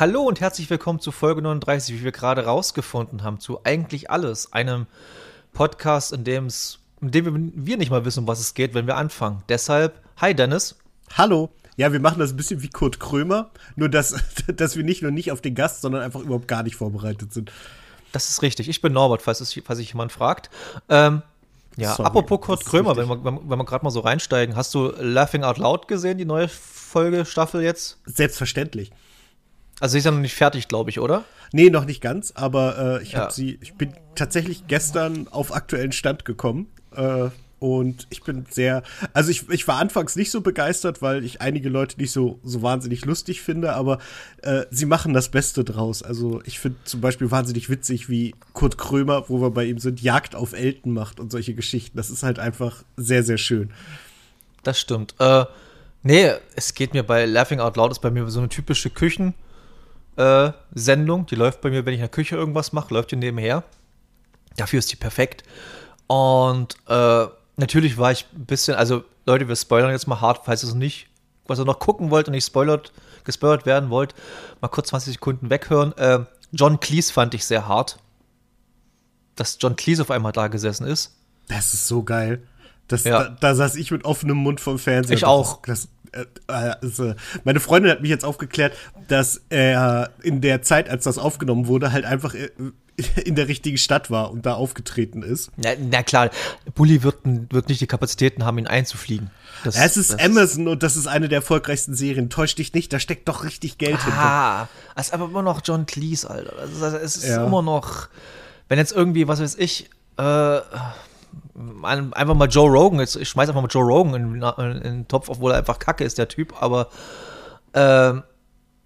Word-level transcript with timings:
Hallo 0.00 0.22
und 0.22 0.40
herzlich 0.40 0.70
willkommen 0.70 0.98
zu 0.98 1.12
Folge 1.12 1.42
39, 1.42 1.94
wie 1.96 2.04
wir 2.04 2.10
gerade 2.10 2.46
rausgefunden 2.46 3.22
haben, 3.22 3.38
zu 3.38 3.64
eigentlich 3.64 4.10
alles, 4.10 4.50
einem 4.50 4.86
Podcast, 5.52 6.14
in 6.14 6.24
dem 6.24 6.46
es, 6.46 6.78
in 7.02 7.10
dem 7.10 7.52
wir 7.54 7.76
nicht 7.76 7.90
mal 7.90 8.06
wissen, 8.06 8.20
um 8.20 8.26
was 8.26 8.40
es 8.40 8.54
geht, 8.54 8.72
wenn 8.72 8.86
wir 8.86 8.96
anfangen. 8.96 9.42
Deshalb, 9.50 10.00
hi 10.16 10.34
Dennis. 10.34 10.76
Hallo. 11.18 11.50
Ja, 11.76 11.92
wir 11.92 12.00
machen 12.00 12.18
das 12.18 12.30
ein 12.30 12.38
bisschen 12.38 12.62
wie 12.62 12.70
Kurt 12.70 12.98
Krömer, 12.98 13.50
nur 13.76 13.90
dass, 13.90 14.14
dass 14.56 14.74
wir 14.74 14.84
nicht 14.84 15.02
nur 15.02 15.10
nicht 15.10 15.32
auf 15.32 15.42
den 15.42 15.54
Gast, 15.54 15.82
sondern 15.82 16.00
einfach 16.00 16.20
überhaupt 16.20 16.48
gar 16.48 16.62
nicht 16.62 16.76
vorbereitet 16.76 17.34
sind. 17.34 17.52
Das 18.10 18.30
ist 18.30 18.40
richtig. 18.40 18.70
Ich 18.70 18.80
bin 18.80 18.94
Norbert, 18.94 19.20
falls, 19.20 19.42
es, 19.42 19.52
falls 19.66 19.80
sich 19.80 19.90
jemand 19.90 20.12
fragt. 20.12 20.48
Ähm, 20.88 21.20
ja, 21.76 21.94
Sorry, 21.94 22.06
apropos 22.06 22.40
Kurt 22.40 22.64
Krömer, 22.64 22.96
wenn 22.96 23.06
wir, 23.06 23.22
wenn 23.22 23.58
wir 23.58 23.64
gerade 23.66 23.84
mal 23.84 23.90
so 23.90 24.00
reinsteigen, 24.00 24.56
hast 24.56 24.72
du 24.72 24.94
Laughing 24.98 25.44
Out 25.44 25.58
Loud 25.58 25.88
gesehen, 25.88 26.16
die 26.16 26.24
neue 26.24 26.48
Folge, 26.48 27.26
Staffel 27.26 27.60
jetzt? 27.60 27.98
Selbstverständlich. 28.06 28.92
Also 29.80 29.92
sie 29.92 29.98
ist 29.98 30.04
ja 30.04 30.10
noch 30.10 30.20
nicht 30.20 30.34
fertig, 30.34 30.68
glaube 30.68 30.90
ich, 30.90 31.00
oder? 31.00 31.24
Nee, 31.52 31.70
noch 31.70 31.86
nicht 31.86 32.00
ganz, 32.00 32.32
aber 32.36 33.00
äh, 33.00 33.02
ich 33.02 33.12
ja. 33.12 33.30
sie, 33.30 33.58
ich 33.60 33.74
bin 33.74 33.94
tatsächlich 34.14 34.66
gestern 34.68 35.26
auf 35.28 35.54
aktuellen 35.54 35.92
Stand 35.92 36.24
gekommen. 36.24 36.68
Äh, 36.94 37.30
und 37.58 38.06
ich 38.08 38.22
bin 38.22 38.46
sehr, 38.48 38.82
also 39.12 39.30
ich, 39.30 39.50
ich 39.50 39.68
war 39.68 39.76
anfangs 39.76 40.16
nicht 40.16 40.30
so 40.30 40.40
begeistert, 40.40 41.02
weil 41.02 41.24
ich 41.24 41.42
einige 41.42 41.68
Leute 41.68 42.00
nicht 42.00 42.10
so, 42.10 42.40
so 42.42 42.62
wahnsinnig 42.62 43.04
lustig 43.04 43.42
finde, 43.42 43.74
aber 43.74 43.98
äh, 44.40 44.64
sie 44.70 44.86
machen 44.86 45.12
das 45.12 45.28
Beste 45.28 45.62
draus. 45.62 46.02
Also 46.02 46.40
ich 46.46 46.58
finde 46.58 46.78
zum 46.84 47.02
Beispiel 47.02 47.30
wahnsinnig 47.30 47.68
witzig, 47.68 48.08
wie 48.08 48.34
Kurt 48.54 48.78
Krömer, 48.78 49.28
wo 49.28 49.42
wir 49.42 49.50
bei 49.50 49.66
ihm 49.66 49.78
sind, 49.78 50.00
Jagd 50.00 50.34
auf 50.34 50.54
Elten 50.54 50.94
macht 50.94 51.20
und 51.20 51.30
solche 51.30 51.54
Geschichten. 51.54 51.98
Das 51.98 52.08
ist 52.08 52.22
halt 52.22 52.38
einfach 52.38 52.82
sehr, 52.96 53.22
sehr 53.22 53.38
schön. 53.38 53.70
Das 54.62 54.80
stimmt. 54.80 55.14
Äh, 55.18 55.44
nee, 56.02 56.30
es 56.56 56.72
geht 56.72 56.94
mir 56.94 57.02
bei 57.02 57.26
Laughing 57.26 57.60
Out 57.60 57.76
Loud 57.76 57.92
ist 57.92 58.00
bei 58.00 58.10
mir 58.10 58.26
so 58.28 58.40
eine 58.40 58.48
typische 58.48 58.88
Küchen- 58.88 59.34
äh, 60.16 60.52
Sendung. 60.74 61.26
Die 61.26 61.34
läuft 61.34 61.60
bei 61.60 61.70
mir, 61.70 61.84
wenn 61.84 61.94
ich 61.94 62.00
in 62.00 62.04
der 62.04 62.10
Küche 62.10 62.36
irgendwas 62.36 62.72
mache, 62.72 62.94
läuft 62.94 63.10
die 63.10 63.16
nebenher. 63.16 63.64
Dafür 64.56 64.78
ist 64.78 64.90
die 64.92 64.96
perfekt. 64.96 65.44
Und 66.06 66.76
äh, 66.88 67.26
natürlich 67.56 67.98
war 67.98 68.12
ich 68.12 68.26
ein 68.34 68.46
bisschen, 68.46 68.74
also 68.74 69.04
Leute, 69.26 69.48
wir 69.48 69.56
spoilern 69.56 69.90
jetzt 69.90 70.06
mal 70.06 70.20
hart, 70.20 70.42
falls 70.44 70.64
ihr 70.64 70.68
es 70.68 70.74
nicht, 70.74 71.08
was 71.46 71.58
ihr 71.58 71.64
noch 71.64 71.78
gucken 71.78 72.10
wollt 72.10 72.26
und 72.26 72.32
nicht 72.32 72.46
spoilert, 72.46 72.92
gespoilert 73.24 73.66
werden 73.66 73.90
wollt, 73.90 74.14
mal 74.60 74.68
kurz 74.68 74.88
20 74.88 75.14
Sekunden 75.14 75.50
weghören. 75.50 75.96
Äh, 75.96 76.24
John 76.52 76.80
Cleese 76.80 77.12
fand 77.12 77.34
ich 77.34 77.44
sehr 77.44 77.68
hart. 77.68 77.98
Dass 79.36 79.56
John 79.60 79.76
Cleese 79.76 80.02
auf 80.02 80.10
einmal 80.10 80.32
da 80.32 80.48
gesessen 80.48 80.86
ist. 80.86 81.14
Das 81.48 81.72
ist 81.74 81.86
so 81.86 82.02
geil. 82.02 82.42
Das, 82.88 83.04
ja. 83.04 83.24
da, 83.24 83.36
da, 83.40 83.54
saß 83.54 83.76
ich 83.76 83.90
mit 83.92 84.04
offenem 84.04 84.36
Mund 84.38 84.60
vom 84.60 84.78
Fernseher. 84.78 85.16
Ich 85.16 85.24
auch. 85.24 85.62
Das, 85.62 85.88
also 86.46 87.14
meine 87.44 87.60
Freundin 87.60 87.90
hat 87.90 88.00
mich 88.00 88.10
jetzt 88.10 88.24
aufgeklärt, 88.24 88.74
dass 89.08 89.42
er 89.48 90.10
in 90.22 90.40
der 90.40 90.62
Zeit, 90.62 90.88
als 90.88 91.04
das 91.04 91.18
aufgenommen 91.18 91.66
wurde, 91.66 91.92
halt 91.92 92.04
einfach 92.04 92.34
äh, 92.34 92.50
in 93.24 93.34
der 93.34 93.48
richtigen 93.48 93.78
Stadt 93.78 94.10
war 94.10 94.30
und 94.30 94.46
da 94.46 94.54
aufgetreten 94.54 95.22
ist. 95.22 95.50
Na, 95.56 95.70
na 95.78 96.02
klar, 96.02 96.30
Bully 96.74 97.02
wird, 97.02 97.18
wird, 97.24 97.68
nicht 97.68 97.80
die 97.80 97.86
Kapazitäten 97.86 98.44
haben, 98.44 98.58
ihn 98.58 98.66
einzufliegen. 98.66 99.30
Das, 99.64 99.76
es 99.76 99.96
ist 99.96 100.12
das 100.12 100.20
Amazon 100.20 100.68
und 100.68 100.82
das 100.82 100.96
ist 100.96 101.06
eine 101.06 101.28
der 101.28 101.38
erfolgreichsten 101.38 101.94
Serien. 101.94 102.30
Täusch 102.30 102.54
dich 102.54 102.72
nicht, 102.74 102.92
da 102.92 102.98
steckt 102.98 103.28
doch 103.28 103.44
richtig 103.44 103.78
Geld 103.78 103.98
ah, 104.00 104.04
hinter. 104.04 104.20
Ah, 104.20 104.68
es 104.96 105.06
ist 105.08 105.14
aber 105.14 105.26
immer 105.26 105.42
noch 105.42 105.60
John 105.64 105.86
Cleese, 105.86 106.28
Alter. 106.28 106.58
Also, 106.58 106.96
es 106.96 107.16
ist 107.16 107.28
ja. 107.28 107.44
immer 107.44 107.62
noch, 107.62 108.08
wenn 108.68 108.78
jetzt 108.78 108.92
irgendwie, 108.92 109.28
was 109.28 109.40
weiß 109.40 109.56
ich, 109.56 109.90
äh, 110.18 110.60
einfach 111.82 112.34
mal 112.34 112.48
Joe 112.48 112.70
Rogan, 112.70 113.00
ich 113.00 113.28
schmeiß 113.28 113.48
einfach 113.48 113.62
mal 113.62 113.68
Joe 113.68 113.84
Rogan 113.84 114.14
in, 114.14 114.42
in, 114.42 114.76
in, 114.76 114.82
den 114.82 115.08
Topf, 115.08 115.28
obwohl 115.28 115.52
er 115.52 115.58
einfach 115.58 115.78
kacke 115.78 116.04
ist, 116.04 116.18
der 116.18 116.28
Typ, 116.28 116.60
aber 116.60 116.88
äh, 117.72 118.14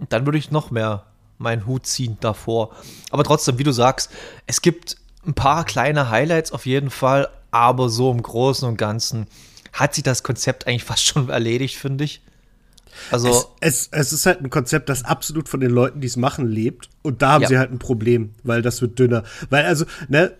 dann 0.08 0.26
würde 0.26 0.38
ich 0.38 0.50
noch 0.50 0.70
mehr 0.70 1.04
meinen 1.38 1.66
Hut 1.66 1.86
ziehen 1.86 2.16
davor. 2.20 2.74
Aber 3.10 3.24
trotzdem, 3.24 3.58
wie 3.58 3.64
du 3.64 3.72
sagst, 3.72 4.10
es 4.46 4.62
gibt 4.62 4.96
ein 5.26 5.34
paar 5.34 5.64
kleine 5.64 6.10
Highlights 6.10 6.52
auf 6.52 6.66
jeden 6.66 6.90
Fall, 6.90 7.28
aber 7.50 7.88
so 7.88 8.10
im 8.10 8.22
Großen 8.22 8.68
und 8.68 8.76
Ganzen 8.76 9.26
hat 9.72 9.94
sich 9.94 10.04
das 10.04 10.22
Konzept 10.22 10.66
eigentlich 10.66 10.84
fast 10.92 11.04
schon 11.04 11.28
erledigt, 11.28 11.76
finde 11.76 12.04
ich. 12.04 12.22
Also 13.10 13.28
es, 13.28 13.48
es, 13.60 13.88
es, 13.90 14.12
ist 14.12 14.26
halt 14.26 14.40
ein 14.40 14.50
Konzept, 14.50 14.88
das 14.88 15.04
absolut 15.04 15.48
von 15.48 15.58
den 15.58 15.70
Leuten, 15.70 16.00
die 16.00 16.06
es 16.06 16.16
machen, 16.16 16.46
lebt. 16.46 16.88
Und 17.02 17.22
da 17.22 17.32
haben 17.32 17.42
ja. 17.42 17.48
sie 17.48 17.58
halt 17.58 17.72
ein 17.72 17.80
Problem, 17.80 18.34
weil 18.44 18.62
das 18.62 18.80
wird 18.82 18.98
dünner. 19.00 19.24
Weil 19.50 19.64
also, 19.64 19.84
ne, 20.08 20.32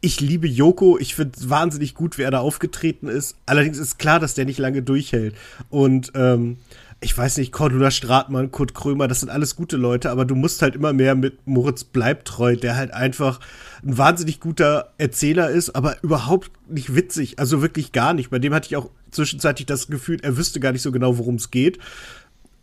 ich 0.00 0.20
liebe 0.20 0.46
Joko, 0.48 0.98
ich 0.98 1.14
finde 1.14 1.32
wahnsinnig 1.48 1.94
gut, 1.94 2.16
wie 2.16 2.22
er 2.22 2.30
da 2.30 2.40
aufgetreten 2.40 3.08
ist. 3.08 3.36
Allerdings 3.46 3.78
ist 3.78 3.98
klar, 3.98 4.18
dass 4.18 4.34
der 4.34 4.46
nicht 4.46 4.58
lange 4.58 4.82
durchhält. 4.82 5.34
Und 5.68 6.12
ähm, 6.14 6.56
ich 7.00 7.16
weiß 7.16 7.36
nicht, 7.36 7.52
Cordula 7.52 7.90
Stratmann, 7.90 8.50
Kurt 8.50 8.74
Krömer, 8.74 9.08
das 9.08 9.20
sind 9.20 9.28
alles 9.28 9.56
gute 9.56 9.76
Leute, 9.76 10.10
aber 10.10 10.24
du 10.24 10.34
musst 10.34 10.62
halt 10.62 10.74
immer 10.74 10.94
mehr 10.94 11.14
mit 11.14 11.46
Moritz 11.46 11.84
Bleibtreu, 11.84 12.56
der 12.56 12.76
halt 12.76 12.94
einfach 12.94 13.40
ein 13.84 13.98
wahnsinnig 13.98 14.40
guter 14.40 14.92
Erzähler 14.96 15.50
ist, 15.50 15.76
aber 15.76 16.02
überhaupt 16.02 16.50
nicht 16.68 16.94
witzig, 16.94 17.38
also 17.38 17.60
wirklich 17.60 17.92
gar 17.92 18.14
nicht. 18.14 18.30
Bei 18.30 18.38
dem 18.38 18.54
hatte 18.54 18.68
ich 18.68 18.76
auch 18.76 18.88
zwischenzeitlich 19.10 19.66
das 19.66 19.88
Gefühl, 19.88 20.18
er 20.22 20.38
wüsste 20.38 20.60
gar 20.60 20.72
nicht 20.72 20.82
so 20.82 20.92
genau, 20.92 21.18
worum 21.18 21.34
es 21.34 21.50
geht. 21.50 21.78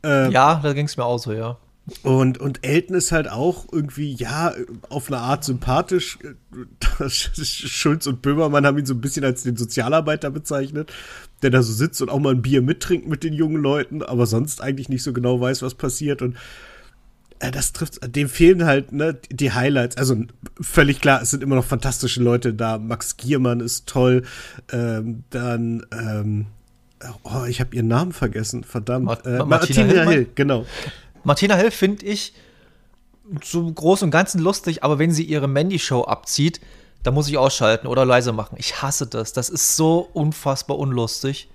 Ähm, 0.01 0.31
ja, 0.31 0.59
da 0.63 0.73
ging 0.73 0.87
es 0.87 0.97
mir 0.97 1.05
auch 1.05 1.19
so, 1.19 1.33
ja. 1.33 1.57
Und, 2.03 2.37
und 2.37 2.65
Elton 2.65 2.95
ist 2.95 3.11
halt 3.11 3.29
auch 3.29 3.65
irgendwie, 3.71 4.13
ja, 4.13 4.53
auf 4.89 5.07
eine 5.07 5.17
Art 5.17 5.43
sympathisch. 5.43 6.19
Schulz 7.09 8.07
und 8.07 8.21
Böhmermann 8.21 8.65
haben 8.65 8.77
ihn 8.77 8.85
so 8.85 8.93
ein 8.93 9.01
bisschen 9.01 9.25
als 9.25 9.43
den 9.43 9.57
Sozialarbeiter 9.57 10.29
bezeichnet, 10.29 10.93
der 11.41 11.49
da 11.49 11.63
so 11.63 11.73
sitzt 11.73 12.01
und 12.01 12.09
auch 12.09 12.19
mal 12.19 12.33
ein 12.33 12.41
Bier 12.41 12.61
mittrinkt 12.61 13.07
mit 13.07 13.23
den 13.23 13.33
jungen 13.33 13.61
Leuten, 13.61 14.03
aber 14.03 14.25
sonst 14.27 14.61
eigentlich 14.61 14.89
nicht 14.89 15.03
so 15.03 15.11
genau 15.11 15.41
weiß, 15.41 15.63
was 15.63 15.73
passiert. 15.73 16.21
Und 16.21 16.37
äh, 17.39 17.51
das 17.51 17.73
trifft, 17.73 18.15
dem 18.15 18.29
fehlen 18.29 18.65
halt 18.65 18.91
ne, 18.91 19.17
die 19.29 19.51
Highlights. 19.51 19.97
Also 19.97 20.15
völlig 20.61 21.01
klar, 21.01 21.21
es 21.21 21.31
sind 21.31 21.41
immer 21.41 21.55
noch 21.55 21.65
fantastische 21.65 22.21
Leute 22.21 22.53
da. 22.53 22.77
Max 22.77 23.17
Giermann 23.17 23.59
ist 23.59 23.87
toll. 23.87 24.23
Ähm, 24.71 25.23
dann, 25.31 25.85
ähm, 25.91 26.45
oh, 27.23 27.45
ich 27.47 27.59
habe 27.59 27.75
ihren 27.75 27.87
Namen 27.87 28.13
vergessen, 28.13 28.63
verdammt. 28.63 29.05
Ma 29.05 29.13
äh, 29.25 29.43
Martina, 29.43 29.85
Martina 29.85 30.09
Hill, 30.09 30.27
genau. 30.35 30.65
Martina 31.23 31.55
Hill 31.55 31.71
finde 31.71 32.05
ich 32.05 32.33
so 33.43 33.71
groß 33.71 34.03
und 34.03 34.11
ganzen 34.11 34.41
lustig, 34.41 34.83
aber 34.83 34.99
wenn 34.99 35.11
sie 35.11 35.23
ihre 35.23 35.47
Mandy-Show 35.47 36.03
abzieht, 36.03 36.59
da 37.03 37.11
muss 37.11 37.27
ich 37.27 37.37
ausschalten 37.37 37.87
oder 37.87 38.05
leise 38.05 38.31
machen. 38.31 38.55
Ich 38.59 38.81
hasse 38.81 39.07
das. 39.07 39.33
Das 39.33 39.49
ist 39.49 39.75
so 39.75 40.09
unfassbar 40.13 40.77
unlustig. 40.77 41.49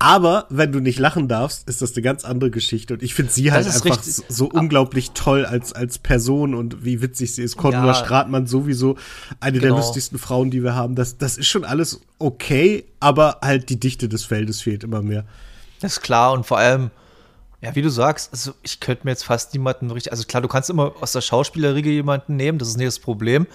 Aber 0.00 0.46
wenn 0.48 0.70
du 0.70 0.78
nicht 0.78 1.00
lachen 1.00 1.26
darfst, 1.26 1.68
ist 1.68 1.82
das 1.82 1.94
eine 1.94 2.02
ganz 2.02 2.24
andere 2.24 2.50
Geschichte. 2.50 2.94
Und 2.94 3.02
ich 3.02 3.14
finde 3.14 3.32
sie 3.32 3.50
halt 3.50 3.66
einfach 3.66 3.84
richtig. 3.84 4.24
so 4.28 4.48
unglaublich 4.48 5.10
toll 5.10 5.44
als, 5.44 5.72
als 5.72 5.98
Person 5.98 6.54
und 6.54 6.84
wie 6.84 7.02
witzig 7.02 7.34
sie 7.34 7.42
ist. 7.42 7.56
Cordula 7.56 7.86
ja. 7.86 7.94
Stratmann 7.94 8.46
sowieso 8.46 8.96
eine 9.40 9.58
genau. 9.58 9.74
der 9.74 9.82
lustigsten 9.82 10.18
Frauen, 10.18 10.52
die 10.52 10.62
wir 10.62 10.76
haben. 10.76 10.94
Das, 10.94 11.18
das 11.18 11.36
ist 11.36 11.48
schon 11.48 11.64
alles 11.64 12.00
okay, 12.20 12.84
aber 13.00 13.38
halt 13.42 13.70
die 13.70 13.80
Dichte 13.80 14.08
des 14.08 14.24
Feldes 14.24 14.60
fehlt 14.60 14.84
immer 14.84 15.02
mehr. 15.02 15.24
Das 15.80 15.94
ist 15.94 16.00
klar 16.00 16.32
und 16.32 16.46
vor 16.46 16.58
allem, 16.58 16.92
ja, 17.60 17.74
wie 17.74 17.82
du 17.82 17.90
sagst, 17.90 18.32
also 18.32 18.52
ich 18.62 18.80
könnte 18.80 19.04
mir 19.04 19.10
jetzt 19.10 19.24
fast 19.24 19.52
niemanden 19.52 19.90
richtig, 19.90 20.12
also 20.12 20.24
klar, 20.24 20.42
du 20.42 20.48
kannst 20.48 20.70
immer 20.70 20.94
aus 21.00 21.12
der 21.12 21.20
Schauspielerriege 21.20 21.90
jemanden 21.90 22.36
nehmen, 22.36 22.58
das 22.58 22.68
ist 22.68 22.76
nicht 22.76 22.86
das 22.86 23.00
Problem, 23.00 23.46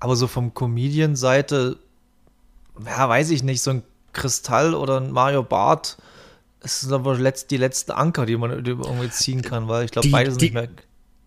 aber 0.00 0.16
so 0.16 0.26
vom 0.26 0.54
Comedian-Seite, 0.54 1.76
ja, 2.86 3.08
weiß 3.08 3.30
ich 3.30 3.42
nicht, 3.42 3.62
so 3.62 3.70
ein 3.70 3.82
Kristall 4.12 4.74
oder 4.74 5.00
ein 5.00 5.10
Mario 5.10 5.42
Barth, 5.42 5.98
das 6.60 6.80
sind 6.80 6.92
aber 6.94 7.16
die 7.16 7.56
letzten 7.58 7.92
Anker, 7.92 8.24
die 8.24 8.38
man 8.38 8.50
irgendwie 8.50 9.10
ziehen 9.10 9.42
kann, 9.42 9.68
weil 9.68 9.84
ich 9.84 9.90
glaube, 9.90 10.08
beide 10.08 10.30
sind 10.30 10.40
die, 10.40 10.46
nicht 10.46 10.54
mehr. 10.54 10.68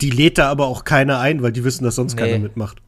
Die 0.01 0.09
lädt 0.09 0.39
da 0.39 0.49
aber 0.49 0.65
auch 0.65 0.83
keiner 0.83 1.19
ein, 1.19 1.43
weil 1.43 1.51
die 1.51 1.63
wissen, 1.63 1.83
dass 1.83 1.95
sonst 1.95 2.15
nee, 2.15 2.21
keiner 2.21 2.39
mitmacht. 2.39 2.81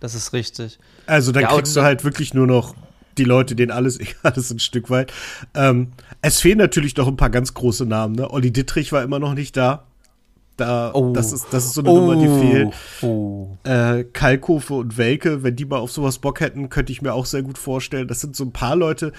Das 0.00 0.14
ist 0.14 0.32
richtig. 0.32 0.78
Also 1.06 1.30
dann 1.32 1.42
ja, 1.42 1.48
kriegst 1.50 1.76
du 1.76 1.82
halt 1.82 2.04
wirklich 2.04 2.32
nur 2.32 2.46
noch 2.46 2.74
die 3.18 3.24
Leute, 3.24 3.54
denen 3.54 3.70
alles 3.70 3.98
egal 4.00 4.32
ist, 4.36 4.50
ein 4.50 4.58
Stück 4.58 4.90
weit. 4.90 5.12
Ähm, 5.54 5.92
es 6.22 6.40
fehlen 6.40 6.58
natürlich 6.58 6.96
noch 6.96 7.08
ein 7.08 7.16
paar 7.16 7.30
ganz 7.30 7.54
große 7.54 7.86
Namen. 7.86 8.14
Ne? 8.14 8.30
Olli 8.30 8.52
Dittrich 8.52 8.92
war 8.92 9.02
immer 9.02 9.18
noch 9.18 9.34
nicht 9.34 9.56
da. 9.56 9.84
Da, 10.60 10.90
oh. 10.92 11.14
das, 11.14 11.32
ist, 11.32 11.46
das 11.52 11.64
ist 11.64 11.72
so 11.72 11.80
eine 11.80 11.90
oh. 11.90 12.00
Nummer, 12.00 12.16
die 12.16 12.28
oh. 12.28 12.38
fehlt. 12.38 12.74
Oh. 13.00 13.56
Äh, 13.64 14.04
Kalkofe 14.04 14.74
und 14.74 14.98
Welke, 14.98 15.42
wenn 15.42 15.56
die 15.56 15.64
mal 15.64 15.78
auf 15.78 15.90
sowas 15.90 16.18
Bock 16.18 16.40
hätten, 16.40 16.68
könnte 16.68 16.92
ich 16.92 17.00
mir 17.00 17.14
auch 17.14 17.24
sehr 17.24 17.42
gut 17.42 17.56
vorstellen. 17.56 18.08
Das 18.08 18.20
sind 18.20 18.36
so 18.36 18.44
ein 18.44 18.52
paar 18.52 18.76
Leute, 18.76 19.12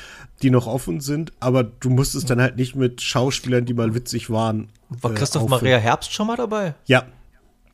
die 0.43 0.51
noch 0.51 0.67
offen 0.67 0.99
sind, 0.99 1.33
aber 1.39 1.63
du 1.63 1.89
musst 1.89 2.13
es 2.13 2.25
dann 2.25 2.39
halt 2.39 2.57
nicht 2.57 2.75
mit 2.75 3.01
Schauspielern, 3.01 3.65
die 3.65 3.73
mal 3.73 3.95
witzig 3.95 4.29
waren. 4.29 4.69
War 4.89 5.11
äh, 5.11 5.13
Christoph 5.15 5.41
auffinden. 5.41 5.65
Maria 5.65 5.77
Herbst 5.79 6.13
schon 6.13 6.27
mal 6.27 6.37
dabei? 6.37 6.75
Ja. 6.85 7.05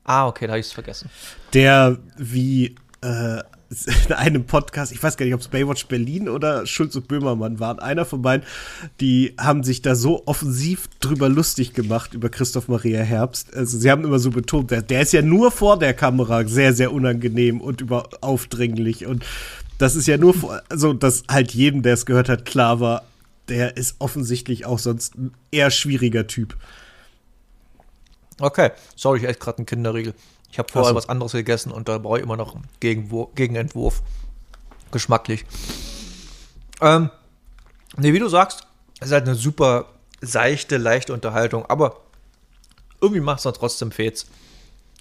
Ah, 0.05 0.27
okay, 0.27 0.47
da 0.47 0.53
habe 0.53 0.61
ich 0.61 0.67
es 0.67 0.71
vergessen. 0.71 1.09
Der 1.53 1.97
wie 2.15 2.75
äh, 3.01 3.39
in 4.07 4.13
einem 4.13 4.45
Podcast, 4.45 4.91
ich 4.91 5.01
weiß 5.01 5.17
gar 5.17 5.25
nicht, 5.25 5.33
ob 5.33 5.41
es 5.41 5.47
Baywatch 5.47 5.87
Berlin 5.87 6.29
oder 6.29 6.65
Schulz 6.65 6.95
und 6.95 7.07
Böhmermann 7.07 7.59
waren, 7.59 7.79
einer 7.79 8.05
von 8.05 8.21
beiden, 8.21 8.45
die 9.01 9.33
haben 9.37 9.63
sich 9.63 9.81
da 9.81 9.95
so 9.95 10.23
offensiv 10.25 10.87
drüber 10.99 11.29
lustig 11.29 11.73
gemacht 11.73 12.13
über 12.13 12.29
Christoph 12.29 12.67
Maria 12.67 13.01
Herbst. 13.01 13.53
Also 13.55 13.77
sie 13.77 13.91
haben 13.91 14.03
immer 14.05 14.19
so 14.19 14.31
betont, 14.31 14.71
der, 14.71 14.81
der 14.81 15.01
ist 15.01 15.13
ja 15.13 15.21
nur 15.21 15.51
vor 15.51 15.77
der 15.77 15.93
Kamera 15.93 16.47
sehr, 16.47 16.73
sehr 16.73 16.93
unangenehm 16.93 17.61
und 17.61 17.81
über 17.81 18.09
aufdringlich 18.21 19.05
und 19.05 19.25
das 19.77 19.95
ist 19.95 20.07
ja 20.07 20.17
nur, 20.17 20.33
vor, 20.33 20.61
also 20.69 20.93
dass 20.93 21.23
halt 21.29 21.53
jedem, 21.53 21.83
der 21.83 21.93
es 21.93 22.05
gehört 22.05 22.29
hat, 22.29 22.45
klar 22.45 22.79
war, 22.79 23.03
der 23.47 23.77
ist 23.77 23.97
offensichtlich 23.99 24.65
auch 24.65 24.79
sonst 24.79 25.15
ein 25.15 25.33
eher 25.51 25.71
schwieriger 25.71 26.27
Typ. 26.27 26.57
Okay, 28.39 28.71
sorry, 28.95 29.19
ich 29.19 29.23
esse 29.25 29.39
gerade 29.39 29.59
einen 29.59 29.65
Kinderriegel. 29.65 30.13
Ich 30.51 30.59
habe 30.59 30.71
vorher 30.71 30.89
so. 30.89 30.95
was 30.95 31.09
anderes 31.09 31.33
gegessen 31.33 31.71
und 31.71 31.87
da 31.87 31.97
brauche 31.97 32.17
ich 32.17 32.23
immer 32.23 32.37
noch 32.37 32.55
einen 32.55 32.67
Gegenentwurf. 32.79 34.01
Geschmacklich. 34.91 35.45
Ähm, 36.81 37.09
ne, 37.97 38.13
wie 38.13 38.19
du 38.19 38.29
sagst, 38.29 38.67
ist 39.01 39.11
halt 39.11 39.25
eine 39.25 39.35
super 39.35 39.85
seichte, 40.21 40.77
leichte 40.77 41.13
Unterhaltung, 41.13 41.65
aber 41.65 42.01
irgendwie 43.01 43.21
macht 43.21 43.39
es 43.39 43.43
dann 43.43 43.53
trotzdem 43.53 43.91
Fets. 43.91 44.27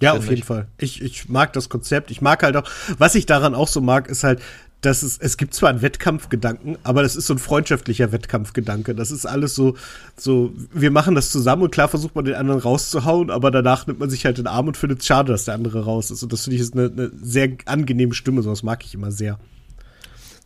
Ja, 0.00 0.12
auf 0.12 0.24
jeden 0.24 0.38
ich. 0.38 0.44
Fall. 0.44 0.68
Ich, 0.76 1.00
ich 1.00 1.28
mag 1.28 1.52
das 1.54 1.68
Konzept. 1.68 2.10
Ich 2.10 2.20
mag 2.20 2.42
halt 2.42 2.56
auch, 2.56 2.68
was 2.98 3.14
ich 3.14 3.24
daran 3.24 3.54
auch 3.54 3.68
so 3.68 3.80
mag, 3.80 4.08
ist 4.08 4.24
halt, 4.24 4.42
dass 4.82 5.02
es, 5.02 5.18
es 5.18 5.36
gibt 5.36 5.54
zwar 5.54 5.70
einen 5.70 5.82
Wettkampfgedanken, 5.82 6.78
aber 6.82 7.02
das 7.02 7.16
ist 7.16 7.26
so 7.26 7.34
ein 7.34 7.38
freundschaftlicher 7.38 8.12
Wettkampfgedanke. 8.12 8.94
Das 8.94 9.10
ist 9.10 9.26
alles 9.26 9.54
so, 9.54 9.76
so, 10.16 10.52
wir 10.72 10.90
machen 10.90 11.14
das 11.14 11.30
zusammen 11.30 11.62
und 11.62 11.70
klar 11.70 11.88
versucht 11.88 12.14
man 12.14 12.24
den 12.24 12.34
anderen 12.34 12.60
rauszuhauen, 12.60 13.30
aber 13.30 13.50
danach 13.50 13.86
nimmt 13.86 13.98
man 13.98 14.10
sich 14.10 14.24
halt 14.24 14.38
den 14.38 14.46
Arm 14.46 14.68
und 14.68 14.76
findet 14.76 15.00
es 15.00 15.06
schade, 15.06 15.32
dass 15.32 15.46
der 15.46 15.54
andere 15.54 15.84
raus 15.84 16.10
ist. 16.10 16.22
Und 16.22 16.32
das 16.32 16.44
finde 16.44 16.56
ich 16.56 16.62
ist 16.62 16.74
eine, 16.74 16.84
eine 16.84 17.10
sehr 17.20 17.56
angenehme 17.64 18.14
Stimme, 18.14 18.42
sowas 18.42 18.62
mag 18.62 18.84
ich 18.84 18.94
immer 18.94 19.10
sehr. 19.10 19.38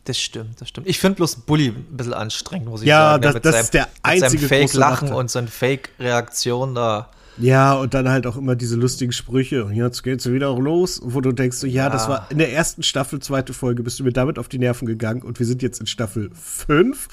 Das 0.05 0.19
stimmt, 0.19 0.59
das 0.59 0.69
stimmt. 0.69 0.87
Ich 0.87 0.99
finde 0.99 1.17
bloß 1.17 1.35
Bully 1.41 1.67
ein 1.67 1.85
bisschen 1.97 2.13
anstrengend, 2.13 2.67
muss 2.67 2.81
ich 2.81 2.87
ja, 2.87 3.11
sagen. 3.11 3.23
Ja, 3.23 3.33
das, 3.33 3.41
das 3.41 3.53
seinem, 3.53 3.63
ist 3.63 3.73
der 3.75 3.87
einzige 4.01 4.47
Fake-Lachen 4.47 5.11
und 5.11 5.29
seine 5.29 5.47
Fake-Reaktion 5.47 6.73
da. 6.73 7.09
Ja, 7.37 7.73
und 7.73 7.93
dann 7.93 8.09
halt 8.09 8.27
auch 8.27 8.37
immer 8.37 8.55
diese 8.55 8.75
lustigen 8.75 9.11
Sprüche. 9.11 9.65
Und 9.65 9.75
jetzt 9.75 10.03
geht's 10.03 10.29
wieder 10.29 10.49
auch 10.49 10.59
los, 10.59 11.01
wo 11.03 11.21
du 11.21 11.31
denkst, 11.31 11.57
so, 11.57 11.67
ja, 11.67 11.85
ja, 11.85 11.89
das 11.89 12.07
war 12.07 12.29
in 12.29 12.37
der 12.37 12.53
ersten 12.53 12.83
Staffel, 12.83 13.19
zweite 13.19 13.53
Folge, 13.53 13.83
bist 13.83 13.99
du 13.99 14.03
mir 14.03 14.11
damit 14.11 14.37
auf 14.37 14.47
die 14.47 14.59
Nerven 14.59 14.85
gegangen 14.85 15.21
und 15.21 15.39
wir 15.39 15.45
sind 15.45 15.61
jetzt 15.61 15.79
in 15.79 15.87
Staffel 15.87 16.29
5. 16.33 17.07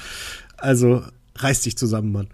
Also 0.56 1.02
reiß 1.36 1.62
dich 1.62 1.78
zusammen, 1.78 2.12
Mann. 2.12 2.28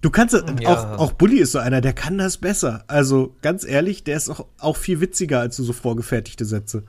Du 0.00 0.10
kannst 0.10 0.34
ja. 0.34 0.68
auch, 0.68 0.98
auch 0.98 1.12
Bully 1.12 1.38
ist 1.38 1.52
so 1.52 1.60
einer, 1.60 1.80
der 1.80 1.92
kann 1.92 2.18
das 2.18 2.36
besser. 2.38 2.84
Also 2.88 3.36
ganz 3.40 3.64
ehrlich, 3.64 4.02
der 4.02 4.16
ist 4.16 4.28
auch, 4.28 4.46
auch 4.58 4.76
viel 4.76 5.00
witziger 5.00 5.38
als 5.38 5.56
so 5.56 5.72
vorgefertigte 5.72 6.44
Sätze. 6.44 6.82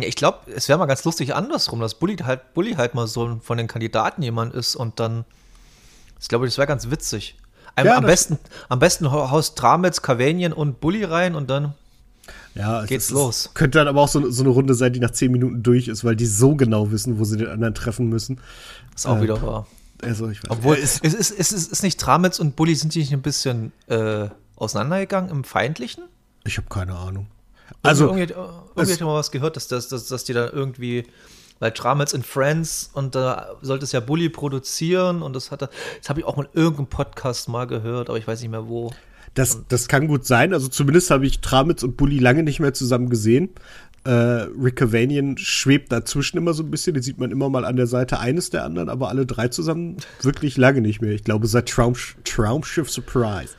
Ich 0.00 0.16
glaube, 0.16 0.50
es 0.54 0.68
wäre 0.68 0.78
mal 0.78 0.86
ganz 0.86 1.04
lustig 1.04 1.34
andersrum, 1.34 1.80
dass 1.80 1.96
Bully 1.98 2.16
halt, 2.16 2.54
Bully 2.54 2.74
halt 2.74 2.94
mal 2.94 3.06
so 3.06 3.38
von 3.42 3.58
den 3.58 3.66
Kandidaten 3.66 4.22
jemand 4.22 4.54
ist 4.54 4.76
und 4.76 4.98
dann, 4.98 5.24
ich 6.18 6.28
glaube, 6.28 6.46
das 6.46 6.56
wäre 6.56 6.68
ganz 6.68 6.90
witzig. 6.90 7.36
Ein, 7.80 7.86
ja, 7.86 7.96
am, 7.96 8.04
besten, 8.04 8.38
am 8.68 8.78
besten 8.78 9.10
haust 9.10 9.56
Trametz, 9.56 10.02
Kavanien 10.02 10.52
und 10.52 10.80
Bully 10.80 11.04
rein 11.04 11.34
und 11.34 11.50
dann 11.50 11.74
ja, 12.54 12.84
geht's 12.84 13.06
ist, 13.06 13.10
los. 13.12 13.50
Könnte 13.54 13.78
dann 13.78 13.88
aber 13.88 14.00
auch 14.00 14.08
so, 14.08 14.30
so, 14.30 14.42
eine 14.42 14.50
Runde 14.50 14.74
sein, 14.74 14.92
die 14.92 15.00
nach 15.00 15.12
zehn 15.12 15.30
Minuten 15.30 15.62
durch 15.62 15.88
ist, 15.88 16.04
weil 16.04 16.16
die 16.16 16.26
so 16.26 16.56
genau 16.56 16.90
wissen, 16.90 17.18
wo 17.18 17.24
sie 17.24 17.36
den 17.36 17.48
anderen 17.48 17.74
treffen 17.74 18.08
müssen. 18.08 18.40
Ist 18.94 19.06
auch 19.06 19.18
äh, 19.18 19.22
wieder 19.22 19.40
wahr. 19.42 19.66
Also 20.02 20.28
ich 20.28 20.42
weiß, 20.42 20.50
Obwohl, 20.50 20.76
es 20.76 20.98
ist, 20.98 21.14
ist, 21.14 21.30
ist, 21.30 21.52
ist, 21.52 21.82
nicht 21.82 22.00
Trametz 22.00 22.38
und 22.38 22.56
Bully, 22.56 22.74
sind 22.74 22.94
die 22.94 23.00
nicht 23.00 23.12
ein 23.12 23.22
bisschen 23.22 23.72
äh, 23.86 24.28
auseinandergegangen 24.56 25.30
im 25.30 25.44
Feindlichen? 25.44 26.04
Ich 26.44 26.56
habe 26.56 26.68
keine 26.68 26.96
Ahnung. 26.96 27.26
Also, 27.82 28.06
irgendwie, 28.06 28.32
irgendwie 28.32 28.92
hat 28.92 29.00
mal 29.00 29.14
was 29.14 29.30
gehört, 29.30 29.56
dass, 29.56 29.68
dass, 29.68 29.88
dass, 29.88 30.06
dass 30.06 30.24
die 30.24 30.32
da 30.32 30.48
irgendwie, 30.48 31.06
weil 31.60 31.70
Trametz 31.70 32.12
in 32.12 32.24
Friends 32.24 32.90
und 32.92 33.14
da 33.14 33.50
sollte 33.62 33.84
es 33.84 33.92
ja 33.92 34.00
Bully 34.00 34.28
produzieren 34.28 35.22
und 35.22 35.36
das 35.36 35.52
hat 35.52 35.62
er, 35.62 35.70
das 35.98 36.08
habe 36.08 36.20
ich 36.20 36.26
auch 36.26 36.36
mal 36.36 36.48
in 36.52 36.60
irgendeinem 36.60 36.88
Podcast 36.88 37.48
mal 37.48 37.66
gehört, 37.66 38.08
aber 38.08 38.18
ich 38.18 38.26
weiß 38.26 38.40
nicht 38.40 38.50
mehr 38.50 38.66
wo. 38.66 38.90
Das, 39.34 39.62
das 39.68 39.86
kann 39.86 40.08
gut 40.08 40.26
sein. 40.26 40.52
Also 40.52 40.66
zumindest 40.66 41.10
habe 41.10 41.24
ich 41.24 41.40
Tramitz 41.40 41.84
und 41.84 41.96
Bully 41.96 42.18
lange 42.18 42.42
nicht 42.42 42.58
mehr 42.58 42.74
zusammen 42.74 43.08
gesehen. 43.08 43.50
Äh, 44.04 44.10
Rick 44.10 44.76
Cavanian 44.76 45.36
schwebt 45.36 45.92
dazwischen 45.92 46.38
immer 46.38 46.54
so 46.54 46.64
ein 46.64 46.70
bisschen. 46.70 46.94
Den 46.94 47.02
sieht 47.02 47.18
man 47.18 47.30
immer 47.30 47.48
mal 47.48 47.64
an 47.64 47.76
der 47.76 47.86
Seite 47.86 48.18
eines 48.18 48.50
der 48.50 48.64
anderen, 48.64 48.88
aber 48.88 49.08
alle 49.08 49.26
drei 49.26 49.48
zusammen 49.48 49.98
wirklich 50.22 50.56
lange 50.56 50.80
nicht 50.80 51.00
mehr. 51.00 51.12
Ich 51.12 51.22
glaube, 51.22 51.46
seit 51.46 51.68
Traum, 51.68 51.94
Traumschiff 52.24 52.90
Surprise. 52.90 53.54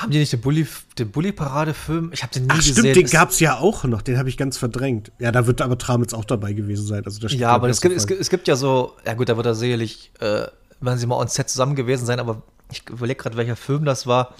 Haben 0.00 0.12
die 0.12 0.18
nicht 0.18 0.32
den 0.32 0.40
Bully, 0.40 0.66
den 0.98 1.10
Bully-Parade-Film? 1.10 2.10
Ich 2.14 2.22
habe 2.22 2.32
den 2.32 2.44
nie 2.44 2.48
Ach, 2.52 2.56
gesehen. 2.56 2.72
Stimmt, 2.72 2.96
den 2.96 3.06
gab 3.06 3.30
es 3.30 3.40
ja 3.40 3.58
auch 3.58 3.84
noch. 3.84 4.00
Den 4.00 4.16
habe 4.16 4.30
ich 4.30 4.38
ganz 4.38 4.56
verdrängt. 4.56 5.12
Ja, 5.18 5.30
da 5.30 5.46
wird 5.46 5.60
aber 5.60 5.76
Tramitz 5.76 6.14
auch 6.14 6.24
dabei 6.24 6.54
gewesen 6.54 6.86
sein. 6.86 7.04
Also 7.04 7.20
das 7.20 7.34
ja, 7.34 7.50
aber 7.50 7.68
es 7.68 7.82
gibt, 7.82 7.94
es, 7.94 8.06
gibt, 8.06 8.18
es 8.18 8.30
gibt 8.30 8.48
ja 8.48 8.56
so, 8.56 8.96
ja 9.04 9.12
gut, 9.12 9.28
da 9.28 9.36
wird 9.36 9.44
er 9.44 9.54
sicherlich, 9.54 10.10
äh, 10.20 10.46
werden 10.80 10.98
sie 10.98 11.06
mal 11.06 11.16
on 11.16 11.28
Set 11.28 11.50
zusammen 11.50 11.76
gewesen 11.76 12.06
sein, 12.06 12.18
aber 12.18 12.42
ich 12.72 12.88
überlege 12.88 13.22
gerade, 13.22 13.36
welcher 13.36 13.56
Film 13.56 13.84
das 13.84 14.06
war, 14.06 14.34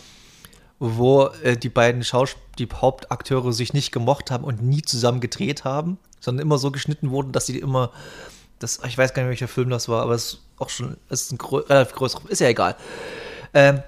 wo 0.79 1.27
äh, 1.43 1.59
die 1.59 1.69
beiden 1.69 2.05
Schaus 2.05 2.37
die 2.59 2.67
Hauptakteure 2.73 3.53
sich 3.53 3.75
nicht 3.75 3.93
gemocht 3.93 4.31
haben 4.31 4.45
und 4.45 4.63
nie 4.63 4.81
zusammen 4.81 5.21
gedreht 5.21 5.65
haben, 5.65 5.99
sondern 6.21 6.47
immer 6.47 6.57
so 6.57 6.71
geschnitten 6.71 7.11
wurden, 7.11 7.33
dass 7.33 7.45
sie 7.45 7.59
immer, 7.59 7.93
das, 8.61 8.81
ich 8.87 8.97
weiß 8.97 9.13
gar 9.13 9.25
nicht, 9.25 9.29
welcher 9.29 9.49
Film 9.49 9.69
das 9.69 9.91
war, 9.91 10.03
aber 10.03 10.15
es 10.15 10.25
ist 10.25 10.41
auch 10.57 10.71
schon, 10.71 10.97
es 11.11 11.23
ist 11.23 11.33
ein 11.33 11.39
relativ 11.41 11.95
größerer, 11.95 12.31
ist 12.31 12.41
ja 12.41 12.49
egal. 12.49 12.77
Ähm, 13.53 13.83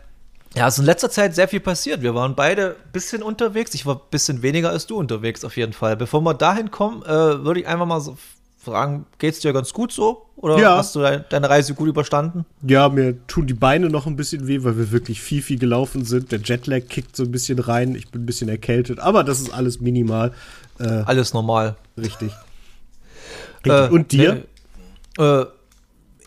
ja, 0.54 0.68
es 0.68 0.74
ist 0.74 0.80
in 0.80 0.86
letzter 0.86 1.10
Zeit 1.10 1.34
sehr 1.34 1.48
viel 1.48 1.60
passiert. 1.60 2.02
Wir 2.02 2.14
waren 2.14 2.34
beide 2.34 2.76
ein 2.84 2.92
bisschen 2.92 3.22
unterwegs. 3.22 3.74
Ich 3.74 3.86
war 3.86 3.96
ein 3.96 4.10
bisschen 4.10 4.42
weniger 4.42 4.70
als 4.70 4.86
du 4.86 4.96
unterwegs, 4.96 5.44
auf 5.44 5.56
jeden 5.56 5.72
Fall. 5.72 5.96
Bevor 5.96 6.20
wir 6.20 6.34
dahin 6.34 6.70
kommen, 6.70 7.02
äh, 7.02 7.08
würde 7.08 7.60
ich 7.60 7.66
einfach 7.66 7.86
mal 7.86 8.00
so 8.00 8.16
fragen, 8.62 9.06
geht's 9.18 9.40
dir 9.40 9.52
ganz 9.52 9.72
gut 9.72 9.92
so? 9.92 10.26
Oder 10.36 10.58
ja. 10.58 10.76
hast 10.76 10.94
du 10.94 11.00
deine 11.00 11.48
Reise 11.48 11.74
gut 11.74 11.88
überstanden? 11.88 12.44
Ja, 12.66 12.88
mir 12.88 13.26
tun 13.26 13.46
die 13.46 13.54
Beine 13.54 13.88
noch 13.88 14.06
ein 14.06 14.16
bisschen 14.16 14.46
weh, 14.46 14.62
weil 14.62 14.76
wir 14.76 14.92
wirklich 14.92 15.20
viel, 15.20 15.42
viel 15.42 15.58
gelaufen 15.58 16.04
sind. 16.04 16.32
Der 16.32 16.40
Jetlag 16.40 16.82
kickt 16.88 17.16
so 17.16 17.24
ein 17.24 17.32
bisschen 17.32 17.58
rein. 17.58 17.94
Ich 17.94 18.10
bin 18.10 18.22
ein 18.22 18.26
bisschen 18.26 18.48
erkältet, 18.48 19.00
aber 19.00 19.24
das 19.24 19.40
ist 19.40 19.52
alles 19.52 19.80
minimal. 19.80 20.32
Äh, 20.78 20.84
alles 20.84 21.32
normal. 21.32 21.76
Richtig. 21.96 22.32
Äh, 23.64 23.88
Und 23.88 24.12
dir? 24.12 24.44
Ne, 25.18 25.46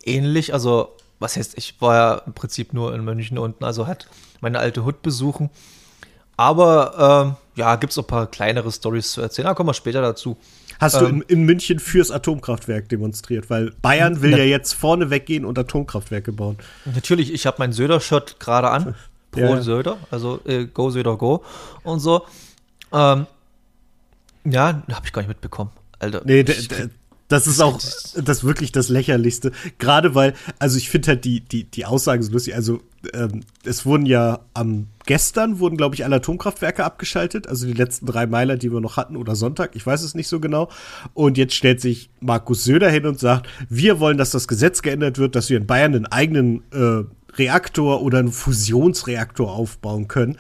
äh, 0.06 0.10
ähnlich, 0.10 0.54
also 0.54 0.95
was 1.20 1.38
heißt, 1.38 1.58
ich 1.58 1.80
war 1.82 1.96
ja 1.96 2.16
im 2.26 2.34
Prinzip 2.34 2.74
nur 2.74 2.94
in 2.94 3.04
München 3.04 3.38
unten, 3.38 3.64
also 3.64 3.88
hat 3.88 4.08
meine 4.42 4.60
alte 4.60 4.86
Hut 4.86 5.02
besuchen. 5.02 5.50
Aber 6.38 7.26
ähm, 7.26 7.36
ja, 7.56 7.76
gibt 7.78 7.92
es 7.92 7.98
ein 7.98 8.06
paar 8.06 8.28
kleinere 8.28 8.72
Stories 8.72 9.14
zu 9.14 9.22
erzählen. 9.22 9.48
Da 9.48 9.54
kommen 9.54 9.70
wir 9.70 9.74
später 9.74 10.02
dazu. 10.02 10.38
Hast 10.80 10.96
ähm, 10.96 11.00
du 11.00 11.08
in, 11.08 11.22
in, 11.22 11.44
München 11.46 11.80
fürs 11.80 12.12
Atomkraftwerk 12.12 12.90
demonstriert? 12.90 13.50
Weil 13.50 13.72
Bayern 13.82 14.22
will 14.22 14.32
ne, 14.32 14.40
ja 14.40 14.44
jetzt 14.44 14.74
vorne 14.74 15.10
weggehen 15.10 15.46
und 15.46 15.58
Atomkraftwerke 15.58 16.34
bauen. 16.34 16.58
Natürlich, 16.94 17.34
ich 17.34 17.46
habe 17.46 17.58
mein 17.60 17.72
Söder-Shirt 17.72 18.40
gerade 18.40 18.70
an. 18.70 18.96
Pro 19.32 19.42
ja. 19.42 19.62
Söder, 19.62 19.98
also 20.12 20.40
äh, 20.46 20.66
Go 20.66 20.90
Söder 20.92 21.18
Go 21.18 21.44
und 21.84 22.00
so. 22.00 22.26
Ähm, 22.94 23.28
ja, 24.46 24.82
habe 24.90 25.06
ich 25.06 25.12
gar 25.12 25.22
nicht 25.22 25.28
mitbekommen. 25.28 25.72
Alter. 26.00 26.22
Nee, 26.24 26.46
das 27.28 27.48
ist 27.48 27.60
auch 27.60 27.80
das 28.16 28.44
wirklich 28.44 28.72
das 28.72 28.90
Lächerlichste. 28.90 29.52
Gerade 29.80 30.14
weil, 30.14 30.34
also 30.60 30.78
ich 30.78 30.90
finde 30.90 31.10
halt 31.10 31.26
die, 31.26 31.42
die, 31.42 31.64
die 31.64 31.86
Aussagen 31.86 32.22
so 32.22 32.32
lustig. 32.32 32.54
Also, 32.56 32.82
ähm, 33.14 33.42
es 33.64 33.86
wurden 33.86 34.06
ja 34.06 34.42
am 34.54 34.88
gestern 35.06 35.60
wurden, 35.60 35.78
glaube 35.78 35.96
ich, 35.96 36.04
alle 36.04 36.18
Atomkraftwerke 36.18 36.84
abgeschaltet. 36.84 37.48
Also 37.48 37.66
die 37.66 37.74
letzten 37.74 38.06
drei 38.06 38.28
Meiler, 38.28 38.58
die 38.58 38.72
wir 38.72 38.80
noch 38.80 38.98
hatten, 38.98 39.18
oder 39.18 39.36
Sonntag, 39.36 39.76
ich 39.76 39.86
weiß 39.86 40.04
es 40.04 40.16
nicht 40.16 40.28
so 40.28 40.40
genau. 40.40 40.70
Und 41.14 41.38
jetzt 41.38 41.56
stellt 41.56 41.82
sich 41.82 42.10
Markus 42.20 42.64
Söder 42.64 42.90
hin 42.90 43.06
und 43.06 43.20
sagt, 43.20 43.48
wir 43.70 44.00
wollen, 44.00 44.18
dass 44.18 44.32
das 44.32 44.48
Gesetz 44.48 44.82
geändert 44.82 45.18
wird, 45.18 45.36
dass 45.36 45.50
wir 45.50 45.58
in 45.58 45.68
Bayern 45.68 45.96
einen 45.96 46.06
eigenen 46.06 46.64
äh, 46.72 47.04
Reaktor 47.38 48.02
oder 48.02 48.20
einen 48.20 48.32
Fusionsreaktor 48.32 49.52
aufbauen 49.52 50.08
können 50.08 50.38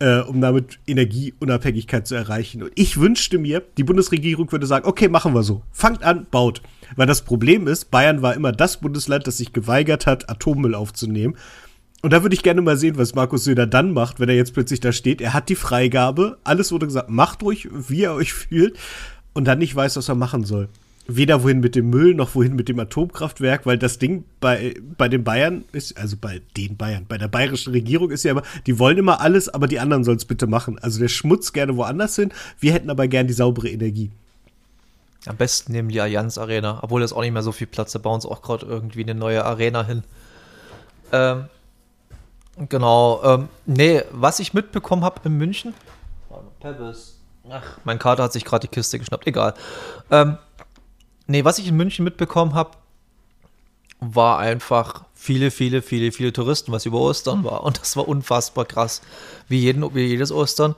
äh, 0.00 0.20
um 0.20 0.40
damit 0.40 0.78
Energieunabhängigkeit 0.86 2.06
zu 2.06 2.14
erreichen. 2.14 2.62
Und 2.62 2.72
ich 2.74 2.98
wünschte 2.98 3.38
mir, 3.38 3.62
die 3.76 3.84
Bundesregierung 3.84 4.50
würde 4.52 4.66
sagen, 4.66 4.86
okay, 4.86 5.08
machen 5.08 5.34
wir 5.34 5.42
so. 5.42 5.62
Fangt 5.72 6.02
an, 6.02 6.26
baut. 6.30 6.62
Weil 6.96 7.06
das 7.06 7.22
Problem 7.22 7.66
ist, 7.66 7.90
Bayern 7.90 8.22
war 8.22 8.34
immer 8.34 8.52
das 8.52 8.80
Bundesland, 8.80 9.26
das 9.26 9.38
sich 9.38 9.52
geweigert 9.52 10.06
hat, 10.06 10.30
Atommüll 10.30 10.74
aufzunehmen. 10.74 11.36
Und 12.02 12.12
da 12.12 12.22
würde 12.22 12.34
ich 12.34 12.44
gerne 12.44 12.62
mal 12.62 12.76
sehen, 12.76 12.96
was 12.96 13.14
Markus 13.14 13.44
Söder 13.44 13.66
dann 13.66 13.92
macht, 13.92 14.20
wenn 14.20 14.28
er 14.28 14.36
jetzt 14.36 14.54
plötzlich 14.54 14.80
da 14.80 14.92
steht. 14.92 15.20
Er 15.20 15.34
hat 15.34 15.48
die 15.48 15.56
Freigabe, 15.56 16.38
alles 16.44 16.70
wurde 16.70 16.86
gesagt, 16.86 17.10
macht 17.10 17.42
ruhig, 17.42 17.68
wie 17.72 18.04
er 18.04 18.14
euch 18.14 18.32
fühlt, 18.32 18.78
und 19.34 19.46
dann 19.46 19.58
nicht 19.58 19.74
weiß, 19.74 19.96
was 19.96 20.08
er 20.08 20.14
machen 20.14 20.44
soll 20.44 20.68
weder 21.10 21.42
wohin 21.42 21.60
mit 21.60 21.74
dem 21.74 21.88
Müll 21.88 22.14
noch 22.14 22.34
wohin 22.34 22.54
mit 22.54 22.68
dem 22.68 22.78
Atomkraftwerk, 22.78 23.64
weil 23.64 23.78
das 23.78 23.98
Ding 23.98 24.24
bei, 24.40 24.74
bei 24.98 25.08
den 25.08 25.24
Bayern 25.24 25.64
ist, 25.72 25.96
also 25.96 26.18
bei 26.20 26.42
den 26.56 26.76
Bayern, 26.76 27.06
bei 27.08 27.16
der 27.16 27.28
bayerischen 27.28 27.72
Regierung 27.72 28.10
ist 28.10 28.24
ja 28.24 28.32
immer, 28.32 28.42
die 28.66 28.78
wollen 28.78 28.98
immer 28.98 29.22
alles, 29.22 29.48
aber 29.48 29.66
die 29.66 29.80
anderen 29.80 30.04
sollen 30.04 30.18
es 30.18 30.26
bitte 30.26 30.46
machen. 30.46 30.78
Also 30.78 31.00
der 31.00 31.08
Schmutz 31.08 31.54
gerne 31.54 31.76
woanders 31.76 32.14
hin, 32.14 32.30
wir 32.60 32.74
hätten 32.74 32.90
aber 32.90 33.08
gern 33.08 33.26
die 33.26 33.32
saubere 33.32 33.70
Energie. 33.70 34.10
Am 35.26 35.36
besten 35.36 35.72
nehmen 35.72 35.88
die 35.88 36.00
Allianz 36.00 36.36
Arena, 36.36 36.78
obwohl 36.82 37.00
das 37.00 37.14
auch 37.14 37.22
nicht 37.22 37.32
mehr 37.32 37.42
so 37.42 37.52
viel 37.52 37.66
Platz, 37.66 37.92
da 37.92 37.98
bauen 37.98 38.20
sie 38.20 38.28
auch 38.28 38.42
gerade 38.42 38.66
irgendwie 38.66 39.02
eine 39.02 39.14
neue 39.14 39.44
Arena 39.44 39.84
hin. 39.84 40.04
Ähm, 41.10 41.46
genau, 42.68 43.22
ähm, 43.24 43.48
nee, 43.64 44.02
was 44.12 44.40
ich 44.40 44.52
mitbekommen 44.52 45.04
habe 45.04 45.20
in 45.24 45.38
München. 45.38 45.72
Ach, 47.50 47.78
mein 47.84 47.98
Kater 47.98 48.24
hat 48.24 48.34
sich 48.34 48.44
gerade 48.44 48.68
die 48.68 48.74
Kiste 48.74 48.98
geschnappt, 48.98 49.26
egal. 49.26 49.54
Ähm, 50.10 50.36
Nee, 51.28 51.44
was 51.44 51.58
ich 51.58 51.68
in 51.68 51.76
München 51.76 52.04
mitbekommen 52.04 52.54
habe, 52.54 52.72
war 54.00 54.38
einfach 54.38 55.04
viele, 55.14 55.50
viele, 55.50 55.82
viele, 55.82 56.10
viele 56.10 56.32
Touristen, 56.32 56.72
was 56.72 56.86
über 56.86 56.98
Ostern 56.98 57.44
war. 57.44 57.64
Und 57.64 57.80
das 57.80 57.96
war 57.96 58.08
unfassbar 58.08 58.64
krass. 58.64 59.02
Wie, 59.46 59.58
jeden, 59.58 59.94
wie 59.94 60.06
jedes 60.06 60.32
Ostern. 60.32 60.74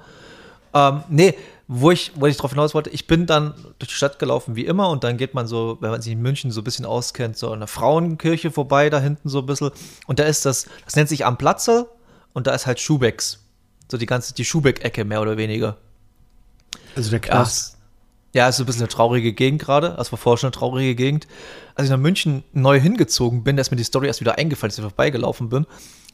Ähm, 0.74 1.04
nee, 1.08 1.34
wo 1.68 1.92
ich, 1.92 2.12
wo 2.16 2.26
ich 2.26 2.36
drauf 2.36 2.50
hinaus 2.50 2.74
wollte, 2.74 2.90
ich 2.90 3.06
bin 3.06 3.26
dann 3.26 3.54
durch 3.78 3.90
die 3.90 3.94
Stadt 3.94 4.18
gelaufen 4.18 4.56
wie 4.56 4.66
immer 4.66 4.88
und 4.88 5.04
dann 5.04 5.16
geht 5.16 5.34
man 5.34 5.46
so, 5.46 5.78
wenn 5.80 5.90
man 5.90 6.02
sich 6.02 6.12
in 6.12 6.20
München 6.20 6.50
so 6.50 6.62
ein 6.62 6.64
bisschen 6.64 6.84
auskennt, 6.84 7.38
so 7.38 7.52
an 7.52 7.60
der 7.60 7.68
Frauenkirche 7.68 8.50
vorbei, 8.50 8.90
da 8.90 8.98
hinten 8.98 9.28
so 9.28 9.38
ein 9.38 9.46
bisschen. 9.46 9.70
Und 10.06 10.18
da 10.18 10.24
ist 10.24 10.44
das, 10.44 10.66
das 10.84 10.96
nennt 10.96 11.08
sich 11.08 11.24
am 11.24 11.38
Platze 11.38 11.88
und 12.32 12.48
da 12.48 12.54
ist 12.54 12.66
halt 12.66 12.80
Schubecks. 12.80 13.38
So 13.88 13.98
die 13.98 14.06
ganze, 14.06 14.34
die 14.34 14.44
Schubeck-Ecke 14.44 15.04
mehr 15.04 15.22
oder 15.22 15.36
weniger. 15.36 15.76
Also 16.96 17.10
der 17.10 17.20
Knast. 17.20 17.74
Ja, 17.74 17.79
ist 18.32 18.56
so 18.56 18.62
ein 18.62 18.66
bisschen 18.66 18.82
eine 18.82 18.88
traurige 18.88 19.32
Gegend 19.32 19.60
gerade. 19.60 19.94
Das 19.96 20.12
war 20.12 20.18
vorher 20.18 20.38
schon 20.38 20.48
eine 20.48 20.52
traurige 20.58 20.94
Gegend. 20.94 21.26
Als 21.74 21.86
ich 21.86 21.90
nach 21.90 21.98
München 21.98 22.44
neu 22.52 22.80
hingezogen 22.80 23.42
bin, 23.42 23.56
da 23.56 23.62
ist 23.62 23.70
mir 23.70 23.76
die 23.76 23.84
Story 23.84 24.06
erst 24.06 24.20
wieder 24.20 24.38
eingefallen, 24.38 24.70
als 24.70 24.78
ich 24.78 24.84
vorbeigelaufen 24.84 25.48
bin. 25.48 25.66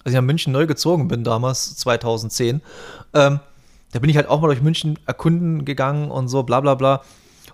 Als 0.05 0.13
ich 0.13 0.15
nach 0.15 0.23
München 0.23 0.53
neu 0.53 0.67
gezogen 0.67 1.09
bin, 1.09 1.25
damals, 1.25 1.77
2010, 1.77 2.63
ähm, 3.13 3.41
da 3.93 3.99
bin 3.99 4.09
ich 4.09 4.17
halt 4.17 4.29
auch 4.29 4.41
mal 4.41 4.49
durch 4.49 4.63
München 4.63 4.99
erkunden 5.07 5.65
gegangen 5.65 6.11
und 6.11 6.29
so, 6.29 6.43
bla 6.43 6.61
bla 6.61 6.75
bla. 6.75 7.03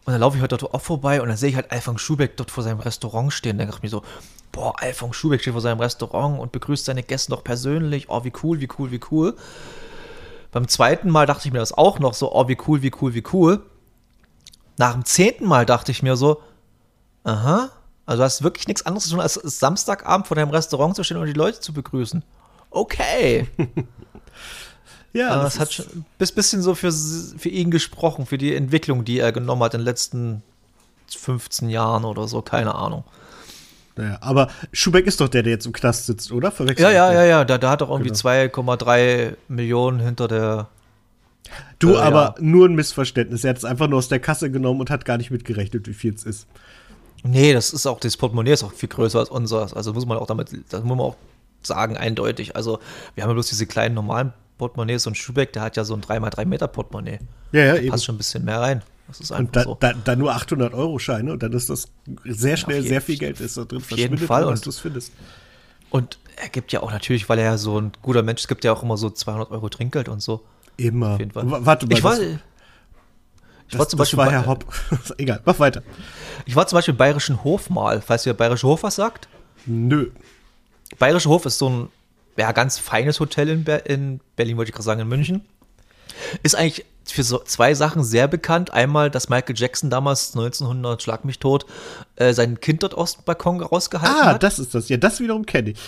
Und 0.05 0.13
dann 0.13 0.21
laufe 0.21 0.37
ich 0.37 0.41
halt 0.41 0.53
dort 0.53 0.75
auch 0.75 0.81
vorbei 0.81 1.23
und 1.23 1.29
dann 1.29 1.37
sehe 1.37 1.51
ich 1.51 1.57
halt 1.57 1.71
Alfons 1.71 2.01
Schubeck 2.01 2.37
dort 2.37 2.51
vor 2.51 2.65
seinem 2.65 2.81
Restaurant 2.81 3.33
stehen. 3.33 3.59
Da 3.59 3.65
dachte 3.65 3.79
ich 3.79 3.83
mir 3.85 3.89
so, 3.89 4.03
boah, 4.51 4.75
Alfons 4.79 5.15
Schubeck 5.15 5.41
steht 5.41 5.53
vor 5.53 5.61
seinem 5.61 5.81
Restaurant 5.81 6.41
und 6.41 6.53
begrüßt 6.53 6.85
seine 6.85 7.03
Gäste 7.03 7.31
noch 7.31 7.45
persönlich. 7.45 8.09
Oh, 8.09 8.25
wie 8.25 8.33
cool, 8.43 8.61
wie 8.61 8.69
cool, 8.79 8.91
wie 8.91 9.01
cool. 9.11 9.37
Beim 10.51 10.69
zweiten 10.69 11.09
Mal 11.09 11.27
dachte 11.27 11.47
ich 11.47 11.53
mir 11.53 11.61
das 11.61 11.73
auch 11.73 11.99
noch 11.99 12.15
so, 12.15 12.35
oh, 12.35 12.49
wie 12.49 12.59
cool, 12.67 12.83
wie 12.83 12.91
cool, 13.01 13.15
wie 13.15 13.23
cool. 13.33 13.63
Nach 14.77 14.93
dem 14.93 15.05
zehnten 15.05 15.47
Mal 15.47 15.67
dachte 15.67 15.93
ich 15.93 16.03
mir 16.03 16.17
so, 16.17 16.43
aha, 17.25 17.71
also 18.07 18.21
du 18.21 18.25
hast 18.25 18.43
wirklich 18.43 18.67
nichts 18.67 18.85
anderes 18.85 19.05
zu 19.05 19.11
tun, 19.11 19.21
als 19.21 19.35
Samstagabend 19.35 20.27
vor 20.27 20.35
deinem 20.35 20.51
Restaurant 20.51 20.97
zu 20.97 21.05
stehen 21.05 21.19
und 21.19 21.27
die 21.27 21.33
Leute 21.33 21.61
zu 21.61 21.73
begrüßen. 21.73 22.23
Okay. 22.71 23.49
ja, 25.13 25.31
Aber 25.31 25.45
das, 25.45 25.55
das 25.55 25.61
hat 25.61 25.73
schon 25.73 25.87
ein 25.87 26.05
bisschen 26.35 26.63
so 26.63 26.75
für, 26.75 26.91
für 26.91 27.49
ihn 27.49 27.71
gesprochen, 27.71 28.27
für 28.27 28.39
die 28.39 28.55
Entwicklung, 28.55 29.05
die 29.05 29.19
er 29.19 29.33
genommen 29.33 29.63
hat 29.63 29.75
in 29.75 29.81
den 29.81 29.87
letzten 29.87 30.43
15 31.09 31.69
Jahren 31.69 32.05
oder 32.05 32.27
so, 32.27 32.43
keine 32.43 32.75
Ahnung. 32.75 33.05
Naja, 33.97 34.17
aber 34.21 34.49
Schubeck 34.73 35.07
ist 35.07 35.21
doch 35.21 35.29
der, 35.29 35.43
der 35.43 35.53
jetzt 35.53 35.67
im 35.67 35.73
Knast 35.73 36.07
sitzt, 36.07 36.33
oder? 36.33 36.51
Verwechselt 36.51 36.81
ja, 36.81 36.91
ja, 36.91 37.13
ja, 37.13 37.25
ja. 37.25 37.45
Da, 37.45 37.59
da 37.59 37.71
hat 37.71 37.83
doch 37.83 37.91
irgendwie 37.91 38.11
genau. 38.11 38.21
2,3 38.21 39.37
Millionen 39.49 40.01
hinter 40.01 40.29
der. 40.29 40.69
Du, 41.79 41.95
äh, 41.95 41.99
aber 41.99 42.35
ja. 42.37 42.43
nur 42.43 42.69
ein 42.69 42.75
Missverständnis. 42.75 43.45
Er 43.45 43.51
hat 43.51 43.59
es 43.59 43.65
einfach 43.65 43.89
nur 43.89 43.99
aus 43.99 44.09
der 44.09 44.21
Kasse 44.21 44.51
genommen 44.51 44.81
und 44.81 44.91
hat 44.91 45.05
gar 45.05 45.19
nicht 45.19 45.31
mitgerechnet, 45.31 45.87
wie 45.87 45.95
viel 45.95 46.15
es 46.15 46.25
ist. 46.25 46.47
Nee, 47.25 47.53
das 47.53 47.73
ist 47.73 47.87
auch, 47.87 48.01
das 48.01 48.17
Portemonnaie 48.17 48.53
ist 48.53 48.65
auch 48.65 48.73
viel 48.73 48.89
größer 48.89 49.19
als 49.19 49.29
unseres. 49.29 49.75
Also 49.75 49.93
muss 49.93 50.07
man 50.07 50.19
auch 50.19 50.27
damit, 50.27 50.51
das 50.71 50.83
muss 50.83 50.97
man 50.97 51.07
auch 51.07 51.17
sagen, 51.63 51.97
eindeutig. 51.97 52.57
Also 52.57 52.81
wir 53.15 53.23
haben 53.23 53.31
ja 53.31 53.35
bloß 53.35 53.49
diese 53.49 53.67
kleinen 53.67 53.95
normalen 53.95 54.33
Portemonnaies 54.59 55.07
und 55.07 55.17
Schubeck, 55.17 55.53
der 55.53 55.63
hat 55.63 55.77
ja 55.77 55.85
so 55.85 55.95
ein 55.95 56.03
3x3 56.03 56.45
Meter 56.45 56.69
Portemonnaie. 56.69 57.19
Ja, 57.53 57.65
ja, 57.65 57.73
da 57.75 57.79
eben. 57.81 57.91
passt 57.91 58.05
schon 58.05 58.17
ein 58.17 58.19
bisschen 58.19 58.45
mehr 58.45 58.61
rein. 58.61 58.83
Das 59.09 59.21
ist 59.21 59.33
einfach 59.33 59.47
und 59.47 59.57
da, 59.57 59.63
so. 59.65 59.77
Da, 59.79 59.93
da 59.93 60.17
nur 60.17 60.33
800 60.35 60.75
Euro 60.75 60.99
Scheine 60.99 61.33
und 61.33 61.43
dann 61.43 61.53
ist 61.53 61.69
das 61.71 61.89
sehr 62.25 62.57
schnell 62.57 62.79
jeden, 62.79 62.89
sehr 62.89 63.01
viel 63.01 63.19
Geld 63.19 63.41
ist 63.41 63.57
da 63.57 63.65
drin. 63.65 63.79
Auf 63.79 63.91
jeden 63.91 64.19
Fall. 64.19 64.45
Und, 64.45 64.65
du 64.65 64.71
es 64.71 64.79
findest. 64.79 65.13
Und 65.91 66.19
er 66.37 66.49
gibt 66.49 66.73
ja 66.73 66.83
auch 66.83 66.91
natürlich, 66.91 67.29
weil 67.29 67.39
er 67.39 67.45
ja 67.45 67.59
so 67.59 67.81
ein 67.81 67.93
guter 68.03 68.23
Mensch 68.23 68.43
ist, 68.43 68.49
gibt 68.49 68.65
ja 68.65 68.73
auch 68.73 68.83
immer 68.83 68.97
so 68.97 69.11
200 69.11 69.51
Euro 69.51 69.69
Trinkgeld 69.69 70.09
und 70.09 70.23
so. 70.23 70.43
Immer. 70.77 71.19
Warte 71.35 71.87
mal. 71.87 71.93
Ich 71.97 72.05
war, 72.05 72.19
ich 72.19 73.79
war 73.79 73.89
zum 73.89 73.99
Beispiel 73.99 74.17
das 74.19 74.27
war 74.27 74.33
Herr 74.33 74.47
Hopp. 74.47 74.67
Egal, 75.19 75.41
mach 75.45 75.59
weiter. 75.59 75.83
Ich 76.45 76.57
war 76.57 76.67
zum 76.67 76.77
Beispiel 76.77 76.93
im 76.93 76.99
Bayerischen 76.99 77.43
Hof 77.45 77.71
mal. 77.71 78.01
Falls 78.01 78.27
ihr 78.27 78.35
Bayerische 78.35 78.67
Hof 78.67 78.83
was 78.83 78.97
sagt? 78.97 79.29
Nö. 79.67 80.11
Bayerische 80.99 81.29
Hof 81.29 81.47
ist 81.47 81.59
so 81.59 81.69
ein 81.69 81.89
ja, 82.37 82.53
ganz 82.53 82.79
feines 82.79 83.21
Hotel 83.21 83.49
in, 83.49 83.65
Ber 83.65 83.87
in 83.87 84.21
Berlin, 84.37 84.57
wollte 84.57 84.71
ich 84.71 84.75
gerade 84.75 84.85
sagen, 84.85 85.01
in 85.01 85.09
München. 85.09 85.45
Ist 86.43 86.55
eigentlich 86.55 86.85
für 87.05 87.23
so 87.23 87.39
zwei 87.39 87.75
Sachen 87.75 88.05
sehr 88.05 88.29
bekannt. 88.29 88.73
Einmal, 88.73 89.11
dass 89.11 89.29
Michael 89.29 89.57
Jackson 89.57 89.91
damals 89.91 90.35
1900, 90.35 91.03
schlag 91.03 91.25
mich 91.25 91.39
tot, 91.39 91.67
äh, 92.17 92.33
sein 92.33 92.61
Kind 92.61 92.83
dort 92.83 92.95
aus 92.95 93.17
dem 93.17 93.25
Balkon 93.25 93.61
rausgehalten 93.61 94.17
ah, 94.21 94.27
hat. 94.27 94.35
Ah, 94.37 94.39
das 94.39 94.59
ist 94.59 94.75
das. 94.75 94.89
Ja, 94.89 94.97
das 94.97 95.21
wiederum 95.21 95.47
kenne 95.47 95.71
ich. 95.71 95.79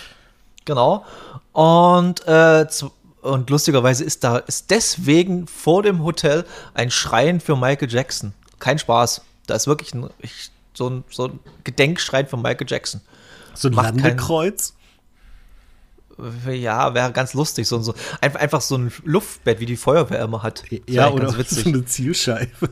Genau. 0.65 1.05
Und, 1.53 2.27
äh, 2.27 2.67
und 3.25 3.49
lustigerweise 3.49 4.03
ist 4.03 4.23
da 4.23 4.37
ist 4.37 4.71
deswegen 4.71 5.47
vor 5.47 5.83
dem 5.83 6.03
Hotel 6.03 6.45
ein 6.73 6.91
Schrein 6.91 7.39
für 7.39 7.55
Michael 7.55 7.91
Jackson. 7.91 8.33
Kein 8.59 8.79
Spaß. 8.79 9.21
Da 9.47 9.55
ist 9.55 9.67
wirklich 9.67 9.93
ein, 9.93 10.09
ich, 10.19 10.51
so, 10.73 10.89
ein, 10.89 11.03
so 11.09 11.25
ein 11.25 11.39
Gedenkschrein 11.63 12.27
von 12.27 12.41
Michael 12.41 12.67
Jackson. 12.69 13.01
So 13.53 13.69
ein 13.69 13.75
Macht 13.75 13.95
Landekreuz? 13.95 14.73
ja, 16.49 16.93
wäre 16.93 17.11
ganz 17.11 17.33
lustig. 17.33 17.67
So, 17.67 17.79
so, 17.81 17.93
einfach, 18.21 18.39
einfach 18.39 18.61
so 18.61 18.77
ein 18.77 18.91
Luftbett, 19.03 19.59
wie 19.59 19.65
die 19.65 19.75
Feuerwehr 19.75 20.21
immer 20.21 20.43
hat. 20.43 20.63
Ja, 20.87 21.09
oder 21.09 21.29
so 21.29 21.69
eine 21.69 21.85
Zielscheibe. 21.85 22.69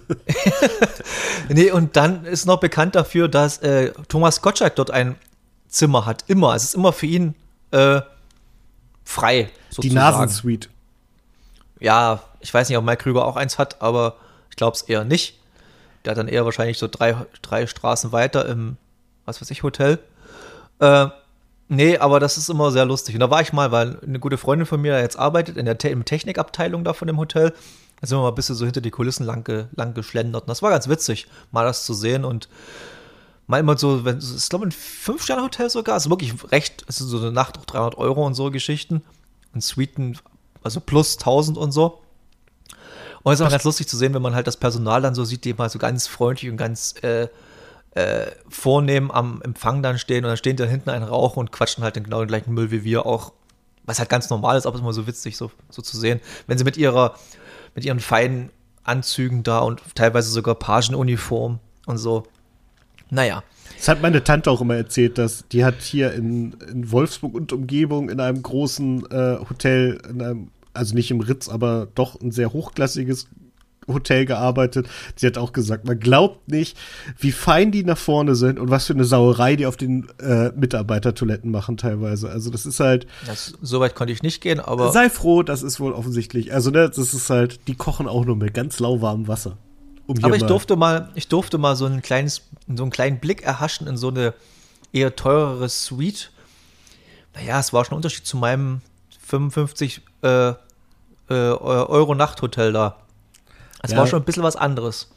nee, 1.50 1.72
und 1.72 1.96
dann 1.98 2.26
ist 2.26 2.46
noch 2.46 2.60
bekannt 2.60 2.96
dafür, 2.96 3.28
dass 3.28 3.58
äh, 3.58 3.92
Thomas 4.08 4.42
Gottschalk 4.42 4.76
dort 4.76 4.92
ein 4.92 5.16
Zimmer 5.68 6.06
hat. 6.06 6.24
Immer. 6.28 6.56
Es 6.56 6.64
ist 6.64 6.76
immer 6.76 6.94
für 6.94 7.08
ihn 7.08 7.36
äh, 7.72 8.02
frei. 9.04 9.50
Sozusagen. 9.70 9.90
Die 9.90 9.96
Nasensuite. 9.96 10.70
Ja, 11.80 12.24
ich 12.40 12.54
weiß 12.54 12.70
nicht, 12.70 12.78
ob 12.78 12.86
Mike 12.86 13.04
Krüger 13.04 13.26
auch 13.26 13.36
eins 13.36 13.58
hat, 13.58 13.82
aber 13.82 14.16
ich 14.50 14.56
glaube 14.56 14.76
es 14.76 14.84
eher 14.84 15.04
nicht. 15.04 15.40
Der 16.06 16.12
hat 16.12 16.18
dann 16.18 16.28
eher 16.28 16.46
wahrscheinlich 16.46 16.78
so 16.78 16.88
drei, 16.90 17.16
drei 17.42 17.68
Straßen 17.68 18.12
weiter 18.12 18.48
im, 18.48 18.78
was 19.26 19.42
weiß 19.42 19.52
ich, 19.52 19.64
Hotel. 19.64 20.00
Äh, 20.80 21.08
Nee, 21.70 21.98
aber 21.98 22.20
das 22.20 22.38
ist 22.38 22.50
immer 22.50 22.72
sehr 22.72 22.86
lustig. 22.86 23.16
Und 23.16 23.22
da 23.22 23.30
war 23.30 23.42
ich 23.42 23.54
mal, 23.54 23.72
weil 23.72 23.98
eine 24.06 24.20
gute 24.20 24.38
Freundin 24.38 24.66
von 24.66 24.82
mir 24.82 25.00
jetzt 25.00 25.18
arbeitet 25.18 25.58
in 25.58 25.66
der 25.66 25.78
Te 25.78 25.98
Technikabteilung 26.04 26.84
da 26.84 26.94
von 26.94 27.08
dem 27.08 27.18
Hotel. 27.18 27.54
Da 28.00 28.08
sind 28.08 28.18
wir 28.18 28.22
mal 28.22 28.30
ein 28.30 28.36
bisschen 28.36 28.56
so 28.56 28.66
hinter 28.66 28.82
die 28.82 28.92
Kulissen 28.92 29.26
lang, 29.26 29.44
ge 29.44 29.66
lang 29.76 29.94
geschlendert. 29.94 30.44
Und 30.44 30.50
das 30.50 30.62
war 30.62 30.70
ganz 30.70 30.88
witzig, 30.88 31.28
mal 31.52 31.66
das 31.66 31.86
zu 31.86 31.94
sehen. 31.94 32.26
Und 32.26 32.50
mal 33.48 33.60
immer 33.60 33.78
so, 33.78 34.06
wenn, 34.06 34.18
ist 34.18 34.50
glaube 34.50 34.68
ich 34.68 34.74
ein 34.74 34.78
Fünf-Sterne-Hotel 34.78 35.70
sogar. 35.70 35.96
Also 35.96 36.10
wirklich 36.10 36.34
recht, 36.52 36.86
es 36.88 37.02
ist 37.02 37.08
so 37.08 37.18
eine 37.18 37.32
Nacht 37.32 37.58
auch 37.58 37.66
300 37.66 37.98
Euro 37.98 38.26
und 38.26 38.34
so 38.34 38.52
Geschichten. 38.52 39.04
Und 39.54 39.64
Suiten, 39.64 40.18
also 40.64 40.80
plus 40.80 41.18
1000 41.18 41.58
und 41.58 41.72
so. 41.72 42.02
Und 43.24 43.32
es 43.32 43.40
ist 43.40 43.46
auch 43.46 43.52
ganz 43.52 43.64
lustig 43.64 43.88
zu 43.88 43.98
sehen, 43.98 44.14
wenn 44.14 44.22
man 44.22 44.36
halt 44.36 44.48
das 44.48 44.58
Personal 44.58 45.02
dann 45.02 45.16
so 45.16 45.24
sieht, 45.24 45.46
die 45.46 45.54
mal 45.54 45.70
so 45.70 45.80
ganz 45.80 46.08
freundlich 46.08 46.52
und 46.52 46.58
ganz 46.58 46.96
äh, 47.04 47.28
äh, 47.92 48.32
vornehm 48.50 49.12
am 49.12 49.42
Empfang 49.42 49.82
dann 49.82 49.98
stehen 49.98 50.26
und 50.26 50.30
dann 50.30 50.38
stehen 50.38 50.58
da 50.58 50.66
hinten 50.66 50.90
einen 50.90 51.06
Rauch 51.06 51.38
und 51.38 51.52
quatschen 51.52 51.84
halt 51.84 51.96
den 51.96 52.04
genau 52.04 52.20
den 52.20 52.28
gleichen 52.28 52.54
Müll 52.54 52.72
wie 52.72 52.84
wir 52.84 53.06
auch. 53.06 53.34
Was 53.86 54.00
halt 54.00 54.10
ganz 54.10 54.30
normal 54.30 54.58
ist, 54.58 54.66
aber 54.66 54.76
es 54.76 54.80
ist 54.80 54.84
immer 54.84 54.94
so 54.94 55.08
witzig, 55.08 55.36
so, 55.36 55.52
so 55.70 55.82
zu 55.82 55.98
sehen. 55.98 56.22
Wenn 56.48 56.58
sie 56.58 56.64
mit 56.64 56.78
ihrer, 56.78 57.16
mit 57.76 57.84
ihren 57.84 58.00
feinen 58.00 58.50
Anzügen 58.84 59.44
da 59.44 59.60
und 59.60 59.82
teilweise 59.96 60.30
sogar 60.30 60.56
Pagenuniform 60.56 61.60
und 61.86 61.98
so. 61.98 62.24
Naja. 63.10 63.44
Das 63.78 63.88
hat 63.88 64.02
meine 64.02 64.24
Tante 64.24 64.50
auch 64.50 64.62
immer 64.62 64.76
erzählt, 64.76 65.18
dass 65.18 65.48
die 65.50 65.66
hat 65.66 65.82
hier 65.82 66.14
in, 66.14 66.54
in 66.72 66.92
Wolfsburg 66.92 67.34
und 67.34 67.52
Umgebung 67.52 68.10
in 68.10 68.20
einem 68.20 68.42
großen 68.42 69.06
äh, 69.12 69.38
Hotel, 69.50 70.00
einem, 70.08 70.50
also 70.74 70.96
nicht 70.96 71.12
im 71.12 71.20
Ritz, 71.20 71.50
aber 71.50 71.88
doch 71.94 72.20
ein 72.22 72.32
sehr 72.32 72.54
hochklassiges 72.54 73.28
Hotel 73.88 74.26
gearbeitet. 74.26 74.88
Sie 75.16 75.28
hat 75.28 75.38
auch 75.38 75.54
gesagt, 75.54 75.86
man 75.86 76.00
glaubt 76.00 76.50
nicht, 76.50 76.78
wie 77.20 77.32
fein 77.32 77.72
die 77.72 77.84
nach 77.84 77.98
vorne 77.98 78.36
sind 78.36 78.60
und 78.60 78.70
was 78.70 78.88
für 78.88 78.94
eine 78.94 79.06
Sauerei 79.06 79.56
die 79.56 79.66
auf 79.66 79.78
den 79.78 80.08
äh, 80.20 80.52
Mitarbeitertoiletten 80.56 81.52
machen 81.52 81.78
teilweise. 81.78 82.30
Also 82.30 82.50
das 82.50 82.66
ist 82.66 82.80
halt. 82.80 83.08
Das, 83.26 83.54
so 83.62 83.80
weit 83.80 83.96
konnte 83.96 84.14
ich 84.14 84.24
nicht 84.24 84.42
gehen, 84.42 84.60
aber. 84.60 84.92
Sei 84.92 85.10
froh, 85.10 85.44
das 85.44 85.64
ist 85.64 85.80
wohl 85.80 85.94
offensichtlich. 85.94 86.54
Also 86.54 86.70
ne, 86.70 86.90
das 86.90 87.14
ist 87.14 87.30
halt, 87.30 87.68
die 87.68 87.76
kochen 87.76 88.08
auch 88.08 88.26
nur 88.26 88.36
mit 88.36 88.54
ganz 88.54 88.80
lauwarmem 88.80 89.28
Wasser. 89.28 89.58
Um 90.06 90.24
aber 90.24 90.36
ich 90.36 90.44
durfte 90.44 90.76
mal, 90.76 91.10
ich 91.16 91.28
durfte 91.28 91.58
mal 91.58 91.76
so 91.76 91.86
ein 91.86 92.02
kleines, 92.02 92.42
so 92.74 92.84
einen 92.84 92.92
kleinen 92.92 93.20
Blick 93.20 93.44
erhaschen 93.44 93.88
in 93.88 93.98
so 93.98 94.10
eine 94.10 94.34
eher 94.92 95.16
teurere 95.16 95.70
Suite. 95.70 96.32
Naja, 97.34 97.60
es 97.60 97.74
war 97.74 97.86
schon 97.86 97.94
ein 97.94 97.98
Unterschied 97.98 98.26
zu 98.26 98.38
meinem 98.38 98.82
55 99.26 100.02
äh, 100.22 100.50
äh, 100.50 100.54
Euro 101.30 102.16
Nachthotel 102.16 102.74
da. 102.74 102.98
Es 103.82 103.92
ja. 103.92 103.98
war 103.98 104.08
schon 104.08 104.22
ein 104.22 104.26
bisschen 104.26 104.44
was 104.44 104.56
anderes. 104.56 105.10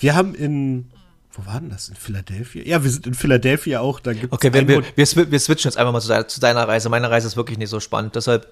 Wir 0.00 0.14
haben 0.14 0.34
in, 0.34 0.90
wo 1.32 1.46
war 1.46 1.60
denn 1.60 1.70
das? 1.70 1.88
In 1.88 1.96
Philadelphia? 1.96 2.62
Ja, 2.64 2.82
wir 2.82 2.90
sind 2.90 3.06
in 3.06 3.14
Philadelphia 3.14 3.80
auch. 3.80 4.00
Da 4.00 4.12
gibt's 4.12 4.32
okay, 4.32 4.52
wir, 4.52 4.66
wir, 4.66 4.82
wir, 4.94 5.30
wir 5.30 5.40
switchen 5.40 5.70
jetzt 5.70 5.76
einfach 5.76 5.92
mal 5.92 6.00
zu, 6.00 6.08
deiner, 6.08 6.28
zu 6.28 6.40
deiner 6.40 6.66
Reise. 6.66 6.88
Meine 6.88 7.10
Reise 7.10 7.26
ist 7.26 7.36
wirklich 7.36 7.58
nicht 7.58 7.70
so 7.70 7.80
spannend. 7.80 8.16
Deshalb, 8.16 8.48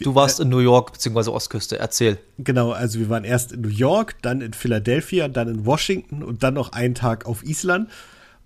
du 0.00 0.14
warst 0.14 0.40
in 0.40 0.48
New 0.48 0.58
York 0.58 0.92
bzw. 0.92 1.30
Ostküste. 1.30 1.78
Erzähl. 1.78 2.18
Genau, 2.38 2.72
also 2.72 2.98
wir 2.98 3.08
waren 3.08 3.24
erst 3.24 3.52
in 3.52 3.60
New 3.62 3.68
York, 3.68 4.16
dann 4.22 4.40
in 4.40 4.52
Philadelphia, 4.52 5.28
dann 5.28 5.48
in 5.48 5.66
Washington 5.66 6.22
und 6.22 6.42
dann 6.42 6.54
noch 6.54 6.72
einen 6.72 6.94
Tag 6.94 7.26
auf 7.26 7.44
Island. 7.44 7.90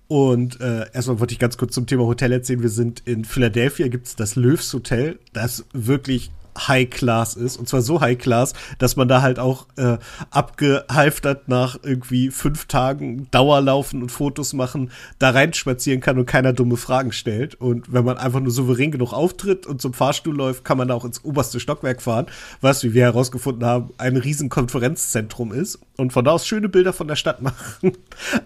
Und 0.08 0.60
äh, 0.60 0.86
erstmal 0.92 1.20
wollte 1.20 1.32
ich 1.32 1.38
ganz 1.38 1.56
kurz 1.56 1.72
zum 1.72 1.86
Thema 1.86 2.04
Hotel 2.04 2.32
erzählen. 2.32 2.62
Wir 2.62 2.68
sind 2.68 3.02
in 3.04 3.24
Philadelphia, 3.24 3.86
gibt 3.86 4.08
es 4.08 4.16
das 4.16 4.34
Löws 4.34 4.72
Hotel, 4.72 5.20
das 5.32 5.64
wirklich 5.72 6.32
High 6.68 6.88
Class 6.90 7.34
ist. 7.34 7.56
Und 7.56 7.68
zwar 7.68 7.82
so 7.82 8.00
High 8.00 8.18
Class, 8.18 8.52
dass 8.78 8.96
man 8.96 9.08
da 9.08 9.22
halt 9.22 9.38
auch 9.38 9.66
äh, 9.76 9.98
abgehalftert 10.30 11.48
nach 11.48 11.78
irgendwie 11.82 12.30
fünf 12.30 12.66
Tagen 12.66 13.28
Dauerlaufen 13.30 14.02
und 14.02 14.10
Fotos 14.10 14.52
machen, 14.52 14.90
da 15.18 15.30
reinspazieren 15.30 16.00
kann 16.00 16.18
und 16.18 16.26
keiner 16.26 16.52
dumme 16.52 16.76
Fragen 16.76 17.12
stellt. 17.12 17.54
Und 17.54 17.92
wenn 17.92 18.04
man 18.04 18.18
einfach 18.18 18.40
nur 18.40 18.52
souverän 18.52 18.90
genug 18.90 19.12
auftritt 19.12 19.66
und 19.66 19.80
zum 19.80 19.94
Fahrstuhl 19.94 20.34
läuft, 20.34 20.64
kann 20.64 20.78
man 20.78 20.88
da 20.88 20.94
auch 20.94 21.04
ins 21.04 21.24
oberste 21.24 21.60
Stockwerk 21.60 22.02
fahren, 22.02 22.26
was, 22.60 22.82
wie 22.84 22.94
wir 22.94 23.02
herausgefunden 23.04 23.64
haben, 23.64 23.90
ein 23.98 24.16
riesen 24.16 24.48
Konferenzzentrum 24.48 25.52
ist. 25.52 25.78
Und 25.96 26.12
von 26.12 26.24
da 26.24 26.32
aus 26.32 26.46
schöne 26.46 26.68
Bilder 26.68 26.92
von 26.92 27.08
der 27.08 27.16
Stadt 27.16 27.42
machen. 27.42 27.92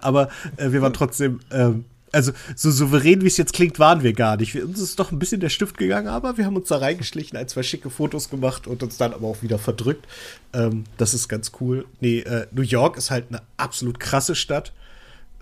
Aber 0.01 0.29
äh, 0.57 0.73
wir 0.73 0.83
waren 0.83 0.93
trotzdem 0.93 1.41
äh, 1.51 1.71
also 2.15 2.33
so 2.57 2.71
souverän, 2.71 3.23
wie 3.23 3.27
es 3.27 3.37
jetzt 3.37 3.53
klingt, 3.53 3.79
waren 3.79 4.03
wir 4.03 4.13
gar 4.13 4.37
nicht. 4.37 4.55
Wir, 4.55 4.65
uns 4.65 4.81
ist 4.81 4.99
doch 4.99 5.13
ein 5.13 5.19
bisschen 5.19 5.41
der 5.41 5.49
Stift 5.49 5.77
gegangen, 5.77 6.09
aber 6.09 6.39
wir 6.39 6.47
haben 6.47 6.57
uns 6.57 6.69
da 6.69 6.79
reingeschlichen, 6.79 7.37
ein, 7.37 7.49
zwei 7.49 7.63
schicke 7.63 7.91
Fotos 7.91 8.31
gemacht 8.31 8.67
und 8.67 8.83
uns 8.83 8.97
dann 8.97 9.13
aber 9.13 9.27
auch 9.27 9.43
wieder 9.43 9.59
verdrückt. 9.59 10.07
Ähm, 10.53 10.85
das 10.97 11.15
ist 11.15 11.29
ganz 11.29 11.53
cool. 11.61 11.85
Nee, 12.01 12.21
äh, 12.21 12.47
New 12.53 12.63
York 12.63 12.97
ist 12.97 13.11
halt 13.11 13.27
eine 13.29 13.43
absolut 13.57 14.01
krasse 14.01 14.35
Stadt. 14.35 14.73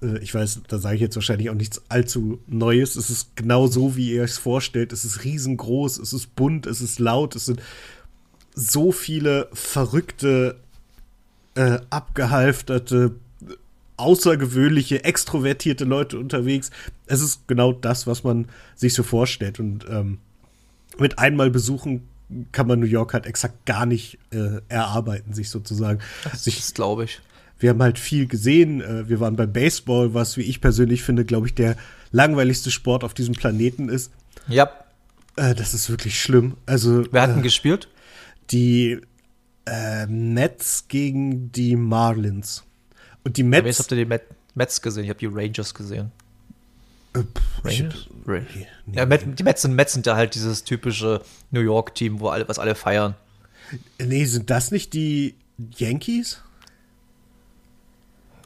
Äh, 0.02 0.18
ich 0.18 0.34
weiß, 0.34 0.62
da 0.68 0.78
sage 0.78 0.96
ich 0.96 1.00
jetzt 1.00 1.16
wahrscheinlich 1.16 1.50
auch 1.50 1.54
nichts 1.54 1.82
allzu 1.88 2.40
Neues. 2.46 2.96
Es 2.96 3.10
ist 3.10 3.36
genau 3.36 3.66
so, 3.66 3.96
wie 3.96 4.12
ihr 4.12 4.24
es 4.24 4.38
vorstellt. 4.38 4.92
Es 4.92 5.04
ist 5.04 5.24
riesengroß, 5.24 5.98
es 5.98 6.12
ist 6.12 6.34
bunt, 6.34 6.66
es 6.66 6.80
ist 6.80 6.98
laut, 6.98 7.36
es 7.36 7.46
sind 7.46 7.62
so 8.54 8.92
viele 8.92 9.48
verrückte, 9.52 10.56
äh, 11.54 11.78
abgehalfterte, 11.90 13.14
außergewöhnliche, 14.02 15.04
extrovertierte 15.04 15.84
Leute 15.84 16.18
unterwegs. 16.18 16.70
Es 17.06 17.22
ist 17.22 17.48
genau 17.48 17.72
das, 17.72 18.06
was 18.06 18.24
man 18.24 18.48
sich 18.74 18.94
so 18.94 19.02
vorstellt. 19.02 19.60
Und 19.60 19.86
ähm, 19.88 20.18
mit 20.98 21.18
einmal 21.18 21.50
besuchen 21.50 22.08
kann 22.50 22.66
man 22.66 22.80
New 22.80 22.86
York 22.86 23.14
halt 23.14 23.26
exakt 23.26 23.66
gar 23.66 23.86
nicht 23.86 24.18
äh, 24.30 24.60
erarbeiten, 24.68 25.34
sich 25.34 25.50
sozusagen. 25.50 26.00
Das, 26.24 26.44
das 26.44 26.74
glaube 26.74 27.04
ich. 27.04 27.20
Wir 27.58 27.70
haben 27.70 27.82
halt 27.82 27.98
viel 27.98 28.26
gesehen. 28.26 28.80
Äh, 28.80 29.08
wir 29.08 29.20
waren 29.20 29.36
beim 29.36 29.52
Baseball, 29.52 30.14
was, 30.14 30.36
wie 30.36 30.42
ich 30.42 30.60
persönlich 30.60 31.02
finde, 31.02 31.24
glaube 31.24 31.46
ich, 31.46 31.54
der 31.54 31.76
langweiligste 32.10 32.70
Sport 32.70 33.04
auf 33.04 33.14
diesem 33.14 33.34
Planeten 33.34 33.88
ist. 33.88 34.12
Ja. 34.48 34.70
Äh, 35.36 35.54
das 35.54 35.74
ist 35.74 35.90
wirklich 35.90 36.20
schlimm. 36.20 36.56
Also, 36.66 37.04
Wer 37.10 37.22
hat 37.22 37.30
denn 37.30 37.40
äh, 37.40 37.42
gespielt? 37.42 37.88
Die 38.50 39.00
äh, 39.66 40.06
Mets 40.06 40.88
gegen 40.88 41.52
die 41.52 41.76
Marlins. 41.76 42.64
Und 43.24 43.36
die 43.36 43.42
Mets. 43.42 43.78
habt 43.78 43.92
ihr 43.92 44.04
die 44.04 44.18
Mets 44.54 44.82
gesehen? 44.82 45.04
Ich 45.04 45.10
habe 45.10 45.18
die 45.18 45.26
Rangers 45.26 45.74
gesehen. 45.74 46.10
Äh, 47.14 47.20
Rangers? 47.64 48.08
Rangers? 48.26 48.48
Ja, 48.86 49.06
die 49.06 49.42
Mets 49.42 49.62
sind, 49.62 49.74
Mets 49.74 49.92
sind 49.92 50.06
ja 50.06 50.16
halt 50.16 50.34
dieses 50.34 50.64
typische 50.64 51.22
New 51.50 51.60
York-Team, 51.60 52.20
wo 52.20 52.28
alle, 52.28 52.48
was 52.48 52.58
alle 52.58 52.74
feiern. 52.74 53.14
Nee, 54.00 54.24
sind 54.24 54.50
das 54.50 54.70
nicht 54.70 54.92
die 54.92 55.34
Yankees? 55.76 56.42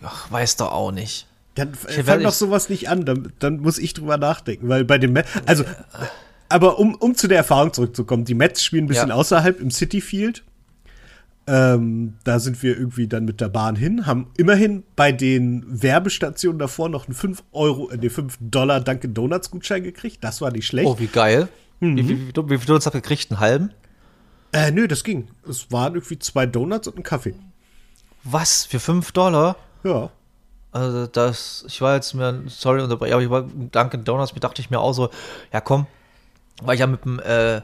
Ach, 0.02 0.30
weiß 0.30 0.56
doch 0.56 0.73
auch 0.73 0.92
nicht. 0.92 1.26
Dann 1.54 1.73
ich 1.88 2.04
fang 2.04 2.23
doch 2.23 2.33
sowas 2.33 2.68
nicht 2.68 2.90
an, 2.90 3.06
dann, 3.06 3.33
dann, 3.38 3.61
muss 3.61 3.78
ich 3.78 3.95
drüber 3.95 4.18
nachdenken, 4.18 4.68
weil 4.68 4.85
bei 4.85 4.99
den 4.99 5.14
Mets, 5.14 5.30
also, 5.47 5.64
aber 6.50 6.78
um, 6.78 6.95
um 6.95 7.14
zu 7.14 7.28
der 7.28 7.38
Erfahrung 7.38 7.73
zurückzukommen, 7.73 8.26
die 8.26 8.35
Mets 8.35 8.62
spielen 8.62 8.85
ein 8.85 8.88
bisschen 8.88 9.09
ja. 9.09 9.14
außerhalb 9.14 9.59
im 9.59 9.71
City 9.71 10.02
Field 10.02 10.45
ähm, 11.46 12.14
da 12.24 12.40
sind 12.40 12.62
wir 12.62 12.76
irgendwie 12.76 13.06
dann 13.06 13.24
mit 13.24 13.40
der 13.40 13.48
Bahn 13.48 13.76
hin, 13.76 14.06
haben 14.06 14.28
immerhin 14.36 14.82
bei 14.96 15.12
den 15.12 15.64
Werbestationen 15.66 16.58
davor 16.58 16.88
noch 16.88 17.06
einen 17.06 17.14
5 17.14 17.44
Euro, 17.52 17.90
äh, 17.90 18.10
5 18.10 18.38
Dollar 18.40 18.80
Dunkin' 18.80 19.14
Donuts 19.14 19.50
Gutschein 19.50 19.84
gekriegt. 19.84 20.24
Das 20.24 20.40
war 20.40 20.50
nicht 20.50 20.66
schlecht. 20.66 20.88
Oh, 20.88 20.98
wie 20.98 21.06
geil. 21.06 21.48
Mhm. 21.80 21.96
Wie, 21.96 22.08
wie, 22.08 22.28
wie, 22.28 22.50
wie 22.50 22.58
viel 22.58 22.66
Donuts 22.66 22.86
habt 22.86 22.96
ihr 22.96 23.00
gekriegt? 23.00 23.30
Einen 23.30 23.40
halben? 23.40 23.70
Äh, 24.52 24.72
nö, 24.72 24.88
das 24.88 25.04
ging. 25.04 25.28
Es 25.48 25.70
waren 25.70 25.94
irgendwie 25.94 26.18
zwei 26.18 26.46
Donuts 26.46 26.88
und 26.88 26.96
ein 26.96 27.02
Kaffee. 27.02 27.34
Was? 28.24 28.64
Für 28.64 28.80
5 28.80 29.12
Dollar? 29.12 29.56
Ja. 29.84 30.10
Also 30.72 31.06
das, 31.06 31.64
ich 31.68 31.80
war 31.80 31.94
jetzt 31.94 32.12
mir, 32.14 32.42
sorry, 32.48 32.82
aber 32.82 33.06
ich 33.20 33.30
war 33.30 33.42
Dunkin' 33.42 34.04
Donuts, 34.04 34.34
mir 34.34 34.40
dachte 34.40 34.60
ich 34.60 34.68
mir 34.68 34.80
auch 34.80 34.92
so, 34.92 35.10
ja 35.52 35.60
komm, 35.62 35.86
weil 36.60 36.74
ich 36.74 36.80
ja 36.80 36.86
mit 36.86 37.04
dem 37.04 37.18
äh, 37.20 37.62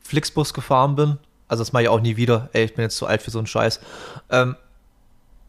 Flixbus 0.00 0.54
gefahren 0.54 0.94
bin, 0.96 1.18
also 1.54 1.62
das 1.62 1.72
mache 1.72 1.84
ich 1.84 1.88
auch 1.88 2.00
nie 2.00 2.16
wieder. 2.16 2.50
Ey, 2.52 2.64
ich 2.64 2.74
bin 2.74 2.82
jetzt 2.82 2.96
zu 2.96 3.06
alt 3.06 3.22
für 3.22 3.30
so 3.30 3.38
einen 3.38 3.46
Scheiß. 3.46 3.80
Ähm, 4.30 4.56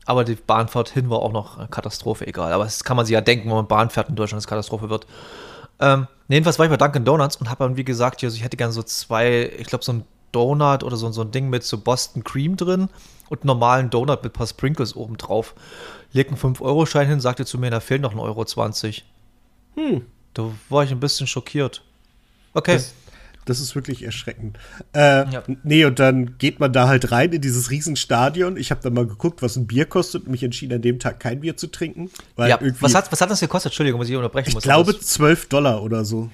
aber 0.05 0.23
die 0.23 0.35
Bahnfahrt 0.35 0.89
hin 0.89 1.09
war 1.09 1.19
auch 1.19 1.31
noch 1.31 1.57
eine 1.57 1.67
Katastrophe, 1.67 2.27
egal. 2.27 2.53
Aber 2.53 2.63
das 2.63 2.83
kann 2.83 2.95
man 2.95 3.05
sich 3.05 3.13
ja 3.13 3.21
denken, 3.21 3.49
wenn 3.49 3.55
man 3.55 3.67
Bahn 3.67 3.89
fährt 3.89 4.09
in 4.09 4.15
Deutschland, 4.15 4.37
dass 4.37 4.45
es 4.45 4.49
Katastrophe 4.49 4.89
wird. 4.89 5.07
Ähm, 5.79 6.07
jedenfalls 6.27 6.59
war 6.59 6.65
ich 6.65 6.69
bei 6.69 6.77
Dunkin' 6.77 7.05
Donuts 7.05 7.37
und 7.37 7.49
habe 7.49 7.63
dann, 7.63 7.75
wie 7.75 7.83
gesagt, 7.83 8.19
hier, 8.19 8.27
also 8.27 8.37
ich 8.37 8.43
hätte 8.43 8.55
gerne 8.55 8.71
so 8.71 8.83
zwei, 8.83 9.51
ich 9.57 9.67
glaube, 9.67 9.83
so 9.83 9.93
ein 9.93 10.05
Donut 10.31 10.83
oder 10.83 10.95
so, 10.95 11.11
so 11.11 11.21
ein 11.21 11.31
Ding 11.31 11.49
mit 11.49 11.63
so 11.63 11.77
Boston 11.77 12.23
Cream 12.23 12.55
drin 12.55 12.89
und 13.29 13.41
einen 13.41 13.47
normalen 13.47 13.89
Donut 13.89 14.23
mit 14.23 14.31
ein 14.31 14.37
paar 14.37 14.47
Sprinkles 14.47 14.95
oben 14.95 15.17
drauf. 15.17 15.55
Leg 16.11 16.27
einen 16.27 16.37
5-Euro-Schein 16.37 17.07
hin, 17.07 17.19
sagte 17.19 17.45
zu 17.45 17.57
mir, 17.57 17.71
da 17.71 17.79
fehlt 17.79 18.01
noch 18.01 18.13
1,20 18.13 19.01
Euro. 19.77 19.89
Hm. 19.89 20.05
Da 20.33 20.51
war 20.69 20.83
ich 20.83 20.91
ein 20.91 20.99
bisschen 20.99 21.27
schockiert. 21.27 21.81
Okay. 22.53 22.73
Das, 22.73 22.93
das 23.45 23.59
ist 23.59 23.75
wirklich 23.75 24.03
erschreckend. 24.03 24.57
Äh, 24.93 25.29
ja. 25.31 25.43
Nee, 25.63 25.85
und 25.85 25.99
dann 25.99 26.37
geht 26.37 26.59
man 26.59 26.73
da 26.73 26.87
halt 26.87 27.11
rein 27.11 27.31
in 27.31 27.41
dieses 27.41 27.69
Riesenstadion. 27.71 28.57
Ich 28.57 28.71
habe 28.71 28.81
dann 28.81 28.93
mal 28.93 29.05
geguckt, 29.05 29.41
was 29.41 29.55
ein 29.55 29.67
Bier 29.67 29.85
kostet 29.85 30.25
und 30.25 30.31
mich 30.31 30.43
entschieden, 30.43 30.73
an 30.73 30.81
dem 30.81 30.99
Tag 30.99 31.19
kein 31.19 31.41
Bier 31.41 31.55
zu 31.55 31.67
trinken. 31.67 32.09
ja. 32.37 32.59
was, 32.79 32.95
hat, 32.95 33.11
was 33.11 33.21
hat 33.21 33.29
das 33.29 33.39
gekostet? 33.39 33.71
Entschuldigung, 33.71 33.99
muss 33.99 34.09
ich 34.09 34.15
unterbrechen 34.15 34.49
ich 34.49 34.55
muss. 34.55 34.63
Ich 34.63 34.69
glaube 34.69 34.99
12 34.99 35.47
Dollar 35.47 35.83
oder 35.83 36.03
so. 36.03 36.29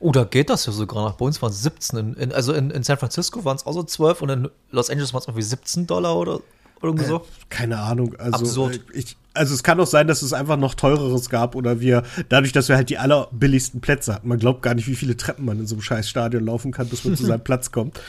Oh, 0.00 0.12
da 0.12 0.24
geht 0.24 0.50
das 0.50 0.66
ja 0.66 0.72
sogar 0.72 1.04
noch. 1.04 1.16
Bei 1.16 1.26
uns 1.26 1.40
waren 1.42 1.50
es 1.50 1.62
17. 1.62 1.98
In, 1.98 2.14
in, 2.14 2.32
also 2.32 2.52
in, 2.52 2.70
in 2.70 2.82
San 2.82 2.96
Francisco 2.96 3.44
waren 3.44 3.56
es 3.56 3.66
auch 3.66 3.72
so 3.74 3.82
12 3.82 4.22
und 4.22 4.30
in 4.30 4.48
Los 4.70 4.90
Angeles 4.90 5.12
waren 5.12 5.20
es 5.20 5.28
irgendwie 5.28 5.42
17 5.42 5.86
Dollar 5.86 6.16
oder 6.16 6.40
irgendwie 6.82 7.04
so? 7.04 7.18
Äh, 7.18 7.20
keine 7.48 7.78
Ahnung. 7.78 8.14
Also, 8.18 8.38
Absurd. 8.38 8.80
Äh, 8.92 8.98
ich, 8.98 9.16
also 9.34 9.54
es 9.54 9.62
kann 9.62 9.78
auch 9.80 9.86
sein, 9.86 10.06
dass 10.06 10.22
es 10.22 10.32
einfach 10.32 10.56
noch 10.56 10.74
teureres 10.74 11.30
gab 11.30 11.54
oder 11.54 11.80
wir, 11.80 12.02
dadurch, 12.28 12.52
dass 12.52 12.68
wir 12.68 12.76
halt 12.76 12.90
die 12.90 12.98
allerbilligsten 12.98 13.80
Plätze 13.80 14.14
hatten. 14.14 14.28
Man 14.28 14.38
glaubt 14.38 14.62
gar 14.62 14.74
nicht, 14.74 14.88
wie 14.88 14.96
viele 14.96 15.16
Treppen 15.16 15.44
man 15.44 15.60
in 15.60 15.66
so 15.66 15.76
einem 15.76 15.82
scheiß 15.82 16.08
Stadion 16.08 16.44
laufen 16.44 16.72
kann, 16.72 16.88
bis 16.88 17.04
man 17.04 17.16
zu 17.16 17.26
seinem 17.26 17.44
Platz 17.44 17.70
kommt. 17.70 18.00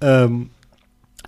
Ähm, 0.00 0.50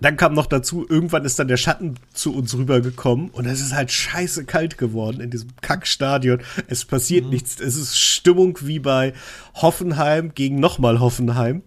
dann 0.01 0.17
kam 0.17 0.35
noch 0.35 0.47
dazu, 0.47 0.87
irgendwann 0.89 1.25
ist 1.25 1.39
dann 1.39 1.49
der 1.49 1.57
Schatten 1.57 1.95
zu 2.13 2.35
uns 2.35 2.57
rübergekommen 2.57 3.31
und 3.31 3.47
es 3.47 3.61
ist 3.61 3.73
halt 3.73 3.91
scheiße 3.91 4.45
kalt 4.45 4.79
geworden 4.79 5.21
in 5.21 5.31
diesem 5.31 5.51
Kackstadion. 5.61 6.41
Es 6.69 6.85
passiert 6.85 7.25
mhm. 7.25 7.31
nichts. 7.31 7.59
Es 7.59 7.77
ist 7.77 7.99
Stimmung 7.99 8.59
wie 8.61 8.79
bei 8.79 9.13
Hoffenheim 9.55 10.35
gegen 10.35 10.61
nochmal 10.61 11.01
Hoffenheim. 11.01 11.63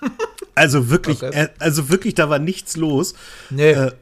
Also 0.56 0.90
wirklich, 0.90 1.22
okay. 1.22 1.44
äh, 1.44 1.48
also 1.58 1.88
wirklich, 1.88 2.14
da 2.14 2.28
war 2.28 2.38
nichts 2.38 2.76
los. 2.76 3.14
Nee. 3.48 3.70
Äh, 3.70 3.92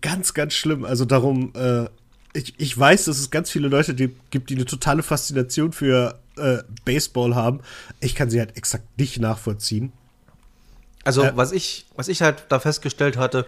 ganz, 0.00 0.34
ganz 0.34 0.54
schlimm. 0.54 0.84
Also 0.84 1.04
darum, 1.04 1.52
äh, 1.54 1.86
ich, 2.32 2.54
ich 2.58 2.78
weiß, 2.78 3.06
dass 3.06 3.18
es 3.18 3.30
ganz 3.30 3.50
viele 3.50 3.68
Leute 3.68 3.94
die, 3.94 4.14
gibt, 4.30 4.50
die 4.50 4.54
eine 4.54 4.64
totale 4.64 5.02
Faszination 5.02 5.72
für 5.72 6.18
äh, 6.36 6.58
Baseball 6.84 7.34
haben. 7.34 7.60
Ich 8.00 8.14
kann 8.14 8.30
sie 8.30 8.38
halt 8.38 8.56
exakt 8.56 8.98
nicht 8.98 9.18
nachvollziehen. 9.18 9.92
Also, 11.04 11.24
äh, 11.24 11.32
was, 11.34 11.52
ich, 11.52 11.86
was 11.96 12.08
ich 12.08 12.22
halt 12.22 12.44
da 12.48 12.60
festgestellt 12.60 13.16
hatte, 13.16 13.46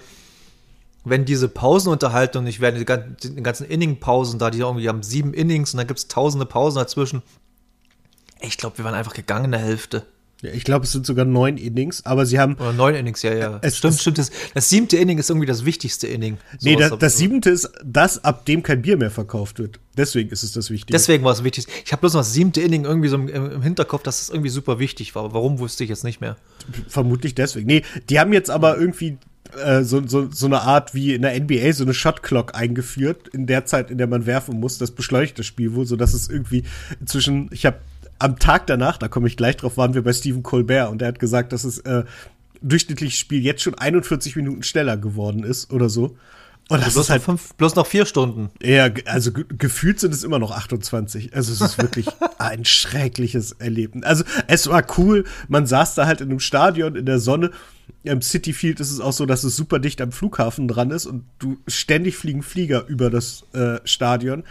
wenn 1.05 1.25
diese 1.25 1.49
Pausenunterhaltung 1.49 2.45
nicht 2.45 2.61
werden, 2.61 2.79
die 2.79 2.85
ganzen, 2.85 3.37
die 3.37 3.43
ganzen 3.43 3.67
Inning-Pausen 3.67 4.39
da, 4.39 4.51
die 4.51 4.61
irgendwie 4.61 4.89
haben 4.89 5.03
sieben 5.03 5.35
Innings 5.35 5.75
und 5.75 5.79
dann 5.79 5.87
gibt 5.87 5.99
es 5.99 6.09
tausende 6.09 6.47
Pausen 6.47 6.79
dazwischen. 6.79 7.23
Ich 8.41 8.57
glaube, 8.57 8.79
wir 8.79 8.85
waren 8.85 8.95
einfach 8.95 9.15
gegangen 9.15 9.47
in 9.47 9.51
der 9.53 9.61
Hälfte. 9.61 10.07
Ja, 10.43 10.51
ich 10.53 10.65
glaube, 10.65 10.85
es 10.85 10.91
sind 10.91 11.07
sogar 11.07 11.25
neun 11.25 11.57
Innings, 11.57 12.05
aber 12.05 12.27
sie 12.27 12.41
haben. 12.41 12.55
Oder 12.55 12.73
neun 12.73 12.97
Innings, 12.97 13.23
ja, 13.23 13.33
ja. 13.33 13.61
Es, 13.63 13.79
stimmt, 13.79 13.95
es, 13.95 14.01
stimmt. 14.01 14.19
Das, 14.19 14.31
das, 14.55 14.69
siebte 14.69 14.97
Inning 14.97 15.19
ist 15.19 15.31
irgendwie 15.31 15.47
das 15.47 15.65
wichtigste 15.65 16.09
Inning. 16.09 16.37
nee, 16.61 16.75
das, 16.75 16.99
das 16.99 17.17
siebte 17.17 17.49
ist 17.51 17.71
das, 17.85 18.25
ab 18.25 18.45
dem 18.45 18.65
kein 18.65 18.83
Bier 18.83 18.97
mehr 18.97 19.13
verkauft 19.13 19.61
wird. 19.61 19.79
Deswegen 19.97 20.31
ist 20.31 20.43
es 20.43 20.53
das 20.53 20.71
Wichtigste. 20.71 20.93
Deswegen 20.93 21.23
war 21.23 21.33
es 21.33 21.45
wichtig. 21.45 21.67
Ich 21.85 21.93
habe 21.93 22.01
bloß 22.01 22.15
noch 22.15 22.21
das 22.23 22.33
siebte 22.33 22.61
Inning 22.61 22.85
irgendwie 22.85 23.09
so 23.09 23.17
im, 23.17 23.29
im, 23.29 23.63
Hinterkopf, 23.63 24.03
dass 24.03 24.21
es 24.21 24.31
irgendwie 24.31 24.49
super 24.49 24.81
wichtig 24.81 25.15
war. 25.15 25.33
Warum 25.33 25.61
wusste 25.61 25.85
ich 25.85 25.91
jetzt 25.91 26.03
nicht 26.03 26.21
mehr? 26.21 26.37
Vermutlich 26.89 27.37
deswegen. 27.37 27.69
Nee, 27.69 27.83
die 28.11 28.19
haben 28.19 28.33
jetzt 28.33 28.51
aber 28.51 28.77
irgendwie 28.77 29.19
äh, 29.65 29.85
so, 29.85 30.05
so, 30.07 30.29
so 30.29 30.47
eine 30.47 30.63
Art 30.63 30.93
wie 30.93 31.15
in 31.15 31.23
der 31.23 31.39
NBA, 31.39 31.73
so 31.73 31.85
eine 31.85 31.95
Shot 31.95 32.25
Clock 32.25 32.57
eingeführt, 32.57 33.29
in 33.29 33.47
der 33.47 33.65
Zeit, 33.65 33.93
in 33.93 33.99
der 33.99 34.09
man 34.09 34.27
werfen 34.27 34.59
muss. 34.59 34.79
Das 34.79 34.91
beschleunigt 34.91 35.39
das 35.39 35.47
Spiel 35.47 35.75
wohl, 35.75 35.87
sodass 35.87 36.15
es 36.15 36.29
irgendwie 36.29 36.65
inzwischen, 37.01 37.49
ich 37.53 37.65
habe 37.65 37.79
am 38.23 38.39
Tag 38.39 38.67
danach, 38.67 38.99
da 38.99 39.09
komme 39.09 39.27
ich 39.27 39.37
gleich 39.37 39.57
drauf, 39.57 39.77
waren 39.77 39.95
wir 39.95 40.03
bei 40.03 40.13
Stephen 40.13 40.43
Colbert 40.43 40.91
und 40.91 41.03
er 41.03 41.09
hat 41.09 41.19
gesagt, 41.19 41.53
dass 41.53 41.65
es 41.65 41.79
äh, 41.81 42.05
durchschnittliches 42.63 43.19
Spiel 43.19 43.43
jetzt 43.43 43.63
schon 43.63 43.75
41 43.75 44.37
Minuten 44.37 44.63
schneller 44.63 44.97
geworden 44.97 45.43
ist 45.43 45.73
oder 45.73 45.89
so. 45.89 46.17
Und 46.69 46.79
das 46.79 46.85
also 46.85 46.99
bloß 46.99 47.07
ist 47.07 47.11
halt 47.11 47.23
fünf, 47.23 47.55
bloß 47.55 47.75
noch 47.75 47.87
vier 47.87 48.07
Stunden. 48.07 48.51
Ja, 48.63 48.89
also 49.07 49.33
ge 49.33 49.45
gefühlt 49.59 49.99
sind 49.99 50.15
es 50.15 50.23
immer 50.23 50.39
noch 50.39 50.53
28. 50.53 51.35
Also 51.35 51.53
es 51.53 51.61
ist 51.61 51.79
wirklich 51.79 52.07
ein 52.39 52.65
schreckliches 52.65 53.53
Erlebnis. 53.53 54.05
Also 54.05 54.25
es 54.47 54.69
war 54.69 54.85
cool. 54.97 55.25
Man 55.49 55.67
saß 55.67 55.97
da 55.97 56.07
halt 56.07 56.21
in 56.21 56.31
einem 56.31 56.41
Stadion 56.41 56.95
in 56.95 57.05
der 57.05 57.19
Sonne. 57.19 57.51
Im 58.05 58.23
City 58.23 58.53
Field 58.53 58.79
ist 58.79 58.93
es 58.93 59.01
auch 59.01 59.13
so, 59.13 59.27
dass 59.27 59.43
es 59.43 59.57
super 59.57 59.81
dicht 59.81 60.01
am 60.01 60.13
Flughafen 60.13 60.69
dran 60.69 60.93
ist 60.93 61.07
und 61.07 61.25
du 61.41 61.59
ständig 61.67 62.17
fliegen 62.17 62.43
Flieger 62.43 62.87
über 62.87 63.11
das 63.11 63.45
äh, 63.53 63.81
Stadion 63.85 64.45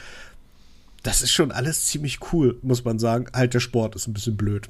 das 1.04 1.22
ist 1.22 1.32
schon 1.32 1.52
alles 1.52 1.86
ziemlich 1.86 2.20
cool, 2.32 2.60
muss 2.62 2.86
man 2.86 3.00
sagen. 3.00 3.26
Halt, 3.34 3.54
der 3.54 3.60
Sport 3.60 3.96
ist 3.96 4.08
ein 4.08 4.14
bisschen 4.14 4.38
blöd. 4.38 4.70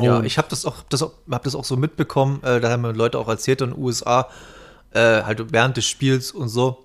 Ja, 0.00 0.18
Und 0.18 0.24
ich 0.24 0.38
habe 0.38 0.48
das 0.48 0.64
auch, 0.64 0.82
das 0.88 1.02
auch, 1.02 1.12
hab 1.30 1.44
das 1.44 1.54
auch 1.54 1.64
so 1.64 1.76
mitbekommen, 1.76 2.42
äh, 2.42 2.60
da 2.60 2.70
haben 2.70 2.82
mir 2.82 2.92
Leute 2.92 3.18
auch 3.18 3.28
erzählt 3.28 3.60
in 3.60 3.70
den 3.70 3.78
USA, 3.78 4.28
äh, 4.92 5.22
halt 5.22 5.52
während 5.52 5.76
des 5.76 5.86
Spiels 5.86 6.32
und 6.32 6.48
so, 6.48 6.84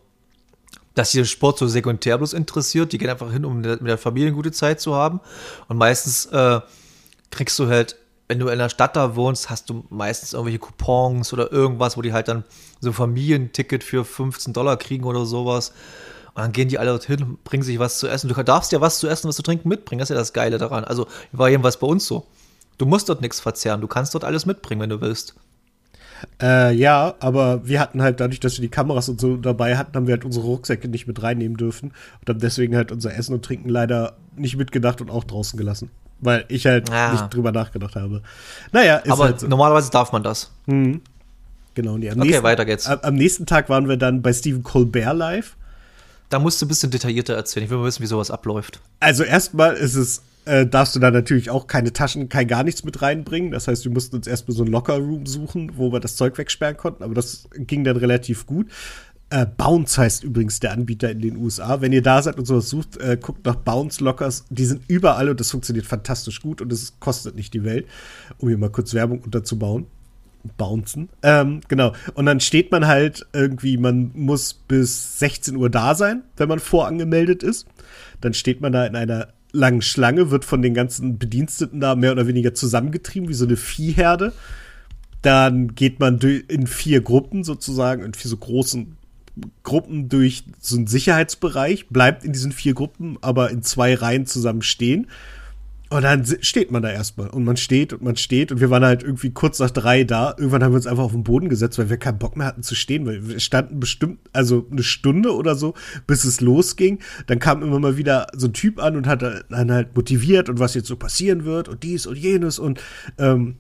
dass 0.96 1.12
sie 1.12 1.20
den 1.20 1.26
Sport 1.26 1.60
so 1.60 1.68
sekundär 1.68 2.18
bloß 2.18 2.34
interessiert. 2.34 2.92
Die 2.92 2.98
gehen 2.98 3.10
einfach 3.10 3.32
hin, 3.32 3.46
um 3.46 3.62
mit 3.62 3.88
der 3.88 3.98
Familie 3.98 4.28
eine 4.28 4.36
gute 4.36 4.52
Zeit 4.52 4.82
zu 4.82 4.96
haben. 4.96 5.22
Und 5.70 5.78
meistens 5.78 6.26
äh, 6.26 6.60
kriegst 7.32 7.58
du 7.58 7.68
halt, 7.68 7.96
wenn 8.28 8.40
du 8.40 8.50
in 8.50 8.60
der 8.60 8.70
Stadt 8.70 8.96
da 8.96 9.16
wohnst, 9.16 9.50
hast 9.50 9.70
du 9.70 9.86
meistens 9.90 10.34
irgendwelche 10.34 10.60
Coupons 10.60 11.32
oder 11.32 11.52
irgendwas, 11.52 11.96
wo 11.96 12.02
die 12.02 12.12
halt 12.12 12.28
dann 12.28 12.44
so 12.82 12.90
ein 12.90 12.94
Familienticket 12.94 13.84
für 13.84 14.04
15 14.04 14.52
Dollar 14.52 14.78
kriegen 14.78 15.06
oder 15.06 15.26
sowas. 15.26 15.74
Dann 16.42 16.52
gehen 16.52 16.70
die 16.70 16.80
alle 16.80 16.90
dorthin, 16.92 17.38
bringen 17.44 17.64
sich 17.64 17.80
was 17.80 18.00
zu 18.00 18.08
essen. 18.08 18.28
Du 18.28 18.44
darfst 18.44 18.72
ja 18.72 18.82
was 18.82 19.00
zu 19.00 19.08
essen, 19.08 19.28
was 19.28 19.36
zu 19.36 19.44
trinken 19.44 19.70
mitbringen. 19.70 20.00
Das 20.00 20.10
ist 20.10 20.16
ja 20.16 20.20
das 20.20 20.34
Geile 20.34 20.58
daran. 20.58 20.84
Also 20.84 21.08
war 21.32 21.50
jedenfalls 21.50 21.78
bei 21.78 21.88
uns 21.88 22.06
so. 22.06 22.26
Du 22.78 22.86
musst 22.86 23.10
dort 23.10 23.22
nichts 23.22 23.40
verzehren. 23.40 23.82
Du 23.82 23.88
kannst 23.88 24.14
dort 24.14 24.24
alles 24.24 24.46
mitbringen, 24.46 24.82
wenn 24.82 24.90
du 24.90 25.02
willst. 25.02 25.36
Äh, 26.42 26.74
ja, 26.74 27.16
aber 27.20 27.68
wir 27.68 27.80
hatten 27.80 28.02
halt 28.02 28.20
dadurch, 28.20 28.40
dass 28.40 28.58
wir 28.58 28.62
die 28.62 28.70
Kameras 28.70 29.10
und 29.10 29.22
so 29.22 29.38
dabei 29.38 29.78
hatten, 29.78 29.96
haben 29.96 30.08
wir 30.08 30.14
halt 30.14 30.26
unsere 30.26 30.46
Rucksäcke 30.46 30.88
nicht 30.88 31.08
mit 31.08 31.22
reinnehmen 31.22 31.58
dürfen 31.58 31.92
und 32.20 32.30
haben 32.30 32.40
deswegen 32.40 32.76
halt 32.76 32.92
unser 32.92 33.16
Essen 33.16 33.34
und 33.34 33.44
Trinken 33.44 33.70
leider 33.70 34.18
nicht 34.36 34.58
mitgedacht 34.58 35.02
und 35.02 35.10
auch 35.10 35.24
draußen 35.24 35.58
gelassen. 35.58 35.92
Weil 36.20 36.46
ich 36.50 36.66
halt 36.66 36.92
ah. 36.92 37.14
nicht 37.14 37.34
drüber 37.34 37.52
nachgedacht 37.52 37.96
habe. 37.96 38.22
Naja, 38.74 38.98
ist 38.98 39.12
Aber 39.12 39.26
halt 39.26 39.40
so. 39.40 39.48
normalerweise 39.48 39.90
darf 39.92 40.12
man 40.12 40.24
das. 40.24 40.52
Mhm. 40.66 41.02
Genau. 41.76 41.94
Und 41.94 42.06
am 42.06 42.20
okay, 42.20 42.28
nächsten, 42.28 42.44
weiter 42.44 42.66
geht's. 42.66 42.88
Am 42.88 43.16
nächsten 43.16 43.46
Tag 43.46 43.70
waren 43.70 43.88
wir 43.88 43.96
dann 43.96 44.22
bei 44.22 44.34
Stephen 44.34 44.64
Colbert 44.64 45.16
live. 45.16 45.56
Da 46.30 46.40
musst 46.40 46.62
du 46.62 46.66
ein 46.66 46.70
bisschen 46.70 46.92
detaillierter 46.92 47.34
erzählen. 47.34 47.66
Ich 47.66 47.72
will 47.72 47.80
mal 47.80 47.86
wissen, 47.86 48.04
wie 48.04 48.08
sowas 48.08 48.32
abläuft. 48.32 48.82
Also 49.00 49.24
erstmal 49.24 49.76
ist 49.76 49.96
es 49.96 50.22
äh, 50.46 50.66
darfst 50.66 50.96
du 50.96 51.00
da 51.00 51.12
natürlich 51.12 51.50
auch 51.50 51.68
keine 51.68 51.94
Taschen, 51.94 52.28
kein 52.30 52.48
gar 52.48 52.64
nichts 52.64 52.84
mit 52.84 53.02
reinbringen. 53.02 53.52
Das 53.52 53.68
heißt, 53.68 53.86
wir 53.86 53.92
mussten 53.92 54.16
uns 54.16 54.26
erstmal 54.26 54.56
so 54.56 54.64
ein 54.64 54.72
Locker-Room 54.72 55.26
suchen, 55.26 55.74
wo 55.76 55.92
wir 55.92 56.00
das 56.00 56.16
Zeug 56.16 56.38
wegsperren 56.38 56.78
konnten, 56.78 57.04
aber 57.04 57.14
das 57.14 57.48
ging 57.54 57.84
dann 57.84 57.98
relativ 57.98 58.46
gut. 58.48 58.68
Äh, 59.30 59.46
Bounce 59.46 60.02
heißt 60.02 60.24
übrigens 60.24 60.60
der 60.60 60.72
Anbieter 60.72 61.12
in 61.12 61.22
den 61.22 61.38
USA. 61.38 61.82
Wenn 61.82 61.94
ihr 61.94 62.02
da 62.02 62.22
seid 62.24 62.40
und 62.40 62.46
sowas 62.46 62.68
sucht, 62.68 62.98
äh, 62.98 63.18
guckt 63.22 63.46
nach 63.46 63.58
Bounce 63.58 64.04
Lockers. 64.04 64.46
Die 64.50 64.66
sind 64.66 64.82
überall 64.88 65.30
und 65.30 65.40
das 65.40 65.52
funktioniert 65.52 65.86
fantastisch 65.86 66.42
gut 66.42 66.62
und 66.62 66.74
es 66.74 67.00
kostet 67.00 67.36
nicht 67.36 67.54
die 67.54 67.64
Welt, 67.64 67.86
um 68.40 68.50
hier 68.50 68.58
mal 68.58 68.72
kurz 68.72 68.96
Werbung 68.96 69.20
unterzubauen. 69.20 69.86
Bouncen. 70.58 71.10
Ähm, 71.22 71.62
genau. 71.68 71.94
Und 72.14 72.26
dann 72.26 72.40
steht 72.40 72.72
man 72.72 72.88
halt 72.88 73.26
irgendwie, 73.34 73.78
man 73.78 74.12
muss 74.14 74.54
bis 74.54 75.20
16 75.20 75.56
Uhr 75.56 75.70
da 75.70 75.96
sein, 75.96 76.24
wenn 76.38 76.50
man 76.50 76.60
vorangemeldet 76.60 77.44
ist. 77.44 77.68
Dann 78.22 78.34
steht 78.34 78.62
man 78.62 78.72
da 78.72 78.86
in 78.86 78.96
einer 78.96 79.30
langen 79.52 79.82
Schlange, 79.82 80.32
wird 80.32 80.46
von 80.46 80.62
den 80.62 80.74
ganzen 80.74 81.18
Bediensteten 81.18 81.80
da 81.80 81.96
mehr 81.96 82.12
oder 82.12 82.28
weniger 82.28 82.54
zusammengetrieben, 82.54 83.30
wie 83.30 83.34
so 83.34 83.46
eine 83.46 83.58
Viehherde. 83.58 84.34
Dann 85.22 85.76
geht 85.76 86.00
man 86.00 86.20
in 86.20 86.68
vier 86.68 87.02
Gruppen 87.02 87.44
sozusagen, 87.44 88.04
in 88.04 88.14
vier 88.14 88.30
so 88.30 88.38
großen 88.38 88.98
Gruppen 89.64 90.10
durch 90.10 90.44
so 90.60 90.78
einen 90.78 90.88
Sicherheitsbereich, 90.88 91.88
bleibt 91.88 92.24
in 92.24 92.34
diesen 92.34 92.52
vier 92.52 92.74
Gruppen, 92.74 93.18
aber 93.22 93.50
in 93.52 93.64
zwei 93.64 93.96
Reihen 93.96 94.26
zusammen 94.26 94.62
stehen. 94.62 95.08
Und 95.92 96.04
dann 96.04 96.24
steht 96.42 96.72
man 96.72 96.84
da 96.84 96.92
erstmal. 96.92 97.30
Und 97.30 97.44
man 97.46 97.58
steht 97.58 97.94
und 97.94 98.04
man 98.04 98.16
steht. 98.16 98.52
Und 98.52 98.60
wir 98.60 98.70
waren 98.70 98.86
halt 98.86 99.02
irgendwie 99.02 99.32
kurz 99.32 99.58
nach 99.58 99.72
drei 99.72 100.04
da. 100.04 100.36
Irgendwann 100.38 100.64
haben 100.64 100.72
wir 100.72 100.78
uns 100.78 100.86
einfach 100.86 101.04
auf 101.04 101.14
den 101.14 101.24
Boden 101.24 101.50
gesetzt, 101.50 101.80
weil 101.80 101.90
wir 101.90 101.98
keinen 101.98 102.20
Bock 102.20 102.38
mehr 102.38 102.46
hatten 102.46 102.62
zu 102.62 102.76
stehen. 102.76 103.08
Weil 103.08 103.28
wir 103.28 103.40
standen 103.40 103.80
bestimmt, 103.80 104.20
also 104.32 104.68
eine 104.72 104.84
Stunde 104.84 105.34
oder 105.34 105.56
so, 105.56 105.74
bis 106.06 106.26
es 106.26 106.42
losging. 106.42 107.00
Dann 107.26 107.40
kam 107.40 107.64
immer 107.64 107.80
mal 107.80 107.98
wieder 107.98 108.28
so 108.36 108.48
ein 108.48 108.54
Typ 108.54 108.80
an 108.80 108.98
und 108.98 109.08
hat 109.08 109.24
dann 109.24 109.72
halt 109.72 109.96
motiviert 109.96 110.48
und 110.48 110.60
was 110.60 110.76
jetzt 110.76 110.88
so 110.88 110.96
passieren 110.96 111.44
wird 111.44 111.68
und 111.68 111.82
dies 111.82 112.06
und 112.06 112.18
jenes. 112.18 112.60
Und 112.60 112.80
ähm, 113.18 113.56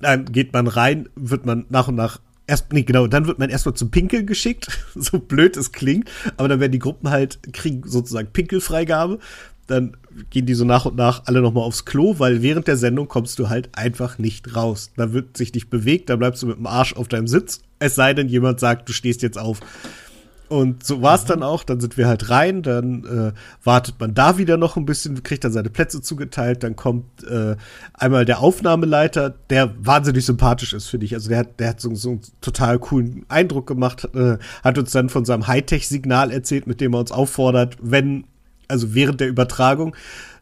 dann 0.00 0.24
geht 0.24 0.52
man 0.52 0.66
rein, 0.66 1.08
wird 1.14 1.46
man 1.46 1.66
nach 1.68 1.86
und 1.86 1.94
nach 1.94 2.18
erst, 2.48 2.72
nee, 2.72 2.82
genau, 2.82 3.06
dann 3.06 3.26
wird 3.28 3.38
man 3.38 3.50
erstmal 3.50 3.74
zum 3.74 3.92
Pinkeln 3.92 4.26
geschickt, 4.26 4.66
so 4.96 5.20
blöd 5.20 5.56
es 5.56 5.70
klingt, 5.70 6.10
aber 6.36 6.48
dann 6.48 6.58
werden 6.58 6.72
die 6.72 6.80
Gruppen 6.80 7.08
halt, 7.08 7.38
kriegen 7.52 7.82
sozusagen 7.86 8.32
Pinkelfreigabe, 8.32 9.20
dann 9.68 9.96
gehen 10.30 10.46
die 10.46 10.54
so 10.54 10.64
nach 10.64 10.84
und 10.84 10.96
nach 10.96 11.22
alle 11.26 11.40
nochmal 11.40 11.64
aufs 11.64 11.84
Klo, 11.84 12.18
weil 12.18 12.42
während 12.42 12.66
der 12.66 12.76
Sendung 12.76 13.08
kommst 13.08 13.38
du 13.38 13.48
halt 13.48 13.70
einfach 13.76 14.18
nicht 14.18 14.54
raus. 14.56 14.90
Da 14.96 15.12
wird 15.12 15.36
sich 15.36 15.52
nicht 15.54 15.70
bewegt, 15.70 16.10
da 16.10 16.16
bleibst 16.16 16.42
du 16.42 16.46
mit 16.46 16.58
dem 16.58 16.66
Arsch 16.66 16.94
auf 16.94 17.08
deinem 17.08 17.26
Sitz, 17.26 17.60
es 17.78 17.94
sei 17.94 18.14
denn, 18.14 18.28
jemand 18.28 18.60
sagt, 18.60 18.88
du 18.88 18.92
stehst 18.92 19.22
jetzt 19.22 19.38
auf. 19.38 19.60
Und 20.52 20.84
so 20.84 21.00
war 21.00 21.14
es 21.14 21.24
dann 21.24 21.42
auch. 21.42 21.64
Dann 21.64 21.80
sind 21.80 21.96
wir 21.96 22.06
halt 22.06 22.28
rein, 22.28 22.62
dann 22.62 23.04
äh, 23.04 23.32
wartet 23.64 23.98
man 23.98 24.12
da 24.12 24.36
wieder 24.36 24.58
noch 24.58 24.76
ein 24.76 24.84
bisschen, 24.84 25.22
kriegt 25.22 25.44
dann 25.44 25.52
seine 25.52 25.70
Plätze 25.70 26.02
zugeteilt. 26.02 26.62
Dann 26.62 26.76
kommt 26.76 27.24
äh, 27.24 27.56
einmal 27.94 28.26
der 28.26 28.40
Aufnahmeleiter, 28.40 29.34
der 29.48 29.72
wahnsinnig 29.78 30.26
sympathisch 30.26 30.74
ist, 30.74 30.88
finde 30.88 31.06
ich. 31.06 31.14
Also 31.14 31.30
der 31.30 31.38
hat, 31.38 31.58
der 31.58 31.70
hat 31.70 31.80
so, 31.80 31.94
so 31.94 32.10
einen 32.10 32.20
total 32.42 32.78
coolen 32.80 33.24
Eindruck 33.30 33.66
gemacht, 33.66 34.06
äh, 34.14 34.36
hat 34.62 34.76
uns 34.76 34.92
dann 34.92 35.08
von 35.08 35.24
seinem 35.24 35.46
Hightech-Signal 35.46 36.30
erzählt, 36.30 36.66
mit 36.66 36.82
dem 36.82 36.92
er 36.92 37.00
uns 37.00 37.12
auffordert, 37.12 37.78
wenn 37.80 38.24
also 38.72 38.94
während 38.94 39.20
der 39.20 39.28
Übertragung, 39.28 39.94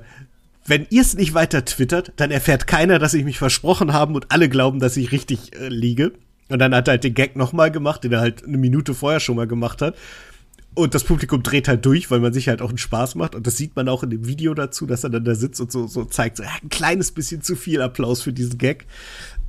wenn 0.66 0.88
ihr 0.90 1.02
es 1.02 1.16
nicht 1.16 1.34
weiter 1.34 1.64
twittert, 1.66 2.14
dann 2.16 2.32
erfährt 2.32 2.68
keiner, 2.68 2.98
dass 2.98 3.14
ich 3.14 3.24
mich 3.24 3.38
versprochen 3.38 3.94
habe 3.94 4.14
und 4.14 4.32
alle 4.32 4.50
glauben, 4.50 4.80
dass 4.80 4.98
ich 4.98 5.12
richtig 5.12 5.56
äh, 5.56 5.68
liege. 5.68 6.14
Und 6.50 6.60
dann 6.60 6.74
hat 6.76 6.88
er 6.88 6.94
halt 6.94 7.04
den 7.04 7.14
Gag 7.14 7.36
nochmal 7.36 7.72
gemacht, 7.72 8.04
den 8.04 8.14
er 8.14 8.20
halt 8.20 8.44
eine 8.44 8.58
Minute 8.58 8.94
vorher 8.94 9.20
schon 9.20 9.36
mal 9.36 9.48
gemacht 9.48 9.82
hat. 9.82 9.96
Und 10.76 10.94
das 10.94 11.06
Publikum 11.06 11.42
dreht 11.42 11.68
halt 11.68 11.86
durch, 11.86 12.12
weil 12.12 12.20
man 12.20 12.34
sich 12.34 12.50
halt 12.50 12.62
auch 12.62 12.70
einen 12.70 12.78
Spaß 12.78 13.16
macht. 13.16 13.34
Und 13.34 13.48
das 13.48 13.56
sieht 13.56 13.76
man 13.76 13.88
auch 13.88 14.04
in 14.04 14.10
dem 14.10 14.28
Video 14.28 14.54
dazu, 14.54 14.86
dass 14.86 15.04
er 15.04 15.10
dann 15.10 15.24
da 15.24 15.34
sitzt 15.34 15.62
und 15.62 15.72
so, 15.72 15.88
so 15.88 16.04
zeigt, 16.04 16.38
so 16.38 16.44
ja, 16.44 16.50
ein 16.62 16.70
kleines 16.70 17.12
bisschen 17.12 17.42
zu 17.42 17.56
viel 17.56 17.82
Applaus 17.82 18.22
für 18.22 18.34
diesen 18.34 18.58
Gag. 18.58 18.86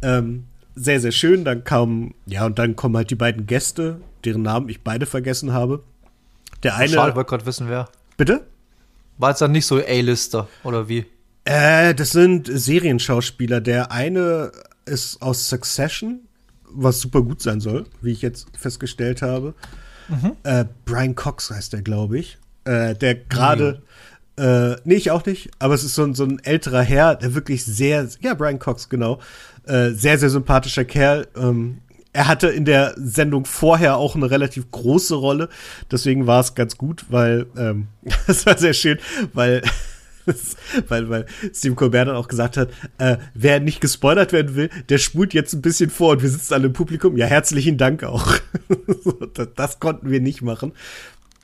Ähm, 0.03 0.45
sehr, 0.77 1.01
sehr 1.01 1.11
schön. 1.11 1.45
Dann 1.45 1.65
kam, 1.65 2.15
ja, 2.27 2.47
und 2.47 2.59
dann 2.59 2.77
kommen 2.77 2.97
halt 2.97 3.11
die 3.11 3.17
beiden 3.17 3.47
Gäste, 3.47 4.01
deren 4.25 4.43
Namen 4.43 4.69
ich 4.69 4.83
beide 4.83 5.05
vergessen 5.05 5.53
habe. 5.53 5.83
Der 6.63 6.77
eine. 6.77 6.93
Schade, 6.93 7.17
wollte 7.17 7.29
gerade 7.29 7.47
wissen, 7.47 7.69
wer. 7.69 7.89
Bitte? 8.17 8.47
War 9.19 9.33
es 9.33 9.39
dann 9.39 9.53
nicht 9.53 9.67
so 9.67 9.79
A-Lister, 9.79 10.49
oder 10.63 10.89
wie? 10.89 11.07
Äh, 11.45 11.95
das 11.95 12.13
sind 12.13 12.49
Serienschauspieler. 12.53 13.61
Der 13.61 13.91
eine 13.91 14.53
ist 14.85 15.23
aus 15.23 15.49
Succession, 15.49 16.21
was 16.71 17.01
super 17.01 17.23
gut 17.23 17.43
sein 17.43 17.61
soll, 17.61 17.87
wie 18.03 18.13
ich 18.13 18.23
jetzt 18.23 18.47
festgestellt 18.57 19.23
habe. 19.23 19.55
Mhm. 20.09 20.33
Äh, 20.43 20.65
Brian 20.85 21.15
Cox 21.15 21.51
heißt 21.51 21.73
der, 21.73 21.83
glaube 21.83 22.19
ich. 22.19 22.39
Äh, 22.65 22.95
der 22.95 23.15
gerade, 23.15 23.83
mhm. 24.37 24.45
äh, 24.45 24.77
nee, 24.85 24.95
ich 24.95 25.11
auch 25.11 25.25
nicht, 25.25 25.51
aber 25.59 25.75
es 25.75 25.85
ist 25.85 25.95
so 25.95 26.05
ein, 26.05 26.15
so 26.15 26.25
ein 26.25 26.41
älterer 26.41 26.83
Herr, 26.83 27.15
der 27.15 27.35
wirklich 27.35 27.65
sehr, 27.65 28.09
ja, 28.21 28.35
Brian 28.35 28.59
Cox, 28.59 28.89
genau, 28.89 29.21
äh, 29.67 29.91
sehr, 29.91 30.19
sehr 30.19 30.31
sympathischer 30.31 30.85
Kerl. 30.85 31.29
Ähm, 31.37 31.79
er 32.13 32.29
hatte 32.29 32.49
in 32.49 32.65
der 32.65 32.95
Sendung 32.97 33.45
vorher 33.45 33.99
auch 33.99 34.17
eine 34.17 34.31
relativ 34.31 34.71
große 34.71 35.15
Rolle, 35.15 35.49
deswegen 35.91 36.27
war 36.27 36.41
es 36.41 36.55
ganz 36.55 36.77
gut, 36.77 37.05
weil 37.09 37.47
ähm, 37.57 37.89
das 38.27 38.47
war 38.47 38.57
sehr 38.59 38.73
schön, 38.73 38.99
weil 39.33 39.63
weil, 40.89 41.09
weil 41.09 41.27
Steve 41.53 41.75
Colbert 41.75 42.09
dann 42.09 42.17
auch 42.17 42.29
gesagt 42.29 42.57
hat, 42.57 42.71
äh, 42.99 43.17
wer 43.35 43.61
nicht 43.61 43.81
gespoilert 43.81 44.33
werden 44.33 44.57
will, 44.57 44.71
der 44.89 44.99
spult 44.99 45.35
jetzt 45.35 45.53
ein 45.53 45.63
bisschen 45.63 45.91
vor 45.91 46.13
und 46.13 46.23
wir 46.23 46.31
sitzen 46.31 46.55
alle 46.55 46.67
im 46.67 46.73
Publikum. 46.73 47.17
Ja, 47.17 47.27
herzlichen 47.27 47.79
Dank 47.79 48.05
auch. 48.05 48.35
das, 49.35 49.49
das, 49.55 49.81
konnten 49.81 50.11
wir 50.11 50.21
nicht 50.21 50.43
machen. 50.43 50.73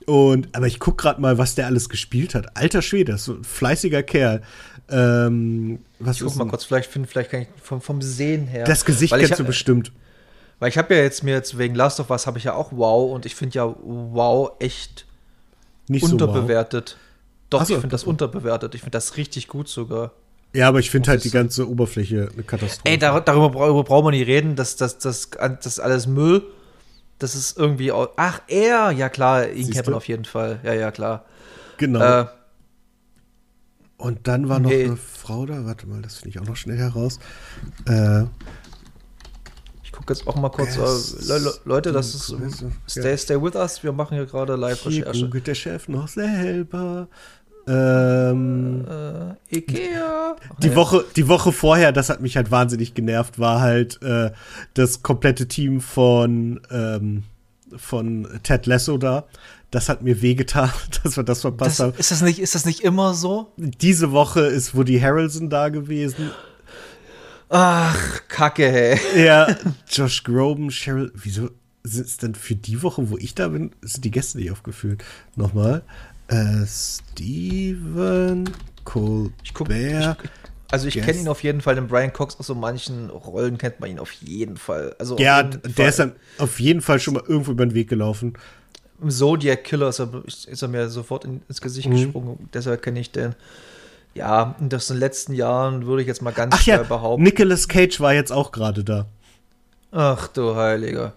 Und, 0.05 0.49
aber 0.53 0.67
ich 0.67 0.79
guck 0.79 0.97
gerade 0.97 1.21
mal, 1.21 1.37
was 1.37 1.55
der 1.55 1.65
alles 1.65 1.87
gespielt 1.87 2.35
hat. 2.35 2.57
Alter 2.57 2.81
Schwede, 2.81 3.17
so 3.17 3.33
ein 3.35 3.43
fleißiger 3.43 4.03
Kerl. 4.03 4.41
Ähm, 4.89 5.79
was 5.99 6.17
ich 6.17 6.23
guck 6.23 6.35
mal 6.35 6.47
kurz, 6.47 6.65
vielleicht 6.65 6.91
finden, 6.91 7.07
vielleicht 7.07 7.31
kann 7.31 7.41
ich 7.41 7.47
vom, 7.61 7.81
vom 7.81 8.01
Sehen 8.01 8.47
her. 8.47 8.65
Das 8.65 8.83
Gesicht 8.83 9.15
kennst 9.15 9.39
du 9.39 9.45
bestimmt. 9.45 9.93
Weil 10.59 10.69
ich 10.69 10.77
habe 10.77 10.95
ja 10.95 11.01
jetzt 11.01 11.23
mir 11.23 11.31
jetzt 11.31 11.57
wegen 11.57 11.75
Last 11.75 11.99
of 11.99 12.09
Us 12.09 12.27
habe 12.27 12.37
ich 12.37 12.45
ja 12.45 12.53
auch 12.53 12.71
Wow 12.71 13.11
und 13.13 13.25
ich 13.25 13.35
finde 13.35 13.55
ja 13.55 13.75
Wow 13.81 14.51
echt 14.59 15.05
Nicht 15.87 16.03
unterbewertet. 16.03 16.89
So 16.89 16.95
wow. 16.95 17.12
Doch, 17.53 17.65
so, 17.65 17.73
ich 17.73 17.79
finde 17.79 17.93
das 17.93 18.03
unterbewertet. 18.03 18.75
Ich 18.75 18.81
finde 18.81 18.91
das 18.91 19.17
richtig 19.17 19.47
gut 19.47 19.67
sogar. 19.67 20.11
Ja, 20.53 20.67
aber 20.67 20.79
ich 20.79 20.91
finde 20.91 21.09
halt 21.09 21.23
die 21.23 21.31
ganze 21.31 21.67
Oberfläche 21.67 22.29
eine 22.31 22.43
Katastrophe. 22.43 22.89
Ey, 22.89 22.97
darüber, 22.97 23.21
darüber 23.21 23.83
braucht 23.83 24.03
man 24.03 24.13
nicht 24.13 24.27
reden, 24.27 24.55
dass 24.55 24.75
das, 24.75 24.99
das, 24.99 25.31
das 25.31 25.79
alles 25.79 26.05
Müll. 26.05 26.43
Das 27.17 27.35
ist 27.35 27.57
irgendwie. 27.57 27.91
Auch, 27.91 28.09
ach, 28.17 28.41
er, 28.47 28.91
ja 28.91 29.09
klar, 29.09 29.49
ihn 29.49 29.69
kennt 29.71 29.87
man 29.87 29.95
auf 29.95 30.07
jeden 30.07 30.25
Fall. 30.25 30.59
Ja, 30.63 30.73
ja, 30.73 30.91
klar. 30.91 31.25
Genau. 31.77 32.21
Äh, 32.21 32.25
und 33.97 34.27
dann 34.27 34.49
war 34.49 34.59
noch 34.59 34.69
nee. 34.69 34.83
eine 34.83 34.97
Frau 34.97 35.45
da. 35.45 35.65
Warte 35.65 35.87
mal, 35.87 36.01
das 36.01 36.17
finde 36.17 36.29
ich 36.29 36.39
auch 36.39 36.45
noch 36.45 36.57
schnell 36.57 36.77
heraus. 36.77 37.19
Äh, 37.87 38.23
ich 39.83 39.91
gucke 39.91 40.13
jetzt 40.13 40.27
auch 40.27 40.35
mal 40.35 40.49
kurz. 40.49 40.75
Äh, 40.75 41.37
Le 41.39 41.53
Leute, 41.65 41.91
das 41.91 42.13
ist. 42.13 42.35
Stay, 42.87 43.17
stay 43.17 43.41
with 43.41 43.55
us. 43.55 43.83
Wir 43.83 43.91
machen 43.91 44.17
hier 44.17 44.25
gerade 44.25 44.55
Live-Recherche. 44.55 45.11
Hier 45.11 45.25
googelt 45.25 45.47
der 45.47 45.55
Chef 45.55 45.87
noch 45.87 46.07
selber. 46.07 47.07
Ähm, 47.67 48.85
äh, 48.89 49.57
Ikea. 49.57 50.35
Die. 50.61 50.75
Woche, 50.75 51.05
die 51.15 51.27
Woche 51.27 51.51
vorher, 51.51 51.91
das 51.91 52.09
hat 52.09 52.21
mich 52.21 52.35
halt 52.35 52.51
wahnsinnig 52.51 52.93
genervt, 52.93 53.39
war 53.39 53.61
halt 53.61 54.01
äh, 54.01 54.31
das 54.73 55.01
komplette 55.01 55.47
Team 55.47 55.79
von 55.79 56.59
ähm, 56.71 57.23
von 57.77 58.27
Ted 58.43 58.65
Lasso 58.65 58.97
da. 58.97 59.25
Das 59.71 59.89
hat 59.89 60.03
mir 60.03 60.21
wehgetan, 60.21 60.71
dass 61.03 61.17
wir 61.17 61.23
das 61.23 61.41
verpasst 61.41 61.79
das, 61.79 61.85
haben. 61.85 61.97
Ist 61.97 62.11
das 62.11 62.21
nicht, 62.21 62.39
ist 62.39 62.55
das 62.55 62.65
nicht 62.65 62.81
immer 62.81 63.13
so? 63.13 63.51
Diese 63.57 64.11
Woche 64.11 64.41
ist 64.41 64.75
Woody 64.75 64.99
Harrelson 64.99 65.49
da 65.49 65.69
gewesen. 65.69 66.31
Ach, 67.49 68.21
Kacke, 68.27 68.71
hey. 68.71 69.25
Ja, 69.25 69.55
Josh 69.89 70.23
Groban, 70.23 70.69
Cheryl, 70.69 71.11
wieso 71.15 71.49
sind 71.83 72.05
es 72.07 72.17
denn 72.17 72.33
für 72.33 72.55
die 72.55 72.81
Woche, 72.81 73.09
wo 73.09 73.17
ich 73.17 73.35
da 73.35 73.49
bin, 73.49 73.71
sind 73.81 74.05
die 74.05 74.11
Gäste 74.11 74.37
nicht 74.37 74.51
aufgeführt? 74.51 75.03
Nochmal. 75.35 75.83
Äh, 76.33 76.65
Steven 76.65 78.49
Colbert. 78.83 79.33
Ich 79.43 79.53
guck, 79.53 79.69
ich, 79.69 80.29
also 80.71 80.87
ich 80.87 80.95
kenne 80.95 81.19
ihn 81.19 81.27
auf 81.27 81.43
jeden 81.43 81.61
Fall, 81.61 81.75
den 81.75 81.87
Brian 81.87 82.11
Cox 82.11 82.39
aus 82.39 82.47
so 82.47 82.55
manchen 82.55 83.11
Rollen 83.11 83.59
kennt 83.59 83.79
man 83.79 83.91
ihn 83.91 83.99
auf 83.99 84.11
jeden 84.13 84.57
Fall. 84.57 84.95
Also 84.97 85.15
ja, 85.19 85.43
der 85.43 85.71
Fall. 85.71 85.89
ist 85.89 85.99
dann 85.99 86.13
auf 86.39 86.59
jeden 86.59 86.81
Fall 86.81 86.99
schon 86.99 87.13
mal 87.13 87.23
irgendwo 87.27 87.51
über 87.51 87.63
den 87.63 87.75
Weg 87.75 87.87
gelaufen. 87.87 88.33
Im 88.99 89.11
Zodiac 89.11 89.63
Killer 89.63 89.89
ist 89.89 89.99
er, 89.99 90.09
ist 90.25 90.61
er 90.61 90.67
mir 90.67 90.89
sofort 90.89 91.25
ins 91.25 91.61
Gesicht 91.61 91.87
mhm. 91.87 91.93
gesprungen, 91.93 92.49
deshalb 92.51 92.81
kenne 92.81 92.99
ich 92.99 93.11
den. 93.11 93.35
Ja, 94.15 94.55
das 94.59 94.89
in 94.89 94.95
den 94.95 95.01
letzten 95.01 95.33
Jahren 95.33 95.85
würde 95.85 96.01
ich 96.01 96.07
jetzt 96.07 96.23
mal 96.23 96.33
ganz 96.33 96.55
Ach 96.57 96.65
ja, 96.65 96.81
behaupten. 96.81 97.21
Nicolas 97.21 97.67
Cage 97.67 97.99
war 97.99 98.13
jetzt 98.13 98.31
auch 98.31 98.51
gerade 98.51 98.83
da. 98.83 99.05
Ach 99.91 100.27
du 100.29 100.55
Heiliger. 100.55 101.13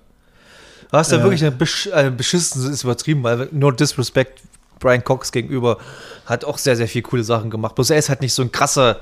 Du 0.91 0.99
hast 0.99 1.11
ja 1.11 1.19
äh, 1.19 1.23
wirklich 1.23 1.43
eine, 1.43 1.53
besch 1.53 1.91
eine 1.91 2.11
beschissen, 2.11 2.71
ist 2.71 2.85
übertrieben, 2.85 3.23
weil 3.23 3.49
no 3.53 3.71
disrespect 3.71 4.43
Brian 4.79 5.05
Cox 5.05 5.33
gegenüber, 5.33 5.79
hat 6.27 6.45
auch 6.45 6.59
sehr, 6.59 6.77
sehr 6.77 6.89
viele 6.89 7.03
coole 7.03 7.25
Sachen 7.25 7.51
gemacht. 7.51 7.75
Bloß 7.75 7.91
er 7.91 7.99
ist 7.99 8.09
halt 8.09 8.21
nicht 8.21 8.35
so 8.35 8.43
ein 8.43 8.53
krasser. 8.53 9.01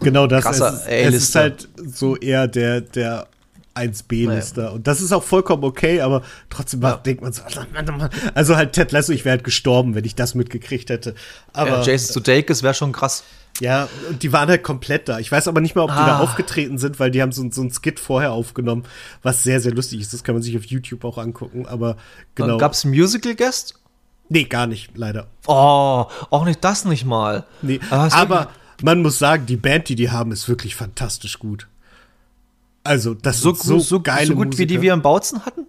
Genau 0.00 0.26
das. 0.26 0.44
Krasser 0.44 0.82
es, 0.86 1.08
ist, 1.08 1.14
es 1.14 1.22
ist 1.28 1.34
halt 1.34 1.68
so 1.76 2.16
eher 2.16 2.48
der, 2.48 2.80
der 2.80 3.28
1B-Lister. 3.74 4.62
Naja. 4.62 4.74
Und 4.74 4.86
das 4.86 5.00
ist 5.00 5.12
auch 5.12 5.22
vollkommen 5.22 5.64
okay, 5.64 6.00
aber 6.00 6.22
trotzdem 6.50 6.82
ja. 6.82 6.96
denkt 6.96 7.22
man 7.22 7.32
so, 7.32 7.42
also 8.34 8.56
halt 8.56 8.72
Ted 8.72 8.92
Lasso, 8.92 9.12
ich 9.12 9.24
wäre 9.24 9.36
halt 9.36 9.44
gestorben, 9.44 9.94
wenn 9.94 10.04
ich 10.04 10.14
das 10.14 10.34
mitgekriegt 10.34 10.90
hätte. 10.90 11.14
Aber 11.52 11.70
ja, 11.70 11.82
Jason 11.82 12.14
Sudeikis 12.14 12.62
wäre 12.62 12.74
schon 12.74 12.92
krass. 12.92 13.24
Ja, 13.60 13.88
und 14.08 14.22
die 14.22 14.32
waren 14.32 14.48
halt 14.48 14.64
komplett 14.64 15.08
da. 15.08 15.20
Ich 15.20 15.30
weiß 15.30 15.46
aber 15.46 15.60
nicht 15.60 15.76
mal, 15.76 15.82
ob 15.82 15.90
die 15.90 15.96
da 15.96 16.18
ah. 16.18 16.20
aufgetreten 16.20 16.78
sind, 16.78 16.98
weil 16.98 17.12
die 17.12 17.22
haben 17.22 17.30
so, 17.30 17.48
so 17.50 17.62
ein 17.62 17.70
Skit 17.70 18.00
vorher 18.00 18.32
aufgenommen, 18.32 18.84
was 19.22 19.44
sehr, 19.44 19.60
sehr 19.60 19.72
lustig 19.72 20.00
ist. 20.00 20.12
Das 20.12 20.24
kann 20.24 20.34
man 20.34 20.42
sich 20.42 20.56
auf 20.56 20.64
YouTube 20.64 21.04
auch 21.04 21.18
angucken, 21.18 21.66
aber 21.66 21.96
genau. 22.34 22.58
Gab 22.58 22.72
es 22.72 22.84
Musical-Guest? 22.84 23.76
Nee, 24.28 24.44
gar 24.44 24.66
nicht, 24.66 24.96
leider. 24.96 25.28
Oh, 25.46 26.06
auch 26.30 26.44
nicht 26.44 26.64
das 26.64 26.84
nicht 26.84 27.04
mal. 27.04 27.44
Nee, 27.62 27.80
aber 27.90 28.48
man 28.82 29.02
muss 29.02 29.18
sagen, 29.18 29.46
die 29.46 29.56
Band, 29.56 29.88
die 29.88 29.94
die 29.94 30.10
haben, 30.10 30.32
ist 30.32 30.48
wirklich 30.48 30.74
fantastisch 30.74 31.38
gut. 31.38 31.68
Also, 32.82 33.14
das 33.14 33.40
so, 33.40 33.54
so, 33.54 33.78
so 33.78 34.00
geile 34.00 34.26
So 34.26 34.34
gut 34.34 34.46
Musiker. 34.48 34.62
wie 34.62 34.66
die 34.66 34.82
wir 34.82 34.92
im 34.92 35.02
Bautzen 35.02 35.40
hatten? 35.44 35.66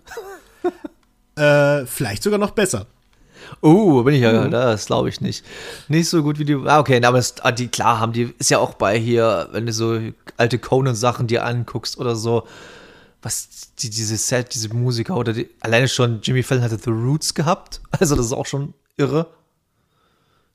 äh, 1.42 1.86
vielleicht 1.86 2.24
sogar 2.24 2.40
noch 2.40 2.52
besser. 2.52 2.88
Oh, 3.62 4.04
bin 4.04 4.16
ich 4.16 4.22
ja, 4.22 4.46
mhm. 4.46 4.52
das 4.52 4.88
glaube 4.88 5.10
ich 5.10 5.22
nicht. 5.22 5.46
Nicht 5.88 6.10
so 6.10 6.24
gut 6.24 6.40
wie 6.40 6.46
die. 6.46 6.56
Ah, 6.66 6.80
okay, 6.80 7.04
aber 7.04 7.18
das, 7.18 7.36
ah, 7.42 7.52
die, 7.52 7.68
klar 7.68 8.00
haben 8.00 8.12
die, 8.12 8.34
ist 8.38 8.50
ja 8.50 8.60
auch 8.60 8.74
bei 8.74 8.98
hier, 8.98 9.50
wenn 9.52 9.66
du 9.66 9.72
so 9.74 10.00
alte 10.38 10.60
Conan-Sachen 10.60 11.28
dir 11.28 11.46
anguckst 11.46 11.98
oder 11.98 12.16
so, 12.16 12.48
was 13.26 13.74
die, 13.80 13.90
diese 13.90 14.18
Set, 14.18 14.54
diese 14.54 14.72
Musiker 14.72 15.18
oder 15.18 15.34
die, 15.34 15.50
alleine 15.60 15.88
schon 15.88 16.20
Jimmy 16.22 16.44
Fallon 16.44 16.64
hatte 16.64 16.78
The 16.78 16.92
Roots 16.92 17.34
gehabt. 17.34 17.82
Also 18.00 18.16
das 18.16 18.28
ist 18.28 18.34
auch 18.34 18.46
schon 18.46 18.74
irre. 18.98 19.28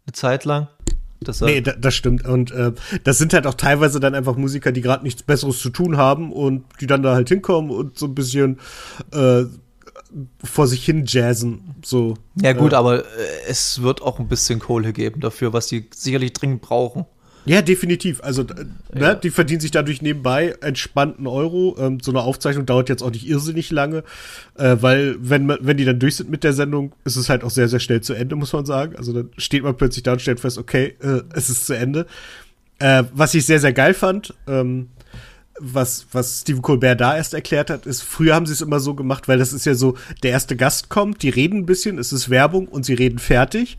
Eine 0.06 0.12
Zeit 0.12 0.44
lang. 0.44 0.68
Das, 1.20 1.40
nee, 1.40 1.61
da, 1.61 1.72
das 1.72 1.94
stimmt. 1.94 2.24
Und 2.24 2.52
äh, 2.52 2.72
das 3.02 3.18
sind 3.18 3.35
halt 3.35 3.46
auch 3.46 3.54
teilweise 3.54 3.98
dann 3.98 4.14
einfach 4.14 4.37
Musiker, 4.37 4.70
die 4.72 4.83
gerade 4.83 5.02
nichts 5.02 5.22
Besseres 5.22 5.59
zu 5.59 5.70
tun 5.70 5.96
haben 5.96 6.33
und 6.33 6.64
die 6.80 6.87
dann 6.87 7.02
da 7.02 7.14
halt 7.14 7.28
hinkommen 7.28 7.70
und 7.70 7.98
so 7.98 8.06
ein 8.06 8.14
bisschen 8.14 8.61
äh, 9.12 9.44
vor 10.44 10.68
sich 10.68 10.85
hin 10.85 11.04
jazzen. 11.06 11.74
So. 11.85 12.14
Ja, 12.40 12.52
gut, 12.52 12.72
äh, 12.72 12.76
aber 12.76 13.04
äh, 13.04 13.04
es 13.48 13.83
wird 13.83 14.00
auch 14.00 14.20
ein 14.20 14.28
bisschen 14.28 14.61
Kohle 14.61 14.92
geben 14.92 15.20
dafür, 15.20 15.52
was 15.52 15.66
die 15.66 15.88
sicherlich 15.92 16.35
dringend 16.35 16.62
brauchen. 16.62 17.04
Ja, 17.50 17.62
definitiv. 17.62 18.22
Also, 18.22 18.44
ne, 18.44 18.70
ja. 18.94 19.14
die 19.16 19.30
verdienen 19.30 19.58
sich 19.58 19.72
dadurch 19.72 20.02
nebenbei 20.02 20.54
entspannten 20.60 21.26
Euro. 21.26 21.76
Ähm, 21.80 21.98
so 21.98 22.12
eine 22.12 22.20
Aufzeichnung 22.20 22.64
dauert 22.64 22.88
jetzt 22.88 23.02
auch 23.02 23.10
nicht 23.10 23.26
irrsinnig 23.26 23.72
lange, 23.72 24.04
äh, 24.56 24.76
weil, 24.78 25.16
wenn, 25.18 25.48
wenn 25.48 25.76
die 25.76 25.84
dann 25.84 25.98
durch 25.98 26.14
sind 26.14 26.30
mit 26.30 26.44
der 26.44 26.52
Sendung, 26.52 26.92
ist 27.04 27.16
es 27.16 27.28
halt 27.28 27.42
auch 27.42 27.50
sehr, 27.50 27.68
sehr 27.68 27.80
schnell 27.80 28.02
zu 28.02 28.14
Ende, 28.14 28.36
muss 28.36 28.52
man 28.52 28.66
sagen. 28.66 28.94
Also, 28.94 29.12
dann 29.12 29.30
steht 29.36 29.64
man 29.64 29.76
plötzlich 29.76 30.04
da 30.04 30.12
und 30.12 30.22
stellt 30.22 30.38
fest, 30.38 30.58
okay, 30.58 30.94
äh, 31.02 31.22
es 31.34 31.50
ist 31.50 31.66
zu 31.66 31.76
Ende. 31.76 32.06
Äh, 32.78 33.02
was 33.12 33.34
ich 33.34 33.44
sehr, 33.44 33.58
sehr 33.58 33.72
geil 33.72 33.94
fand, 33.94 34.32
ähm, 34.46 34.90
was, 35.58 36.06
was 36.12 36.42
Stephen 36.42 36.62
Colbert 36.62 37.00
da 37.00 37.16
erst 37.16 37.34
erklärt 37.34 37.68
hat, 37.68 37.84
ist, 37.84 38.04
früher 38.04 38.36
haben 38.36 38.46
sie 38.46 38.52
es 38.52 38.60
immer 38.60 38.78
so 38.78 38.94
gemacht, 38.94 39.26
weil 39.26 39.38
das 39.38 39.52
ist 39.52 39.66
ja 39.66 39.74
so, 39.74 39.96
der 40.22 40.30
erste 40.30 40.54
Gast 40.54 40.88
kommt, 40.88 41.24
die 41.24 41.30
reden 41.30 41.58
ein 41.58 41.66
bisschen, 41.66 41.98
es 41.98 42.12
ist 42.12 42.30
Werbung 42.30 42.68
und 42.68 42.86
sie 42.86 42.94
reden 42.94 43.18
fertig. 43.18 43.76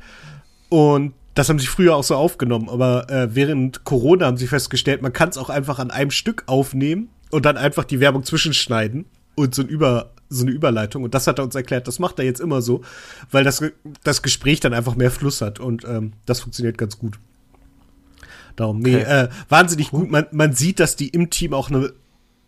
Und 0.67 1.13
das 1.33 1.49
haben 1.49 1.59
sie 1.59 1.67
früher 1.67 1.95
auch 1.95 2.03
so 2.03 2.15
aufgenommen, 2.15 2.69
aber 2.69 3.09
äh, 3.09 3.33
während 3.35 3.83
Corona 3.83 4.25
haben 4.25 4.37
sie 4.37 4.47
festgestellt, 4.47 5.01
man 5.01 5.13
kann 5.13 5.29
es 5.29 5.37
auch 5.37 5.49
einfach 5.49 5.79
an 5.79 5.91
einem 5.91 6.11
Stück 6.11 6.43
aufnehmen 6.47 7.09
und 7.29 7.45
dann 7.45 7.57
einfach 7.57 7.85
die 7.85 7.99
Werbung 7.99 8.23
zwischenschneiden 8.23 9.05
und 9.35 9.55
so, 9.55 9.61
ein 9.61 9.69
Über, 9.69 10.11
so 10.29 10.43
eine 10.43 10.51
Überleitung. 10.51 11.03
Und 11.03 11.13
das 11.13 11.27
hat 11.27 11.39
er 11.39 11.45
uns 11.45 11.55
erklärt, 11.55 11.87
das 11.87 11.99
macht 11.99 12.19
er 12.19 12.25
jetzt 12.25 12.41
immer 12.41 12.61
so, 12.61 12.81
weil 13.31 13.43
das, 13.43 13.63
das 14.03 14.21
Gespräch 14.21 14.59
dann 14.59 14.73
einfach 14.73 14.95
mehr 14.95 15.11
Fluss 15.11 15.41
hat 15.41 15.59
und 15.59 15.85
ähm, 15.85 16.13
das 16.25 16.41
funktioniert 16.41 16.77
ganz 16.77 16.97
gut. 16.97 17.17
Darum, 18.57 18.79
nee, 18.79 18.97
okay. 18.97 19.23
äh, 19.23 19.29
wahnsinnig 19.47 19.91
gut. 19.91 20.11
Man, 20.11 20.25
man 20.31 20.53
sieht, 20.53 20.81
dass 20.81 20.97
die 20.97 21.07
im 21.07 21.29
Team 21.29 21.53
auch 21.53 21.69
eine 21.69 21.93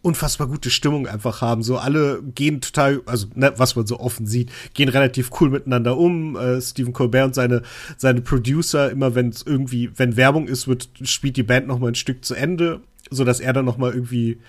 unfassbar 0.03 0.47
gute 0.47 0.69
Stimmung 0.69 1.07
einfach 1.07 1.41
haben. 1.41 1.63
So 1.63 1.77
alle 1.77 2.21
gehen 2.21 2.61
total, 2.61 3.01
also 3.05 3.27
ne, 3.35 3.53
was 3.57 3.75
man 3.75 3.87
so 3.87 3.99
offen 3.99 4.27
sieht, 4.27 4.51
gehen 4.73 4.89
relativ 4.89 5.31
cool 5.39 5.49
miteinander 5.49 5.97
um. 5.97 6.35
Äh, 6.35 6.61
Stephen 6.61 6.93
Colbert 6.93 7.25
und 7.25 7.35
seine 7.35 7.63
seine 7.97 8.21
Producer 8.21 8.91
immer, 8.91 9.15
wenn 9.15 9.29
es 9.29 9.43
irgendwie, 9.43 9.91
wenn 9.95 10.17
Werbung 10.17 10.47
ist, 10.47 10.67
wird 10.67 10.89
spielt 11.03 11.37
die 11.37 11.43
Band 11.43 11.67
noch 11.67 11.79
mal 11.79 11.87
ein 11.87 11.95
Stück 11.95 12.25
zu 12.25 12.35
Ende, 12.35 12.81
so 13.09 13.23
dass 13.23 13.39
er 13.39 13.53
dann 13.53 13.65
noch 13.65 13.77
mal 13.77 13.93
irgendwie 13.93 14.39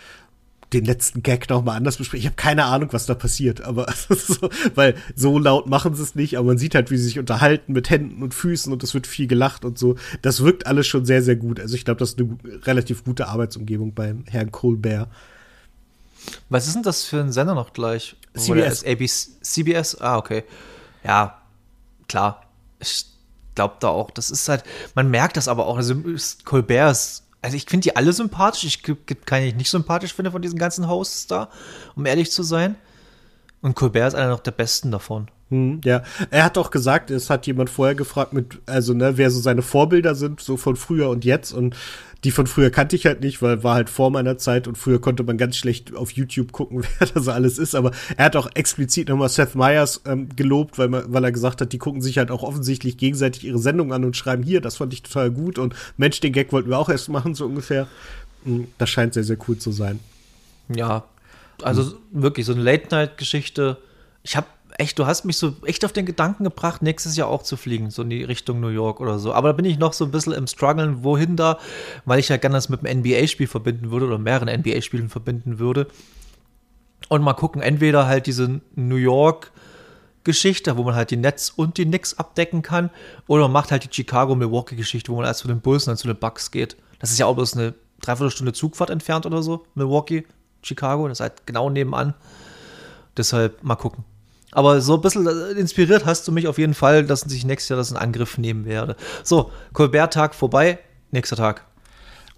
den 0.72 0.84
letzten 0.84 1.22
Gag 1.22 1.48
noch 1.48 1.62
mal 1.62 1.76
anders 1.76 1.98
bespricht. 1.98 2.24
Ich 2.24 2.26
habe 2.26 2.36
keine 2.36 2.64
Ahnung, 2.64 2.88
was 2.92 3.06
da 3.06 3.14
passiert, 3.14 3.60
aber 3.60 3.86
so, 4.08 4.50
weil 4.74 4.96
so 5.14 5.38
laut 5.38 5.68
machen 5.68 5.94
sie 5.94 6.02
es 6.02 6.16
nicht, 6.16 6.36
aber 6.36 6.48
man 6.48 6.58
sieht 6.58 6.74
halt, 6.74 6.90
wie 6.90 6.96
sie 6.96 7.04
sich 7.04 7.20
unterhalten 7.20 7.72
mit 7.72 7.90
Händen 7.90 8.24
und 8.24 8.34
Füßen 8.34 8.72
und 8.72 8.82
es 8.82 8.92
wird 8.92 9.06
viel 9.06 9.28
gelacht 9.28 9.64
und 9.64 9.78
so. 9.78 9.94
Das 10.22 10.42
wirkt 10.42 10.66
alles 10.66 10.88
schon 10.88 11.04
sehr 11.04 11.22
sehr 11.22 11.36
gut. 11.36 11.60
Also 11.60 11.76
ich 11.76 11.84
glaube, 11.84 12.00
das 12.00 12.10
ist 12.10 12.18
eine 12.18 12.36
relativ 12.66 13.04
gute 13.04 13.28
Arbeitsumgebung 13.28 13.94
beim 13.94 14.24
Herrn 14.26 14.50
Colbert. 14.50 15.08
Was 16.48 16.66
ist 16.66 16.74
denn 16.74 16.82
das 16.82 17.04
für 17.04 17.20
ein 17.20 17.32
Sender 17.32 17.54
noch 17.54 17.72
gleich? 17.72 18.16
CBS. 18.36 18.84
ABC, 18.84 19.28
CBS? 19.42 20.00
Ah, 20.00 20.16
okay. 20.16 20.44
Ja, 21.04 21.40
klar. 22.08 22.42
Ich 22.80 23.06
glaube 23.54 23.76
da 23.80 23.88
auch, 23.88 24.10
das 24.10 24.30
ist 24.30 24.48
halt, 24.48 24.64
man 24.94 25.10
merkt 25.10 25.36
das 25.36 25.48
aber 25.48 25.66
auch. 25.66 25.76
Also 25.76 25.94
Colbert 26.44 26.90
ist, 26.90 27.22
also 27.40 27.56
ich 27.56 27.66
finde 27.68 27.84
die 27.84 27.96
alle 27.96 28.12
sympathisch. 28.12 28.64
Ich 28.64 28.82
gibt 28.82 29.26
keinen, 29.26 29.46
ich 29.46 29.54
nicht 29.54 29.70
sympathisch 29.70 30.14
finde 30.14 30.30
von 30.30 30.42
diesen 30.42 30.58
ganzen 30.58 30.88
Hosts 30.88 31.26
da, 31.26 31.50
um 31.94 32.06
ehrlich 32.06 32.32
zu 32.32 32.42
sein. 32.42 32.76
Und 33.64 33.74
Colbert 33.74 34.08
ist 34.08 34.14
einer 34.14 34.28
noch 34.28 34.40
der 34.40 34.50
besten 34.50 34.90
davon. 34.90 35.28
Hm, 35.48 35.80
ja, 35.86 36.02
er 36.30 36.44
hat 36.44 36.58
auch 36.58 36.70
gesagt, 36.70 37.10
es 37.10 37.30
hat 37.30 37.46
jemand 37.46 37.70
vorher 37.70 37.94
gefragt, 37.94 38.34
mit, 38.34 38.58
also, 38.66 38.92
ne, 38.92 39.16
wer 39.16 39.30
so 39.30 39.40
seine 39.40 39.62
Vorbilder 39.62 40.14
sind, 40.14 40.42
so 40.42 40.58
von 40.58 40.76
früher 40.76 41.08
und 41.08 41.24
jetzt. 41.24 41.52
Und 41.54 41.74
die 42.24 42.30
von 42.30 42.46
früher 42.46 42.68
kannte 42.68 42.94
ich 42.94 43.06
halt 43.06 43.22
nicht, 43.22 43.40
weil 43.40 43.64
war 43.64 43.76
halt 43.76 43.88
vor 43.88 44.10
meiner 44.10 44.36
Zeit 44.36 44.68
und 44.68 44.76
früher 44.76 45.00
konnte 45.00 45.22
man 45.22 45.38
ganz 45.38 45.56
schlecht 45.56 45.96
auf 45.96 46.10
YouTube 46.10 46.52
gucken, 46.52 46.84
wer 46.98 47.08
das 47.08 47.26
alles 47.26 47.56
ist. 47.56 47.74
Aber 47.74 47.92
er 48.18 48.26
hat 48.26 48.36
auch 48.36 48.50
explizit 48.52 49.08
nochmal 49.08 49.30
Seth 49.30 49.54
Meyers 49.54 50.02
ähm, 50.04 50.28
gelobt, 50.36 50.76
weil, 50.76 50.88
man, 50.88 51.04
weil 51.10 51.24
er 51.24 51.32
gesagt 51.32 51.62
hat, 51.62 51.72
die 51.72 51.78
gucken 51.78 52.02
sich 52.02 52.18
halt 52.18 52.30
auch 52.30 52.42
offensichtlich 52.42 52.98
gegenseitig 52.98 53.44
ihre 53.44 53.58
Sendung 53.58 53.94
an 53.94 54.04
und 54.04 54.14
schreiben 54.14 54.42
hier, 54.42 54.60
das 54.60 54.76
fand 54.76 54.92
ich 54.92 55.02
total 55.02 55.30
gut 55.30 55.58
und 55.58 55.74
Mensch, 55.96 56.20
den 56.20 56.34
Gag 56.34 56.52
wollten 56.52 56.68
wir 56.68 56.78
auch 56.78 56.90
erst 56.90 57.08
machen, 57.08 57.34
so 57.34 57.46
ungefähr. 57.46 57.86
Hm, 58.44 58.66
das 58.76 58.90
scheint 58.90 59.14
sehr, 59.14 59.24
sehr 59.24 59.38
cool 59.48 59.56
zu 59.56 59.72
sein. 59.72 60.00
Ja, 60.68 61.04
also 61.62 61.92
hm. 61.92 61.98
wirklich 62.10 62.46
so 62.46 62.52
eine 62.52 62.62
Late-Night-Geschichte. 62.62 63.78
Ich 64.22 64.36
habe 64.36 64.46
echt, 64.78 64.98
du 64.98 65.06
hast 65.06 65.24
mich 65.24 65.36
so 65.36 65.54
echt 65.64 65.84
auf 65.84 65.92
den 65.92 66.06
Gedanken 66.06 66.44
gebracht, 66.44 66.82
nächstes 66.82 67.16
Jahr 67.16 67.28
auch 67.28 67.42
zu 67.42 67.56
fliegen, 67.56 67.90
so 67.90 68.02
in 68.02 68.10
die 68.10 68.24
Richtung 68.24 68.60
New 68.60 68.68
York 68.68 69.00
oder 69.00 69.18
so. 69.18 69.32
Aber 69.32 69.48
da 69.48 69.52
bin 69.52 69.64
ich 69.64 69.78
noch 69.78 69.92
so 69.92 70.04
ein 70.04 70.10
bisschen 70.10 70.32
im 70.32 70.46
Struggeln, 70.46 71.04
wohin 71.04 71.36
da, 71.36 71.58
weil 72.04 72.18
ich 72.18 72.28
ja 72.28 72.36
gerne 72.36 72.56
das 72.56 72.68
mit 72.68 72.84
einem 72.84 73.00
NBA-Spiel 73.00 73.46
verbinden 73.46 73.90
würde 73.90 74.06
oder 74.06 74.18
mehreren 74.18 74.48
NBA-Spielen 74.48 75.08
verbinden 75.08 75.58
würde. 75.58 75.86
Und 77.08 77.22
mal 77.22 77.34
gucken, 77.34 77.62
entweder 77.62 78.06
halt 78.06 78.26
diese 78.26 78.60
New 78.74 78.96
York 78.96 79.52
Geschichte, 80.24 80.76
wo 80.78 80.84
man 80.84 80.94
halt 80.94 81.10
die 81.10 81.18
Nets 81.18 81.50
und 81.50 81.76
die 81.76 81.84
Knicks 81.84 82.14
abdecken 82.14 82.62
kann, 82.62 82.90
oder 83.26 83.42
man 83.42 83.52
macht 83.52 83.70
halt 83.70 83.84
die 83.84 83.94
Chicago-Milwaukee-Geschichte, 83.94 85.12
wo 85.12 85.16
man 85.16 85.26
erst 85.26 85.40
zu 85.40 85.48
den 85.48 85.60
Bulls 85.60 85.86
und 85.86 85.90
dann 85.90 85.96
zu 85.98 86.08
den 86.08 86.16
Bucks 86.16 86.50
geht. 86.50 86.76
Das 86.98 87.10
ist 87.10 87.18
ja 87.18 87.26
auch 87.26 87.34
bloß 87.34 87.56
eine 87.56 87.74
Dreiviertelstunde 88.00 88.54
Zugfahrt 88.54 88.90
entfernt 88.90 89.26
oder 89.26 89.42
so, 89.42 89.66
Milwaukee, 89.74 90.24
Chicago, 90.64 91.08
das 91.08 91.18
ist 91.18 91.22
halt 91.22 91.46
genau 91.46 91.70
nebenan. 91.70 92.14
Deshalb 93.16 93.62
mal 93.62 93.76
gucken. 93.76 94.04
Aber 94.54 94.80
so 94.80 94.94
ein 94.94 95.00
bisschen 95.00 95.26
äh, 95.26 95.58
inspiriert 95.58 96.06
hast 96.06 96.26
du 96.28 96.32
mich 96.32 96.46
auf 96.46 96.58
jeden 96.58 96.74
Fall, 96.74 97.04
dass 97.04 97.26
ich 97.26 97.44
nächstes 97.44 97.68
Jahr 97.70 97.76
das 97.76 97.90
in 97.90 97.96
Angriff 97.96 98.38
nehmen 98.38 98.64
werde. 98.64 98.96
So, 99.24 99.50
Colbert-Tag 99.72 100.34
vorbei, 100.34 100.78
nächster 101.10 101.36
Tag. 101.36 101.64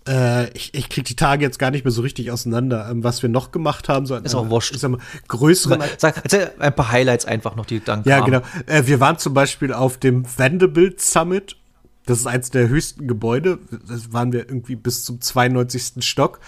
Äh, 0.08 0.50
ich, 0.50 0.72
ich 0.72 0.88
krieg 0.88 1.04
die 1.04 1.16
Tage 1.16 1.44
jetzt 1.44 1.58
gar 1.58 1.70
nicht 1.70 1.84
mehr 1.84 1.92
so 1.92 2.00
richtig 2.00 2.30
auseinander. 2.30 2.88
Ähm, 2.90 3.04
was 3.04 3.22
wir 3.22 3.28
noch 3.28 3.52
gemacht 3.52 3.88
haben, 3.88 4.06
so 4.06 4.16
ist 4.16 4.34
auch 4.34 4.48
wurscht. 4.48 4.74
Ich 4.74 4.80
sag 4.80 4.92
mal, 4.92 5.00
größeren. 5.28 5.82
Sag, 5.98 6.16
erzähl 6.22 6.52
ein 6.58 6.74
paar 6.74 6.90
Highlights 6.90 7.26
einfach 7.26 7.56
noch, 7.56 7.66
die 7.66 7.80
dann 7.80 8.02
Ja, 8.04 8.20
genau. 8.20 8.40
Äh, 8.66 8.86
wir 8.86 9.00
waren 9.00 9.18
zum 9.18 9.34
Beispiel 9.34 9.72
auf 9.72 9.98
dem 9.98 10.24
Vanderbilt 10.38 11.00
Summit. 11.00 11.56
Das 12.06 12.20
ist 12.20 12.26
eins 12.26 12.50
der 12.50 12.68
höchsten 12.68 13.08
Gebäude. 13.08 13.58
Das 13.88 14.12
waren 14.12 14.32
wir 14.32 14.48
irgendwie 14.48 14.76
bis 14.76 15.04
zum 15.04 15.20
92. 15.20 16.04
Stock 16.06 16.38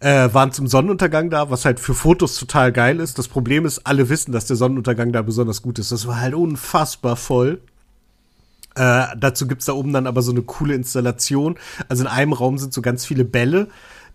äh, 0.00 0.32
waren 0.32 0.52
zum 0.52 0.66
Sonnenuntergang 0.66 1.30
da, 1.30 1.50
was 1.50 1.64
halt 1.64 1.80
für 1.80 1.94
Fotos 1.94 2.36
total 2.36 2.72
geil 2.72 3.00
ist. 3.00 3.18
Das 3.18 3.28
Problem 3.28 3.66
ist, 3.66 3.86
alle 3.86 4.08
wissen, 4.08 4.32
dass 4.32 4.46
der 4.46 4.56
Sonnenuntergang 4.56 5.12
da 5.12 5.22
besonders 5.22 5.62
gut 5.62 5.78
ist. 5.78 5.90
Das 5.90 6.06
war 6.06 6.20
halt 6.20 6.34
unfassbar 6.34 7.16
voll. 7.16 7.60
Äh, 8.76 9.06
dazu 9.18 9.48
gibt's 9.48 9.64
da 9.64 9.72
oben 9.72 9.92
dann 9.92 10.06
aber 10.06 10.22
so 10.22 10.30
eine 10.30 10.42
coole 10.42 10.74
Installation. 10.74 11.58
Also 11.88 12.04
in 12.04 12.08
einem 12.08 12.32
Raum 12.32 12.58
sind 12.58 12.72
so 12.72 12.80
ganz 12.80 13.04
viele 13.04 13.24
Bälle, 13.24 13.68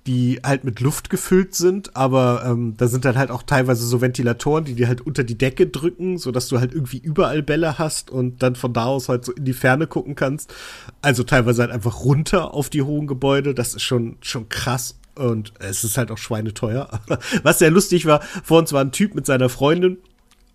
die 0.08 0.40
halt 0.44 0.64
mit 0.64 0.80
Luft 0.80 1.10
gefüllt 1.10 1.54
sind, 1.54 1.96
aber 1.96 2.44
ähm, 2.46 2.76
da 2.78 2.88
sind 2.88 3.04
dann 3.04 3.18
halt 3.18 3.32
auch 3.32 3.44
teilweise 3.44 3.86
so 3.86 4.00
Ventilatoren, 4.00 4.64
die 4.64 4.76
dir 4.76 4.88
halt 4.88 5.02
unter 5.02 5.26
die 5.26 5.38
Decke 5.38 5.68
drücken, 5.68 6.18
so 6.18 6.32
dass 6.32 6.48
du 6.48 6.60
halt 6.60 6.74
irgendwie 6.74 6.98
überall 6.98 7.42
Bälle 7.42 7.78
hast 7.78 8.10
und 8.10 8.42
dann 8.42 8.56
von 8.56 8.74
da 8.74 8.86
aus 8.86 9.10
halt 9.10 9.26
so 9.26 9.34
in 9.34 9.44
die 9.44 9.54
Ferne 9.54 9.88
gucken 9.88 10.16
kannst. 10.16 10.54
Also 11.02 11.24
teilweise 11.24 11.62
halt 11.62 11.72
einfach 11.72 12.04
runter 12.06 12.54
auf 12.54 12.70
die 12.70 12.82
hohen 12.84 13.08
Gebäude. 13.08 13.54
Das 13.54 13.76
ist 13.76 13.84
schon 13.84 14.18
schon 14.22 14.48
krass. 14.48 14.96
Und 15.16 15.54
es 15.60 15.84
ist 15.84 15.98
halt 15.98 16.12
auch 16.12 16.18
schweineteuer. 16.18 17.00
Was 17.44 17.60
sehr 17.60 17.72
lustig 17.72 18.06
war, 18.06 18.22
vor 18.44 18.60
uns 18.60 18.74
war 18.74 18.82
ein 18.82 18.92
Typ 18.92 19.16
mit 19.16 19.26
seiner 19.26 19.50
Freundin 19.50 19.98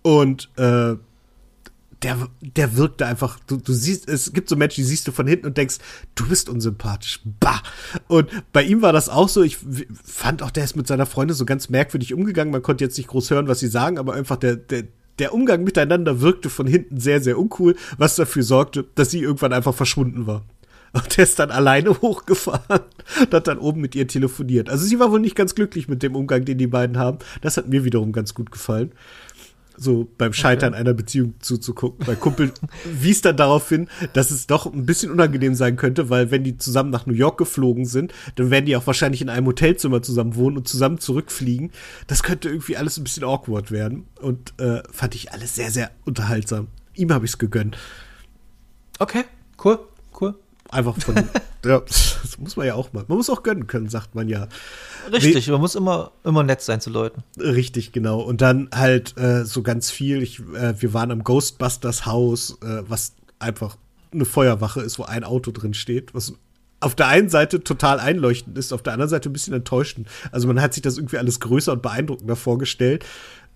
und 0.02 0.50
äh, 0.56 0.96
der, 2.02 2.28
der 2.40 2.76
wirkte 2.76 3.06
einfach, 3.06 3.38
du, 3.46 3.56
du 3.56 3.72
siehst, 3.72 4.08
es 4.08 4.32
gibt 4.32 4.48
so 4.48 4.56
Menschen, 4.56 4.82
die 4.82 4.88
siehst 4.88 5.08
du 5.08 5.12
von 5.12 5.26
hinten 5.26 5.46
und 5.46 5.56
denkst, 5.56 5.78
du 6.14 6.28
bist 6.28 6.48
unsympathisch. 6.48 7.20
Bah! 7.40 7.62
Und 8.06 8.30
bei 8.52 8.62
ihm 8.62 8.82
war 8.82 8.92
das 8.92 9.08
auch 9.08 9.28
so, 9.28 9.42
ich 9.42 9.58
fand 10.04 10.42
auch, 10.42 10.50
der 10.50 10.64
ist 10.64 10.76
mit 10.76 10.86
seiner 10.86 11.06
Freundin 11.06 11.36
so 11.36 11.44
ganz 11.44 11.68
merkwürdig 11.68 12.14
umgegangen. 12.14 12.52
Man 12.52 12.62
konnte 12.62 12.84
jetzt 12.84 12.98
nicht 12.98 13.08
groß 13.08 13.30
hören, 13.30 13.48
was 13.48 13.58
sie 13.58 13.68
sagen, 13.68 13.98
aber 13.98 14.14
einfach 14.14 14.36
der, 14.36 14.56
der, 14.56 14.84
der 15.18 15.34
Umgang 15.34 15.64
miteinander 15.64 16.20
wirkte 16.20 16.50
von 16.50 16.66
hinten 16.66 17.00
sehr, 17.00 17.20
sehr 17.20 17.38
uncool, 17.38 17.74
was 17.96 18.14
dafür 18.14 18.44
sorgte, 18.44 18.84
dass 18.94 19.10
sie 19.10 19.20
irgendwann 19.20 19.52
einfach 19.52 19.74
verschwunden 19.74 20.26
war. 20.26 20.44
Und 20.92 21.16
der 21.16 21.24
ist 21.24 21.38
dann 21.38 21.50
alleine 21.50 21.90
hochgefahren 22.02 22.80
und 23.20 23.34
hat 23.34 23.46
dann 23.46 23.58
oben 23.58 23.80
mit 23.80 23.94
ihr 23.94 24.06
telefoniert. 24.06 24.70
Also 24.70 24.86
sie 24.86 24.98
war 24.98 25.10
wohl 25.10 25.20
nicht 25.20 25.36
ganz 25.36 25.54
glücklich 25.54 25.88
mit 25.88 26.02
dem 26.02 26.16
Umgang, 26.16 26.44
den 26.44 26.58
die 26.58 26.66
beiden 26.66 26.98
haben. 26.98 27.18
Das 27.40 27.56
hat 27.56 27.68
mir 27.68 27.84
wiederum 27.84 28.12
ganz 28.12 28.34
gut 28.34 28.50
gefallen. 28.50 28.92
So 29.80 30.08
beim 30.18 30.32
Scheitern 30.32 30.72
okay. 30.72 30.80
einer 30.80 30.92
Beziehung 30.92 31.34
zuzugucken. 31.38 32.04
Mein 32.04 32.18
Kumpel 32.18 32.52
wies 32.84 33.20
dann 33.20 33.36
darauf 33.36 33.68
hin, 33.68 33.88
dass 34.12 34.32
es 34.32 34.48
doch 34.48 34.66
ein 34.66 34.86
bisschen 34.86 35.12
unangenehm 35.12 35.54
sein 35.54 35.76
könnte, 35.76 36.10
weil 36.10 36.32
wenn 36.32 36.42
die 36.42 36.58
zusammen 36.58 36.90
nach 36.90 37.06
New 37.06 37.14
York 37.14 37.38
geflogen 37.38 37.84
sind, 37.84 38.12
dann 38.34 38.50
werden 38.50 38.66
die 38.66 38.76
auch 38.76 38.88
wahrscheinlich 38.88 39.22
in 39.22 39.28
einem 39.28 39.46
Hotelzimmer 39.46 40.02
zusammen 40.02 40.34
wohnen 40.34 40.56
und 40.56 40.66
zusammen 40.66 40.98
zurückfliegen. 40.98 41.70
Das 42.08 42.24
könnte 42.24 42.48
irgendwie 42.48 42.76
alles 42.76 42.98
ein 42.98 43.04
bisschen 43.04 43.22
awkward 43.22 43.70
werden. 43.70 44.08
Und 44.20 44.52
äh, 44.58 44.82
fand 44.90 45.14
ich 45.14 45.32
alles 45.32 45.54
sehr, 45.54 45.70
sehr 45.70 45.92
unterhaltsam. 46.04 46.66
Ihm 46.94 47.12
habe 47.12 47.24
ich 47.24 47.32
es 47.32 47.38
gegönnt. 47.38 47.78
Okay, 48.98 49.24
cool, 49.64 49.78
cool. 49.78 49.97
Einfach 50.70 51.00
von, 51.00 51.14
ja, 51.64 51.80
das 51.80 52.38
muss 52.38 52.56
man 52.56 52.66
ja 52.66 52.74
auch 52.74 52.92
mal. 52.92 53.04
Man 53.08 53.16
muss 53.16 53.30
auch 53.30 53.42
gönnen 53.42 53.66
können, 53.66 53.88
sagt 53.88 54.14
man 54.14 54.28
ja. 54.28 54.48
Richtig, 55.10 55.48
We 55.48 55.52
man 55.52 55.60
muss 55.60 55.74
immer, 55.74 56.12
immer 56.24 56.42
nett 56.42 56.60
sein 56.60 56.80
zu 56.80 56.90
Leuten. 56.90 57.22
Richtig, 57.38 57.92
genau. 57.92 58.20
Und 58.20 58.40
dann 58.40 58.68
halt 58.74 59.16
äh, 59.18 59.44
so 59.44 59.62
ganz 59.62 59.90
viel. 59.90 60.22
Ich, 60.22 60.40
äh, 60.40 60.80
wir 60.80 60.92
waren 60.92 61.10
am 61.10 61.24
Ghostbusters 61.24 62.06
Haus, 62.06 62.58
äh, 62.62 62.82
was 62.86 63.14
einfach 63.38 63.76
eine 64.12 64.24
Feuerwache 64.24 64.80
ist, 64.80 64.98
wo 64.98 65.04
ein 65.04 65.24
Auto 65.24 65.50
drin 65.50 65.74
steht, 65.74 66.14
was 66.14 66.34
auf 66.80 66.94
der 66.94 67.08
einen 67.08 67.28
Seite 67.28 67.64
total 67.64 67.98
einleuchtend 67.98 68.56
ist, 68.56 68.72
auf 68.72 68.82
der 68.82 68.92
anderen 68.92 69.10
Seite 69.10 69.28
ein 69.28 69.32
bisschen 69.32 69.54
enttäuschend. 69.54 70.08
Also 70.30 70.46
man 70.46 70.60
hat 70.60 70.74
sich 70.74 70.82
das 70.82 70.96
irgendwie 70.96 71.18
alles 71.18 71.40
größer 71.40 71.72
und 71.72 71.82
beeindruckender 71.82 72.36
vorgestellt, 72.36 73.04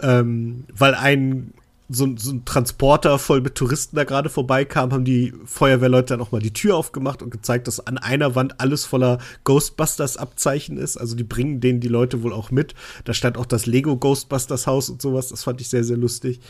ähm, 0.01 0.65
weil 0.73 0.95
ein 0.95 1.55
so, 1.93 2.15
so 2.17 2.33
ein 2.33 2.45
Transporter 2.45 3.19
voll 3.19 3.41
mit 3.41 3.55
Touristen 3.55 3.97
da 3.97 4.05
gerade 4.05 4.29
vorbeikam, 4.29 4.93
haben 4.93 5.05
die 5.05 5.33
Feuerwehrleute 5.45 6.15
dann 6.15 6.21
auch 6.21 6.33
mal 6.33 6.41
die 6.41 6.53
Tür 6.53 6.77
aufgemacht 6.77 7.23
und 7.23 7.31
gezeigt, 7.31 7.69
dass 7.69 7.87
an 7.87 7.99
einer 7.99 8.35
Wand 8.35 8.61
alles 8.61 8.85
voller 8.85 9.19
Ghostbusters-Abzeichen 9.45 10.77
ist. 10.77 10.97
Also 10.97 11.17
die 11.17 11.25
bringen 11.25 11.61
denen 11.61 11.81
die 11.81 11.89
Leute 11.89 12.23
wohl 12.23 12.33
auch 12.33 12.51
mit. 12.51 12.75
Da 13.05 13.15
stand 13.15 13.37
auch 13.39 13.47
das 13.47 13.67
Lego 13.67 13.97
Ghostbusters 13.97 14.67
Haus 14.67 14.91
und 14.91 15.03
sowas. 15.03 15.29
Das 15.29 15.45
fand 15.45 15.61
ich 15.61 15.69
sehr, 15.69 15.85
sehr 15.85 15.97
lustig. 15.97 16.41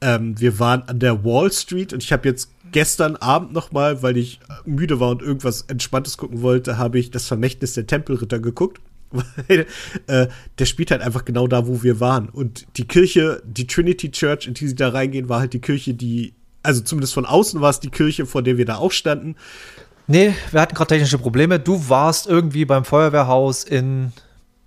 Ähm, 0.00 0.38
wir 0.38 0.58
waren 0.58 0.82
an 0.82 0.98
der 0.98 1.24
Wall 1.24 1.50
Street 1.52 1.92
und 1.92 2.02
ich 2.02 2.12
habe 2.12 2.28
jetzt 2.28 2.50
gestern 2.72 3.16
Abend 3.16 3.52
noch 3.52 3.72
mal, 3.72 4.02
weil 4.02 4.16
ich 4.16 4.40
müde 4.64 5.00
war 5.00 5.10
und 5.10 5.22
irgendwas 5.22 5.62
Entspanntes 5.62 6.16
gucken 6.16 6.42
wollte, 6.42 6.78
habe 6.78 6.98
ich 6.98 7.10
das 7.10 7.26
Vermächtnis 7.26 7.72
der 7.74 7.86
Tempelritter 7.86 8.38
geguckt. 8.38 8.80
Weil 9.48 9.66
äh, 10.06 10.28
der 10.58 10.64
spielt 10.66 10.90
halt 10.90 11.02
einfach 11.02 11.24
genau 11.24 11.46
da, 11.46 11.66
wo 11.66 11.82
wir 11.82 12.00
waren. 12.00 12.28
Und 12.28 12.66
die 12.76 12.86
Kirche, 12.86 13.42
die 13.44 13.66
Trinity 13.66 14.10
Church, 14.10 14.46
in 14.46 14.54
die 14.54 14.68
sie 14.68 14.74
da 14.74 14.88
reingehen, 14.88 15.28
war 15.28 15.40
halt 15.40 15.52
die 15.52 15.60
Kirche, 15.60 15.94
die, 15.94 16.34
also 16.62 16.80
zumindest 16.80 17.14
von 17.14 17.26
außen 17.26 17.60
war 17.60 17.70
es 17.70 17.80
die 17.80 17.90
Kirche, 17.90 18.26
vor 18.26 18.42
der 18.42 18.56
wir 18.56 18.64
da 18.64 18.76
auch 18.76 18.92
standen. 18.92 19.36
Nee, 20.06 20.34
wir 20.52 20.60
hatten 20.60 20.74
gerade 20.74 20.88
technische 20.88 21.18
Probleme. 21.18 21.58
Du 21.58 21.88
warst 21.88 22.26
irgendwie 22.26 22.64
beim 22.64 22.84
Feuerwehrhaus 22.84 23.64
in 23.64 24.12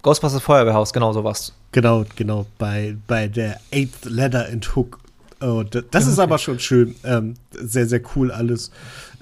Ghostbusters 0.01 0.41
Feuerwehrhaus, 0.41 0.93
genau 0.93 1.13
so 1.13 1.23
warst 1.23 1.53
Genau, 1.71 2.05
genau, 2.15 2.45
bei, 2.57 2.95
bei 3.07 3.27
der 3.27 3.59
Eighth 3.71 4.05
Ladder 4.05 4.47
and 4.51 4.75
Hook. 4.75 4.99
Oh, 5.41 5.63
das 5.63 6.07
ist 6.07 6.19
aber 6.19 6.37
schon 6.37 6.59
schön. 6.59 6.95
Ähm, 7.03 7.35
sehr, 7.51 7.85
sehr 7.85 8.01
cool 8.15 8.31
alles. 8.31 8.71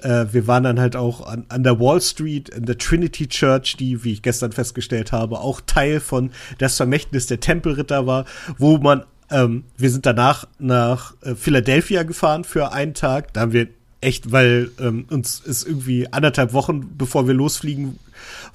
Äh, 0.02 0.26
wir 0.32 0.46
waren 0.46 0.64
dann 0.64 0.80
halt 0.80 0.96
auch 0.96 1.26
an, 1.26 1.44
an 1.48 1.62
der 1.62 1.80
Wall 1.80 2.00
Street, 2.00 2.48
in 2.48 2.66
der 2.66 2.78
Trinity 2.78 3.28
Church, 3.28 3.76
die, 3.76 4.04
wie 4.04 4.12
ich 4.12 4.22
gestern 4.22 4.52
festgestellt 4.52 5.12
habe, 5.12 5.40
auch 5.40 5.60
Teil 5.60 6.00
von 6.00 6.30
das 6.58 6.76
Vermächtnis 6.76 7.26
der 7.26 7.40
Tempelritter 7.40 8.06
war, 8.06 8.24
wo 8.58 8.78
man, 8.78 9.04
ähm, 9.30 9.64
wir 9.76 9.90
sind 9.90 10.06
danach 10.06 10.46
nach 10.58 11.14
äh, 11.22 11.34
Philadelphia 11.34 12.02
gefahren 12.02 12.44
für 12.44 12.72
einen 12.72 12.94
Tag. 12.94 13.32
Da 13.34 13.42
haben 13.42 13.52
wir 13.52 13.68
echt, 14.00 14.30
weil 14.32 14.70
ähm, 14.80 15.06
uns 15.10 15.40
ist 15.40 15.66
irgendwie 15.66 16.12
anderthalb 16.12 16.52
Wochen, 16.52 16.96
bevor 16.96 17.26
wir 17.26 17.34
losfliegen 17.34 17.98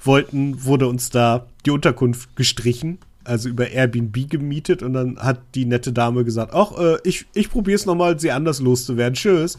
wollten, 0.02 0.64
wurde 0.64 0.88
uns 0.88 1.10
da 1.10 1.46
die 1.66 1.70
Unterkunft 1.70 2.36
gestrichen 2.36 2.98
also 3.24 3.48
über 3.48 3.70
Airbnb 3.70 4.30
gemietet 4.30 4.82
und 4.82 4.92
dann 4.92 5.18
hat 5.18 5.40
die 5.54 5.64
nette 5.64 5.92
Dame 5.92 6.24
gesagt, 6.24 6.52
ach, 6.54 6.78
äh, 6.78 6.98
ich, 7.04 7.26
ich 7.34 7.50
probiere 7.50 7.76
es 7.76 7.86
nochmal, 7.86 8.20
sie 8.20 8.30
anders 8.30 8.60
loszuwerden. 8.60 9.14
Tschüss. 9.14 9.56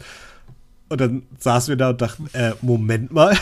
Und 0.88 1.00
dann 1.00 1.22
saßen 1.38 1.72
wir 1.72 1.76
da 1.76 1.90
und 1.90 2.00
dachten, 2.00 2.28
äh, 2.32 2.52
Moment 2.62 3.12
mal. 3.12 3.36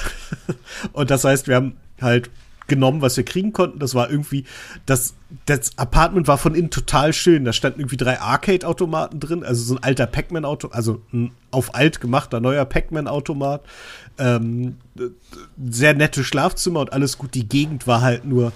und 0.92 1.10
das 1.10 1.24
heißt, 1.24 1.46
wir 1.48 1.56
haben 1.56 1.76
halt 2.00 2.30
genommen, 2.66 3.02
was 3.02 3.16
wir 3.18 3.24
kriegen 3.24 3.52
konnten. 3.52 3.78
Das 3.78 3.94
war 3.94 4.10
irgendwie, 4.10 4.44
das, 4.86 5.14
das 5.44 5.76
Apartment 5.76 6.26
war 6.26 6.38
von 6.38 6.54
innen 6.54 6.70
total 6.70 7.12
schön. 7.12 7.44
Da 7.44 7.52
standen 7.52 7.80
irgendwie 7.80 7.98
drei 7.98 8.18
Arcade-Automaten 8.18 9.20
drin, 9.20 9.44
also 9.44 9.62
so 9.62 9.74
ein 9.74 9.82
alter 9.82 10.06
Pac-Man-Auto, 10.06 10.68
also 10.68 11.02
ein 11.12 11.32
auf 11.50 11.74
alt 11.74 12.00
gemachter 12.00 12.40
neuer 12.40 12.64
Pac-Man-Automat. 12.64 13.62
Ähm, 14.16 14.76
sehr 15.62 15.92
nette 15.92 16.24
Schlafzimmer 16.24 16.80
und 16.80 16.92
alles 16.94 17.18
gut. 17.18 17.34
Die 17.34 17.46
Gegend 17.46 17.86
war 17.86 18.00
halt 18.00 18.24
nur 18.24 18.52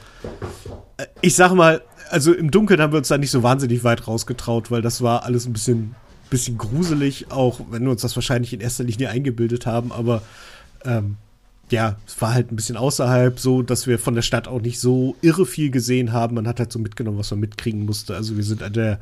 ich 1.21 1.35
sag 1.35 1.53
mal, 1.53 1.83
also 2.11 2.33
im 2.33 2.51
Dunkeln 2.51 2.81
haben 2.81 2.93
wir 2.93 2.99
uns 2.99 3.09
da 3.09 3.19
nicht 3.19 3.31
so 3.31 3.43
wahnsinnig 3.43 3.85
weit 3.85 4.07
rausgetraut, 4.07 4.71
weil 4.71 4.83
das 4.83 5.03
war 5.03 5.25
alles 5.25 5.47
ein 5.47 5.53
bisschen, 5.53 5.95
bisschen 6.31 6.59
gruselig, 6.59 7.31
auch 7.31 7.61
wenn 7.71 7.85
wir 7.85 7.91
uns 7.91 8.03
das 8.03 8.17
wahrscheinlich 8.17 8.53
in 8.53 8.61
erster 8.61 8.85
Linie 8.85 9.11
eingebildet 9.11 9.67
haben, 9.67 9.93
aber 9.93 10.23
ähm, 10.85 11.17
ja, 11.71 11.97
es 12.07 12.21
war 12.21 12.33
halt 12.33 12.51
ein 12.51 12.57
bisschen 12.57 12.77
außerhalb, 12.77 13.39
so 13.39 13.63
dass 13.63 13.87
wir 13.87 13.99
von 13.99 14.15
der 14.15 14.23
Stadt 14.23 14.49
auch 14.49 14.61
nicht 14.61 14.81
so 14.81 15.17
irre 15.21 15.45
viel 15.45 15.71
gesehen 15.71 16.13
haben. 16.13 16.35
Man 16.35 16.49
hat 16.49 16.61
halt 16.61 16.73
so 16.73 16.79
mitgenommen, 16.79 17.19
was 17.19 17.31
man 17.31 17.41
mitkriegen 17.41 17.85
musste. 17.85 18.15
Also 18.15 18.37
wir 18.37 18.45
sind 18.45 18.63
an 18.63 18.73
der, 18.73 19.01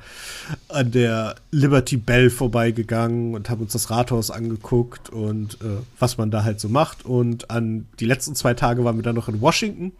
an 0.68 0.90
der 0.90 1.36
Liberty 1.52 1.96
Bell 1.96 2.30
vorbeigegangen 2.30 3.34
und 3.34 3.48
haben 3.50 3.62
uns 3.62 3.72
das 3.72 3.90
Rathaus 3.90 4.30
angeguckt 4.30 5.10
und 5.10 5.54
äh, 5.62 5.78
was 5.98 6.18
man 6.18 6.30
da 6.30 6.42
halt 6.42 6.60
so 6.60 6.68
macht. 6.68 7.04
Und 7.04 7.50
an 7.50 7.86
die 8.00 8.06
letzten 8.06 8.34
zwei 8.34 8.54
Tage 8.54 8.84
waren 8.84 8.96
wir 8.96 9.04
dann 9.04 9.16
noch 9.16 9.28
in 9.28 9.40
Washington 9.40 9.92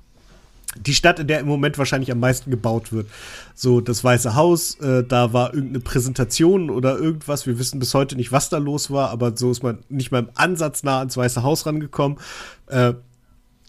die 0.79 0.95
Stadt, 0.95 1.19
in 1.19 1.27
der 1.27 1.41
im 1.41 1.47
Moment 1.47 1.79
wahrscheinlich 1.79 2.11
am 2.13 2.21
meisten 2.21 2.51
gebaut 2.51 2.93
wird. 2.93 3.09
So, 3.55 3.81
das 3.81 4.05
Weiße 4.05 4.35
Haus, 4.35 4.79
äh, 4.81 5.05
da 5.05 5.33
war 5.33 5.55
irgendeine 5.55 5.81
Präsentation 5.81 6.71
oder 6.71 6.99
irgendwas. 6.99 7.47
Wir 7.47 7.59
wissen 7.59 7.79
bis 7.79 7.95
heute 7.95 8.17
nicht, 8.17 8.33
was 8.33 8.49
da 8.49 8.59
los 8.59 8.91
war, 8.91 9.11
aber 9.11 9.37
so 9.37 9.51
ist 9.51 9.63
man 9.63 9.79
nicht 9.89 10.11
mal 10.11 10.21
im 10.21 10.31
Ansatz 10.35 10.83
nah 10.83 10.99
ans 10.99 11.17
Weiße 11.17 11.43
Haus 11.43 11.67
rangekommen. 11.67 12.19
Äh, 12.67 12.95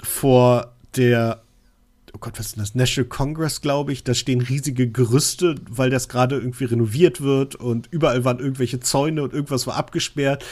vor 0.04 0.74
der, 0.96 1.42
oh 2.14 2.18
Gott, 2.20 2.40
was 2.40 2.48
ist 2.48 2.56
denn 2.56 2.64
das? 2.64 2.76
National 2.76 3.08
Congress, 3.10 3.62
glaube 3.62 3.92
ich. 3.92 4.04
Da 4.04 4.14
stehen 4.14 4.42
riesige 4.42 4.90
Gerüste, 4.90 5.56
weil 5.70 5.90
das 5.90 6.10
gerade 6.10 6.36
irgendwie 6.36 6.66
renoviert 6.66 7.22
wird 7.22 7.56
und 7.56 7.88
überall 7.92 8.26
waren 8.26 8.40
irgendwelche 8.40 8.80
Zäune 8.80 9.24
und 9.24 9.34
irgendwas 9.34 9.68
war 9.68 9.76
abgesperrt. 9.76 10.46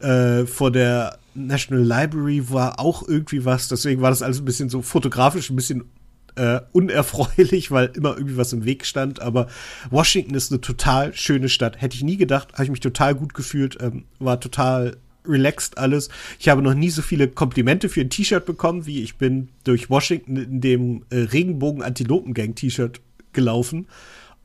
Äh, 0.00 0.46
vor 0.46 0.70
der 0.70 1.18
National 1.34 1.84
Library 1.84 2.50
war 2.50 2.78
auch 2.78 3.06
irgendwie 3.06 3.44
was. 3.44 3.68
Deswegen 3.68 4.02
war 4.02 4.10
das 4.10 4.22
alles 4.22 4.38
ein 4.38 4.44
bisschen 4.44 4.68
so 4.68 4.82
fotografisch, 4.82 5.50
ein 5.50 5.56
bisschen 5.56 5.84
äh, 6.36 6.60
unerfreulich, 6.72 7.70
weil 7.70 7.86
immer 7.94 8.16
irgendwie 8.16 8.36
was 8.36 8.52
im 8.52 8.64
Weg 8.64 8.86
stand. 8.86 9.20
Aber 9.20 9.48
Washington 9.90 10.34
ist 10.34 10.50
eine 10.50 10.60
total 10.60 11.14
schöne 11.14 11.48
Stadt. 11.48 11.80
Hätte 11.80 11.96
ich 11.96 12.02
nie 12.02 12.16
gedacht, 12.16 12.52
habe 12.54 12.64
ich 12.64 12.70
mich 12.70 12.80
total 12.80 13.14
gut 13.14 13.34
gefühlt, 13.34 13.78
ähm, 13.80 14.04
war 14.18 14.40
total 14.40 14.96
relaxed 15.26 15.78
alles. 15.78 16.08
Ich 16.38 16.48
habe 16.48 16.62
noch 16.62 16.74
nie 16.74 16.90
so 16.90 17.02
viele 17.02 17.28
Komplimente 17.28 17.88
für 17.88 18.00
ein 18.00 18.10
T-Shirt 18.10 18.44
bekommen, 18.44 18.86
wie 18.86 19.02
ich 19.02 19.16
bin 19.16 19.48
durch 19.64 19.88
Washington 19.88 20.36
in 20.36 20.60
dem 20.60 21.04
äh, 21.10 21.18
Regenbogen-Antilopen-Gang-T-Shirt 21.18 23.00
gelaufen. 23.32 23.86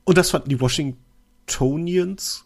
Und 0.04 0.18
das 0.18 0.30
fanden 0.30 0.48
die 0.48 0.60
Washingtonians, 0.60 2.44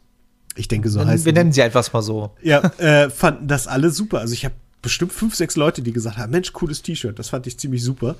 ich 0.57 0.68
denke, 0.68 0.88
so 0.88 1.05
heißt 1.05 1.24
Wir 1.24 1.32
nennen 1.32 1.53
sie 1.53 1.61
etwas 1.61 1.93
mal 1.93 2.03
so. 2.03 2.34
Ja, 2.43 2.61
äh, 2.78 3.11
fanden 3.11 3.49
das 3.49 3.66
alle 3.66 3.90
super. 3.90 4.20
Also 4.20 4.34
ich 4.34 4.45
habe 4.45 4.55
bestimmt 4.82 5.12
fünf, 5.12 5.34
sechs 5.34 5.57
Leute, 5.57 5.82
die 5.82 5.93
gesagt 5.93 6.16
haben, 6.18 6.30
Mensch, 6.30 6.53
cooles 6.53 6.82
T-Shirt. 6.82 7.18
Das 7.18 7.28
fand 7.28 7.47
ich 7.47 7.59
ziemlich 7.59 7.82
super. 7.82 8.16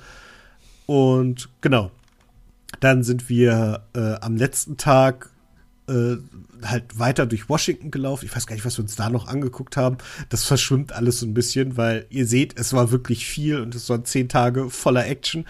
Und 0.85 1.49
genau. 1.61 1.91
Dann 2.79 3.03
sind 3.03 3.29
wir 3.29 3.83
äh, 3.95 4.15
am 4.21 4.35
letzten 4.35 4.77
Tag 4.77 5.29
äh, 5.87 6.15
halt 6.63 6.97
weiter 6.97 7.25
durch 7.25 7.49
Washington 7.49 7.91
gelaufen. 7.91 8.25
Ich 8.25 8.35
weiß 8.35 8.47
gar 8.47 8.55
nicht, 8.55 8.65
was 8.65 8.77
wir 8.77 8.83
uns 8.83 8.95
da 8.95 9.09
noch 9.09 9.27
angeguckt 9.27 9.77
haben. 9.77 9.97
Das 10.29 10.43
verschwimmt 10.43 10.91
alles 10.91 11.19
so 11.19 11.25
ein 11.25 11.33
bisschen, 11.33 11.77
weil 11.77 12.05
ihr 12.09 12.25
seht, 12.25 12.57
es 12.59 12.73
war 12.73 12.91
wirklich 12.91 13.25
viel 13.25 13.59
und 13.59 13.75
es 13.75 13.89
waren 13.89 14.05
zehn 14.05 14.29
Tage 14.29 14.69
voller 14.69 15.05
Action. 15.05 15.45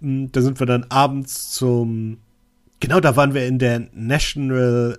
Hm, 0.00 0.30
da 0.32 0.42
sind 0.42 0.60
wir 0.60 0.66
dann 0.66 0.84
abends 0.84 1.50
zum, 1.52 2.18
genau 2.80 3.00
da 3.00 3.16
waren 3.16 3.34
wir 3.34 3.46
in 3.46 3.58
der 3.58 3.88
National 3.94 4.98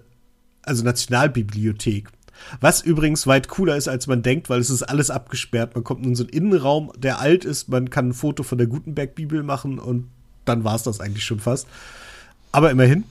also 0.67 0.83
Nationalbibliothek. 0.83 2.09
Was 2.61 2.81
übrigens 2.81 3.27
weit 3.27 3.47
cooler 3.47 3.75
ist, 3.75 3.87
als 3.87 4.07
man 4.07 4.21
denkt, 4.21 4.49
weil 4.49 4.59
es 4.59 4.69
ist 4.69 4.83
alles 4.83 5.09
abgesperrt. 5.09 5.75
Man 5.75 5.83
kommt 5.83 6.05
in 6.05 6.15
so 6.15 6.23
einen 6.23 6.29
Innenraum, 6.29 6.91
der 6.97 7.19
alt 7.19 7.45
ist, 7.45 7.69
man 7.69 7.89
kann 7.89 8.09
ein 8.09 8.13
Foto 8.13 8.43
von 8.43 8.57
der 8.57 8.67
Gutenberg-Bibel 8.67 9.43
machen 9.43 9.79
und 9.79 10.09
dann 10.45 10.63
war 10.63 10.75
es 10.75 10.83
das 10.83 10.99
eigentlich 10.99 11.25
schon 11.25 11.39
fast. 11.39 11.67
Aber 12.51 12.71
immerhin. 12.71 13.03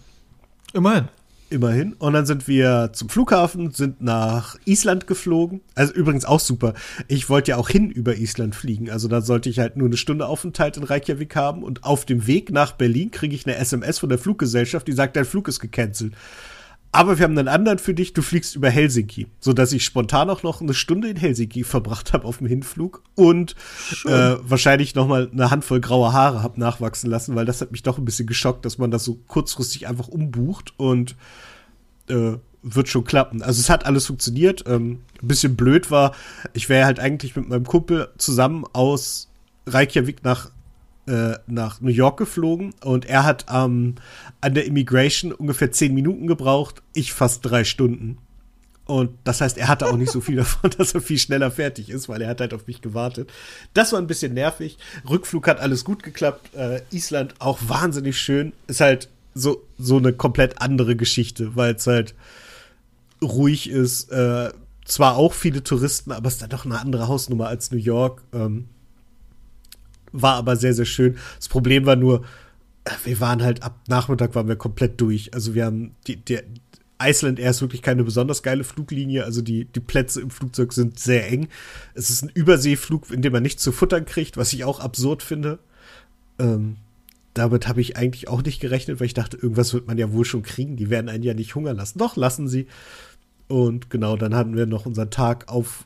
Immerhin. 0.72 1.08
Immerhin. 1.48 1.92
Und 1.92 2.14
dann 2.14 2.26
sind 2.26 2.48
wir 2.48 2.90
zum 2.92 3.08
Flughafen, 3.08 3.70
sind 3.70 4.00
nach 4.00 4.56
Island 4.64 5.06
geflogen. 5.06 5.60
Also 5.76 5.92
übrigens 5.92 6.24
auch 6.24 6.40
super. 6.40 6.74
Ich 7.06 7.28
wollte 7.28 7.52
ja 7.52 7.56
auch 7.56 7.68
hin 7.68 7.88
über 7.88 8.16
Island 8.16 8.56
fliegen. 8.56 8.90
Also 8.90 9.06
da 9.06 9.20
sollte 9.20 9.48
ich 9.48 9.60
halt 9.60 9.76
nur 9.76 9.86
eine 9.86 9.96
Stunde 9.96 10.26
Aufenthalt 10.26 10.76
in 10.76 10.82
Reykjavik 10.82 11.36
haben. 11.36 11.62
Und 11.62 11.84
auf 11.84 12.04
dem 12.04 12.26
Weg 12.26 12.50
nach 12.50 12.72
Berlin 12.72 13.12
kriege 13.12 13.34
ich 13.34 13.46
eine 13.46 13.56
SMS 13.56 14.00
von 14.00 14.08
der 14.08 14.18
Fluggesellschaft, 14.18 14.88
die 14.88 14.92
sagt, 14.92 15.14
dein 15.14 15.24
Flug 15.24 15.46
ist 15.46 15.60
gecancelt. 15.60 16.14
Aber 16.92 17.18
wir 17.18 17.24
haben 17.24 17.36
einen 17.36 17.48
anderen 17.48 17.78
für 17.78 17.92
dich, 17.92 18.14
du 18.14 18.22
fliegst 18.22 18.56
über 18.56 18.70
Helsinki, 18.70 19.26
sodass 19.38 19.72
ich 19.72 19.84
spontan 19.84 20.30
auch 20.30 20.42
noch 20.42 20.62
eine 20.62 20.72
Stunde 20.72 21.08
in 21.08 21.16
Helsinki 21.16 21.62
verbracht 21.62 22.12
habe 22.14 22.24
auf 22.24 22.38
dem 22.38 22.46
Hinflug 22.46 23.02
und 23.14 23.54
äh, 24.06 24.36
wahrscheinlich 24.40 24.94
noch 24.94 25.06
mal 25.06 25.28
eine 25.30 25.50
Handvoll 25.50 25.80
grauer 25.80 26.14
Haare 26.14 26.42
habe 26.42 26.58
nachwachsen 26.58 27.10
lassen, 27.10 27.34
weil 27.34 27.44
das 27.44 27.60
hat 27.60 27.70
mich 27.70 27.82
doch 27.82 27.98
ein 27.98 28.06
bisschen 28.06 28.26
geschockt, 28.26 28.64
dass 28.64 28.78
man 28.78 28.90
das 28.90 29.04
so 29.04 29.18
kurzfristig 29.26 29.86
einfach 29.86 30.08
umbucht 30.08 30.72
und 30.78 31.16
äh, 32.08 32.38
wird 32.62 32.88
schon 32.88 33.04
klappen. 33.04 33.42
Also 33.42 33.60
es 33.60 33.70
hat 33.70 33.86
alles 33.86 34.06
funktioniert. 34.06 34.64
Ähm, 34.66 35.00
ein 35.22 35.28
bisschen 35.28 35.54
blöd 35.56 35.90
war, 35.90 36.14
ich 36.52 36.68
wäre 36.68 36.86
halt 36.86 36.98
eigentlich 36.98 37.36
mit 37.36 37.48
meinem 37.48 37.64
Kumpel 37.64 38.08
zusammen 38.18 38.64
aus 38.72 39.28
Reykjavik 39.66 40.24
nach 40.24 40.50
äh, 41.06 41.34
nach 41.46 41.80
New 41.80 41.90
York 41.90 42.18
geflogen 42.18 42.74
und 42.82 43.04
er 43.04 43.24
hat 43.24 43.46
ähm, 43.52 43.94
an 44.40 44.54
der 44.54 44.66
Immigration 44.66 45.32
ungefähr 45.32 45.70
zehn 45.72 45.94
Minuten 45.94 46.26
gebraucht, 46.26 46.82
ich 46.92 47.12
fast 47.12 47.44
drei 47.44 47.64
Stunden. 47.64 48.18
Und 48.86 49.10
das 49.24 49.40
heißt, 49.40 49.58
er 49.58 49.66
hatte 49.66 49.86
auch 49.86 49.96
nicht 49.96 50.12
so 50.12 50.20
viel 50.20 50.36
davon, 50.36 50.70
dass 50.78 50.94
er 50.94 51.00
viel 51.00 51.18
schneller 51.18 51.50
fertig 51.50 51.90
ist, 51.90 52.08
weil 52.08 52.22
er 52.22 52.28
hat 52.28 52.40
halt 52.40 52.54
auf 52.54 52.66
mich 52.66 52.80
gewartet. 52.82 53.32
Das 53.74 53.92
war 53.92 53.98
ein 53.98 54.06
bisschen 54.06 54.34
nervig. 54.34 54.78
Rückflug 55.08 55.48
hat 55.48 55.60
alles 55.60 55.84
gut 55.84 56.02
geklappt. 56.02 56.54
Äh, 56.54 56.80
Island 56.90 57.34
auch 57.40 57.58
wahnsinnig 57.66 58.18
schön. 58.18 58.52
Ist 58.68 58.80
halt 58.80 59.08
so, 59.34 59.62
so 59.76 59.96
eine 59.96 60.12
komplett 60.12 60.62
andere 60.62 60.96
Geschichte, 60.96 61.56
weil 61.56 61.74
es 61.74 61.86
halt 61.86 62.14
ruhig 63.20 63.68
ist. 63.68 64.10
Äh, 64.12 64.50
zwar 64.84 65.16
auch 65.16 65.32
viele 65.32 65.64
Touristen, 65.64 66.12
aber 66.12 66.28
es 66.28 66.34
ist 66.34 66.42
dann 66.42 66.50
doch 66.50 66.64
eine 66.64 66.78
andere 66.78 67.08
Hausnummer 67.08 67.48
als 67.48 67.72
New 67.72 67.78
York. 67.78 68.22
Ähm, 68.32 68.68
war 70.22 70.34
aber 70.34 70.56
sehr, 70.56 70.74
sehr 70.74 70.84
schön. 70.84 71.16
Das 71.36 71.48
Problem 71.48 71.86
war 71.86 71.96
nur, 71.96 72.24
wir 73.04 73.20
waren 73.20 73.42
halt 73.42 73.62
ab 73.62 73.80
Nachmittag 73.88 74.34
waren 74.34 74.48
wir 74.48 74.56
komplett 74.56 75.00
durch. 75.00 75.34
Also 75.34 75.54
wir 75.54 75.64
haben 75.64 75.94
die, 76.06 76.16
der 76.16 76.44
Iceland 77.02 77.38
Air 77.38 77.50
ist 77.50 77.60
wirklich 77.60 77.82
keine 77.82 78.04
besonders 78.04 78.42
geile 78.42 78.64
Fluglinie. 78.64 79.24
Also 79.24 79.42
die, 79.42 79.66
die 79.66 79.80
Plätze 79.80 80.20
im 80.20 80.30
Flugzeug 80.30 80.72
sind 80.72 80.98
sehr 80.98 81.30
eng. 81.30 81.48
Es 81.94 82.10
ist 82.10 82.22
ein 82.22 82.30
Überseeflug, 82.32 83.10
in 83.10 83.22
dem 83.22 83.32
man 83.32 83.42
nichts 83.42 83.62
zu 83.62 83.72
futtern 83.72 84.06
kriegt, 84.06 84.36
was 84.36 84.52
ich 84.52 84.64
auch 84.64 84.80
absurd 84.80 85.22
finde. 85.22 85.58
Ähm, 86.38 86.76
damit 87.34 87.68
habe 87.68 87.82
ich 87.82 87.98
eigentlich 87.98 88.28
auch 88.28 88.42
nicht 88.42 88.60
gerechnet, 88.60 88.98
weil 88.98 89.06
ich 89.06 89.14
dachte, 89.14 89.36
irgendwas 89.36 89.74
wird 89.74 89.86
man 89.86 89.98
ja 89.98 90.12
wohl 90.12 90.24
schon 90.24 90.42
kriegen. 90.42 90.76
Die 90.76 90.88
werden 90.88 91.10
einen 91.10 91.22
ja 91.22 91.34
nicht 91.34 91.54
hungern 91.54 91.76
lassen. 91.76 91.98
Doch, 91.98 92.16
lassen 92.16 92.48
sie. 92.48 92.66
Und 93.48 93.90
genau, 93.90 94.16
dann 94.16 94.34
hatten 94.34 94.56
wir 94.56 94.66
noch 94.66 94.86
unseren 94.86 95.10
Tag 95.10 95.48
auf 95.48 95.84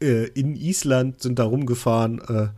äh, 0.00 0.26
in 0.28 0.56
Island, 0.56 1.20
sind 1.20 1.38
da 1.38 1.44
rumgefahren. 1.44 2.20
Äh, 2.20 2.48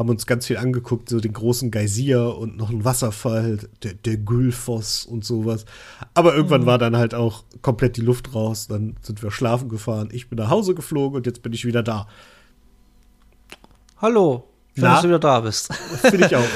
haben 0.00 0.08
uns 0.08 0.26
ganz 0.26 0.46
viel 0.46 0.56
angeguckt, 0.56 1.10
so 1.10 1.20
den 1.20 1.34
großen 1.34 1.70
Geysir 1.70 2.34
und 2.38 2.56
noch 2.56 2.70
einen 2.70 2.86
Wasserfall, 2.86 3.58
der, 3.82 3.92
der 3.92 4.16
Gülfoss 4.16 5.04
und 5.04 5.26
sowas. 5.26 5.66
Aber 6.14 6.34
irgendwann 6.34 6.62
mhm. 6.62 6.66
war 6.66 6.78
dann 6.78 6.96
halt 6.96 7.14
auch 7.14 7.44
komplett 7.60 7.98
die 7.98 8.00
Luft 8.00 8.34
raus. 8.34 8.66
Dann 8.66 8.96
sind 9.02 9.22
wir 9.22 9.30
schlafen 9.30 9.68
gefahren. 9.68 10.08
Ich 10.10 10.30
bin 10.30 10.38
nach 10.38 10.48
Hause 10.48 10.74
geflogen 10.74 11.18
und 11.18 11.26
jetzt 11.26 11.42
bin 11.42 11.52
ich 11.52 11.66
wieder 11.66 11.82
da. 11.82 12.08
Hallo, 14.00 14.48
schön, 14.74 14.84
dass 14.84 15.02
du 15.02 15.08
wieder 15.08 15.18
da 15.18 15.40
bist. 15.40 15.70
Finde 15.74 16.24
ich 16.24 16.34
auch. 16.34 16.48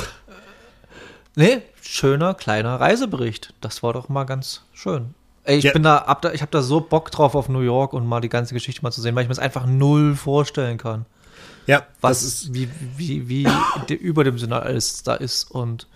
nee, 1.36 1.60
schöner 1.82 2.32
kleiner 2.32 2.80
Reisebericht. 2.80 3.52
Das 3.60 3.82
war 3.82 3.92
doch 3.92 4.08
mal 4.08 4.24
ganz 4.24 4.62
schön. 4.72 5.14
Ey, 5.42 5.58
ich 5.58 5.64
ja. 5.64 5.72
bin 5.74 5.82
da, 5.82 5.98
ab 5.98 6.22
da, 6.22 6.32
ich 6.32 6.40
habe 6.40 6.50
da 6.50 6.62
so 6.62 6.80
Bock 6.80 7.10
drauf 7.10 7.34
auf 7.34 7.50
New 7.50 7.60
York 7.60 7.92
und 7.92 8.06
mal 8.06 8.22
die 8.22 8.30
ganze 8.30 8.54
Geschichte 8.54 8.80
mal 8.82 8.90
zu 8.90 9.02
sehen, 9.02 9.14
weil 9.14 9.24
ich 9.24 9.28
mir 9.28 9.34
das 9.34 9.44
einfach 9.44 9.66
null 9.66 10.16
vorstellen 10.16 10.78
kann. 10.78 11.04
Ja, 11.66 11.86
was 12.00 12.22
ist 12.22 12.54
wie, 12.54 12.68
wie, 12.96 13.28
wie 13.28 13.46
überdimensional 13.94 14.62
alles 14.62 15.02
da 15.02 15.14
ist. 15.14 15.50
Und 15.50 15.86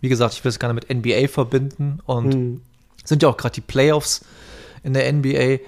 wie 0.00 0.08
gesagt, 0.08 0.34
ich 0.34 0.44
will 0.44 0.50
es 0.50 0.58
gerne 0.58 0.74
mit 0.74 0.88
NBA 0.92 1.28
verbinden. 1.28 2.00
Und 2.06 2.34
mhm. 2.34 2.60
sind 3.04 3.22
ja 3.22 3.28
auch 3.28 3.36
gerade 3.36 3.54
die 3.54 3.60
Playoffs 3.60 4.24
in 4.82 4.94
der 4.94 5.12
NBA. 5.12 5.58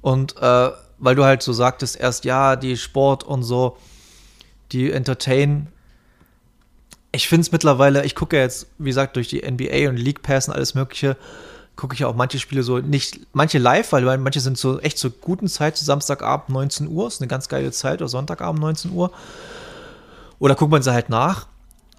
Und 0.00 0.36
äh, 0.40 0.70
weil 0.98 1.14
du 1.14 1.24
halt 1.24 1.42
so 1.42 1.52
sagtest, 1.52 1.98
erst 1.98 2.24
ja, 2.24 2.56
die 2.56 2.76
Sport 2.76 3.24
und 3.24 3.42
so, 3.42 3.76
die 4.70 4.90
entertain. 4.90 5.68
Ich 7.10 7.28
finde 7.28 7.42
es 7.42 7.52
mittlerweile, 7.52 8.04
ich 8.04 8.14
gucke 8.14 8.36
ja 8.36 8.42
jetzt, 8.42 8.68
wie 8.78 8.90
gesagt, 8.90 9.16
durch 9.16 9.28
die 9.28 9.42
NBA 9.42 9.88
und 9.88 9.96
League 9.96 10.22
Pass 10.22 10.48
und 10.48 10.54
alles 10.54 10.74
Mögliche 10.74 11.16
gucke 11.76 11.94
ich 11.94 12.04
auch 12.04 12.14
manche 12.14 12.38
Spiele 12.38 12.62
so 12.62 12.78
nicht, 12.78 13.20
manche 13.32 13.58
live, 13.58 13.92
weil 13.92 14.18
manche 14.18 14.40
sind 14.40 14.58
so 14.58 14.78
echt 14.80 14.98
zur 14.98 15.10
guten 15.10 15.48
Zeit, 15.48 15.76
Samstagabend 15.76 16.50
19 16.50 16.88
Uhr, 16.88 17.08
ist 17.08 17.20
eine 17.20 17.28
ganz 17.28 17.48
geile 17.48 17.72
Zeit, 17.72 18.00
oder 18.00 18.08
Sonntagabend 18.08 18.60
19 18.60 18.92
Uhr. 18.92 19.10
Oder 20.38 20.54
guckt 20.54 20.70
man 20.70 20.82
sie 20.82 20.92
halt 20.92 21.08
nach. 21.08 21.46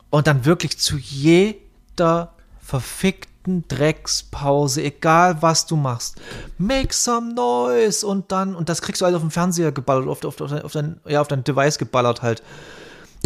Und 0.10 0.28
dann 0.28 0.46
wirklich 0.46 0.78
zu 0.78 0.98
jeder 0.98 2.34
verfickten 2.62 3.66
Dreckspause, 3.68 4.84
egal 4.84 5.42
was 5.42 5.66
du 5.66 5.76
machst, 5.76 6.22
make 6.58 6.94
some 6.94 7.34
noise 7.34 8.06
und 8.06 8.32
dann, 8.32 8.56
und 8.56 8.70
das 8.70 8.82
kriegst 8.82 9.02
du 9.02 9.06
halt 9.06 9.16
auf 9.16 9.22
dem 9.22 9.32
Fernseher 9.32 9.72
geballert, 9.72 10.08
auf, 10.08 10.24
auf, 10.24 10.52
auf, 10.52 10.72
dein, 10.72 11.00
ja, 11.08 11.20
auf 11.20 11.28
dein 11.28 11.44
Device 11.44 11.78
geballert 11.78 12.22
halt. 12.22 12.44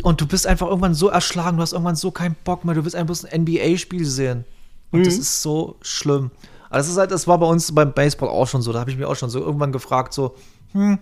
Und 0.03 0.21
du 0.21 0.27
bist 0.27 0.47
einfach 0.47 0.67
irgendwann 0.67 0.93
so 0.93 1.09
erschlagen, 1.09 1.57
du 1.57 1.63
hast 1.63 1.73
irgendwann 1.73 1.95
so 1.95 2.11
keinen 2.11 2.35
Bock 2.43 2.63
mehr, 2.63 2.75
du 2.75 2.83
willst 2.83 2.95
einfach 2.95 3.15
ein 3.23 3.41
NBA-Spiel 3.43 4.05
sehen. 4.05 4.45
Und 4.91 4.99
mhm. 5.01 5.05
das 5.05 5.15
ist 5.15 5.41
so 5.41 5.77
schlimm. 5.81 6.31
Also 6.69 6.87
das 6.87 6.87
ist 6.89 6.97
halt, 6.97 7.11
das 7.11 7.27
war 7.27 7.37
bei 7.37 7.45
uns 7.45 7.73
beim 7.73 7.93
Baseball 7.93 8.29
auch 8.29 8.47
schon 8.47 8.61
so. 8.61 8.73
Da 8.73 8.79
habe 8.79 8.91
ich 8.91 8.97
mich 8.97 9.05
auch 9.05 9.15
schon 9.15 9.29
so 9.29 9.39
irgendwann 9.39 9.71
gefragt, 9.71 10.13
so, 10.13 10.35
hm, 10.73 10.99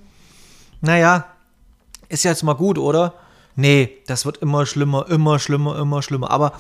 naja, 0.82 1.26
ist 2.10 2.24
ja 2.24 2.32
jetzt 2.32 2.44
mal 2.44 2.54
gut, 2.54 2.78
oder? 2.78 3.14
Nee, 3.56 3.98
das 4.08 4.26
wird 4.26 4.38
immer 4.38 4.66
schlimmer, 4.66 5.08
immer 5.10 5.40
schlimmer, 5.40 5.78
immer 5.78 6.02
schlimmer. 6.02 6.30
Aber 6.30 6.54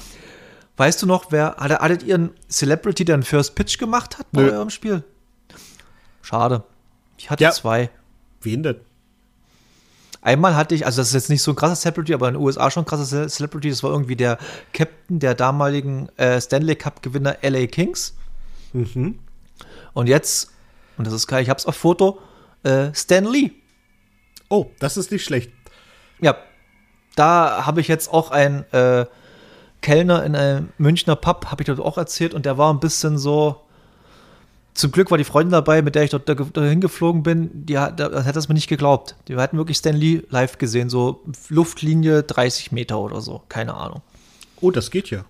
weißt 0.78 1.02
du 1.02 1.06
noch, 1.06 1.32
wer 1.32 1.56
hattet 1.58 2.04
ihr 2.04 2.16
einen 2.16 2.32
Celebrity, 2.50 3.06
der 3.06 3.16
einen 3.16 3.24
First 3.24 3.56
Pitch 3.56 3.78
gemacht 3.78 4.18
hat 4.18 4.28
bei 4.32 4.44
Nö. 4.44 4.52
eurem 4.52 4.70
Spiel? 4.70 5.04
Schade. 6.22 6.64
Ich 7.18 7.30
hatte 7.30 7.44
ja. 7.44 7.52
zwei. 7.52 7.90
Wen 8.42 8.64
denn? 8.64 8.80
Einmal 10.26 10.56
hatte 10.56 10.74
ich, 10.74 10.88
also 10.88 11.02
das 11.02 11.10
ist 11.10 11.14
jetzt 11.14 11.30
nicht 11.30 11.44
so 11.44 11.52
ein 11.52 11.56
krasser 11.56 11.76
Celebrity, 11.76 12.16
aber 12.16 12.28
in 12.28 12.34
den 12.34 12.42
USA 12.42 12.72
schon 12.72 12.82
ein 12.82 12.88
krasser 12.88 13.28
Celebrity, 13.30 13.70
das 13.70 13.84
war 13.84 13.92
irgendwie 13.92 14.16
der 14.16 14.40
Captain 14.74 15.20
der 15.20 15.36
damaligen 15.36 16.10
äh, 16.18 16.42
Stanley 16.42 16.76
Cup-Gewinner 16.76 17.38
LA 17.44 17.68
Kings. 17.68 18.16
Mhm. 18.74 19.20
Und 19.94 20.08
jetzt, 20.08 20.52
und 20.98 21.06
das 21.06 21.14
ist 21.14 21.28
geil, 21.28 21.44
ich 21.44 21.50
hab's 21.52 21.68
auf 21.68 21.76
Foto, 21.76 22.18
äh, 22.64 22.92
Stan 22.96 23.24
Lee. 23.24 23.52
Oh, 24.50 24.66
das 24.80 24.98
ist 24.98 25.12
nicht 25.12 25.24
schlecht. 25.24 25.52
Ja, 26.20 26.36
da 27.16 27.68
habe 27.68 27.80
ich 27.80 27.88
jetzt 27.88 28.12
auch 28.12 28.32
einen 28.32 28.64
äh, 28.74 29.06
Kellner 29.84 30.24
in 30.24 30.36
einem 30.36 30.70
Münchner 30.80 31.16
Pub, 31.16 31.52
habe 31.52 31.62
ich 31.62 31.68
dort 31.68 31.80
auch 31.80 32.00
erzählt, 32.00 32.34
und 32.34 32.48
der 32.48 32.58
war 32.58 32.74
ein 32.74 32.80
bisschen 32.80 33.20
so. 33.20 33.62
Zum 34.76 34.92
Glück 34.92 35.10
war 35.10 35.18
die 35.18 35.24
Freundin 35.24 35.54
dabei, 35.54 35.82
mit 35.82 35.96
der 35.96 36.04
ich 36.04 36.12
dort 36.12 36.28
dahin 36.28 36.82
geflogen 36.82 37.24
bin, 37.24 37.66
die 37.66 37.80
hat, 37.80 37.98
das 37.98 38.26
hat 38.26 38.36
das 38.36 38.50
mir 38.50 38.56
nicht 38.56 38.68
geglaubt. 38.68 39.16
Die 39.30 39.36
hatten 39.38 39.56
wirklich 39.56 39.78
Stan 39.78 39.96
Lee 39.96 40.24
live 40.30 40.58
gesehen, 40.58 40.90
so 40.90 41.24
Luftlinie 41.48 42.24
30 42.24 42.74
Meter 42.74 43.00
oder 43.00 43.22
so, 43.22 43.42
keine 43.48 43.74
Ahnung. 43.74 44.02
Oh, 44.60 44.72
das 44.72 44.92
geht 44.92 45.10
ja. 45.10 45.24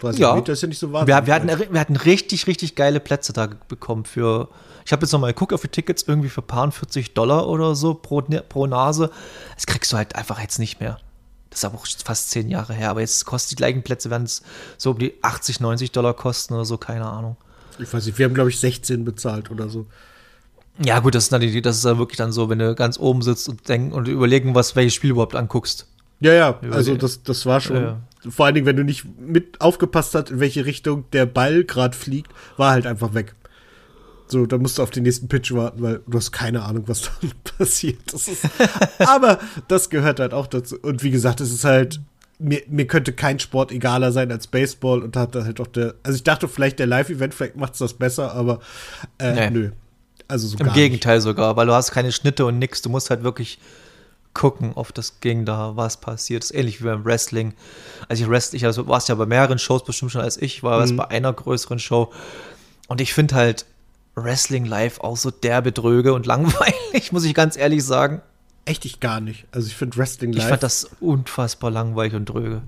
30 0.00 0.20
ja. 0.20 0.34
Meter 0.34 0.52
ist 0.52 0.60
ja 0.60 0.68
nicht 0.68 0.78
so 0.78 0.92
wahnsinnig. 0.92 1.26
Wir, 1.26 1.26
wir, 1.26 1.34
hatten, 1.34 1.72
wir 1.72 1.80
hatten 1.80 1.96
richtig, 1.96 2.46
richtig 2.46 2.74
geile 2.74 3.00
Plätze 3.00 3.32
da 3.32 3.48
bekommen 3.66 4.04
für. 4.04 4.50
Ich 4.84 4.92
habe 4.92 5.02
jetzt 5.02 5.12
nochmal 5.12 5.32
geguckt 5.32 5.54
auf 5.54 5.62
die 5.62 5.68
Tickets, 5.68 6.02
irgendwie 6.02 6.28
für 6.28 6.42
paar 6.42 6.70
40 6.70 7.14
Dollar 7.14 7.48
oder 7.48 7.74
so 7.74 7.94
pro, 7.94 8.20
pro 8.20 8.66
Nase. 8.66 9.10
Das 9.54 9.64
kriegst 9.64 9.90
du 9.92 9.96
halt 9.96 10.16
einfach 10.16 10.38
jetzt 10.38 10.58
nicht 10.58 10.80
mehr. 10.80 10.98
Das 11.48 11.60
ist 11.60 11.64
aber 11.64 11.76
auch 11.76 11.86
fast 12.04 12.30
zehn 12.30 12.50
Jahre 12.50 12.74
her. 12.74 12.90
Aber 12.90 13.00
jetzt 13.00 13.24
kosten 13.24 13.50
die 13.50 13.56
gleichen 13.56 13.82
Plätze, 13.82 14.10
werden 14.10 14.24
es 14.24 14.42
so 14.76 14.90
um 14.90 14.98
die 14.98 15.14
80, 15.22 15.60
90 15.60 15.92
Dollar 15.92 16.12
kosten 16.12 16.52
oder 16.52 16.66
so, 16.66 16.76
keine 16.76 17.06
Ahnung. 17.06 17.38
Ich 17.78 17.92
weiß 17.92 18.06
nicht, 18.06 18.18
wir 18.18 18.26
haben, 18.26 18.34
glaube 18.34 18.50
ich, 18.50 18.58
16 18.60 19.04
bezahlt 19.04 19.50
oder 19.50 19.68
so. 19.68 19.86
Ja, 20.84 21.00
gut, 21.00 21.14
das 21.14 21.24
ist, 21.24 21.32
dann, 21.32 21.40
das 21.40 21.76
ist 21.76 21.84
dann 21.84 21.98
wirklich 21.98 22.16
dann 22.16 22.32
so, 22.32 22.48
wenn 22.48 22.58
du 22.58 22.74
ganz 22.74 22.98
oben 22.98 23.22
sitzt 23.22 23.48
und 23.48 23.68
denken 23.68 23.92
und 23.92 24.08
überlegen, 24.08 24.54
was 24.54 24.74
welches 24.74 24.94
Spiel 24.94 25.10
überhaupt 25.10 25.34
anguckst. 25.34 25.86
Ja, 26.20 26.32
ja, 26.32 26.60
also 26.70 26.96
das, 26.96 27.22
das 27.24 27.46
war 27.46 27.60
schon. 27.60 27.76
Ja. 27.76 28.00
Vor 28.28 28.46
allen 28.46 28.54
Dingen, 28.54 28.66
wenn 28.66 28.76
du 28.76 28.84
nicht 28.84 29.04
mit 29.18 29.60
aufgepasst 29.60 30.14
hast, 30.14 30.30
in 30.30 30.38
welche 30.38 30.64
Richtung 30.64 31.04
der 31.12 31.26
Ball 31.26 31.64
gerade 31.64 31.96
fliegt, 31.96 32.30
war 32.56 32.70
halt 32.70 32.86
einfach 32.86 33.12
weg. 33.14 33.34
So, 34.28 34.46
da 34.46 34.56
musst 34.56 34.78
du 34.78 34.82
auf 34.82 34.90
den 34.90 35.02
nächsten 35.02 35.28
Pitch 35.28 35.52
warten, 35.52 35.82
weil 35.82 36.00
du 36.06 36.16
hast 36.16 36.30
keine 36.30 36.62
Ahnung, 36.62 36.84
was 36.86 37.02
dann 37.20 37.32
passiert. 37.58 37.98
Das 38.12 38.28
ist, 38.28 38.48
aber 38.98 39.40
das 39.68 39.90
gehört 39.90 40.20
halt 40.20 40.32
auch 40.32 40.46
dazu. 40.46 40.78
Und 40.80 41.02
wie 41.02 41.10
gesagt, 41.10 41.40
es 41.40 41.52
ist 41.52 41.64
halt, 41.64 42.00
mir, 42.42 42.62
mir 42.68 42.86
könnte 42.86 43.12
kein 43.12 43.38
Sport 43.38 43.72
egaler 43.72 44.12
sein 44.12 44.30
als 44.32 44.46
Baseball 44.46 45.02
und 45.02 45.16
hat 45.16 45.34
halt 45.34 45.60
auch 45.60 45.66
der, 45.66 45.94
also 46.02 46.16
ich 46.16 46.24
dachte 46.24 46.48
vielleicht 46.48 46.78
der 46.78 46.86
Live-Event, 46.86 47.34
vielleicht 47.34 47.56
macht 47.56 47.74
es 47.74 47.78
das 47.78 47.94
besser, 47.94 48.34
aber 48.34 48.60
äh, 49.18 49.32
nee. 49.32 49.50
nö. 49.50 49.70
Also 50.28 50.48
so 50.48 50.58
Im 50.58 50.72
Gegenteil 50.72 51.16
nicht. 51.16 51.24
sogar, 51.24 51.56
weil 51.56 51.66
du 51.66 51.74
hast 51.74 51.90
keine 51.90 52.12
Schnitte 52.12 52.46
und 52.46 52.58
nix, 52.58 52.82
du 52.82 52.88
musst 52.88 53.10
halt 53.10 53.22
wirklich 53.22 53.58
gucken 54.34 54.72
auf 54.74 54.92
das 54.92 55.20
Ging 55.20 55.44
da, 55.44 55.76
was 55.76 55.98
passiert. 55.98 56.42
Das 56.42 56.50
ist 56.50 56.56
ähnlich 56.56 56.80
wie 56.80 56.86
beim 56.86 57.04
Wrestling. 57.04 57.54
Also 58.08 58.24
ich 58.24 58.30
Wrestling, 58.30 58.58
ich 58.58 58.64
also 58.64 58.86
warst 58.88 59.08
ja 59.08 59.14
bei 59.14 59.26
mehreren 59.26 59.58
Shows 59.58 59.84
bestimmt 59.84 60.10
schon 60.10 60.22
als 60.22 60.40
ich, 60.40 60.62
war 60.62 60.84
mhm. 60.86 60.96
bei 60.96 61.10
einer 61.10 61.32
größeren 61.32 61.78
Show. 61.78 62.12
Und 62.88 63.00
ich 63.00 63.12
finde 63.12 63.34
halt, 63.34 63.66
Wrestling 64.14 64.66
live 64.66 65.00
auch 65.00 65.16
so 65.16 65.30
derbe 65.30 65.72
dröge 65.72 66.12
und 66.14 66.26
langweilig, 66.26 67.12
muss 67.12 67.24
ich 67.24 67.34
ganz 67.34 67.56
ehrlich 67.56 67.84
sagen. 67.84 68.22
Echt 68.64 68.84
ich 68.84 69.00
gar 69.00 69.20
nicht. 69.20 69.46
Also 69.50 69.66
ich 69.66 69.76
finde 69.76 69.96
Wrestling 69.96 70.32
live. 70.32 70.44
Ich 70.44 70.48
fand 70.48 70.62
das 70.62 70.90
unfassbar 71.00 71.70
langweilig 71.70 72.14
und 72.14 72.26
dröge. 72.26 72.62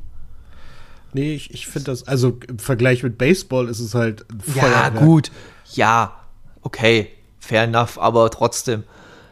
Nee, 1.12 1.34
ich, 1.34 1.54
ich 1.54 1.68
finde 1.68 1.92
das, 1.92 2.08
also 2.08 2.38
im 2.48 2.58
Vergleich 2.58 3.04
mit 3.04 3.16
Baseball 3.16 3.68
ist 3.68 3.78
es 3.78 3.94
halt 3.94 4.26
Ja, 4.54 4.88
gut. 4.88 5.30
Ja, 5.72 6.16
okay. 6.62 7.10
Fair 7.38 7.64
enough, 7.64 7.98
aber 7.98 8.30
trotzdem, 8.30 8.82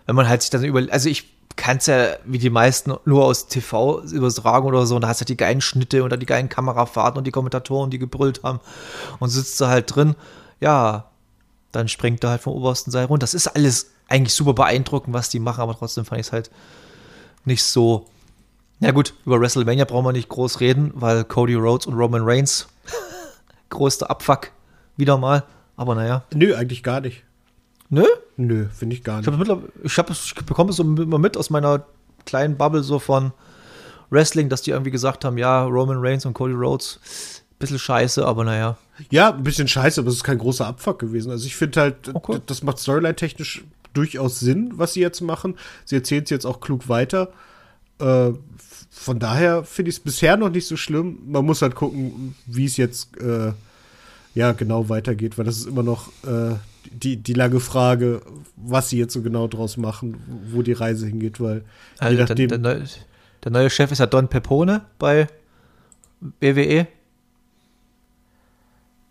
wenn 0.07 0.15
man 0.15 0.29
halt 0.29 0.43
sich 0.43 0.51
dann 0.51 0.63
über, 0.63 0.83
also 0.91 1.09
ich 1.09 1.33
kann 1.57 1.79
es 1.79 1.87
ja 1.87 2.17
wie 2.25 2.39
die 2.39 2.51
meisten 2.51 2.95
nur 3.05 3.25
aus 3.25 3.49
TV 3.49 4.03
übertragen 4.05 4.67
oder 4.67 4.87
so 4.87 4.95
und 4.95 5.03
da 5.03 5.09
hast 5.09 5.21
du 5.21 5.23
halt 5.23 5.31
die 5.31 5.37
geilen 5.37 5.61
Schnitte 5.61 6.05
und 6.05 6.11
dann 6.11 6.21
die 6.21 6.27
geilen 6.27 6.49
Kamerafahrten 6.49 7.19
und 7.19 7.27
die 7.27 7.31
Kommentatoren, 7.31 7.91
die 7.91 7.99
gebrüllt 7.99 8.43
haben 8.43 8.61
und 9.19 9.31
sitzt 9.31 9.61
da 9.61 9.69
halt 9.69 9.95
drin. 9.95 10.15
Ja, 10.61 11.11
dann 11.73 11.89
springt 11.89 12.23
er 12.23 12.31
halt 12.31 12.43
vom 12.43 12.55
obersten 12.55 12.91
Seil 12.91 13.07
runter. 13.07 13.25
Das 13.25 13.35
ist 13.35 13.49
alles 13.49 13.91
eigentlich 14.13 14.35
super 14.35 14.53
beeindruckend, 14.53 15.15
was 15.15 15.31
die 15.31 15.41
machen, 15.41 15.63
aber 15.63 15.77
trotzdem 15.77 16.05
fand 16.05 16.21
ich 16.21 16.27
es 16.27 16.33
halt 16.33 16.51
nicht 17.45 17.65
so. 17.65 18.07
Na 18.79 18.89
ja 18.89 18.93
gut, 18.93 19.15
über 19.25 19.41
WrestleMania 19.41 19.85
brauchen 19.85 20.05
wir 20.05 20.13
nicht 20.13 20.29
groß 20.29 20.61
reden, 20.61 20.93
weil 20.95 21.25
Cody 21.25 21.55
Rhodes 21.55 21.87
und 21.87 21.95
Roman 21.95 22.23
Reigns 22.23 22.69
größter 23.71 24.11
Abfuck 24.11 24.51
wieder 24.97 25.17
mal. 25.17 25.45
Aber 25.77 25.95
naja. 25.95 26.25
Nö, 26.35 26.55
eigentlich 26.55 26.83
gar 26.83 27.01
nicht. 27.01 27.25
Nö? 27.89 28.05
Nö, 28.37 28.69
finde 28.69 28.97
ich 28.97 29.05
gar 29.05 29.21
nicht. 29.21 29.29
Ich, 29.85 29.99
hab, 29.99 30.11
ich, 30.11 30.35
ich 30.37 30.45
bekomme 30.47 30.71
es 30.71 30.77
so 30.77 30.83
immer 30.83 31.19
mit 31.19 31.37
aus 31.37 31.51
meiner 31.51 31.85
kleinen 32.27 32.57
Bubble 32.57 32.83
so 32.83 32.99
von 32.99 33.33
Wrestling, 34.11 34.49
dass 34.49 34.63
die 34.63 34.71
irgendwie 34.73 34.91
gesagt 34.91 35.25
haben, 35.25 35.39
ja, 35.39 35.65
Roman 35.65 35.99
Reigns 35.99 36.27
und 36.27 36.35
Cody 36.35 36.55
Rhodes, 36.55 37.01
bisschen 37.59 37.79
scheiße, 37.79 38.27
aber 38.27 38.45
naja. 38.45 38.77
Ja, 39.11 39.33
ein 39.33 39.43
bisschen 39.43 39.69
scheiße, 39.69 40.01
aber 40.01 40.09
es 40.09 40.17
ist 40.17 40.25
kein 40.25 40.39
großer 40.39 40.67
Abfuck 40.67 40.99
gewesen. 40.99 41.31
Also 41.31 41.47
ich 41.47 41.57
finde 41.57 41.81
halt, 41.81 42.15
okay. 42.15 42.41
das 42.47 42.63
macht 42.63 42.79
Storyline-technisch 42.79 43.65
durchaus 43.93 44.41
Sinn, 44.41 44.73
was 44.75 44.95
sie 44.95 45.01
jetzt 45.01 45.21
machen. 45.21 45.57
Sie 45.85 45.97
erzählen 45.97 46.25
es 46.25 46.31
jetzt 46.31 46.47
auch 46.47 46.61
klug 46.61 46.89
weiter. 46.89 47.33
Äh, 47.99 48.33
von 48.91 49.19
daher 49.19 49.65
finde 49.65 49.91
ich 49.91 49.97
es 49.97 50.01
bisher 50.01 50.37
noch 50.37 50.51
nicht 50.51 50.67
so 50.67 50.77
schlimm. 50.77 51.19
Man 51.27 51.45
muss 51.45 51.63
halt 51.63 51.75
gucken, 51.75 52.35
wie 52.47 52.67
es 52.67 52.77
jetzt 52.77 53.17
äh, 53.21 53.53
ja 54.35 54.53
genau 54.53 54.89
weitergeht, 54.89 55.39
weil 55.39 55.45
das 55.45 55.57
ist 55.57 55.67
immer 55.67 55.83
noch 55.83 56.09
äh, 56.25 56.55
die, 56.91 57.17
die 57.17 57.35
lange 57.35 57.61
Frage, 57.61 58.23
was 58.57 58.91
sie 58.91 58.99
jetzt 58.99 59.13
so 59.13 59.23
genau 59.23 59.49
draus 59.49 59.77
machen, 59.77 60.17
wo 60.51 60.63
die 60.63 60.73
Reise 60.73 61.07
hingeht, 61.07 61.41
weil 61.41 61.65
also 61.99 62.15
je 62.15 62.21
nachdem. 62.21 62.49
Der, 62.49 62.59
der, 62.59 62.75
neue, 62.75 62.85
der 63.45 63.53
neue 63.53 63.71
Chef 63.71 63.93
ist 63.93 63.99
ja 63.99 64.07
Don 64.07 64.29
Pepone 64.29 64.83
bei 64.99 65.29
BWE. 66.41 66.87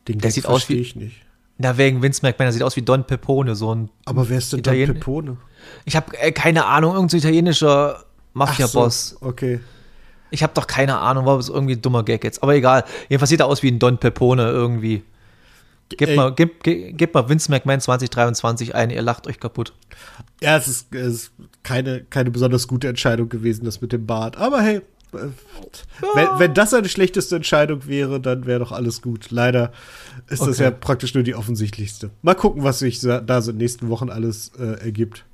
Den 0.07 0.19
der 0.19 0.31
sieht 0.31 0.45
aus 0.45 0.69
wie 0.69 0.75
ich 0.75 0.95
nicht. 0.95 1.21
Na, 1.61 1.77
wegen 1.77 2.01
Vince 2.01 2.21
McMahon, 2.23 2.47
der 2.47 2.53
sieht 2.53 2.63
aus 2.63 2.75
wie 2.75 2.81
Don 2.81 3.05
Pepone, 3.05 3.55
so 3.55 3.73
ein. 3.73 3.89
Aber 4.05 4.27
wer 4.29 4.37
ist 4.37 4.51
denn 4.51 4.59
Italien 4.59 4.87
Don 4.87 4.95
Pepone? 4.95 5.37
Ich 5.85 5.95
habe 5.95 6.17
äh, 6.17 6.31
keine 6.31 6.65
Ahnung, 6.65 6.93
irgendein 6.93 7.19
so 7.19 7.27
italienischer 7.27 8.03
Mafia-Boss. 8.33 9.17
So, 9.19 9.27
okay. 9.27 9.59
Ich 10.31 10.43
habe 10.43 10.53
doch 10.53 10.65
keine 10.65 10.97
Ahnung, 10.97 11.25
war 11.25 11.37
das 11.37 11.49
irgendwie 11.49 11.75
ein 11.75 11.81
dummer 11.81 12.03
Gag 12.03 12.23
jetzt. 12.23 12.41
Aber 12.41 12.55
egal. 12.55 12.85
Jedenfalls 13.09 13.29
sieht 13.29 13.41
er 13.41 13.47
aus 13.47 13.61
wie 13.63 13.69
ein 13.69 13.79
Don 13.79 13.97
Pepone 13.97 14.49
irgendwie. 14.49 15.03
Gib 15.89 16.15
mal, 16.15 16.33
gib, 16.33 16.63
gib 16.63 17.13
mal 17.13 17.27
Vince 17.27 17.51
McMahon 17.51 17.81
2023 17.81 18.73
ein, 18.73 18.89
ihr 18.91 19.01
lacht 19.01 19.27
euch 19.27 19.39
kaputt. 19.39 19.73
Ja, 20.41 20.55
es 20.55 20.67
ist, 20.67 20.95
es 20.95 21.13
ist 21.13 21.31
keine, 21.63 22.05
keine 22.05 22.31
besonders 22.31 22.67
gute 22.67 22.87
Entscheidung 22.87 23.27
gewesen, 23.27 23.65
das 23.65 23.81
mit 23.81 23.91
dem 23.91 24.05
Bart. 24.05 24.37
Aber 24.37 24.61
hey, 24.61 24.81
wenn, 25.11 26.27
wenn 26.37 26.53
das 26.53 26.73
eine 26.73 26.89
schlechteste 26.89 27.35
Entscheidung 27.35 27.87
wäre, 27.87 28.19
dann 28.19 28.45
wäre 28.45 28.59
doch 28.59 28.71
alles 28.71 29.01
gut. 29.01 29.31
Leider 29.31 29.71
ist 30.29 30.41
okay. 30.41 30.49
das 30.49 30.59
ja 30.59 30.71
praktisch 30.71 31.13
nur 31.13 31.23
die 31.23 31.35
offensichtlichste. 31.35 32.11
Mal 32.21 32.35
gucken, 32.35 32.63
was 32.63 32.79
sich 32.79 32.99
da 33.01 33.41
so 33.41 33.51
in 33.51 33.57
den 33.57 33.63
nächsten 33.63 33.89
Wochen 33.89 34.09
alles 34.09 34.51
äh, 34.57 34.83
ergibt. 34.83 35.25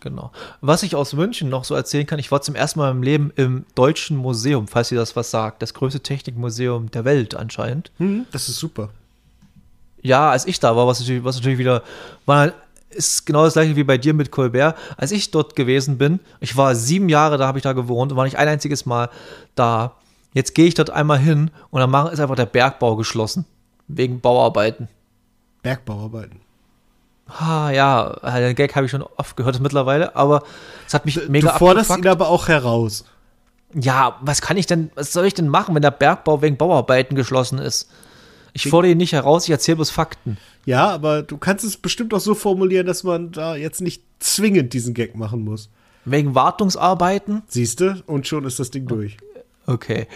Genau. 0.00 0.30
Was 0.60 0.82
ich 0.82 0.94
aus 0.94 1.14
München 1.14 1.48
noch 1.48 1.64
so 1.64 1.74
erzählen 1.74 2.06
kann, 2.06 2.18
ich 2.18 2.30
war 2.30 2.40
zum 2.40 2.54
ersten 2.54 2.78
Mal 2.78 2.90
im 2.90 3.02
Leben 3.02 3.32
im 3.34 3.64
Deutschen 3.74 4.16
Museum, 4.16 4.68
falls 4.68 4.92
ihr 4.92 4.98
das 4.98 5.16
was 5.16 5.30
sagt. 5.30 5.62
Das 5.62 5.74
größte 5.74 6.00
Technikmuseum 6.00 6.90
der 6.90 7.04
Welt 7.04 7.34
anscheinend. 7.34 7.90
Hm, 7.98 8.26
das 8.30 8.48
ist 8.48 8.56
super. 8.56 8.90
Ja, 10.02 10.30
als 10.30 10.46
ich 10.46 10.60
da 10.60 10.76
war, 10.76 10.86
was 10.86 11.00
natürlich, 11.00 11.24
was 11.24 11.36
natürlich 11.36 11.58
wieder, 11.58 11.82
war 12.24 12.52
ist 12.96 13.26
genau 13.26 13.44
das 13.44 13.52
gleiche 13.54 13.76
wie 13.76 13.84
bei 13.84 13.98
dir 13.98 14.14
mit 14.14 14.30
Colbert. 14.30 14.76
Als 14.96 15.12
ich 15.12 15.30
dort 15.30 15.54
gewesen 15.56 15.98
bin, 15.98 16.20
ich 16.40 16.56
war 16.56 16.74
sieben 16.74 17.08
Jahre, 17.08 17.38
da 17.38 17.46
habe 17.46 17.58
ich 17.58 17.62
da 17.62 17.72
gewohnt 17.72 18.12
und 18.12 18.16
war 18.16 18.24
nicht 18.24 18.38
ein 18.38 18.48
einziges 18.48 18.86
Mal 18.86 19.10
da. 19.54 19.94
Jetzt 20.32 20.54
gehe 20.54 20.66
ich 20.66 20.74
dort 20.74 20.90
einmal 20.90 21.18
hin 21.18 21.50
und 21.70 21.80
dann 21.80 22.12
ist 22.12 22.20
einfach 22.20 22.36
der 22.36 22.46
Bergbau 22.46 22.96
geschlossen. 22.96 23.46
Wegen 23.88 24.20
Bauarbeiten. 24.20 24.88
Bergbauarbeiten. 25.62 26.40
Ah, 27.28 27.70
ja, 27.70 28.10
den 28.38 28.54
Gag 28.54 28.76
habe 28.76 28.86
ich 28.86 28.90
schon 28.92 29.02
oft 29.02 29.36
gehört 29.36 29.58
mittlerweile, 29.60 30.14
aber 30.14 30.42
es 30.86 30.94
hat 30.94 31.06
mich 31.06 31.28
mega 31.28 31.52
Du 31.52 31.58
forderst 31.58 31.96
ihn 31.96 32.06
aber 32.06 32.28
auch 32.28 32.48
heraus. 32.48 33.04
Ja, 33.74 34.16
was 34.20 34.40
kann 34.40 34.56
ich 34.56 34.66
denn, 34.66 34.90
was 34.94 35.12
soll 35.12 35.26
ich 35.26 35.34
denn 35.34 35.48
machen, 35.48 35.74
wenn 35.74 35.82
der 35.82 35.90
Bergbau 35.90 36.40
wegen 36.40 36.56
Bauarbeiten 36.56 37.16
geschlossen 37.16 37.58
ist? 37.58 37.90
Ich 38.64 38.70
fordere 38.70 38.92
ihn 38.92 38.98
nicht 38.98 39.12
heraus, 39.12 39.44
ich 39.44 39.50
erzähle 39.50 39.76
bloß 39.76 39.90
Fakten. 39.90 40.38
Ja, 40.64 40.88
aber 40.90 41.22
du 41.22 41.36
kannst 41.36 41.64
es 41.64 41.76
bestimmt 41.76 42.12
auch 42.14 42.20
so 42.20 42.34
formulieren, 42.34 42.86
dass 42.86 43.04
man 43.04 43.32
da 43.32 43.56
jetzt 43.56 43.80
nicht 43.80 44.02
zwingend 44.18 44.72
diesen 44.72 44.94
Gag 44.94 45.16
machen 45.16 45.44
muss. 45.44 45.68
Wegen 46.04 46.34
Wartungsarbeiten. 46.34 47.42
Siehst 47.48 47.80
du? 47.80 48.02
Und 48.06 48.26
schon 48.26 48.44
ist 48.44 48.58
das 48.58 48.70
Ding 48.70 48.86
durch. 48.86 49.16
Okay. 49.66 50.06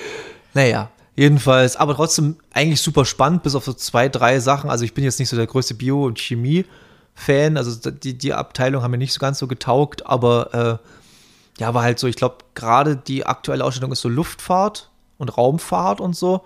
Naja, 0.54 0.90
jedenfalls, 1.16 1.76
aber 1.76 1.94
trotzdem 1.94 2.36
eigentlich 2.52 2.80
super 2.80 3.04
spannend, 3.04 3.42
bis 3.42 3.54
auf 3.54 3.64
so 3.64 3.72
zwei, 3.72 4.08
drei 4.08 4.40
Sachen. 4.40 4.70
Also 4.70 4.84
ich 4.84 4.94
bin 4.94 5.04
jetzt 5.04 5.18
nicht 5.18 5.28
so 5.28 5.36
der 5.36 5.46
größte 5.46 5.74
Bio- 5.74 6.06
und 6.06 6.18
Chemie-Fan. 6.18 7.56
Also 7.56 7.90
die, 7.90 8.16
die 8.16 8.32
Abteilung 8.32 8.82
haben 8.82 8.92
mir 8.92 8.98
nicht 8.98 9.12
so 9.12 9.20
ganz 9.20 9.38
so 9.38 9.46
getaugt, 9.46 10.06
aber 10.06 10.80
äh, 10.80 11.60
ja, 11.60 11.74
war 11.74 11.82
halt 11.82 11.98
so, 11.98 12.06
ich 12.06 12.16
glaube, 12.16 12.38
gerade 12.54 12.96
die 12.96 13.26
aktuelle 13.26 13.64
Ausstellung 13.64 13.92
ist 13.92 14.00
so 14.00 14.08
Luftfahrt 14.08 14.90
und 15.18 15.36
Raumfahrt 15.36 16.00
und 16.00 16.16
so. 16.16 16.42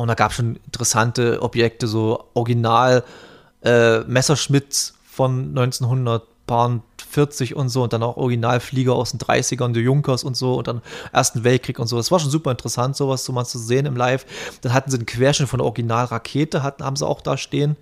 Und 0.00 0.08
da 0.08 0.14
gab 0.14 0.30
es 0.30 0.38
schon 0.38 0.56
interessante 0.64 1.42
Objekte, 1.42 1.86
so 1.86 2.24
Original 2.32 3.04
äh, 3.62 3.98
Messerschmitts 4.00 4.94
von 5.04 5.48
1940 5.48 7.54
und 7.54 7.68
so 7.68 7.82
und 7.82 7.92
dann 7.92 8.02
auch 8.02 8.16
Originalflieger 8.16 8.94
aus 8.94 9.10
den 9.10 9.20
30ern, 9.20 9.74
der 9.74 9.82
Junkers 9.82 10.24
und 10.24 10.38
so 10.38 10.54
und 10.54 10.68
dann 10.68 10.80
Ersten 11.12 11.44
Weltkrieg 11.44 11.78
und 11.78 11.86
so. 11.86 11.98
Das 11.98 12.10
war 12.10 12.18
schon 12.18 12.30
super 12.30 12.50
interessant, 12.50 12.96
sowas 12.96 13.26
so 13.26 13.34
mal 13.34 13.44
zu 13.44 13.58
sehen 13.58 13.84
im 13.84 13.94
Live. 13.94 14.24
Dann 14.62 14.72
hatten 14.72 14.90
sie 14.90 14.96
einen 14.96 15.04
Querschnitt 15.04 15.50
von 15.50 15.58
der 15.58 15.66
Originalrakete, 15.66 16.62
hatten, 16.62 16.82
haben 16.82 16.96
sie 16.96 17.06
auch 17.06 17.20
da 17.20 17.36
stehen. 17.36 17.76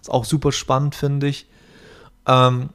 ist 0.00 0.10
auch 0.10 0.24
super 0.24 0.52
spannend, 0.52 0.94
finde 0.94 1.28
ich. 1.28 1.48
Ähm, 2.26 2.70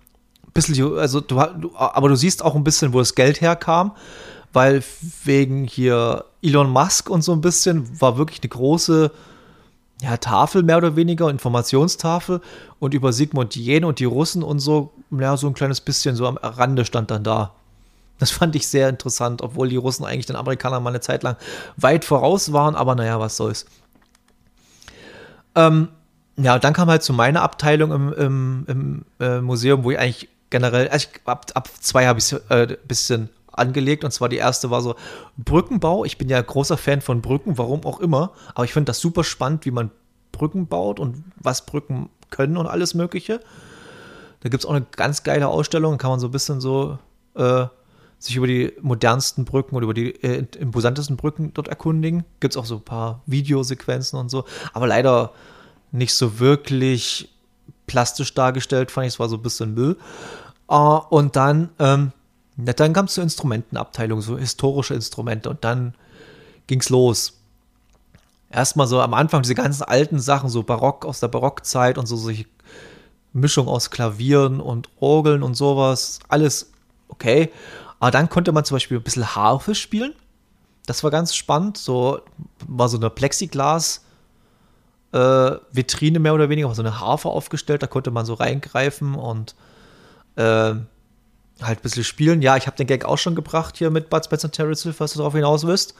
bisschen, 0.53 0.99
also 0.99 1.19
du, 1.19 1.39
aber 1.39 2.09
du 2.09 2.15
siehst 2.15 2.45
auch 2.45 2.53
ein 2.53 2.63
bisschen, 2.63 2.93
wo 2.93 2.99
das 2.99 3.15
Geld 3.15 3.41
herkam 3.41 3.93
weil 4.53 4.83
wegen 5.23 5.65
hier 5.65 6.25
Elon 6.41 6.69
Musk 6.69 7.09
und 7.09 7.23
so 7.23 7.33
ein 7.33 7.41
bisschen 7.41 7.99
war 7.99 8.17
wirklich 8.17 8.41
eine 8.41 8.49
große 8.49 9.11
ja, 10.01 10.17
Tafel 10.17 10.63
mehr 10.63 10.77
oder 10.77 10.95
weniger, 10.95 11.29
Informationstafel 11.29 12.41
und 12.79 12.93
über 12.93 13.13
Sigmund 13.13 13.55
Jähn 13.55 13.85
und 13.85 13.99
die 13.99 14.05
Russen 14.05 14.43
und 14.43 14.59
so, 14.59 14.91
ja, 15.11 15.35
so 15.37 15.47
ein 15.47 15.53
kleines 15.53 15.81
bisschen 15.81 16.15
so 16.15 16.27
am 16.27 16.37
Rande 16.37 16.85
stand 16.85 17.09
dann 17.09 17.23
da. 17.23 17.53
Das 18.19 18.31
fand 18.31 18.55
ich 18.55 18.67
sehr 18.67 18.89
interessant, 18.89 19.41
obwohl 19.41 19.69
die 19.69 19.75
Russen 19.75 20.05
eigentlich 20.05 20.27
den 20.27 20.35
Amerikanern 20.35 20.83
mal 20.83 20.91
eine 20.91 21.01
Zeit 21.01 21.23
lang 21.23 21.35
weit 21.77 22.05
voraus 22.05 22.53
waren, 22.53 22.75
aber 22.75 22.95
naja, 22.95 23.19
was 23.19 23.37
soll's. 23.37 23.65
Ähm, 25.55 25.89
ja, 26.37 26.59
dann 26.59 26.73
kam 26.73 26.89
halt 26.89 27.03
zu 27.03 27.13
meiner 27.13 27.41
Abteilung 27.41 27.91
im, 27.91 28.13
im, 28.13 28.65
im 28.67 29.05
äh, 29.19 29.41
Museum, 29.41 29.83
wo 29.83 29.91
ich 29.91 29.99
eigentlich 29.99 30.29
generell, 30.49 30.89
also 30.89 31.07
ich, 31.11 31.21
ab, 31.27 31.45
ab 31.53 31.69
zwei 31.79 32.07
habe 32.07 32.19
ich 32.19 32.33
ein 32.33 32.69
äh, 32.69 32.77
bisschen 32.87 33.29
angelegt. 33.53 34.03
Und 34.03 34.11
zwar 34.11 34.29
die 34.29 34.37
erste 34.37 34.69
war 34.69 34.81
so 34.81 34.95
Brückenbau. 35.37 36.05
Ich 36.05 36.17
bin 36.17 36.29
ja 36.29 36.41
großer 36.41 36.77
Fan 36.77 37.01
von 37.01 37.21
Brücken, 37.21 37.57
warum 37.57 37.83
auch 37.85 37.99
immer. 37.99 38.31
Aber 38.55 38.65
ich 38.65 38.73
finde 38.73 38.89
das 38.89 38.99
super 38.99 39.23
spannend, 39.23 39.65
wie 39.65 39.71
man 39.71 39.91
Brücken 40.31 40.67
baut 40.67 40.99
und 40.99 41.23
was 41.35 41.65
Brücken 41.65 42.09
können 42.29 42.57
und 42.57 42.67
alles 42.67 42.93
Mögliche. 42.93 43.39
Da 44.41 44.49
gibt 44.49 44.63
es 44.63 44.65
auch 44.65 44.73
eine 44.73 44.85
ganz 44.91 45.23
geile 45.23 45.47
Ausstellung, 45.47 45.97
kann 45.97 46.11
man 46.11 46.19
so 46.19 46.27
ein 46.27 46.31
bisschen 46.31 46.59
so 46.59 46.97
äh, 47.35 47.65
sich 48.19 48.35
über 48.35 48.47
die 48.47 48.73
modernsten 48.81 49.45
Brücken 49.45 49.75
oder 49.75 49.83
über 49.83 49.93
die 49.93 50.11
äh, 50.23 50.45
imposantesten 50.59 51.17
Brücken 51.17 51.53
dort 51.53 51.67
erkundigen. 51.67 52.23
Gibt 52.39 52.55
es 52.55 52.57
auch 52.57 52.65
so 52.65 52.75
ein 52.75 52.81
paar 52.81 53.21
Videosequenzen 53.25 54.19
und 54.19 54.29
so. 54.29 54.45
Aber 54.73 54.87
leider 54.87 55.31
nicht 55.91 56.13
so 56.13 56.39
wirklich 56.39 57.29
plastisch 57.85 58.33
dargestellt, 58.33 58.91
fand 58.91 59.07
ich, 59.07 59.13
es 59.13 59.19
war 59.19 59.29
so 59.29 59.37
ein 59.37 59.41
bisschen 59.41 59.73
Müll. 59.73 59.97
Uh, 60.69 61.01
und 61.09 61.35
dann 61.35 61.69
ähm, 61.79 62.13
ja, 62.57 62.73
dann 62.73 62.93
kam 62.93 63.05
es 63.05 63.13
zur 63.13 63.23
Instrumentenabteilung, 63.23 64.21
so 64.21 64.37
historische 64.37 64.93
Instrumente 64.93 65.49
und 65.49 65.63
dann 65.63 65.95
ging's 66.67 66.89
los. 66.89 67.39
Erstmal 68.49 68.85
so 68.85 69.01
am 69.01 69.13
Anfang 69.13 69.41
diese 69.41 69.55
ganzen 69.55 69.83
alten 69.83 70.19
Sachen, 70.19 70.49
so 70.49 70.61
Barock 70.61 71.05
aus 71.05 71.19
der 71.19 71.27
Barockzeit 71.27 71.97
und 71.97 72.05
so 72.05 72.15
solche 72.15 72.45
Mischung 73.33 73.67
aus 73.67 73.89
Klavieren 73.89 74.61
und 74.61 74.89
Orgeln 74.99 75.41
und 75.41 75.55
sowas, 75.55 76.19
alles 76.27 76.71
okay. 77.07 77.51
Aber 77.99 78.11
dann 78.11 78.29
konnte 78.29 78.51
man 78.51 78.63
zum 78.63 78.75
Beispiel 78.75 78.97
ein 78.97 79.03
bisschen 79.03 79.35
Harfe 79.35 79.73
spielen. 79.73 80.13
Das 80.85 81.03
war 81.03 81.09
ganz 81.09 81.35
spannend. 81.35 81.77
So 81.77 82.21
war 82.67 82.89
so 82.89 82.97
eine 82.97 83.09
Plexiglas 83.09 84.03
äh, 85.13 85.51
mehr 86.19 86.33
oder 86.33 86.49
weniger, 86.49 86.67
war 86.67 86.75
so 86.75 86.81
eine 86.81 86.99
Harfe 86.99 87.29
aufgestellt. 87.29 87.81
Da 87.81 87.87
konnte 87.87 88.11
man 88.11 88.25
so 88.25 88.35
reingreifen 88.35 89.15
und 89.15 89.55
äh, 90.35 90.75
halt 91.61 91.79
ein 91.79 91.81
bisschen 91.81 92.03
spielen. 92.03 92.41
Ja, 92.41 92.57
ich 92.57 92.67
habe 92.67 92.77
den 92.77 92.87
Gag 92.87 93.05
auch 93.05 93.17
schon 93.17 93.35
gebracht 93.35 93.77
hier 93.77 93.89
mit 93.89 94.09
Bud 94.09 94.25
Spencer 94.25 94.45
und 94.45 94.53
Terrence 94.53 94.83
Hill, 94.83 94.93
falls 94.93 95.13
du 95.13 95.19
darauf 95.19 95.33
hinaus 95.33 95.65
willst. 95.65 95.95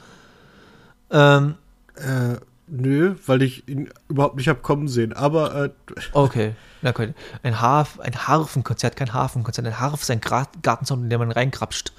Ähm, 1.10 1.54
äh, 1.96 2.36
nö, 2.66 3.14
weil 3.26 3.42
ich 3.42 3.68
ihn 3.68 3.90
überhaupt 4.08 4.36
nicht 4.36 4.48
habe 4.48 4.60
kommen 4.60 4.88
sehen, 4.88 5.12
aber 5.12 5.64
äh, 5.64 5.70
Okay, 6.12 6.54
na 6.82 6.92
gut. 6.92 7.14
Ein, 7.42 7.60
Harf, 7.60 8.00
ein 8.00 8.14
Harfenkonzert, 8.14 8.96
kein 8.96 9.12
Hafenkonzert. 9.12 9.66
Ein 9.66 9.78
Harf 9.78 10.02
ist 10.02 10.10
ein 10.10 10.20
Gartensound, 10.20 11.04
in 11.04 11.10
den 11.10 11.18
man 11.18 11.30
reinkrapscht. 11.30 11.92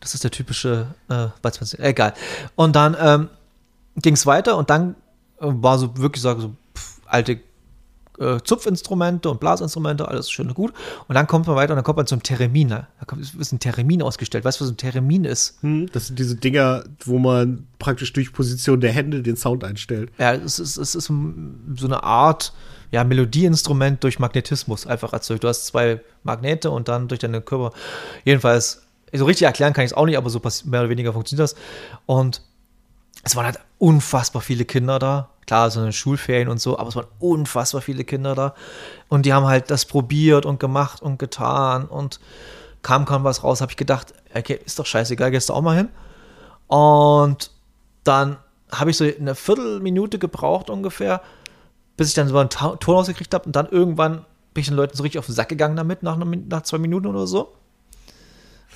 Das 0.00 0.14
ist 0.14 0.22
der 0.22 0.30
typische 0.30 0.94
äh, 1.08 1.28
Bud 1.42 1.54
Spencer. 1.54 1.80
Egal. 1.80 2.14
Und 2.54 2.76
dann 2.76 2.96
ähm, 3.00 3.28
ging 3.96 4.14
es 4.14 4.26
weiter 4.26 4.56
und 4.56 4.70
dann 4.70 4.94
äh, 5.40 5.46
war 5.46 5.78
so 5.78 5.96
wirklich 5.96 6.22
so, 6.22 6.38
so 6.38 6.54
pff, 6.76 7.00
alte 7.06 7.40
äh, 8.20 8.38
Zupfinstrumente 8.42 9.30
und 9.30 9.40
Blasinstrumente, 9.40 10.08
alles 10.08 10.30
schön 10.30 10.48
und 10.48 10.54
gut. 10.54 10.72
Und 11.06 11.14
dann 11.14 11.26
kommt 11.26 11.46
man 11.46 11.56
weiter 11.56 11.72
und 11.72 11.76
dann 11.76 11.84
kommt 11.84 11.98
man 11.98 12.06
zum 12.06 12.22
Theremin. 12.22 12.68
Da 12.68 12.88
ist 13.38 13.52
ein 13.52 13.60
Theremin 13.60 14.02
ausgestellt. 14.02 14.44
Weißt 14.44 14.60
du, 14.60 14.64
was 14.64 14.72
ein 14.72 14.76
Theremin 14.76 15.24
ist? 15.24 15.58
Hm, 15.62 15.88
das 15.92 16.08
sind 16.08 16.18
diese 16.18 16.36
Dinger, 16.36 16.84
wo 17.04 17.18
man 17.18 17.66
praktisch 17.78 18.12
durch 18.12 18.32
Position 18.32 18.80
der 18.80 18.92
Hände 18.92 19.22
den 19.22 19.36
Sound 19.36 19.64
einstellt. 19.64 20.10
Ja, 20.18 20.34
es 20.34 20.58
ist, 20.58 20.76
es 20.76 20.94
ist 20.94 21.06
so 21.06 21.86
eine 21.86 22.02
Art 22.02 22.52
ja, 22.90 23.04
Melodieinstrument 23.04 24.02
durch 24.02 24.18
Magnetismus 24.18 24.86
einfach 24.86 25.12
erzeugt. 25.12 25.44
Du 25.44 25.48
hast 25.48 25.66
zwei 25.66 26.00
Magnete 26.22 26.70
und 26.70 26.88
dann 26.88 27.08
durch 27.08 27.20
deine 27.20 27.40
Körper. 27.40 27.76
Jedenfalls, 28.24 28.82
so 29.12 29.24
richtig 29.24 29.46
erklären 29.46 29.72
kann 29.72 29.84
ich 29.84 29.92
es 29.92 29.96
auch 29.96 30.06
nicht, 30.06 30.16
aber 30.16 30.30
so 30.30 30.40
mehr 30.64 30.80
oder 30.80 30.90
weniger 30.90 31.12
funktioniert 31.12 31.44
das. 31.44 31.56
Und 32.06 32.42
es 33.22 33.36
waren 33.36 33.46
halt 33.46 33.58
unfassbar 33.78 34.42
viele 34.42 34.64
Kinder 34.64 34.98
da 34.98 35.28
klar, 35.48 35.70
so 35.70 35.80
eine 35.80 35.94
Schulferien 35.94 36.48
und 36.48 36.60
so, 36.60 36.78
aber 36.78 36.90
es 36.90 36.96
waren 36.96 37.06
unfassbar 37.18 37.80
viele 37.80 38.04
Kinder 38.04 38.34
da. 38.34 38.54
Und 39.08 39.24
die 39.24 39.32
haben 39.32 39.46
halt 39.46 39.70
das 39.70 39.86
probiert 39.86 40.44
und 40.44 40.60
gemacht 40.60 41.00
und 41.00 41.18
getan 41.18 41.86
und 41.86 42.20
kam 42.82 43.06
kaum 43.06 43.24
was 43.24 43.42
raus, 43.42 43.62
habe 43.62 43.72
ich 43.72 43.78
gedacht, 43.78 44.12
okay, 44.34 44.60
ist 44.64 44.78
doch 44.78 44.84
scheißegal, 44.84 45.30
gehst 45.30 45.48
du 45.48 45.54
auch 45.54 45.62
mal 45.62 45.74
hin. 45.74 45.88
Und 46.66 47.50
dann 48.04 48.36
habe 48.70 48.90
ich 48.90 48.98
so 48.98 49.04
eine 49.04 49.34
Viertelminute 49.34 50.18
gebraucht 50.18 50.68
ungefähr, 50.68 51.22
bis 51.96 52.08
ich 52.08 52.14
dann 52.14 52.28
so 52.28 52.36
einen 52.36 52.50
Ton 52.50 52.78
rausgekriegt 52.86 53.32
habe 53.32 53.46
und 53.46 53.56
dann 53.56 53.68
irgendwann 53.70 54.26
bin 54.52 54.60
ich 54.60 54.66
den 54.68 54.76
Leuten 54.76 54.98
so 54.98 55.02
richtig 55.02 55.18
auf 55.18 55.26
den 55.26 55.34
Sack 55.34 55.48
gegangen 55.48 55.76
damit, 55.76 56.02
nach, 56.02 56.18
nach 56.18 56.62
zwei 56.62 56.76
Minuten 56.76 57.06
oder 57.06 57.26
so. 57.26 57.54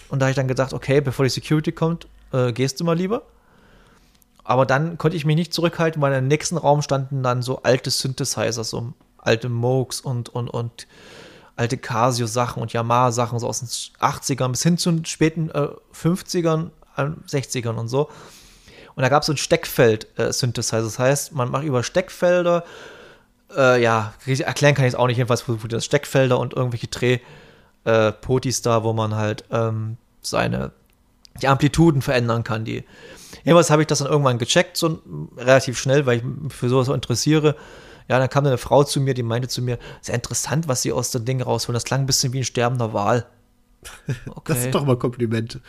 Und 0.09 0.21
da 0.21 0.25
habe 0.25 0.31
ich 0.31 0.37
dann 0.37 0.49
gedacht, 0.49 0.73
okay, 0.73 1.03
bevor 1.03 1.27
die 1.27 1.31
Security 1.31 1.71
kommt, 1.73 2.09
äh, 2.33 2.51
gehst 2.53 2.81
du 2.81 2.85
mal 2.85 2.97
lieber. 2.97 3.25
Aber 4.53 4.67
dann 4.67 4.99
konnte 4.99 5.17
ich 5.17 5.25
mich 5.25 5.35
nicht 5.35 5.55
zurückhalten, 5.55 6.03
weil 6.03 6.13
im 6.13 6.29
nächsten 6.29 6.59
Raum 6.59 6.83
standen 6.83 7.23
dann 7.23 7.41
so 7.41 7.63
alte 7.63 7.89
Synthesizer, 7.89 8.65
so 8.65 8.93
alte 9.17 9.49
Moogs 9.49 10.03
und, 10.03 10.29
und, 10.29 10.51
und 10.51 10.87
alte 11.57 11.79
Casio-Sachen 11.79 12.61
und 12.61 12.75
Yamaha-Sachen 12.75 13.39
so 13.39 13.49
aus 13.49 13.61
den 13.61 13.69
80ern 13.69 14.51
bis 14.51 14.63
hin 14.63 14.77
zu 14.77 14.93
den 14.93 15.07
späten 15.07 15.49
äh, 15.49 15.69
50ern, 15.95 16.69
äh, 16.99 17.05
60ern 17.27 17.77
und 17.77 17.89
so. 17.89 18.11
Und 18.95 19.01
da 19.01 19.09
gab 19.09 19.23
es 19.23 19.29
so 19.29 19.33
ein 19.33 19.39
Steckfeld-Synthesizer. 19.39 20.81
Äh, 20.81 20.83
das 20.83 20.99
heißt, 20.99 21.33
man 21.33 21.51
macht 21.51 21.65
über 21.65 21.83
Steckfelder, 21.83 22.63
äh, 23.57 23.83
ja, 23.83 24.13
erklären 24.27 24.75
kann 24.75 24.85
ich 24.85 24.93
es 24.93 24.99
auch 24.99 25.07
nicht, 25.07 25.17
jedenfalls 25.17 25.47
das 25.67 25.85
Steckfelder 25.87 26.39
und 26.39 26.53
irgendwelche 26.53 26.89
Drehpotis 26.89 28.61
äh, 28.61 28.63
da, 28.65 28.85
wo 28.85 28.93
man 28.93 29.15
halt 29.15 29.47
ähm, 29.51 29.97
seine 30.21 30.73
die 31.41 31.49
Amplituden 31.49 32.03
verändern 32.03 32.45
kann, 32.45 32.67
die 32.67 32.85
Jedenfalls 33.45 33.71
habe 33.71 33.83
ich 33.83 33.89
das 33.89 33.99
dann 33.99 34.09
irgendwann 34.09 34.39
gecheckt, 34.39 34.77
so 34.77 35.01
relativ 35.37 35.79
schnell, 35.79 36.07
weil 36.07 36.19
ich 36.19 36.25
mich 36.25 36.53
für 36.53 36.69
sowas 36.69 36.87
so 36.87 36.95
interessiere. 36.95 37.57
Ja, 38.09 38.19
dann 38.19 38.29
kam 38.29 38.47
eine 38.47 38.59
Frau 38.59 38.85
zu 38.85 39.01
mir, 39.01 39.15
die 39.15 39.23
meinte 39.23 39.49
zu 39.49 39.63
mir, 39.63 39.79
sehr 40.01 40.15
interessant, 40.15 40.69
was 40.69 40.83
sie 40.83 40.93
aus 40.93 41.11
dem 41.11 41.25
Ding 41.25 41.41
rausholen. 41.41 41.75
Das 41.75 41.85
klang 41.85 42.01
ein 42.01 42.07
bisschen 42.07 42.33
wie 42.33 42.39
ein 42.41 42.45
sterbender 42.45 42.93
Wal. 42.93 43.27
Okay. 44.29 44.53
Das 44.53 44.63
sind 44.63 44.75
doch 44.75 44.85
mal 44.85 44.97
Komplimente. 44.97 45.61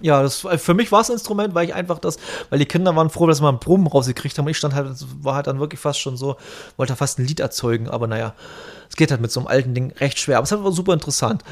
Ja, 0.00 0.22
das, 0.22 0.46
für 0.56 0.74
mich 0.74 0.90
war 0.92 1.00
es 1.00 1.08
ein 1.08 1.14
Instrument, 1.14 1.54
weil 1.54 1.66
ich 1.66 1.74
einfach 1.74 1.98
das, 1.98 2.18
weil 2.50 2.58
die 2.58 2.66
Kinder 2.66 2.94
waren 2.96 3.10
froh, 3.10 3.26
dass 3.26 3.40
wir 3.40 3.48
einen 3.48 3.58
Brummen 3.58 3.86
rausgekriegt 3.86 4.36
haben 4.36 4.44
und 4.44 4.50
ich 4.50 4.58
stand 4.58 4.74
halt, 4.74 4.88
war 5.22 5.36
halt 5.36 5.46
dann 5.46 5.60
wirklich 5.60 5.80
fast 5.80 6.00
schon 6.00 6.16
so, 6.16 6.36
wollte 6.76 6.96
fast 6.96 7.18
ein 7.18 7.26
Lied 7.26 7.40
erzeugen, 7.40 7.88
aber 7.88 8.06
naja, 8.06 8.34
es 8.90 8.96
geht 8.96 9.10
halt 9.10 9.20
mit 9.20 9.30
so 9.30 9.40
einem 9.40 9.46
alten 9.46 9.72
Ding 9.74 9.92
recht 9.92 10.18
schwer, 10.18 10.38
aber 10.38 10.44
es 10.44 10.52
war 10.52 10.72
super 10.72 10.92
interessant. 10.92 11.42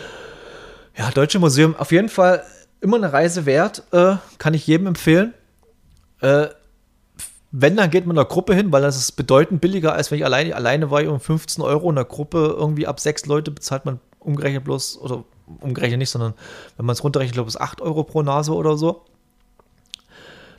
Ja, 0.97 1.11
Deutsche 1.11 1.39
Museum, 1.39 1.77
auf 1.77 1.93
jeden 1.93 2.09
Fall 2.09 2.45
immer 2.81 2.97
eine 2.97 3.13
Reise 3.13 3.47
wert, 3.47 3.85
äh, 3.93 4.17
kann 4.39 4.55
ich 4.55 4.67
jedem 4.67 4.89
empfehlen. 4.89 5.33
Äh, 6.23 6.49
wenn, 7.51 7.77
dann 7.77 7.91
geht 7.91 8.07
man 8.07 8.17
in 8.17 8.21
einer 8.21 8.29
Gruppe 8.29 8.55
hin, 8.55 8.73
weil 8.73 8.81
das 8.81 8.97
ist 8.97 9.13
bedeutend 9.13 9.61
billiger, 9.61 9.93
als 9.93 10.11
wenn 10.11 10.19
ich 10.19 10.25
alleine, 10.25 10.57
alleine 10.57 10.91
war, 10.91 11.07
um 11.07 11.21
15 11.21 11.63
Euro 11.63 11.91
in 11.91 11.97
der 11.97 12.07
Gruppe, 12.07 12.55
irgendwie 12.57 12.87
ab 12.87 12.99
sechs 12.99 13.27
Leute 13.27 13.51
bezahlt 13.51 13.85
man 13.85 14.01
umgerechnet 14.21 14.65
bloß, 14.65 14.99
oder 14.99 15.25
umgerechnet 15.61 15.99
nicht, 15.99 16.09
sondern 16.09 16.33
wenn 16.77 16.87
man 16.87 16.95
es 16.95 17.05
runterrechnet, 17.05 17.35
glaube 17.35 17.51
ich, 17.51 17.57
ist 17.57 17.61
8 17.61 17.83
Euro 17.83 18.05
pro 18.05 18.23
Nase 18.23 18.55
oder 18.55 18.79
so. 18.79 19.05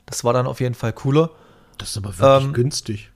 Das 0.05 0.23
war 0.23 0.33
dann 0.33 0.45
auf 0.45 0.59
jeden 0.59 0.75
Fall 0.75 0.93
cooler. 0.93 1.31
Das 1.79 1.89
ist 1.89 1.97
aber 1.97 2.17
wirklich 2.17 2.47
ähm, 2.47 2.53
günstig. 2.53 3.11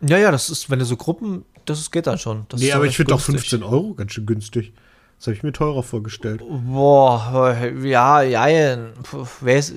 Ja, 0.00 0.18
ja, 0.18 0.32
das 0.32 0.50
ist, 0.50 0.68
wenn 0.68 0.80
du 0.80 0.84
so 0.84 0.96
Gruppen, 0.96 1.44
das 1.66 1.90
geht 1.90 2.08
dann 2.08 2.18
schon. 2.18 2.46
Das 2.48 2.60
nee, 2.60 2.72
aber 2.72 2.86
ich 2.86 2.96
finde 2.96 3.12
doch 3.12 3.20
15 3.20 3.62
Euro 3.62 3.94
ganz 3.94 4.12
schön 4.12 4.26
günstig. 4.26 4.72
Das 5.18 5.28
habe 5.28 5.36
ich 5.36 5.42
mir 5.42 5.52
teurer 5.52 5.82
vorgestellt. 5.82 6.42
Boah, 6.66 7.56
ja, 7.82 8.22
ja, 8.22 8.46
ist 9.44 9.74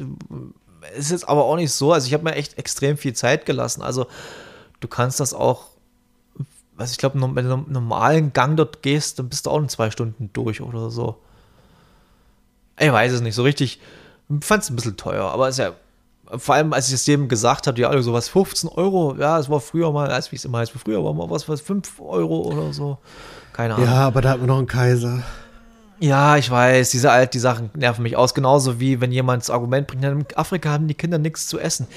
jetzt 0.95 1.27
aber 1.27 1.45
auch 1.45 1.55
nicht 1.55 1.71
so. 1.71 1.91
Also 1.93 2.07
ich 2.07 2.13
habe 2.13 2.23
mir 2.23 2.35
echt 2.35 2.57
extrem 2.57 2.97
viel 2.97 3.13
Zeit 3.13 3.45
gelassen. 3.45 3.81
Also 3.81 4.07
du 4.79 4.87
kannst 4.87 5.19
das 5.19 5.33
auch, 5.33 5.65
was 6.75 6.91
ich 6.91 6.97
glaube, 6.97 7.19
wenn 7.19 7.47
du 7.47 7.53
einen 7.53 7.71
normalen 7.71 8.33
Gang 8.33 8.57
dort 8.57 8.81
gehst, 8.83 9.19
dann 9.19 9.29
bist 9.29 9.45
du 9.45 9.49
auch 9.49 9.59
in 9.59 9.69
zwei 9.69 9.91
Stunden 9.91 10.29
durch 10.33 10.61
oder 10.61 10.89
so. 10.89 11.17
Ich 12.79 12.91
weiß 12.91 13.13
es 13.13 13.21
nicht, 13.21 13.35
so 13.35 13.43
richtig. 13.43 13.79
Fand 14.41 14.63
es 14.63 14.69
ein 14.69 14.75
bisschen 14.75 14.97
teuer, 14.97 15.25
aber 15.31 15.49
ist 15.49 15.57
ja 15.57 15.73
vor 16.35 16.55
allem, 16.55 16.73
als 16.73 16.89
ich 16.89 16.93
es 16.93 17.05
jedem 17.05 17.29
gesagt 17.29 17.67
habe, 17.67 17.87
alle 17.87 18.03
so 18.03 18.13
was 18.13 18.27
15 18.27 18.69
Euro, 18.69 19.15
ja, 19.17 19.39
es 19.39 19.49
war 19.49 19.61
früher 19.61 19.91
mal, 19.91 20.09
als 20.09 20.31
wie 20.31 20.35
es 20.35 20.45
immer 20.45 20.57
heißt, 20.59 20.73
früher 20.73 21.03
war 21.03 21.13
mal 21.13 21.29
was, 21.29 21.47
was 21.47 21.61
5 21.61 22.01
Euro 22.01 22.41
oder 22.41 22.73
so. 22.73 22.97
Keine 23.53 23.75
Ahnung. 23.75 23.87
Ja, 23.87 24.07
aber 24.07 24.21
da 24.21 24.31
hat 24.31 24.39
man 24.39 24.47
noch 24.47 24.57
einen 24.57 24.67
Kaiser. 24.67 25.23
Ja, 25.99 26.37
ich 26.37 26.49
weiß, 26.51 26.91
diese 26.91 27.11
alt, 27.11 27.33
die 27.33 27.39
Sachen 27.39 27.71
nerven 27.75 28.03
mich 28.03 28.15
aus. 28.15 28.35
Genauso 28.35 28.79
wie 28.79 29.01
wenn 29.01 29.11
jemand 29.11 29.41
das 29.41 29.49
Argument 29.49 29.87
bringt, 29.87 30.03
in 30.03 30.25
Afrika 30.35 30.69
haben 30.69 30.87
die 30.87 30.93
Kinder 30.93 31.17
nichts 31.17 31.47
zu 31.47 31.59
essen. 31.59 31.87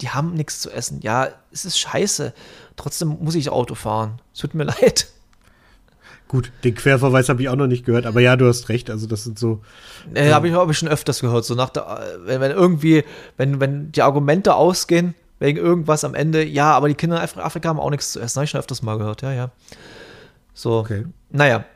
Die 0.00 0.08
haben 0.08 0.34
nichts 0.34 0.60
zu 0.60 0.70
essen. 0.70 1.00
Ja, 1.02 1.28
es 1.52 1.64
ist 1.64 1.78
scheiße. 1.78 2.32
Trotzdem 2.76 3.18
muss 3.20 3.34
ich 3.34 3.50
Auto 3.50 3.74
fahren. 3.74 4.20
Es 4.32 4.40
tut 4.40 4.54
mir 4.54 4.64
leid. 4.80 5.08
Gut, 6.28 6.50
den 6.64 6.74
Querverweis 6.74 7.28
habe 7.28 7.42
ich 7.42 7.50
auch 7.50 7.56
noch 7.56 7.66
nicht 7.66 7.84
gehört, 7.84 8.06
aber 8.06 8.20
ja, 8.20 8.36
du 8.36 8.48
hast 8.48 8.70
recht. 8.70 8.88
Also, 8.88 9.06
das 9.06 9.24
sind 9.24 9.38
so. 9.38 9.60
Äh, 10.14 10.32
habe 10.32 10.48
ich, 10.48 10.54
hab 10.54 10.70
ich 10.70 10.78
schon 10.78 10.88
öfters 10.88 11.20
gehört. 11.20 11.44
So 11.44 11.54
nach 11.54 11.68
der, 11.68 12.00
wenn, 12.24 12.40
wenn 12.40 12.52
irgendwie, 12.52 13.04
wenn, 13.36 13.60
wenn 13.60 13.92
die 13.92 14.00
Argumente 14.00 14.54
ausgehen, 14.54 15.14
wegen 15.40 15.58
irgendwas 15.58 16.04
am 16.04 16.14
Ende, 16.14 16.42
ja, 16.42 16.72
aber 16.72 16.88
die 16.88 16.94
Kinder 16.94 17.22
in 17.22 17.40
Afrika 17.40 17.68
haben 17.68 17.80
auch 17.80 17.90
nichts 17.90 18.12
zu 18.12 18.20
essen. 18.20 18.36
Habe 18.36 18.44
ich 18.44 18.50
schon 18.50 18.60
öfters 18.60 18.80
mal 18.80 18.96
gehört, 18.96 19.20
ja, 19.20 19.32
ja. 19.32 19.50
So. 20.54 20.78
Okay. 20.78 21.04
Naja. 21.28 21.66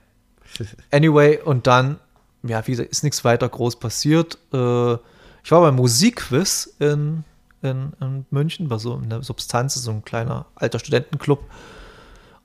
Anyway, 0.91 1.39
und 1.43 1.67
dann, 1.67 1.99
ja, 2.43 2.67
wie 2.67 2.73
gesagt, 2.73 2.91
ist 2.91 3.05
nichts 3.05 3.25
weiter 3.25 3.49
groß 3.49 3.77
passiert. 3.77 4.39
Äh, 4.53 4.95
ich 5.45 5.51
war 5.53 5.61
beim 5.61 5.77
Musikquiz 5.77 6.75
in, 6.79 7.25
in, 7.63 7.93
in 8.01 8.27
München, 8.31 8.71
war 8.71 8.79
so 8.79 8.97
in 8.97 9.11
der 9.11 9.23
Substanz, 9.23 9.75
so 9.75 9.91
ein 9.91 10.05
kleiner 10.05 10.47
alter 10.55 10.79
Studentenclub. 10.79 11.45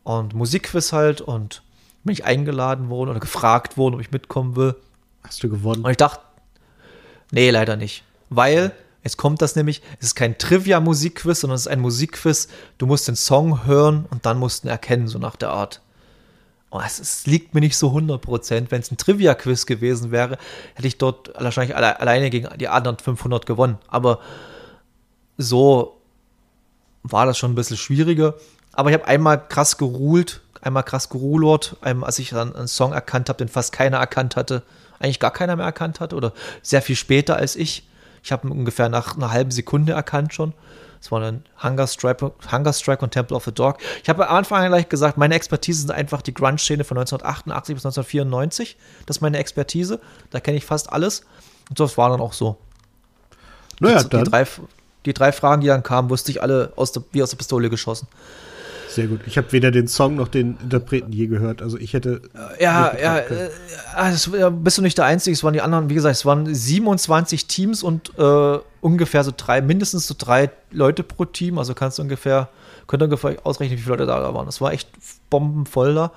Und 0.03 0.33
Musikquiz 0.33 0.93
halt 0.93 1.21
und 1.21 1.63
bin 2.03 2.13
ich 2.13 2.25
eingeladen 2.25 2.89
worden 2.89 3.09
oder 3.09 3.19
gefragt 3.19 3.77
worden, 3.77 3.95
ob 3.95 4.01
ich 4.01 4.11
mitkommen 4.11 4.55
will. 4.55 4.75
Hast 5.23 5.43
du 5.43 5.49
gewonnen? 5.49 5.83
Und 5.83 5.91
ich 5.91 5.97
dachte, 5.97 6.21
nee, 7.31 7.49
leider 7.49 7.75
nicht. 7.75 8.03
Weil, 8.29 8.71
jetzt 9.03 9.17
kommt 9.17 9.41
das 9.41 9.55
nämlich, 9.55 9.81
es 9.99 10.07
ist 10.07 10.15
kein 10.15 10.37
Trivia-Musikquiz, 10.37 11.41
sondern 11.41 11.55
es 11.55 11.61
ist 11.61 11.67
ein 11.67 11.79
Musikquiz. 11.79 12.47
Du 12.77 12.87
musst 12.87 13.07
den 13.07 13.15
Song 13.15 13.65
hören 13.65 14.05
und 14.09 14.25
dann 14.25 14.39
musst 14.39 14.63
du 14.63 14.67
ihn 14.67 14.71
erkennen, 14.71 15.07
so 15.07 15.19
nach 15.19 15.35
der 15.35 15.49
Art. 15.49 15.81
Oh, 16.71 16.81
es, 16.83 16.99
es, 16.99 17.27
liegt 17.27 17.53
mir 17.53 17.59
nicht 17.59 17.77
so 17.77 17.89
100%. 17.89 18.67
Wenn 18.69 18.81
es 18.81 18.91
ein 18.91 18.97
Trivia-Quiz 18.97 19.65
gewesen 19.65 20.11
wäre, 20.11 20.37
hätte 20.73 20.87
ich 20.87 20.97
dort 20.97 21.31
wahrscheinlich 21.37 21.75
alle, 21.75 21.99
alleine 21.99 22.29
gegen 22.29 22.47
die 22.57 22.69
anderen 22.69 22.97
500 22.97 23.45
gewonnen. 23.45 23.77
Aber 23.87 24.19
so 25.37 25.97
war 27.03 27.25
das 27.25 27.37
schon 27.37 27.51
ein 27.51 27.55
bisschen 27.55 27.77
schwieriger. 27.77 28.35
Aber 28.71 28.89
ich 28.89 28.93
habe 28.93 29.05
einmal 29.05 29.47
krass 29.47 29.77
geruhlt 29.77 30.41
einmal 30.61 30.83
krass 30.83 31.09
gerulort, 31.09 31.75
als 31.81 32.19
ich 32.19 32.29
dann 32.29 32.55
einen 32.55 32.67
Song 32.67 32.93
erkannt 32.93 33.29
habe, 33.29 33.37
den 33.37 33.49
fast 33.49 33.71
keiner 33.71 33.97
erkannt 33.97 34.35
hatte, 34.35 34.63
eigentlich 34.99 35.19
gar 35.19 35.33
keiner 35.33 35.55
mehr 35.55 35.65
erkannt 35.65 35.99
hat 35.99 36.13
oder 36.13 36.33
sehr 36.61 36.81
viel 36.81 36.95
später 36.95 37.35
als 37.35 37.55
ich. 37.55 37.87
Ich 38.23 38.31
habe 38.31 38.47
ungefähr 38.47 38.87
nach 38.87 39.17
einer 39.17 39.31
halben 39.31 39.51
Sekunde 39.51 39.93
erkannt 39.93 40.33
schon. 40.33 40.53
Das 41.01 41.11
war 41.11 41.19
dann 41.19 41.43
Hunger 41.61 41.87
Strike, 41.87 42.31
Hunger 42.51 42.73
Strike 42.73 43.03
und 43.03 43.09
Temple 43.09 43.35
of 43.35 43.43
the 43.45 43.51
Dog. 43.51 43.77
Ich 44.03 44.07
habe 44.07 44.29
am 44.29 44.37
Anfang 44.37 44.67
gleich 44.67 44.87
gesagt, 44.87 45.17
meine 45.17 45.33
Expertise 45.33 45.81
sind 45.81 45.91
einfach 45.91 46.21
die 46.21 46.33
Grunge-Szene 46.33 46.83
von 46.83 46.97
1988 46.97 47.73
bis 47.73 47.85
1994. 47.85 48.77
Das 49.07 49.17
ist 49.17 49.21
meine 49.21 49.39
Expertise. 49.39 49.99
Da 50.29 50.39
kenne 50.39 50.57
ich 50.57 50.65
fast 50.65 50.93
alles. 50.93 51.23
Und 51.69 51.79
das 51.79 51.97
war 51.97 52.09
dann 52.09 52.21
auch 52.21 52.33
so. 52.33 52.57
Naja, 53.79 54.03
die. 54.03 54.15
Die 54.15 54.23
drei, 54.23 54.45
die 55.05 55.13
drei 55.13 55.31
Fragen, 55.31 55.61
die 55.61 55.67
dann 55.67 55.81
kamen, 55.81 56.11
wusste 56.11 56.29
ich 56.29 56.43
alle 56.43 56.71
aus 56.75 56.91
der, 56.91 57.03
wie 57.11 57.23
aus 57.23 57.31
der 57.31 57.37
Pistole 57.37 57.71
geschossen. 57.71 58.07
Sehr 58.91 59.07
gut. 59.07 59.21
Ich 59.25 59.37
habe 59.37 59.49
weder 59.53 59.71
den 59.71 59.87
Song 59.87 60.15
noch 60.15 60.27
den 60.27 60.57
Interpreten 60.61 61.13
je 61.13 61.27
gehört. 61.27 61.61
Also 61.61 61.77
ich 61.77 61.93
hätte. 61.93 62.21
Ja, 62.59 62.93
ja, 62.97 63.19
äh, 63.19 63.49
das, 63.95 64.29
bist 64.51 64.77
du 64.77 64.81
nicht 64.81 64.97
der 64.97 65.05
Einzige. 65.05 65.33
Es 65.33 65.45
waren 65.45 65.53
die 65.53 65.61
anderen, 65.61 65.89
wie 65.89 65.93
gesagt, 65.93 66.15
es 66.15 66.25
waren 66.25 66.53
27 66.53 67.47
Teams 67.47 67.83
und 67.83 68.11
äh, 68.19 68.59
ungefähr 68.81 69.23
so 69.23 69.31
drei, 69.35 69.61
mindestens 69.61 70.07
so 70.07 70.15
drei 70.17 70.49
Leute 70.71 71.03
pro 71.03 71.23
Team. 71.23 71.57
Also 71.57 71.73
kannst 71.73 71.99
du 71.99 72.01
ungefähr, 72.01 72.49
könnt 72.87 73.01
ihr 73.01 73.05
ungefähr 73.05 73.37
ausrechnen, 73.43 73.77
wie 73.77 73.81
viele 73.81 73.95
Leute 73.95 74.07
da 74.07 74.33
waren. 74.33 74.45
Das 74.45 74.59
war 74.59 74.73
echt 74.73 74.89
bombenvoll 75.29 75.95
da. 75.95 76.11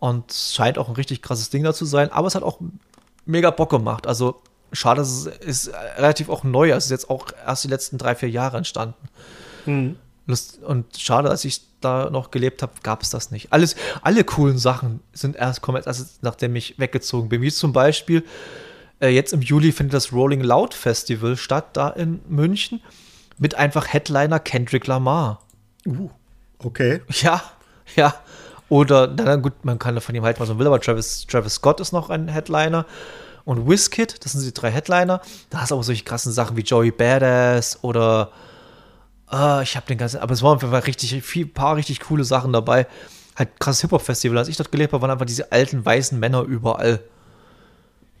Und 0.00 0.30
es 0.30 0.54
scheint 0.54 0.78
auch 0.78 0.88
ein 0.88 0.96
richtig 0.96 1.22
krasses 1.22 1.50
Ding 1.50 1.62
da 1.62 1.72
zu 1.72 1.84
sein. 1.84 2.10
Aber 2.10 2.26
es 2.26 2.34
hat 2.34 2.42
auch 2.42 2.58
mega 3.26 3.50
Bock 3.50 3.70
gemacht. 3.70 4.08
Also 4.08 4.42
schade, 4.72 5.02
es 5.02 5.26
ist, 5.26 5.70
relativ 5.96 6.30
auch 6.30 6.42
neu. 6.42 6.70
Es 6.70 6.86
ist 6.86 6.90
jetzt 6.90 7.10
auch 7.10 7.26
erst 7.46 7.62
die 7.62 7.68
letzten 7.68 7.96
drei, 7.96 8.16
vier 8.16 8.28
Jahre 8.28 8.56
entstanden. 8.56 9.08
Mhm. 9.66 9.96
Lust, 10.26 10.62
und 10.62 10.98
schade, 10.98 11.30
als 11.30 11.44
ich 11.44 11.62
da 11.80 12.10
noch 12.10 12.30
gelebt 12.30 12.62
habe, 12.62 12.72
gab 12.82 13.02
es 13.02 13.10
das 13.10 13.30
nicht. 13.30 13.52
Alles, 13.52 13.76
alle 14.02 14.24
coolen 14.24 14.58
Sachen 14.58 15.00
sind 15.12 15.36
erst 15.36 15.62
kommen 15.62 15.82
erst 15.84 16.22
nachdem 16.22 16.56
ich 16.56 16.78
weggezogen 16.78 17.28
bin. 17.28 17.42
Wie 17.42 17.52
zum 17.52 17.72
Beispiel, 17.72 18.24
äh, 19.00 19.08
jetzt 19.08 19.32
im 19.32 19.40
Juli 19.40 19.72
findet 19.72 19.94
das 19.94 20.12
Rolling 20.12 20.40
Loud 20.40 20.74
Festival 20.74 21.36
statt, 21.36 21.76
da 21.76 21.90
in 21.90 22.20
München, 22.28 22.80
mit 23.38 23.54
einfach 23.54 23.92
Headliner 23.92 24.40
Kendrick 24.40 24.86
Lamar. 24.86 25.42
Uh, 25.86 26.10
okay. 26.58 27.02
Ja, 27.20 27.42
ja. 27.94 28.14
Oder, 28.68 29.06
na 29.06 29.36
gut, 29.36 29.64
man 29.64 29.78
kann 29.78 30.00
von 30.00 30.14
ihm 30.14 30.24
halt 30.24 30.40
mal 30.40 30.46
so 30.46 30.58
will, 30.58 30.66
aber 30.66 30.80
Travis, 30.80 31.24
Travis 31.26 31.54
Scott 31.54 31.80
ist 31.80 31.92
noch 31.92 32.10
ein 32.10 32.26
Headliner. 32.26 32.84
Und 33.44 33.68
Wizkid, 33.68 34.24
das 34.24 34.32
sind 34.32 34.44
die 34.44 34.52
drei 34.52 34.72
Headliner. 34.72 35.20
Da 35.50 35.60
hast 35.60 35.70
du 35.70 35.76
aber 35.76 35.84
solche 35.84 36.02
krassen 36.02 36.32
Sachen 36.32 36.56
wie 36.56 36.62
Joey 36.62 36.90
Badass 36.90 37.78
oder 37.82 38.32
Uh, 39.32 39.60
ich 39.60 39.76
habe 39.76 39.86
den 39.86 39.98
ganzen, 39.98 40.20
aber 40.20 40.32
es 40.32 40.42
waren 40.42 40.60
einfach 40.60 40.86
richtig 40.86 41.22
viel, 41.24 41.46
paar 41.46 41.76
richtig 41.76 42.00
coole 42.00 42.24
Sachen 42.24 42.52
dabei. 42.52 42.86
Halt 43.34 43.58
krasses 43.58 43.82
Hip-Hop-Festival. 43.82 44.38
Als 44.38 44.48
ich 44.48 44.56
dort 44.56 44.70
gelebt 44.70 44.92
habe, 44.92 45.02
waren 45.02 45.10
einfach 45.10 45.26
diese 45.26 45.50
alten 45.52 45.84
weißen 45.84 46.18
Männer 46.18 46.42
überall. 46.42 47.00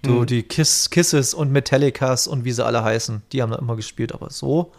So 0.04 0.12
mhm. 0.12 0.26
die 0.26 0.42
Kiss, 0.42 0.90
Kisses 0.90 1.32
und 1.32 1.52
Metallicas 1.52 2.26
und 2.26 2.44
wie 2.44 2.52
sie 2.52 2.64
alle 2.64 2.82
heißen. 2.82 3.22
Die 3.32 3.40
haben 3.40 3.50
da 3.50 3.58
immer 3.58 3.76
gespielt, 3.76 4.12
aber 4.12 4.30
so. 4.30 4.72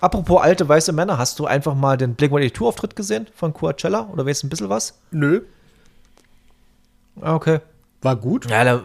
Apropos 0.00 0.40
alte 0.40 0.68
weiße 0.68 0.92
Männer, 0.92 1.18
hast 1.18 1.38
du 1.38 1.46
einfach 1.46 1.74
mal 1.74 1.96
den 1.96 2.14
Blink-182-Auftritt 2.14 2.96
gesehen 2.96 3.26
von 3.34 3.52
Coachella? 3.52 4.08
Oder 4.12 4.26
weißt 4.26 4.42
du 4.42 4.46
ein 4.46 4.50
bisschen 4.50 4.68
was? 4.68 4.94
Nö. 5.10 5.42
Ah, 7.20 7.34
okay. 7.34 7.60
War 8.02 8.16
gut? 8.16 8.50
Ja, 8.50 8.64
da, 8.64 8.82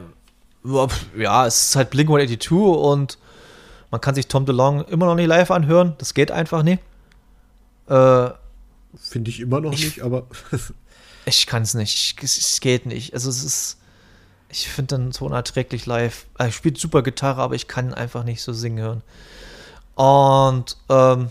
ja 1.18 1.48
es 1.48 1.70
ist 1.70 1.76
halt 1.76 1.90
Blink-182 1.92 2.52
und 2.52 3.18
man 3.92 4.02
kann 4.02 4.16
sich 4.16 4.28
Tom 4.28 4.46
DeLong 4.46 4.86
immer 4.86 5.06
noch 5.08 5.16
nicht 5.16 5.28
live 5.28 5.52
anhören. 5.52 5.96
Das 5.98 6.14
geht 6.14 6.32
einfach 6.32 6.64
nicht. 6.64 6.82
Äh, 7.88 8.30
Finde 8.98 9.30
ich 9.30 9.40
immer 9.40 9.62
noch 9.62 9.74
ich, 9.74 9.84
nicht, 9.84 10.02
aber. 10.02 10.28
ich 11.26 11.48
kann 11.48 11.64
es 11.64 11.74
nicht. 11.74 12.22
Es, 12.22 12.60
geht 12.60 12.86
nicht. 12.86 13.14
Also 13.14 13.30
es 13.30 13.44
ist. 13.44 13.78
Ich 14.52 14.68
finde 14.68 14.98
dann 14.98 15.12
so 15.12 15.26
unerträglich 15.26 15.86
live. 15.86 16.26
Er 16.38 16.52
spielt 16.52 16.80
super 16.80 17.04
Gitarre, 17.04 17.42
aber 17.42 17.56
ich 17.56 17.68
kann 17.68 17.94
einfach 17.94 18.24
nicht 18.24 18.42
so 18.42 18.52
singen 18.54 18.80
hören. 18.80 19.04
Und 19.96 20.78
ähm, 20.90 21.30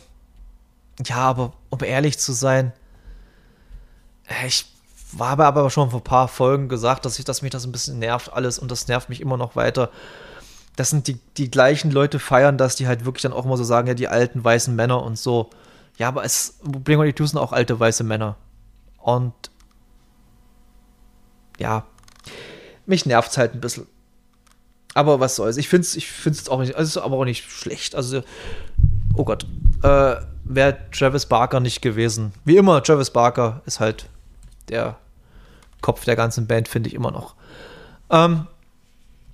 ja, 1.04 1.16
aber 1.16 1.52
um 1.70 1.82
ehrlich 1.82 2.18
zu 2.18 2.32
sein, 2.32 2.72
ich 4.46 4.66
habe 5.18 5.46
aber 5.46 5.70
schon 5.70 5.90
vor 5.90 6.00
ein 6.00 6.04
paar 6.04 6.28
Folgen 6.28 6.68
gesagt, 6.68 7.04
dass 7.04 7.18
ich, 7.18 7.24
dass 7.24 7.42
mich 7.42 7.50
das 7.50 7.64
ein 7.64 7.72
bisschen 7.72 7.98
nervt 7.98 8.32
alles 8.32 8.59
und 8.59 8.70
das 8.70 8.86
nervt 8.88 9.09
mich 9.09 9.20
immer 9.20 9.36
noch 9.36 9.56
weiter 9.56 9.90
das 10.79 10.91
sind 10.91 11.09
die, 11.09 11.18
die 11.37 11.51
gleichen 11.51 11.91
Leute 11.91 12.20
feiern 12.20 12.57
das, 12.57 12.76
die 12.76 12.87
halt 12.87 13.05
wirklich 13.05 13.22
dann 13.22 13.33
auch 13.33 13.45
immer 13.45 13.57
so 13.57 13.64
sagen, 13.64 13.89
ja, 13.89 13.95
die 13.95 14.07
alten 14.07 14.45
weißen 14.45 14.76
Männer 14.76 15.03
und 15.03 15.18
so. 15.18 15.51
Ja, 15.97 16.07
aber 16.07 16.22
es, 16.22 16.61
Blink-182 16.62 17.26
sind 17.26 17.39
auch 17.39 17.51
alte 17.51 17.81
weiße 17.81 18.05
Männer. 18.05 18.37
Und 18.99 19.35
ja, 21.59 21.85
mich 22.87 23.07
nervt 23.07 23.33
es 23.33 23.39
halt 23.39 23.55
ein 23.55 23.61
bisschen. 23.61 23.89
Aber 24.95 25.18
was 25.18 25.35
soll's. 25.35 25.57
Ich 25.57 25.68
finde 25.68 25.83
es 25.83 25.97
ich 25.97 26.07
find's 26.07 26.49
auch 26.49 26.61
nicht, 26.61 26.76
also 26.76 27.03
aber 27.03 27.16
auch 27.16 27.24
nicht 27.24 27.51
schlecht. 27.51 27.97
Also, 27.97 28.22
oh 29.14 29.24
Gott, 29.24 29.47
äh, 29.83 30.14
wäre 30.45 30.79
Travis 30.93 31.26
Barker 31.26 31.59
nicht 31.59 31.83
gewesen. 31.83 32.33
Wie 32.45 32.57
immer, 32.57 32.85
Travis 32.85 33.11
Barker 33.11 33.62
ist 33.66 33.81
halt 33.81 34.09
der 34.68 34.97
Kopf 35.81 36.05
der 36.05 36.14
ganzen 36.14 36.47
Band, 36.47 36.68
finde 36.68 36.89
ich 36.89 36.95
immer 36.95 37.11
noch. 37.11 37.35
Ähm, 38.11 38.47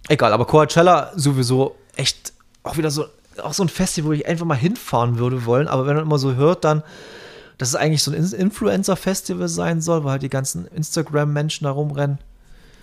Egal, 0.08 0.32
aber 0.32 0.46
Coachella 0.46 1.12
sowieso 1.16 1.76
echt 1.96 2.32
auch 2.62 2.76
wieder 2.76 2.90
so, 2.90 3.06
auch 3.42 3.54
so 3.54 3.62
ein 3.62 3.68
Festival, 3.68 4.08
wo 4.10 4.12
ich 4.12 4.26
einfach 4.26 4.46
mal 4.46 4.54
hinfahren 4.54 5.18
würde 5.18 5.44
wollen. 5.46 5.68
Aber 5.68 5.86
wenn 5.86 5.96
man 5.96 6.04
immer 6.04 6.18
so 6.18 6.34
hört, 6.34 6.64
dann, 6.64 6.82
dass 7.58 7.68
es 7.68 7.74
eigentlich 7.74 8.02
so 8.02 8.10
ein 8.10 8.16
Influencer-Festival 8.16 9.48
sein 9.48 9.80
soll, 9.80 10.04
weil 10.04 10.12
halt 10.12 10.22
die 10.22 10.30
ganzen 10.30 10.66
Instagram-Menschen 10.66 11.64
da 11.64 11.70
rumrennen. 11.70 12.18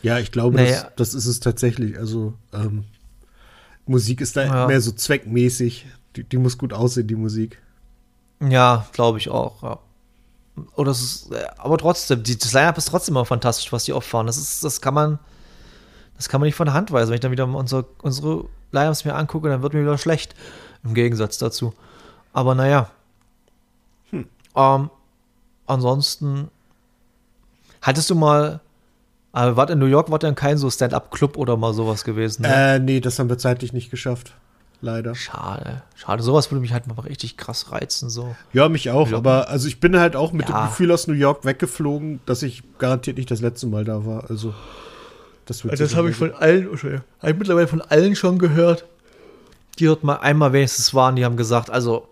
Ja, 0.02 0.18
ich 0.18 0.32
glaube, 0.32 0.58
naja. 0.58 0.84
das, 0.96 1.12
das, 1.12 1.14
ist 1.14 1.26
es 1.28 1.40
tatsächlich. 1.40 1.98
Also, 1.98 2.34
ähm, 2.54 2.86
Musik 3.86 4.22
ist 4.22 4.36
da 4.36 4.46
ja. 4.46 4.68
mehr 4.68 4.82
so 4.82 4.92
zweckmäßig. 4.92 5.86
Die, 6.16 6.24
die, 6.24 6.38
muss 6.38 6.58
gut 6.58 6.74
aussehen, 6.74 7.08
die 7.08 7.16
Musik. 7.16 7.62
Ja, 8.40 8.88
glaube 8.94 9.20
ich 9.20 9.30
auch, 9.30 9.62
ja. 9.64 9.80
Oder 10.76 10.92
es 10.92 11.02
ist, 11.02 11.30
aber 11.58 11.78
trotzdem, 11.78 12.24
die, 12.24 12.38
das 12.38 12.54
Line-Up 12.54 12.78
ist 12.78 12.90
trotzdem 12.90 13.14
immer 13.16 13.26
fantastisch, 13.26 13.72
was 13.72 13.86
die 13.86 13.94
auffahren. 13.94 14.28
Das 14.28 14.38
ist, 14.38 14.64
das 14.64 14.82
kann 14.82 14.94
man, 14.94 15.20
Das 16.22 16.30
kann 16.30 16.40
man 16.40 16.46
nicht 16.46 16.56
von 16.56 16.68
der 16.68 16.76
Hand 16.76 16.92
weisen. 16.92 17.10
Wenn 17.10 17.16
ich 17.16 17.22
dann 17.22 17.32
wieder 17.32 17.48
unsere, 17.48 17.84
unsere 18.04 18.46
Lions 18.72 19.06
mir 19.06 19.16
angucke, 19.16 19.50
dann 19.50 19.64
wird 19.64 19.74
mir 19.74 19.82
wieder 19.82 19.98
schlecht. 19.98 20.36
Im 20.84 20.94
Gegensatz 20.94 21.40
dazu. 21.40 21.74
Aber 22.32 22.54
naja. 22.54 22.92
Hm. 24.12 24.28
Ähm, 24.56 24.92
ansonsten, 25.66 26.52
hattest 27.82 28.08
du 28.12 28.14
mal, 28.14 28.60
äh, 29.34 29.56
war 29.56 29.68
in 29.72 29.80
New 29.80 29.88
York, 29.88 30.12
war 30.12 30.20
denn 30.20 30.36
kein 30.36 30.60
so 30.60 30.70
Stand-Up-Club 30.70 31.38
oder 31.38 31.58
mal 31.58 31.74
sowas 31.74 32.04
gewesen? 32.04 32.44
Ne? 32.44 32.76
Äh, 32.76 32.78
nee, 32.78 33.00
das 33.00 33.18
haben 33.18 33.30
wir 33.30 33.40
zeitlich 33.40 33.74
nicht 33.74 33.90
geschafft. 33.90 34.36
Leider. 34.80 35.16
Schade. 35.16 35.82
Schade. 35.96 36.22
Sowas 36.22 36.52
würde 36.52 36.62
mich 36.62 36.72
halt 36.72 36.86
mal 36.86 37.00
richtig 37.02 37.36
krass 37.36 37.72
reizen. 37.72 38.12
So. 38.12 38.36
Ja, 38.54 38.70
mich 38.70 38.92
auch. 38.92 39.12
Aber 39.12 39.50
also 39.50 39.68
ich 39.68 39.80
bin 39.80 39.98
halt 39.98 40.16
auch 40.16 40.34
mit 40.34 40.50
ja. 40.50 40.62
dem 40.62 40.68
Gefühl 40.68 40.92
aus 40.92 41.08
New 41.08 41.16
York 41.16 41.46
weggeflogen, 41.46 42.20
dass 42.28 42.44
ich 42.44 42.62
garantiert 42.78 43.18
nicht 43.18 43.32
das 43.32 43.42
letzte 43.42 43.66
Mal 43.66 43.86
da 43.86 44.06
war. 44.06 44.30
Also 44.30 44.54
das, 45.60 45.72
also 45.72 45.84
das 45.84 45.96
habe 45.96 46.10
ich 46.10 46.16
von 46.16 46.34
allen, 46.34 46.68
oh, 46.70 46.78
habe 46.78 47.04
ich 47.24 47.38
mittlerweile 47.38 47.68
von 47.68 47.82
allen 47.82 48.16
schon 48.16 48.40
gehört, 48.40 48.86
die 49.80 49.86
dort 49.86 50.04
mal 50.04 50.16
einmal 50.16 50.54
wenigstens 50.54 50.94
waren, 50.94 51.16
die 51.16 51.26
haben 51.26 51.38
gesagt, 51.38 51.70
also 51.70 52.08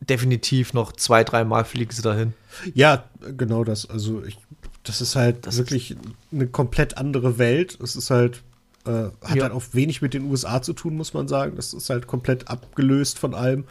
definitiv 0.00 0.72
noch 0.72 0.92
zwei, 0.92 1.24
dreimal 1.24 1.64
fliegen 1.64 1.92
sie 1.92 2.02
dahin. 2.02 2.32
Ja, 2.74 3.04
genau 3.36 3.64
das. 3.64 3.88
Also 3.88 4.22
ich, 4.24 4.38
das 4.82 5.00
ist 5.00 5.16
halt 5.16 5.46
das 5.46 5.58
wirklich 5.58 5.92
ist 5.92 5.98
eine 6.32 6.46
komplett 6.46 6.96
andere 6.96 7.38
Welt. 7.38 7.78
Es 7.82 7.96
ist 7.96 8.10
halt, 8.10 8.42
äh, 8.86 9.10
hat 9.22 9.36
ja. 9.36 9.42
halt 9.42 9.52
auch 9.52 9.62
wenig 9.72 10.00
mit 10.00 10.14
den 10.14 10.24
USA 10.24 10.62
zu 10.62 10.72
tun, 10.72 10.96
muss 10.96 11.12
man 11.12 11.28
sagen. 11.28 11.56
Das 11.56 11.74
ist 11.74 11.90
halt 11.90 12.06
komplett 12.06 12.48
abgelöst 12.48 13.18
von 13.18 13.34
allem. 13.34 13.64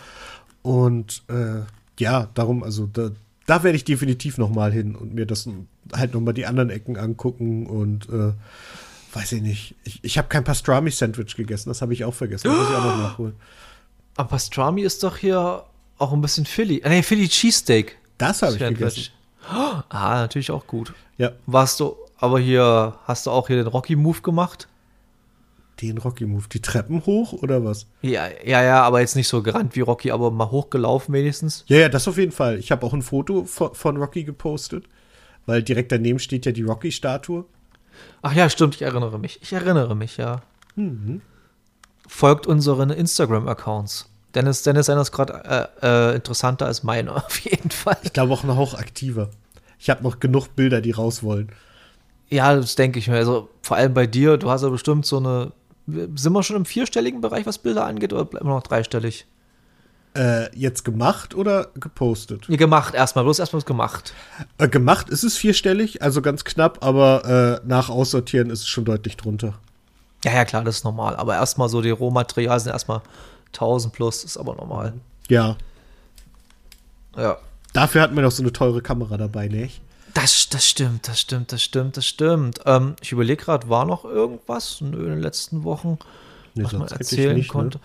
Und 0.61 1.23
äh, 1.29 1.61
ja, 1.99 2.29
darum, 2.33 2.63
also 2.63 2.87
da, 2.91 3.11
da 3.49 3.63
werde 3.63 3.75
ich 3.75 3.83
definitiv 3.83 4.37
noch 4.37 4.49
mal 4.49 4.71
hin 4.71 4.95
und 4.95 5.13
mir 5.15 5.25
das 5.25 5.49
halt 5.93 6.13
noch 6.13 6.21
mal 6.21 6.33
die 6.33 6.45
anderen 6.45 6.69
Ecken 6.69 6.97
angucken 6.97 7.65
und 7.65 8.07
äh, 8.09 8.33
weiß 9.13 9.31
ich 9.31 9.41
nicht. 9.41 9.75
Ich, 9.83 10.03
ich 10.03 10.17
habe 10.19 10.27
kein 10.27 10.43
Pastrami-Sandwich 10.43 11.35
gegessen, 11.35 11.69
das 11.69 11.81
habe 11.81 11.93
ich 11.93 12.05
auch 12.05 12.13
vergessen. 12.13 12.47
Das 12.47 12.57
muss 12.57 12.69
ich 12.69 12.75
auch 12.75 12.85
noch 12.85 12.97
nachholen. 12.97 13.35
Aber 14.15 14.29
Pastrami 14.29 14.81
ist 14.83 15.01
doch 15.03 15.17
hier 15.17 15.63
auch 15.97 16.13
ein 16.13 16.21
bisschen 16.21 16.45
Philly. 16.45 16.81
Nee, 16.85 17.01
Philly 17.01 17.27
Cheesesteak. 17.27 17.97
Das 18.19 18.41
habe 18.43 18.53
ich 18.53 18.59
gegessen. 18.59 19.07
Ah, 19.47 20.19
natürlich 20.19 20.51
auch 20.51 20.67
gut. 20.67 20.93
Ja. 21.17 21.31
Warst 21.47 21.79
du, 21.79 21.95
aber 22.17 22.39
hier, 22.39 22.99
hast 23.05 23.25
du 23.25 23.31
auch 23.31 23.47
hier 23.47 23.55
den 23.55 23.67
Rocky-Move 23.67 24.21
gemacht? 24.21 24.67
Den 25.81 25.97
Rocky-Move? 25.97 26.45
Die 26.51 26.61
Treppen 26.61 27.05
hoch 27.05 27.33
oder 27.33 27.63
was? 27.63 27.87
Ja, 28.01 28.27
ja, 28.45 28.61
ja, 28.61 28.83
aber 28.83 28.99
jetzt 28.99 29.15
nicht 29.15 29.27
so 29.27 29.41
gerannt 29.41 29.75
wie 29.75 29.81
Rocky, 29.81 30.11
aber 30.11 30.31
mal 30.31 30.51
hochgelaufen 30.51 31.13
wenigstens. 31.13 31.63
Ja, 31.67 31.77
ja, 31.77 31.89
das 31.89 32.07
auf 32.07 32.17
jeden 32.17 32.31
Fall. 32.31 32.57
Ich 32.57 32.71
habe 32.71 32.85
auch 32.85 32.93
ein 32.93 33.01
Foto 33.01 33.45
von, 33.45 33.73
von 33.73 33.97
Rocky 33.97 34.23
gepostet, 34.23 34.85
weil 35.45 35.63
direkt 35.63 35.91
daneben 35.91 36.19
steht 36.19 36.45
ja 36.45 36.51
die 36.51 36.63
Rocky-Statue. 36.63 37.45
Ach 38.21 38.33
ja, 38.33 38.49
stimmt, 38.49 38.75
ich 38.75 38.81
erinnere 38.81 39.19
mich. 39.19 39.39
Ich 39.41 39.53
erinnere 39.53 39.95
mich, 39.95 40.17
ja. 40.17 40.41
Mhm. 40.75 41.21
Folgt 42.07 42.47
unseren 42.47 42.89
Instagram-Accounts. 42.89 44.09
Dennis, 44.35 44.63
Dennis 44.63 44.89
einer 44.89 45.01
ist 45.01 45.11
gerade 45.11 45.69
äh, 45.81 46.11
äh, 46.11 46.15
interessanter 46.15 46.65
als 46.65 46.83
meiner, 46.83 47.15
auf 47.25 47.39
jeden 47.39 47.71
Fall. 47.71 47.97
Ich 48.03 48.13
glaube 48.13 48.33
auch 48.33 48.43
noch 48.43 48.73
aktiver. 48.75 49.29
Ich 49.79 49.89
habe 49.89 50.03
noch 50.03 50.19
genug 50.19 50.55
Bilder, 50.55 50.81
die 50.81 50.91
raus 50.91 51.23
wollen. 51.23 51.49
Ja, 52.29 52.55
das 52.55 52.75
denke 52.75 52.99
ich 52.99 53.07
mir. 53.07 53.15
Also 53.15 53.49
vor 53.61 53.77
allem 53.77 53.93
bei 53.93 54.05
dir, 54.05 54.37
du 54.37 54.49
hast 54.49 54.61
ja 54.61 54.69
bestimmt 54.69 55.05
so 55.05 55.17
eine. 55.17 55.51
Sind 56.15 56.33
wir 56.33 56.43
schon 56.43 56.55
im 56.55 56.65
vierstelligen 56.65 57.21
Bereich, 57.21 57.45
was 57.45 57.57
Bilder 57.57 57.85
angeht, 57.85 58.13
oder 58.13 58.25
bleiben 58.25 58.47
wir 58.47 58.53
noch 58.53 58.63
dreistellig? 58.63 59.25
Äh, 60.15 60.55
jetzt 60.57 60.83
gemacht 60.83 61.35
oder 61.35 61.67
gepostet? 61.75 62.47
Ja, 62.47 62.57
gemacht 62.57 62.95
erstmal, 62.95 63.23
bloß 63.23 63.39
erstmal 63.39 63.61
gemacht. 63.61 64.13
Äh, 64.57 64.67
gemacht 64.67 65.09
ist 65.09 65.23
es 65.23 65.37
vierstellig, 65.37 66.01
also 66.01 66.21
ganz 66.21 66.43
knapp, 66.43 66.83
aber 66.83 67.61
äh, 67.63 67.67
nach 67.67 67.89
Aussortieren 67.89 68.49
ist 68.49 68.61
es 68.61 68.67
schon 68.67 68.85
deutlich 68.85 69.17
drunter. 69.17 69.59
Ja, 70.25 70.33
ja, 70.33 70.45
klar, 70.45 70.63
das 70.63 70.77
ist 70.77 70.83
normal. 70.83 71.15
Aber 71.15 71.35
erstmal 71.35 71.69
so 71.69 71.81
die 71.81 71.91
Rohmaterialien 71.91 72.59
sind 72.59 72.71
erstmal 72.73 73.01
1000 73.53 73.93
plus, 73.93 74.23
ist 74.23 74.37
aber 74.37 74.55
normal. 74.55 74.93
Ja. 75.29 75.55
Ja. 77.15 77.37
Dafür 77.73 78.01
hatten 78.01 78.15
wir 78.15 78.23
noch 78.23 78.31
so 78.31 78.41
eine 78.43 78.51
teure 78.51 78.81
Kamera 78.81 79.17
dabei, 79.17 79.47
nicht? 79.47 79.81
Das, 80.13 80.49
das 80.49 80.67
stimmt, 80.67 81.07
das 81.07 81.19
stimmt, 81.19 81.51
das 81.51 81.61
stimmt, 81.61 81.97
das 81.97 82.05
stimmt. 82.05 82.59
Ähm, 82.65 82.95
ich 83.01 83.11
überlege 83.11 83.43
gerade, 83.43 83.69
war 83.69 83.85
noch 83.85 84.05
irgendwas 84.05 84.81
in 84.81 84.91
den 84.91 85.21
letzten 85.21 85.63
Wochen, 85.63 85.97
nee, 86.55 86.63
was 86.63 86.73
man 86.73 86.87
erzählen 86.87 87.35
nicht, 87.35 87.47
ne? 87.47 87.51
konnte? 87.51 87.79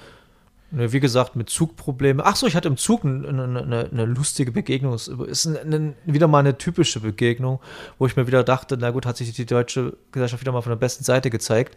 Ne? 0.71 0.93
Wie 0.93 1.01
gesagt, 1.01 1.37
mit 1.37 1.51
Zugproblemen. 1.51 2.25
Ach 2.25 2.37
so, 2.37 2.47
ich 2.47 2.57
hatte 2.57 2.69
im 2.69 2.77
Zug 2.77 3.05
eine, 3.05 3.29
eine, 3.29 3.89
eine 3.91 4.05
lustige 4.05 4.53
Begegnung. 4.53 4.95
Es 4.95 5.09
ist 5.09 5.47
eine, 5.47 5.95
wieder 6.05 6.27
mal 6.27 6.41
eine 6.41 6.59
typische 6.59 7.01
Begegnung, 7.01 7.61
wo 7.99 8.07
ich 8.07 8.17
mir 8.17 8.27
wieder 8.27 8.43
dachte, 8.43 8.77
na 8.79 8.91
gut, 8.91 9.07
hat 9.07 9.17
sich 9.17 9.33
die 9.33 9.47
deutsche 9.47 9.97
Gesellschaft 10.13 10.43
wieder 10.43 10.53
mal 10.53 10.63
von 10.63 10.71
der 10.71 10.77
besten 10.77 11.05
Seite 11.05 11.31
gezeigt. 11.31 11.77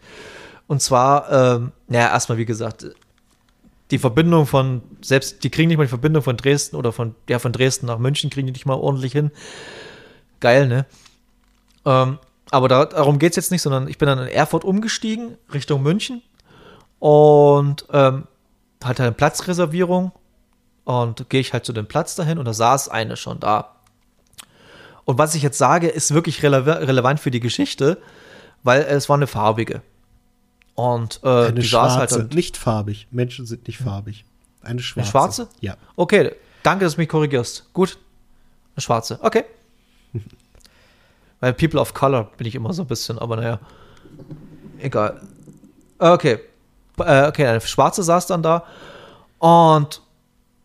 Und 0.67 0.81
zwar, 0.81 1.31
ähm, 1.31 1.71
naja, 1.87 2.09
erstmal, 2.09 2.37
wie 2.37 2.45
gesagt, 2.45 2.87
die 3.91 3.99
Verbindung 3.99 4.45
von, 4.45 4.81
selbst, 5.01 5.43
die 5.43 5.49
kriegen 5.49 5.69
nicht 5.69 5.77
mal 5.77 5.85
die 5.85 5.89
Verbindung 5.89 6.21
von 6.21 6.35
Dresden 6.35 6.75
oder 6.75 6.91
von, 6.91 7.15
ja, 7.29 7.39
von 7.39 7.53
Dresden 7.53 7.85
nach 7.85 7.99
München 7.99 8.29
kriegen 8.29 8.47
die 8.47 8.53
nicht 8.53 8.65
mal 8.65 8.75
ordentlich 8.75 9.13
hin. 9.13 9.31
Geil, 10.39 10.67
ne? 10.67 10.85
Ähm, 11.85 12.19
aber 12.51 12.67
da, 12.67 12.85
darum 12.85 13.19
geht 13.19 13.31
es 13.31 13.35
jetzt 13.35 13.51
nicht, 13.51 13.61
sondern 13.61 13.87
ich 13.87 13.97
bin 13.97 14.07
dann 14.07 14.19
in 14.19 14.27
Erfurt 14.27 14.63
umgestiegen, 14.63 15.37
Richtung 15.53 15.83
München 15.83 16.21
und 16.99 17.85
ähm, 17.91 18.27
hatte 18.83 19.03
eine 19.03 19.11
Platzreservierung 19.11 20.11
und 20.85 21.29
gehe 21.29 21.41
ich 21.41 21.53
halt 21.53 21.65
zu 21.65 21.73
dem 21.73 21.87
Platz 21.87 22.15
dahin 22.15 22.37
und 22.37 22.45
da 22.45 22.53
saß 22.53 22.89
eine 22.89 23.17
schon 23.17 23.39
da. 23.39 23.75
Und 25.05 25.17
was 25.17 25.35
ich 25.35 25.41
jetzt 25.41 25.57
sage, 25.57 25.87
ist 25.87 26.13
wirklich 26.13 26.43
rele 26.43 26.65
relevant 26.65 27.19
für 27.19 27.31
die 27.31 27.39
Geschichte, 27.39 27.97
weil 28.63 28.81
es 28.81 29.07
war 29.09 29.15
eine 29.15 29.27
farbige. 29.27 29.81
Und 30.75 31.21
äh, 31.23 31.27
eine 31.27 31.53
die 31.53 31.63
schwarze, 31.63 31.99
saß 31.99 32.11
halt 32.11 32.33
nicht 32.33 32.57
farbig. 32.57 33.07
Menschen 33.11 33.45
sind 33.45 33.67
nicht 33.67 33.79
farbig. 33.79 34.25
Eine 34.61 34.81
schwarze. 34.81 34.99
Eine 34.99 35.09
schwarze? 35.09 35.49
Ja. 35.61 35.77
Okay, 35.95 36.33
danke, 36.61 36.85
dass 36.85 36.95
du 36.95 37.01
mich 37.01 37.09
korrigierst. 37.09 37.69
Gut. 37.73 37.97
Eine 38.75 38.81
schwarze. 38.81 39.19
Okay. 39.21 39.45
Weil 41.39 41.53
People 41.53 41.79
of 41.79 41.93
Color 41.93 42.31
bin 42.37 42.47
ich 42.47 42.55
immer 42.55 42.73
so 42.73 42.83
ein 42.83 42.87
bisschen, 42.87 43.19
aber 43.19 43.35
naja. 43.35 43.59
Egal. 44.79 45.21
Okay. 45.99 46.39
Äh, 46.99 47.27
okay, 47.27 47.45
eine 47.45 47.61
schwarze 47.61 48.01
saß 48.03 48.27
dann 48.27 48.41
da. 48.41 48.63
Und 49.39 50.01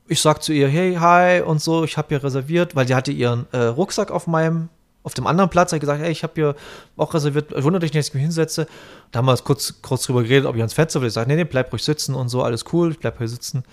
ich 0.09 0.20
sag 0.20 0.43
zu 0.43 0.53
ihr, 0.53 0.68
hey, 0.68 0.95
hi 0.95 1.43
und 1.43 1.61
so, 1.61 1.84
ich 1.84 1.97
habe 1.97 2.09
hier 2.09 2.24
reserviert, 2.24 2.74
weil 2.74 2.86
die 2.86 2.95
hatte 2.95 3.12
ihren 3.12 3.47
äh, 3.53 3.59
Rucksack 3.59 4.11
auf 4.11 4.26
meinem 4.26 4.68
auf 5.05 5.14
dem 5.14 5.26
anderen 5.26 5.51
Platz 5.51 5.72
ich 5.72 5.80
gesagt, 5.80 6.01
hey, 6.01 6.12
ich 6.12 6.22
habe 6.22 6.32
hier 6.34 6.55
auch 6.97 7.12
reserviert, 7.12 7.51
wundert 7.64 7.82
dich 7.82 7.93
nicht, 7.93 8.03
dass 8.03 8.09
ich 8.09 8.14
mich 8.14 8.22
hinsetze. 8.22 8.66
Da 9.11 9.18
haben 9.18 9.26
wir 9.26 9.36
kurz, 9.38 9.74
kurz 9.82 10.05
drüber 10.05 10.22
geredet, 10.22 10.47
ob 10.47 10.55
ich 10.55 10.61
ans 10.61 10.74
Fenster 10.74 11.01
will. 11.01 11.09
Ich 11.09 11.14
sage, 11.14 11.28
nee, 11.28 11.36
nee, 11.36 11.45
bleib 11.45 11.72
ruhig 11.72 11.82
sitzen 11.82 12.14
und 12.14 12.28
so, 12.28 12.43
alles 12.43 12.64
cool, 12.72 12.93
ich 12.93 12.99
bleib 12.99 13.18
hier 13.18 13.28
sitzen. 13.28 13.64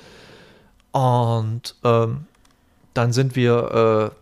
Und 0.92 1.76
ähm, 1.84 2.26
dann 2.96 3.14
sind 3.14 3.36
wir 3.36 4.12
äh, 4.12 4.19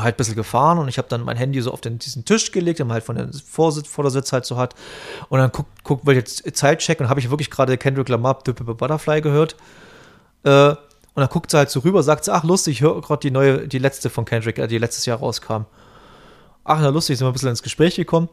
halt 0.00 0.14
ein 0.14 0.16
bisschen 0.16 0.34
gefahren 0.36 0.78
und 0.78 0.88
ich 0.88 0.98
habe 0.98 1.08
dann 1.08 1.22
mein 1.22 1.36
Handy 1.36 1.60
so 1.60 1.72
auf 1.72 1.80
den, 1.80 1.98
diesen 1.98 2.24
Tisch 2.24 2.52
gelegt, 2.52 2.78
den 2.78 2.86
man 2.86 2.94
halt 2.94 3.04
von 3.04 3.16
der 3.16 3.28
Vorsitz, 3.32 3.88
Vordersitz 3.88 4.32
halt 4.32 4.44
so 4.44 4.56
hat. 4.56 4.74
Und 5.28 5.38
dann 5.38 5.52
guck, 5.52 5.66
guck 5.82 6.06
weil 6.06 6.16
jetzt 6.16 6.44
Zeit 6.56 6.80
checken 6.80 7.06
und 7.06 7.10
habe 7.10 7.20
ich 7.20 7.30
wirklich 7.30 7.50
gerade 7.50 7.76
Kendrick 7.78 8.08
Lamar 8.08 8.38
Butterfly 8.42 9.20
gehört. 9.20 9.56
Äh, 10.44 10.70
und 10.70 11.20
dann 11.20 11.28
guckt 11.28 11.50
sie 11.50 11.56
halt 11.56 11.70
so 11.70 11.80
rüber, 11.80 12.02
sagt 12.02 12.24
sie, 12.24 12.34
ach 12.34 12.42
lustig, 12.44 12.76
ich 12.76 12.80
höre 12.80 13.00
gerade 13.00 13.20
die 13.20 13.30
neue, 13.30 13.68
die 13.68 13.78
letzte 13.78 14.10
von 14.10 14.24
Kendrick, 14.24 14.58
äh, 14.58 14.66
die 14.66 14.78
letztes 14.78 15.06
Jahr 15.06 15.18
rauskam 15.18 15.66
ach, 16.64 16.80
na 16.80 16.88
lustig, 16.88 17.18
sind 17.18 17.26
wir 17.26 17.30
ein 17.30 17.34
bisschen 17.34 17.50
ins 17.50 17.62
Gespräch 17.62 17.94
gekommen. 17.94 18.28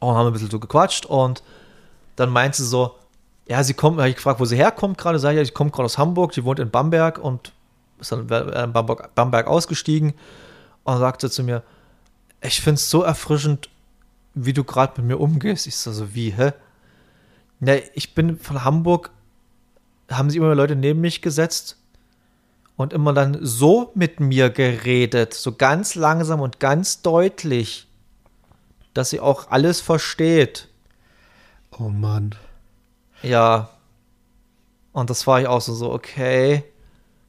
Und 0.00 0.14
haben 0.14 0.26
ein 0.26 0.32
bisschen 0.32 0.50
so 0.50 0.58
gequatscht 0.58 1.06
und 1.06 1.42
dann 2.16 2.30
meint 2.30 2.54
sie 2.54 2.64
so, 2.64 2.96
ja, 3.48 3.62
sie 3.62 3.74
kommt, 3.74 3.98
habe 3.98 4.08
ich 4.08 4.16
gefragt, 4.16 4.40
wo 4.40 4.44
sie 4.44 4.56
herkommt 4.56 4.98
gerade, 4.98 5.18
sage 5.18 5.40
ich, 5.40 5.48
sie 5.48 5.54
kommt 5.54 5.72
gerade 5.72 5.86
aus 5.86 5.96
Hamburg, 5.96 6.34
sie 6.34 6.44
wohnt 6.44 6.58
in 6.58 6.70
Bamberg 6.70 7.18
und 7.18 7.52
ist 8.00 8.12
dann 8.12 8.28
in 8.28 8.72
Bamberg, 8.72 9.14
Bamberg 9.14 9.46
ausgestiegen 9.46 10.14
und 10.84 10.98
sagte 10.98 11.30
zu 11.30 11.42
mir, 11.42 11.62
ich 12.40 12.60
finde 12.60 12.78
es 12.78 12.90
so 12.90 13.02
erfrischend, 13.02 13.68
wie 14.34 14.52
du 14.52 14.64
gerade 14.64 15.00
mit 15.00 15.08
mir 15.08 15.18
umgehst. 15.18 15.66
Ich 15.66 15.76
so, 15.76 15.92
so 15.92 16.14
wie, 16.14 16.30
hä? 16.30 16.52
Ne, 17.58 17.82
ich 17.94 18.14
bin 18.14 18.38
von 18.38 18.64
Hamburg, 18.64 19.10
haben 20.10 20.30
sie 20.30 20.38
immer 20.38 20.54
Leute 20.54 20.76
neben 20.76 21.00
mich 21.00 21.22
gesetzt 21.22 21.78
und 22.76 22.92
immer 22.92 23.14
dann 23.14 23.38
so 23.40 23.90
mit 23.94 24.20
mir 24.20 24.50
geredet, 24.50 25.32
so 25.34 25.52
ganz 25.52 25.94
langsam 25.94 26.40
und 26.40 26.60
ganz 26.60 27.00
deutlich, 27.00 27.88
dass 28.92 29.10
sie 29.10 29.20
auch 29.20 29.50
alles 29.50 29.80
versteht. 29.80 30.68
Oh 31.78 31.88
Mann. 31.88 32.34
Ja. 33.22 33.70
Und 34.92 35.10
das 35.10 35.26
war 35.26 35.40
ich 35.40 35.46
auch 35.46 35.60
so, 35.60 35.74
so 35.74 35.92
okay, 35.92 36.64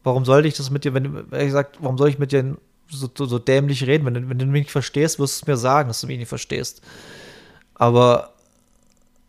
warum 0.07 0.25
sollte 0.25 0.47
ich 0.47 0.55
das 0.55 0.71
mit 0.71 0.83
dir, 0.83 0.93
wenn 0.93 1.03
du, 1.03 1.37
ich 1.37 1.45
gesagt, 1.45 1.77
warum 1.79 1.97
soll 1.97 2.09
ich 2.09 2.17
mit 2.17 2.31
dir 2.31 2.57
so, 2.89 3.09
so, 3.13 3.39
dämlich 3.39 3.85
reden? 3.85 4.05
Wenn 4.05 4.13
du, 4.13 4.29
wenn 4.29 4.39
du 4.39 4.45
mich 4.45 4.63
nicht 4.63 4.71
verstehst, 4.71 5.19
wirst 5.19 5.41
du 5.41 5.43
es 5.43 5.47
mir 5.47 5.57
sagen, 5.57 5.89
dass 5.89 6.01
du 6.01 6.07
mich 6.07 6.17
nicht 6.17 6.29
verstehst. 6.29 6.81
Aber, 7.75 8.33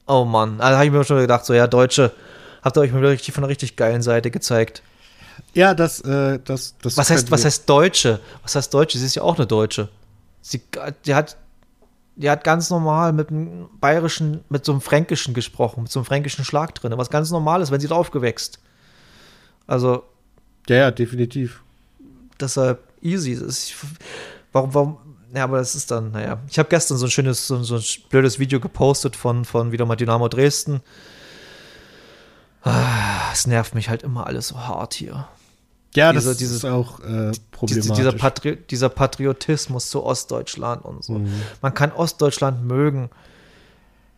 oh 0.07 0.25
Mann, 0.25 0.59
da 0.59 0.77
habe 0.77 0.87
ich 0.87 0.93
mir 0.93 1.05
schon 1.05 1.19
gedacht, 1.19 1.45
so, 1.45 1.53
ja, 1.53 1.67
Deutsche, 1.67 2.13
habt 2.63 2.77
ihr 2.77 2.81
euch 2.81 2.93
mal 2.93 3.05
richtig 3.05 3.35
von 3.35 3.45
einer 3.45 3.51
richtig 3.51 3.77
geilen 3.77 4.03
Seite 4.03 4.31
gezeigt. 4.31 4.83
Ja, 5.53 5.75
das, 5.75 6.01
äh, 6.01 6.39
das, 6.45 6.75
das. 6.81 6.97
Was 6.97 7.11
heißt, 7.11 7.31
was 7.31 7.45
heißt 7.45 7.69
Deutsche? 7.69 8.21
Was 8.43 8.55
heißt 8.55 8.73
Deutsche? 8.73 8.99
Sie 8.99 9.07
ist 9.07 9.17
ja 9.17 9.23
auch 9.23 9.37
eine 9.37 9.47
Deutsche. 9.47 9.89
Sie, 10.41 10.63
die 11.05 11.15
hat 11.15 11.37
die 12.17 12.29
hat 12.29 12.43
ganz 12.43 12.69
normal 12.69 13.13
mit 13.13 13.31
einem 13.31 13.69
bayerischen, 13.81 14.43
mit 14.49 14.65
so 14.65 14.73
einem 14.73 14.81
fränkischen 14.81 15.35
gesprochen, 15.35 15.85
mit 15.85 15.93
so 15.93 16.01
einem 16.01 16.05
fränkischen 16.05 16.45
Schlag 16.45 16.75
drin, 16.75 16.93
was 16.97 17.11
ganz 17.11 17.31
normal 17.31 17.63
ist, 17.63 17.71
wenn 17.71 17.81
sie 17.81 17.87
drauf 17.87 18.11
gewächst. 18.11 18.59
Also. 19.67 20.03
Ja, 20.69 20.77
ja, 20.77 20.91
definitiv. 20.91 21.63
Deshalb 22.41 22.81
easy. 23.03 23.33
Ist, 23.33 23.75
warum, 24.53 24.75
warum, 24.75 24.99
ja, 25.35 25.45
aber 25.45 25.59
das 25.59 25.75
ist 25.75 25.91
dann, 25.91 26.13
naja. 26.13 26.41
Ich 26.49 26.59
habe 26.59 26.69
gestern 26.69 26.99
so 26.99 27.07
ein 27.07 27.11
schönes, 27.11 27.47
so, 27.47 27.63
so, 27.63 27.77
ein 27.77 27.83
blödes 28.09 28.39
Video 28.39 28.61
gepostet 28.61 29.17
von, 29.17 29.45
von 29.45 29.73
wieder 29.73 29.87
mal 29.87 29.97
Dynamo 29.97 30.29
Dresden. 30.29 30.81
Ah, 32.63 33.31
es 33.33 33.47
nervt 33.47 33.75
mich 33.75 33.89
halt 33.89 34.03
immer 34.03 34.27
alles 34.27 34.49
so 34.49 34.59
hart 34.59 34.95
hier. 34.95 35.29
Ja, 35.95 36.13
diese, 36.13 36.31
das 36.31 36.39
dieses, 36.39 36.57
ist 36.59 36.65
auch 36.65 37.01
äh, 37.01 37.33
problematisch. 37.51 37.97
Dieser, 37.97 38.13
Patri 38.13 38.57
dieser, 38.57 38.89
Patriotismus 38.89 39.89
zu 39.89 40.05
Ostdeutschland 40.05 40.85
und 40.85 41.03
so. 41.03 41.15
Mhm. 41.15 41.43
Man 41.63 41.75
kann 41.75 41.93
Ostdeutschland 41.93 42.65
mögen. 42.65 43.11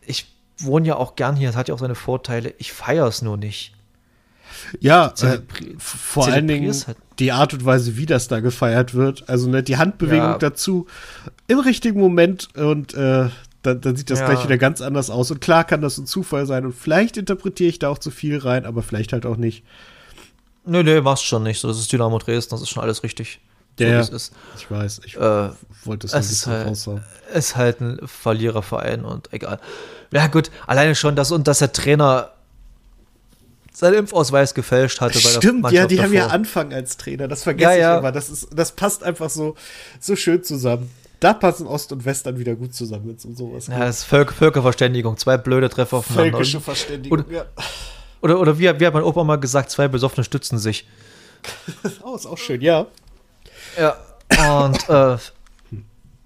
Ich 0.04 0.34
wohne 0.58 0.88
ja 0.88 0.96
auch 0.96 1.16
gern 1.16 1.36
hier, 1.36 1.48
es 1.48 1.56
hat 1.56 1.68
ja 1.68 1.74
auch 1.74 1.78
seine 1.78 1.94
Vorteile. 1.94 2.54
Ich 2.58 2.72
feiere 2.72 3.06
es 3.06 3.22
nur 3.22 3.36
nicht. 3.36 3.74
Ja, 4.80 5.12
äh, 5.22 5.38
vor 5.78 6.26
allen 6.26 6.48
Dingen 6.48 6.72
halt. 6.72 6.96
die 7.18 7.32
Art 7.32 7.52
und 7.54 7.64
Weise, 7.64 7.96
wie 7.96 8.06
das 8.06 8.28
da 8.28 8.40
gefeiert 8.40 8.94
wird. 8.94 9.28
Also 9.28 9.48
ne, 9.48 9.62
die 9.62 9.76
Handbewegung 9.76 10.30
ja. 10.30 10.38
dazu 10.38 10.86
im 11.46 11.58
richtigen 11.58 12.00
Moment 12.00 12.48
und 12.56 12.94
äh, 12.94 13.28
dann, 13.62 13.80
dann, 13.80 13.96
sieht 13.96 14.10
das 14.10 14.20
ja. 14.20 14.26
gleich 14.26 14.44
wieder 14.44 14.58
ganz 14.58 14.80
anders 14.80 15.10
aus. 15.10 15.30
Und 15.30 15.40
klar 15.40 15.64
kann 15.64 15.82
das 15.82 15.98
ein 15.98 16.06
Zufall 16.06 16.46
sein 16.46 16.64
und 16.64 16.74
vielleicht 16.74 17.16
interpretiere 17.16 17.68
ich 17.68 17.78
da 17.78 17.88
auch 17.88 17.98
zu 17.98 18.10
viel 18.10 18.38
rein, 18.38 18.64
aber 18.64 18.82
vielleicht 18.82 19.12
halt 19.12 19.26
auch 19.26 19.36
nicht. 19.36 19.64
Nee, 20.64 20.82
nee, 20.82 21.00
machst 21.00 21.24
schon 21.24 21.42
nicht. 21.42 21.60
So, 21.60 21.68
das 21.68 21.78
ist 21.78 21.92
Dynamo 21.92 22.18
Dresden, 22.18 22.50
das 22.50 22.62
ist 22.62 22.70
schon 22.70 22.82
alles 22.82 23.02
richtig. 23.02 23.40
Der, 23.78 24.04
so, 24.04 24.14
ist. 24.14 24.32
Ich 24.56 24.70
weiß, 24.70 25.00
ich 25.04 25.16
äh, 25.16 25.48
wollte 25.84 26.06
es, 26.06 26.12
es 26.12 26.30
ist 26.30 26.46
halt, 26.46 26.66
raushauen. 26.66 27.02
ist 27.32 27.56
halt 27.56 27.80
ein 27.80 27.98
Verliererverein 28.04 29.04
und 29.04 29.32
egal. 29.32 29.58
Ja, 30.12 30.26
gut, 30.26 30.50
alleine 30.66 30.94
schon 30.94 31.16
das 31.16 31.30
und 31.30 31.48
dass 31.48 31.60
der 31.60 31.72
Trainer 31.72 32.30
seinen 33.72 33.94
Impfausweis 33.94 34.54
gefälscht 34.54 35.00
hatte. 35.00 35.18
Stimmt, 35.18 35.70
ja, 35.70 35.86
die 35.86 35.96
davor. 35.96 36.06
haben 36.06 36.14
ja 36.14 36.26
Anfang 36.28 36.72
als 36.72 36.96
Trainer. 36.96 37.28
Das 37.28 37.42
vergesse 37.42 37.72
ja, 37.72 37.76
ja. 37.76 37.94
ich 37.94 37.98
immer. 38.00 38.12
Das, 38.12 38.28
ist, 38.28 38.48
das 38.54 38.72
passt 38.72 39.02
einfach 39.02 39.30
so, 39.30 39.54
so 40.00 40.16
schön 40.16 40.42
zusammen. 40.42 40.90
Da 41.20 41.34
passen 41.34 41.66
Ost 41.66 41.92
und 41.92 42.04
West 42.04 42.26
dann 42.26 42.38
wieder 42.38 42.54
gut 42.54 42.74
zusammen, 42.74 43.08
wenn 43.08 43.16
es 43.16 43.24
um 43.24 43.36
sowas 43.36 43.66
geht. 43.66 43.76
Ja, 43.76 43.84
das 43.84 43.98
ist 43.98 44.04
Völker, 44.04 44.32
Völkerverständigung. 44.32 45.18
Zwei 45.18 45.36
blöde 45.36 45.68
Treffer 45.68 45.98
aufeinander. 45.98 46.32
Völkische 46.32 46.60
Verständigung, 46.60 47.20
oder, 47.20 47.30
ja. 47.30 47.44
Oder, 48.22 48.40
oder 48.40 48.58
wie, 48.58 48.80
wie 48.80 48.86
hat 48.86 48.94
mein 48.94 49.02
Opa 49.02 49.22
mal 49.24 49.36
gesagt, 49.36 49.70
zwei 49.70 49.88
Besoffene 49.88 50.24
stützen 50.24 50.58
sich. 50.58 50.86
oh, 52.02 52.16
ist 52.16 52.26
auch 52.26 52.38
schön, 52.38 52.60
ja. 52.60 52.86
Ja, 53.78 53.96
und, 54.64 54.88
äh, 54.88 55.16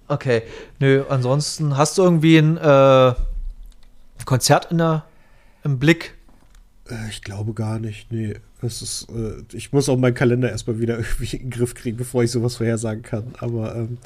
okay. 0.07 0.43
Nö, 0.79 1.03
ansonsten, 1.09 1.77
hast 1.77 1.97
du 1.97 2.03
irgendwie 2.03 2.37
ein 2.37 2.57
äh, 2.57 3.13
Konzert 4.25 4.71
in 4.71 4.77
der, 4.79 5.03
im 5.63 5.77
Blick? 5.79 6.14
Äh, 6.89 7.09
ich 7.09 7.21
glaube 7.21 7.53
gar 7.53 7.79
nicht, 7.79 8.11
nee. 8.11 8.35
Es 8.61 8.81
ist, 8.81 9.07
äh, 9.09 9.43
ich 9.53 9.73
muss 9.73 9.89
auch 9.89 9.97
meinen 9.97 10.13
Kalender 10.13 10.49
erstmal 10.49 10.79
wieder 10.79 10.97
irgendwie 10.97 11.37
in 11.37 11.43
den 11.43 11.49
Griff 11.51 11.75
kriegen, 11.75 11.97
bevor 11.97 12.23
ich 12.23 12.31
sowas 12.31 12.55
vorhersagen 12.55 13.03
kann. 13.03 13.33
Aber 13.39 13.75
ähm, 13.75 13.97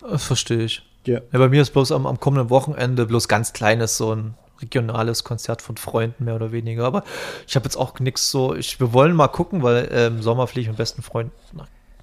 das 0.00 0.24
verstehe 0.24 0.64
ich. 0.64 0.82
Ja. 1.06 1.20
ja. 1.32 1.38
Bei 1.38 1.48
mir 1.48 1.62
ist 1.62 1.70
bloß 1.70 1.92
am, 1.92 2.06
am 2.06 2.20
kommenden 2.20 2.50
Wochenende 2.50 3.06
bloß 3.06 3.28
ganz 3.28 3.52
kleines, 3.52 3.96
so 3.96 4.14
ein 4.14 4.34
regionales 4.60 5.24
Konzert 5.24 5.62
von 5.62 5.76
Freunden 5.76 6.24
mehr 6.24 6.36
oder 6.36 6.52
weniger. 6.52 6.84
Aber 6.84 7.04
ich 7.46 7.56
habe 7.56 7.64
jetzt 7.64 7.76
auch 7.76 7.98
nichts 8.00 8.30
so. 8.30 8.54
Ich, 8.54 8.80
wir 8.80 8.92
wollen 8.92 9.14
mal 9.14 9.28
gucken, 9.28 9.62
weil 9.62 9.86
äh, 9.86 10.06
im 10.06 10.22
Sommer 10.22 10.46
fliege 10.46 10.62
ich 10.62 10.68
mit 10.68 10.76
besten 10.76 11.02
Freunden 11.02 11.32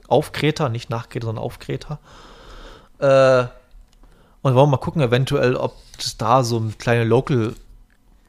auf 0.07 0.33
Kreta, 0.33 0.67
nicht 0.69 0.89
nach 0.89 1.07
Kreta, 1.09 1.27
sondern 1.27 1.43
auf 1.43 1.59
Kreta. 1.59 1.99
Äh, 2.99 3.45
und 4.41 4.55
wollen 4.55 4.69
mal 4.69 4.77
gucken, 4.77 5.01
eventuell, 5.01 5.55
ob 5.55 5.75
es 5.97 6.17
da 6.17 6.43
so 6.43 6.61
kleine 6.77 7.03
Local 7.03 7.53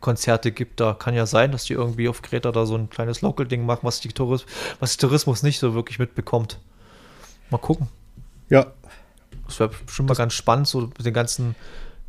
Konzerte 0.03 0.53
gibt. 0.53 0.81
Da 0.81 0.93
kann 0.93 1.15
ja 1.15 1.25
sein, 1.25 1.53
dass 1.53 1.65
die 1.65 1.73
irgendwie 1.73 2.09
auf 2.09 2.21
Kreta 2.21 2.53
da 2.53 2.67
so 2.67 2.77
ein 2.77 2.91
kleines 2.91 3.23
Local-Ding 3.23 3.65
machen, 3.65 3.81
was 3.83 4.01
die, 4.01 4.09
Touris 4.09 4.45
was 4.81 4.99
Tourismus 4.99 5.43
nicht 5.43 5.59
so 5.59 5.73
wirklich 5.73 5.99
mitbekommt. 5.99 6.61
Mal 7.49 7.59
gucken. 7.59 7.89
Ja. 8.51 8.67
Das 9.47 9.61
wäre 9.61 9.71
schon 9.87 10.07
mal 10.07 10.15
ganz 10.15 10.35
spannend, 10.35 10.69
so 10.69 10.83
mit 10.83 11.05
den 11.05 11.15
ganzen 11.15 11.55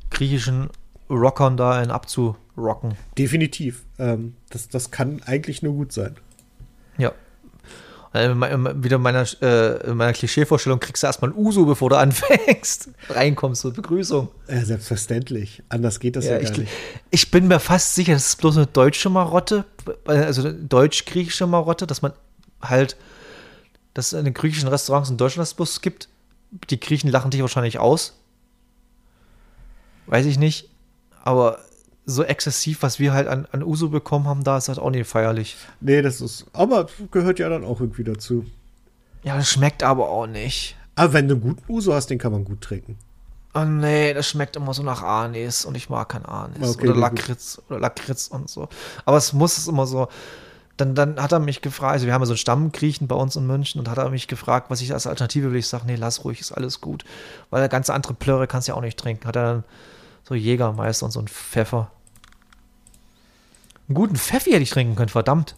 griechischen 0.09 0.69
Rockern 1.09 1.55
da 1.57 1.71
einen 1.71 1.91
abzurocken. 1.91 2.95
Definitiv. 3.17 3.83
Ähm, 3.97 4.35
das, 4.49 4.67
das 4.67 4.91
kann 4.91 5.21
eigentlich 5.23 5.61
nur 5.61 5.73
gut 5.73 5.93
sein. 5.93 6.15
Ja. 6.97 7.13
Äh, 8.13 8.29
wieder 8.29 8.97
in 8.97 9.01
meiner, 9.01 9.25
äh, 9.41 9.89
in 9.89 9.97
meiner 9.97 10.13
Klischeevorstellung 10.13 10.79
kriegst 10.79 11.01
du 11.01 11.07
erstmal 11.07 11.31
ein 11.31 11.35
Uso, 11.35 11.65
bevor 11.65 11.89
du 11.89 11.95
anfängst. 11.97 12.89
Reinkommst, 13.09 13.61
so 13.61 13.71
Begrüßung. 13.71 14.29
Ja, 14.47 14.63
selbstverständlich. 14.63 15.63
Anders 15.69 15.99
geht 15.99 16.15
das 16.15 16.25
ja, 16.25 16.33
ja 16.33 16.39
gar 16.39 16.51
ich, 16.51 16.57
nicht. 16.57 16.71
Ich 17.09 17.31
bin 17.31 17.47
mir 17.47 17.59
fast 17.59 17.95
sicher, 17.95 18.13
das 18.13 18.27
ist 18.27 18.35
bloß 18.37 18.57
eine 18.57 18.67
deutsche 18.67 19.09
Marotte, 19.09 19.65
also 20.05 20.43
eine 20.43 20.53
deutsch-griechische 20.53 21.47
Marotte, 21.47 21.87
dass 21.87 22.03
man 22.03 22.13
halt, 22.61 22.97
dass 23.95 24.13
es 24.13 24.19
in 24.19 24.25
den 24.25 24.35
griechischen 24.35 24.69
Restaurants 24.69 25.09
in 25.09 25.17
Deutschland 25.17 25.47
das 25.47 25.55
bloß 25.55 25.81
gibt. 25.81 26.07
Die 26.69 26.79
Griechen 26.79 27.09
lachen 27.09 27.31
dich 27.31 27.41
wahrscheinlich 27.41 27.79
aus. 27.79 28.13
Weiß 30.05 30.27
ich 30.27 30.37
nicht. 30.37 30.69
Aber 31.23 31.57
so 32.05 32.23
exzessiv, 32.23 32.81
was 32.81 32.99
wir 32.99 33.13
halt 33.13 33.27
an, 33.27 33.47
an 33.51 33.63
Uso 33.63 33.89
bekommen 33.89 34.27
haben, 34.27 34.43
da 34.43 34.57
ist 34.57 34.67
halt 34.67 34.79
auch 34.79 34.89
nicht 34.89 35.07
feierlich. 35.07 35.55
Nee, 35.79 36.01
das 36.01 36.21
ist, 36.21 36.45
aber 36.53 36.87
gehört 37.11 37.39
ja 37.39 37.49
dann 37.49 37.63
auch 37.63 37.79
irgendwie 37.79 38.03
dazu. 38.03 38.45
Ja, 39.23 39.37
das 39.37 39.49
schmeckt 39.49 39.83
aber 39.83 40.09
auch 40.09 40.27
nicht. 40.27 40.75
Aber 40.95 41.13
wenn 41.13 41.27
du 41.27 41.35
einen 41.35 41.41
guten 41.41 41.71
Uso 41.71 41.93
hast, 41.93 42.07
den 42.07 42.19
kann 42.19 42.31
man 42.31 42.43
gut 42.43 42.61
trinken. 42.61 42.97
Oh 43.55 43.65
nee, 43.65 44.13
das 44.13 44.27
schmeckt 44.27 44.55
immer 44.55 44.73
so 44.73 44.83
nach 44.83 45.03
Anis 45.03 45.63
und 45.63 45.75
ich 45.75 45.89
mag 45.89 46.09
kein 46.09 46.25
Anis. 46.25 46.75
Okay, 46.75 46.89
oder 46.89 46.99
Lakritz 46.99 47.61
oder 47.69 47.79
Lakritz 47.79 48.27
und 48.27 48.49
so. 48.49 48.67
Aber 49.05 49.17
es 49.17 49.31
muss 49.31 49.57
es 49.57 49.67
immer 49.67 49.85
so. 49.85 50.07
Dann, 50.75 50.95
dann 50.95 51.21
hat 51.21 51.31
er 51.31 51.39
mich 51.39 51.61
gefragt, 51.61 51.93
also 51.93 52.07
wir 52.07 52.13
haben 52.13 52.23
ja 52.23 52.25
so 52.25 52.31
einen 52.31 52.39
Stammgriechen 52.39 53.07
bei 53.07 53.15
uns 53.15 53.35
in 53.35 53.45
München 53.45 53.79
und 53.79 53.87
hat 53.87 53.99
er 53.99 54.09
mich 54.09 54.27
gefragt, 54.27 54.71
was 54.71 54.81
ich 54.81 54.91
als 54.91 55.05
Alternative 55.05 55.51
will. 55.51 55.59
Ich 55.59 55.67
sage, 55.67 55.85
nee, 55.85 55.95
lass 55.95 56.25
ruhig, 56.25 56.41
ist 56.41 56.51
alles 56.51 56.81
gut. 56.81 57.05
Weil 57.51 57.61
der 57.61 57.69
ganze 57.69 57.93
andere 57.93 58.15
Plöre 58.15 58.47
kannst 58.47 58.67
du 58.67 58.71
ja 58.71 58.75
auch 58.75 58.81
nicht 58.81 58.97
trinken. 58.97 59.27
Hat 59.27 59.35
er 59.35 59.43
dann 59.43 59.63
so 60.23 60.35
Jägermeister 60.35 61.05
und 61.05 61.11
so 61.11 61.19
ein 61.19 61.27
Pfeffer. 61.27 61.91
Einen 63.87 63.95
guten 63.95 64.15
Pfeffi 64.15 64.51
hätte 64.51 64.63
ich 64.63 64.69
trinken 64.69 64.95
können, 64.95 65.09
verdammt. 65.09 65.55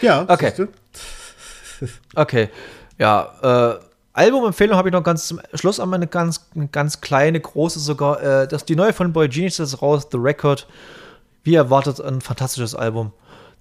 Ja, 0.00 0.24
okay. 0.28 0.52
okay. 2.14 2.48
Ja, 2.98 3.74
äh, 3.74 3.84
Albumempfehlung 4.14 4.76
habe 4.76 4.88
ich 4.88 4.92
noch 4.92 5.02
ganz 5.02 5.26
zum 5.26 5.40
Schluss 5.54 5.80
einmal 5.80 5.98
eine 5.98 6.06
ganz, 6.06 6.46
eine 6.54 6.68
ganz 6.68 7.00
kleine, 7.00 7.40
große 7.40 7.80
sogar. 7.80 8.22
Äh, 8.22 8.48
das, 8.48 8.64
die 8.64 8.76
neue 8.76 8.92
von 8.92 9.12
Boy 9.12 9.28
Genius 9.28 9.58
ist 9.58 9.82
raus, 9.82 10.08
The 10.10 10.18
Record. 10.18 10.66
Wie 11.42 11.56
erwartet, 11.56 12.00
ein 12.00 12.20
fantastisches 12.20 12.74
Album. 12.74 13.12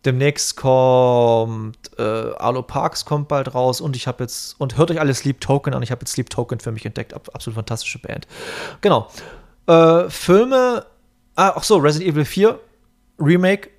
Demnächst 0.05 0.57
kommt 0.57 1.77
äh, 1.97 2.01
Arlo 2.01 2.61
Parks 2.61 3.05
kommt 3.05 3.29
bald 3.29 3.55
raus 3.55 3.79
und 3.79 3.95
ich 3.95 4.05
habe 4.05 4.23
jetzt 4.23 4.59
und 4.59 4.77
hört 4.77 4.91
euch 4.91 4.99
alle 4.99 5.13
Sleep 5.13 5.39
Token 5.39 5.73
an. 5.73 5.81
Ich 5.81 5.91
habe 5.91 6.01
jetzt 6.01 6.11
Sleep 6.11 6.29
Token 6.29 6.59
für 6.59 6.71
mich 6.71 6.85
entdeckt. 6.85 7.13
Absolut 7.13 7.55
fantastische 7.55 7.99
Band. 7.99 8.27
Genau. 8.81 9.09
Äh, 9.67 10.09
Filme. 10.09 10.85
Ah, 11.35 11.53
ach 11.55 11.63
so, 11.63 11.77
Resident 11.77 12.11
Evil 12.11 12.25
4 12.25 12.59
Remake. 13.19 13.69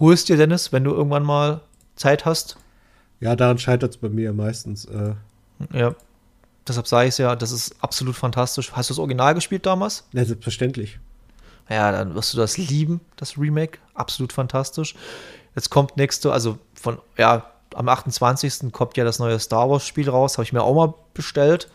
Holst 0.00 0.28
dir, 0.28 0.36
Dennis, 0.36 0.72
wenn 0.72 0.84
du 0.84 0.92
irgendwann 0.92 1.22
mal 1.22 1.60
Zeit 1.94 2.24
hast. 2.24 2.56
Ja, 3.20 3.36
daran 3.36 3.58
scheitert 3.58 3.92
es 3.92 3.96
bei 3.96 4.08
mir 4.08 4.32
meistens. 4.32 4.84
Äh. 4.86 5.14
Ja. 5.72 5.94
Deshalb 6.66 6.86
sage 6.88 7.08
ich 7.08 7.10
es 7.10 7.18
ja, 7.18 7.36
das 7.36 7.52
ist 7.52 7.76
absolut 7.80 8.16
fantastisch. 8.16 8.72
Hast 8.72 8.90
du 8.90 8.94
das 8.94 8.98
Original 8.98 9.34
gespielt 9.34 9.64
damals? 9.64 10.04
Ja, 10.12 10.24
selbstverständlich. 10.24 10.98
Ja, 11.68 11.90
dann 11.92 12.14
wirst 12.14 12.32
du 12.32 12.38
das 12.38 12.58
lieben, 12.58 13.00
das 13.16 13.38
Remake. 13.38 13.78
Absolut 13.94 14.32
fantastisch. 14.32 14.94
Jetzt 15.56 15.70
kommt 15.70 15.96
nächste, 15.96 16.32
also 16.32 16.58
von, 16.74 16.98
ja, 17.16 17.50
am 17.74 17.88
28. 17.88 18.72
kommt 18.72 18.96
ja 18.96 19.04
das 19.04 19.18
neue 19.18 19.40
Star 19.40 19.68
Wars-Spiel 19.68 20.08
raus. 20.08 20.34
Habe 20.34 20.44
ich 20.44 20.52
mir 20.52 20.62
auch 20.62 20.74
mal 20.74 20.94
bestellt. 21.14 21.68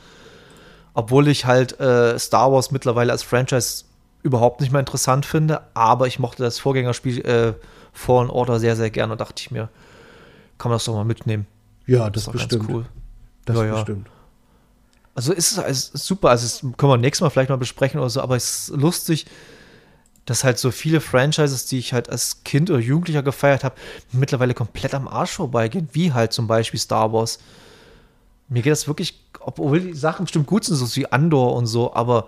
Obwohl 0.94 1.28
ich 1.28 1.46
halt 1.46 1.80
äh, 1.80 2.18
Star 2.20 2.52
Wars 2.52 2.72
mittlerweile 2.72 3.12
als 3.12 3.24
Franchise 3.24 3.86
überhaupt 4.24 4.62
nicht 4.62 4.72
mehr 4.72 4.80
interessant 4.80 5.26
finde. 5.26 5.62
Aber 5.74 6.08
ich 6.08 6.20
mochte 6.20 6.44
das 6.44 6.60
Vorgängerspiel 6.60 7.26
äh, 7.26 7.54
Fallen 7.92 8.30
Order 8.30 8.60
sehr, 8.60 8.76
sehr 8.76 8.90
gerne 8.90 9.14
und 9.14 9.20
dachte 9.20 9.42
ich 9.42 9.52
mir, 9.52 9.68
kann 10.58 10.70
man 10.70 10.76
das 10.76 10.86
doch 10.86 10.94
mal 10.94 11.04
mitnehmen. 11.04 11.48
Ja, 11.88 12.10
das, 12.10 12.26
das 12.26 12.36
ist 12.36 12.48
bestimmt. 12.50 12.70
cool. 12.70 12.86
Das 13.46 13.58
ja, 13.58 13.74
bestimmt. 13.74 14.08
Ja. 14.08 14.14
Also 15.16 15.34
ist 15.34 15.58
es 15.58 15.90
ist 15.90 16.06
super. 16.06 16.30
Also 16.30 16.46
das 16.46 16.78
können 16.78 16.92
wir 16.92 16.98
nächstes 16.98 17.22
Mal 17.22 17.32
vielleicht 17.32 17.50
mal 17.50 17.58
besprechen 17.58 18.00
oder 18.00 18.10
so, 18.10 18.22
aber 18.22 18.36
es 18.36 18.70
ist 18.70 18.78
lustig 18.78 19.26
dass 20.26 20.44
halt 20.44 20.60
so 20.60 20.72
viele 20.72 21.02
Franchises, 21.02 21.66
die 21.66 21.80
ich 21.80 21.94
halt 21.94 22.10
als 22.10 22.44
Kind 22.44 22.70
oder 22.70 22.80
Jugendlicher 22.80 23.24
gefeiert 23.24 23.64
habe, 23.64 23.76
mittlerweile 24.12 24.54
komplett 24.54 24.94
am 24.94 25.08
Arsch 25.08 25.32
vorbeigehen, 25.32 25.90
wie 25.94 26.14
halt 26.14 26.34
zum 26.34 26.48
Beispiel 26.48 26.80
Star 26.80 27.12
Wars. 27.12 27.40
Mir 28.48 28.62
geht 28.62 28.72
das 28.72 28.88
wirklich, 28.88 29.20
obwohl 29.40 29.80
die 29.80 29.94
Sachen 29.94 30.26
bestimmt 30.26 30.48
gut 30.48 30.66
sind, 30.66 30.76
so 30.76 30.96
wie 30.96 31.12
Andor 31.12 31.56
und 31.56 31.66
so, 31.66 31.94
aber 31.94 32.28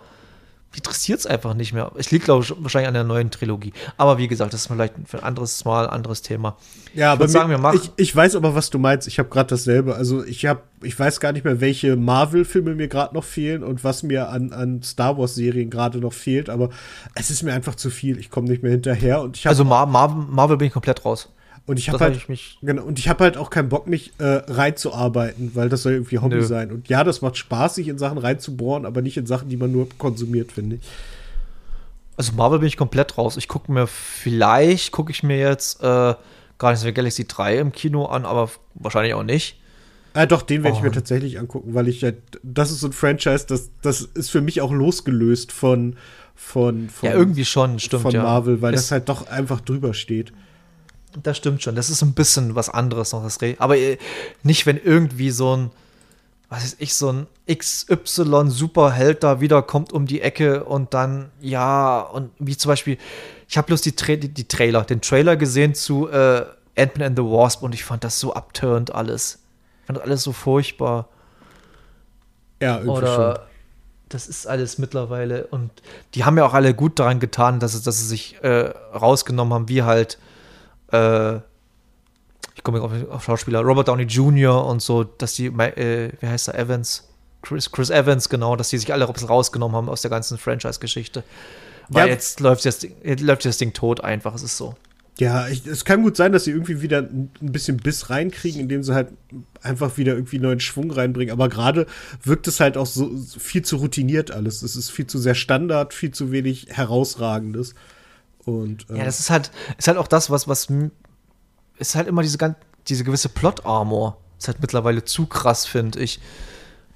interessiert 0.76 1.20
es 1.20 1.26
einfach 1.26 1.54
nicht 1.54 1.74
mehr. 1.74 1.92
Es 1.98 2.12
liegt, 2.12 2.26
glaube 2.26 2.44
ich, 2.44 2.54
wahrscheinlich 2.58 2.88
an 2.88 2.94
der 2.94 3.04
neuen 3.04 3.32
Trilogie. 3.32 3.74
Aber 3.98 4.18
wie 4.18 4.28
gesagt, 4.28 4.54
das 4.54 4.62
ist 4.62 4.68
vielleicht 4.68 4.96
für 5.06 5.20
ein 5.20 5.24
anderes 5.24 5.64
Mal, 5.66 5.88
anderes 5.88 6.22
Thema. 6.22 6.58
Ja, 6.94 7.12
aber 7.12 7.28
sagen, 7.28 7.50
wir 7.50 7.58
machen. 7.58 7.80
Ich, 7.82 7.92
ich, 7.96 8.16
weiß 8.16 8.36
aber, 8.36 8.56
was 8.56 8.70
du 8.70 8.80
meinst. 8.80 9.08
Ich 9.08 9.20
habe 9.20 9.30
gerade 9.30 9.50
dasselbe. 9.50 9.96
Also 9.96 10.24
ich 10.24 10.46
habe, 10.46 10.62
ich 10.82 10.98
weiß 10.98 11.20
gar 11.20 11.32
nicht 11.32 11.46
mehr, 11.46 11.62
welche 11.62 11.96
Marvel-Filme 11.96 12.76
mir 12.76 12.88
gerade 12.88 13.14
noch 13.14 13.24
fehlen 13.24 13.64
und 13.64 13.84
was 13.84 14.04
mir 14.04 14.30
an, 14.30 14.52
an 14.54 14.82
Star 14.84 15.18
Wars-Serien 15.18 15.70
gerade 15.70 16.00
noch 16.00 16.14
fehlt. 16.14 16.50
Aber 16.50 16.70
es 17.16 17.30
ist 17.30 17.44
mir 17.44 17.54
einfach 17.54 17.76
zu 17.76 17.90
viel. 17.90 18.18
Ich 18.20 18.30
komme 18.30 18.48
nicht 18.48 18.64
mehr 18.64 18.72
hinterher. 18.72 19.22
Und 19.22 19.38
ich 19.38 19.48
also 19.48 19.64
Mar 19.64 19.86
Mar 19.86 20.10
Marvel 20.10 20.58
bin 20.58 20.68
ich 20.68 20.74
komplett 20.74 21.06
raus. 21.06 21.30
Und 21.66 21.80
ich 21.80 21.90
habe 21.90 22.00
halt, 22.00 22.22
hab 22.22 22.30
ich 22.30 22.58
genau, 22.62 22.84
und 22.84 23.00
ich 23.00 23.08
habe 23.08 23.24
halt 23.24 23.38
auch 23.38 23.50
keinen 23.50 23.70
Bock, 23.70 23.88
mich 23.88 24.12
äh, 24.18 24.26
reinzuarbeiten, 24.26 25.52
weil 25.56 25.70
das 25.70 25.84
soll 25.84 25.94
irgendwie 25.94 26.20
Hobby 26.20 26.36
Nö. 26.36 26.44
sein. 26.44 26.72
Und 26.72 26.90
ja, 26.90 27.06
das 27.06 27.22
macht 27.22 27.38
Spaß, 27.38 27.76
sich 27.76 27.88
in 27.88 27.98
Sachen 27.98 28.18
reinzubohren, 28.18 28.86
aber 28.86 29.02
nicht 29.02 29.16
in 29.16 29.26
Sachen, 29.26 29.48
die 29.48 29.56
man 29.56 29.72
nur 29.72 29.88
konsumiert, 29.98 30.52
finde 30.52 30.78
ich. 30.78 30.82
Also 32.18 32.34
Marvel 32.34 32.60
bin 32.60 32.68
ich 32.68 32.76
komplett 32.76 33.18
raus. 33.18 33.38
Ich 33.38 33.48
gucke 33.48 33.72
mir 33.72 33.88
vielleicht, 33.88 34.92
gucke 34.92 35.12
ich 35.12 35.24
mir 35.24 35.38
jetzt 35.38 35.82
äh, 35.82 36.14
Guardians 36.58 36.86
of 36.86 36.94
Galaxy 36.94 37.26
3 37.26 37.60
im 37.60 37.72
Kino 37.72 38.06
an, 38.06 38.26
aber 38.26 38.50
wahrscheinlich 38.76 39.14
auch 39.14 39.24
nicht. 39.24 39.58
Ah, 40.14 40.26
doch, 40.26 40.44
den 40.44 40.64
werde 40.64 40.76
oh. 40.76 40.78
ich 40.78 40.84
mir 40.84 40.90
oh. 40.90 40.94
tatsächlich 40.94 41.40
angucken, 41.40 41.74
weil 41.74 41.88
ich 41.88 42.04
halt, 42.04 42.18
das 42.44 42.72
ist 42.72 42.82
so 42.82 42.88
ein 42.88 42.94
Franchise, 42.94 43.46
das, 43.48 43.72
das 43.82 44.02
ist 44.02 44.30
für 44.30 44.42
mich 44.42 44.62
auch 44.62 44.72
losgelöst 44.72 45.52
von, 45.52 45.96
von, 46.36 46.90
von 46.90 47.10
ja, 47.10 47.16
irgendwie 47.16 47.46
schon, 47.46 47.80
stimmt, 47.80 48.04
von 48.04 48.16
Marvel, 48.16 48.62
weil 48.62 48.74
es, 48.74 48.82
das 48.82 48.92
halt 48.92 49.10
doch 49.10 49.28
einfach 49.28 49.62
drüber 49.62 49.94
steht. 49.94 50.34
Das 51.22 51.38
stimmt 51.38 51.62
schon. 51.62 51.76
Das 51.76 51.90
ist 51.90 52.02
ein 52.02 52.14
bisschen 52.14 52.56
was 52.56 52.70
anderes 52.70 53.12
noch, 53.14 53.24
das 53.24 53.42
Reh. 53.42 53.56
Aber 53.60 53.78
äh, 53.78 53.98
nicht, 54.42 54.66
wenn 54.66 54.78
irgendwie 54.78 55.30
so 55.30 55.56
ein, 55.56 55.72
was 56.50 56.64
weiß 56.64 56.76
ich, 56.80 56.96
so 56.96 57.12
ein 57.12 57.28
XY-Superheld 57.52 59.24
da 59.24 59.42
wiederkommt 59.42 59.94
um 59.94 60.06
die 60.06 60.22
Ecke 60.22 60.64
und 60.64 60.94
dann, 60.94 61.30
ja, 61.42 62.00
und 62.00 62.32
wie 62.40 62.58
zum 62.58 62.70
Beispiel, 62.70 62.98
ich 63.48 63.58
habe 63.58 63.68
bloß 63.68 63.82
die, 63.82 63.96
Tra 63.96 64.16
die, 64.16 64.30
die, 64.30 64.48
Trailer, 64.48 64.84
den 64.84 65.02
Trailer 65.02 65.36
gesehen 65.36 65.76
zu 65.76 66.10
äh, 66.10 66.46
Ant-Man 66.76 67.08
and 67.08 67.18
the 67.18 67.24
Wasp 67.24 67.62
und 67.64 67.76
ich 67.76 67.84
fand 67.84 68.04
das 68.04 68.20
so 68.20 68.34
abturnt 68.34 68.94
alles. 68.94 69.40
Ich 69.82 69.88
fand 69.88 69.98
das 69.98 70.06
alles 70.06 70.24
so 70.24 70.32
furchtbar. 70.32 71.08
Ja, 72.62 72.78
irgendwie 72.78 72.98
Oder, 72.98 73.16
schon. 73.16 73.46
Das 74.10 74.28
ist 74.28 74.48
alles 74.48 74.78
mittlerweile. 74.78 75.48
Und 75.48 75.72
die 76.14 76.24
haben 76.24 76.38
ja 76.38 76.46
auch 76.46 76.54
alle 76.54 76.74
gut 76.74 77.00
daran 77.00 77.20
getan, 77.20 77.60
dass, 77.60 77.74
es, 77.74 77.82
dass 77.82 78.00
sie 78.00 78.06
sich 78.06 78.44
äh, 78.44 78.72
rausgenommen 78.94 79.54
haben, 79.54 79.70
wie 79.70 79.84
halt 79.84 80.18
äh, 80.94 81.38
ich 82.56 82.64
komme 82.64 82.82
auf, 82.82 82.92
auf, 83.10 83.24
Schauspieler, 83.24 83.62
Robert 83.62 83.88
Downey 83.88 84.04
Jr. 84.04 84.66
und 84.66 84.82
so, 84.82 85.04
dass 85.04 85.34
die, 85.34 85.48
äh, 85.48 86.12
wie 86.20 86.28
heißt 86.28 86.50
er, 86.50 86.60
Evans, 86.60 87.10
Chris, 87.42 87.72
Chris 87.72 87.90
Evans, 87.90 88.30
genau, 88.30 88.56
dass 88.56 88.70
die 88.70 88.78
sich 88.78 88.94
alle 88.94 89.06
rausgenommen 89.06 89.76
haben 89.76 89.90
aus 89.90 90.02
der 90.02 90.12
ganzen 90.12 90.38
Franchise-Geschichte. 90.38 91.24
Weil 91.90 92.08
ja. 92.08 92.14
jetzt 92.14 92.40
läuft 92.40 92.66
das, 92.66 92.88
jetzt 93.04 93.22
läuft 93.22 93.46
das 93.46 93.58
Ding 93.58 93.74
tot 93.74 94.02
einfach, 94.02 94.34
es 94.36 94.44
ist 94.44 94.58
so. 94.58 94.76
Ja, 95.20 95.48
ich, 95.48 95.68
es 95.68 95.86
kann 95.86 96.02
gut 96.02 96.18
sein, 96.18 96.32
dass 96.32 96.46
sie 96.46 96.52
irgendwie 96.52 96.82
wieder 96.82 97.00
ein 97.00 97.30
bisschen 97.40 97.78
Biss 97.78 98.10
reinkriegen, 98.10 98.62
indem 98.62 98.82
sie 98.82 98.96
halt 98.96 99.10
einfach 99.62 99.98
wieder 99.98 100.14
irgendwie 100.14 100.40
neuen 100.40 100.60
Schwung 100.60 100.90
reinbringen. 100.90 101.32
Aber 101.32 101.50
gerade 101.50 101.86
wirkt 102.24 102.48
es 102.48 102.60
halt 102.60 102.78
auch 102.78 102.88
so 102.88 103.12
viel 103.38 103.64
zu 103.64 103.76
routiniert 103.76 104.32
alles. 104.32 104.64
Es 104.64 104.76
ist 104.76 104.90
viel 104.90 105.06
zu 105.06 105.20
sehr 105.20 105.36
Standard, 105.36 105.94
viel 105.94 106.12
zu 106.12 106.32
wenig 106.32 106.68
Herausragendes. 106.70 107.76
Und, 108.46 108.90
äh, 108.90 108.98
ja, 108.98 109.06
das 109.06 109.20
ist 109.20 109.30
halt, 109.30 109.52
ist 109.78 109.88
halt 109.88 109.98
auch 109.98 110.08
das, 110.08 110.30
was, 110.30 110.48
was 110.48 110.68
ist 111.78 111.96
halt 111.96 112.08
immer 112.08 112.22
diese, 112.22 112.56
diese 112.88 113.04
gewisse 113.04 113.30
Plot-Armor. 113.30 114.18
Ist 114.38 114.48
halt 114.48 114.60
mittlerweile 114.62 115.06
zu 115.06 115.26
krass, 115.26 115.66
finde 115.66 116.00
ich. 116.00 116.20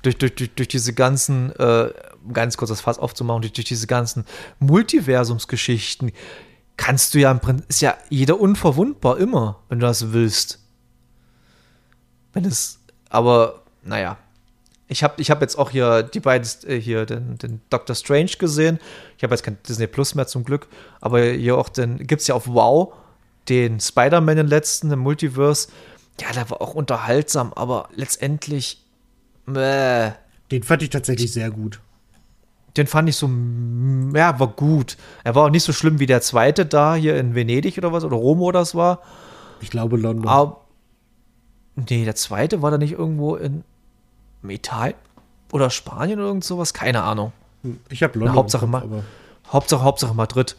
Durch, 0.01 0.17
durch, 0.17 0.35
durch, 0.35 0.53
durch 0.53 0.67
diese 0.67 0.93
ganzen, 0.93 1.51
äh, 1.55 1.91
ganz 2.31 2.57
kurz 2.57 2.69
das 2.69 2.81
Fass 2.81 2.99
aufzumachen, 2.99 3.41
durch, 3.41 3.53
durch 3.53 3.65
diese 3.65 3.87
ganzen 3.87 4.25
Multiversumsgeschichten 4.59 6.11
kannst 6.75 7.13
du 7.13 7.19
ja 7.19 7.31
im 7.31 7.39
Prinzip, 7.39 7.69
ist 7.69 7.81
ja 7.81 7.97
jeder 8.09 8.39
unverwundbar 8.39 9.17
immer, 9.17 9.63
wenn 9.69 9.79
du 9.79 9.87
das 9.87 10.13
willst. 10.13 10.59
Wenn 12.33 12.45
es, 12.45 12.79
aber 13.09 13.63
naja, 13.83 14.17
ich 14.87 15.03
habe 15.03 15.21
ich 15.21 15.29
hab 15.29 15.41
jetzt 15.41 15.57
auch 15.57 15.69
hier 15.69 16.03
die 16.03 16.19
beiden, 16.19 16.47
äh, 16.65 16.79
hier 16.79 17.05
den, 17.05 17.37
den 17.37 17.61
Doctor 17.69 17.95
Strange 17.95 18.31
gesehen. 18.39 18.79
Ich 19.17 19.23
habe 19.23 19.33
jetzt 19.33 19.43
kein 19.43 19.57
Disney 19.67 19.87
Plus 19.87 20.15
mehr 20.15 20.27
zum 20.27 20.43
Glück, 20.43 20.67
aber 21.01 21.21
hier 21.21 21.57
auch 21.57 21.69
den, 21.69 21.97
gibt 21.97 22.21
es 22.21 22.27
ja 22.27 22.35
auf 22.35 22.47
Wow 22.47 22.93
den 23.49 23.79
Spider-Man 23.79 24.37
den 24.37 24.47
letzten 24.47 24.91
im 24.91 24.99
Multiverse. 24.99 25.69
Ja, 26.19 26.31
der 26.33 26.49
war 26.49 26.61
auch 26.61 26.73
unterhaltsam, 26.73 27.53
aber 27.53 27.89
letztendlich. 27.95 28.83
Mäh. 29.45 30.11
Den 30.51 30.63
fand 30.63 30.81
ich 30.81 30.89
tatsächlich 30.89 31.31
sehr 31.31 31.51
gut. 31.51 31.79
Den 32.75 32.87
fand 32.87 33.09
ich 33.09 33.15
so, 33.15 33.29
ja, 34.13 34.39
war 34.39 34.47
gut. 34.47 34.97
Er 35.23 35.35
war 35.35 35.45
auch 35.45 35.49
nicht 35.49 35.63
so 35.63 35.73
schlimm 35.73 35.99
wie 35.99 36.05
der 36.05 36.21
zweite 36.21 36.65
da 36.65 36.95
hier 36.95 37.17
in 37.17 37.33
Venedig 37.35 37.77
oder 37.77 37.91
was, 37.91 38.03
oder 38.03 38.17
Rom 38.17 38.41
oder 38.41 38.59
das 38.59 38.75
war. 38.75 39.01
Ich 39.61 39.69
glaube 39.69 39.97
London. 39.97 40.27
Aber, 40.27 40.61
nee, 41.75 42.05
der 42.05 42.15
zweite 42.15 42.61
war 42.61 42.71
da 42.71 42.77
nicht 42.77 42.93
irgendwo 42.93 43.35
in 43.35 43.63
Italien 44.43 44.95
oder 45.51 45.69
Spanien 45.69 46.19
oder 46.19 46.29
irgend 46.29 46.43
sowas, 46.43 46.73
keine 46.73 47.03
Ahnung. 47.03 47.31
Hm, 47.63 47.79
ich 47.89 48.03
habe 48.03 48.19
London. 48.19 48.33
Na, 48.33 48.39
Hauptsache, 48.39 48.67
Ma 48.67 48.83
Hauptsache, 49.51 49.83
Hauptsache 49.83 50.13
Madrid. 50.13 50.55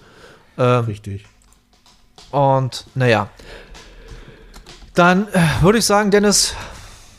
Ähm, 0.57 0.85
Richtig. 0.85 1.26
Und 2.31 2.87
naja. 2.95 3.29
Dann 4.95 5.29
äh, 5.29 5.41
würde 5.61 5.79
ich 5.79 5.85
sagen, 5.85 6.11
Dennis, 6.11 6.55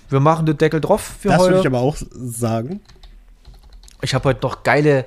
wir 0.10 0.20
machen 0.20 0.46
den 0.46 0.58
Deckel 0.58 0.82
drauf 0.82 1.02
für 1.20 1.30
das 1.30 1.38
heute. 1.40 1.52
Das 1.52 1.64
würde 1.64 1.70
ich 1.70 1.76
aber 1.76 1.80
auch 1.80 1.96
sagen. 2.12 2.82
Ich 4.02 4.14
habe 4.14 4.30
heute 4.30 4.42
noch 4.42 4.64
geile, 4.64 5.06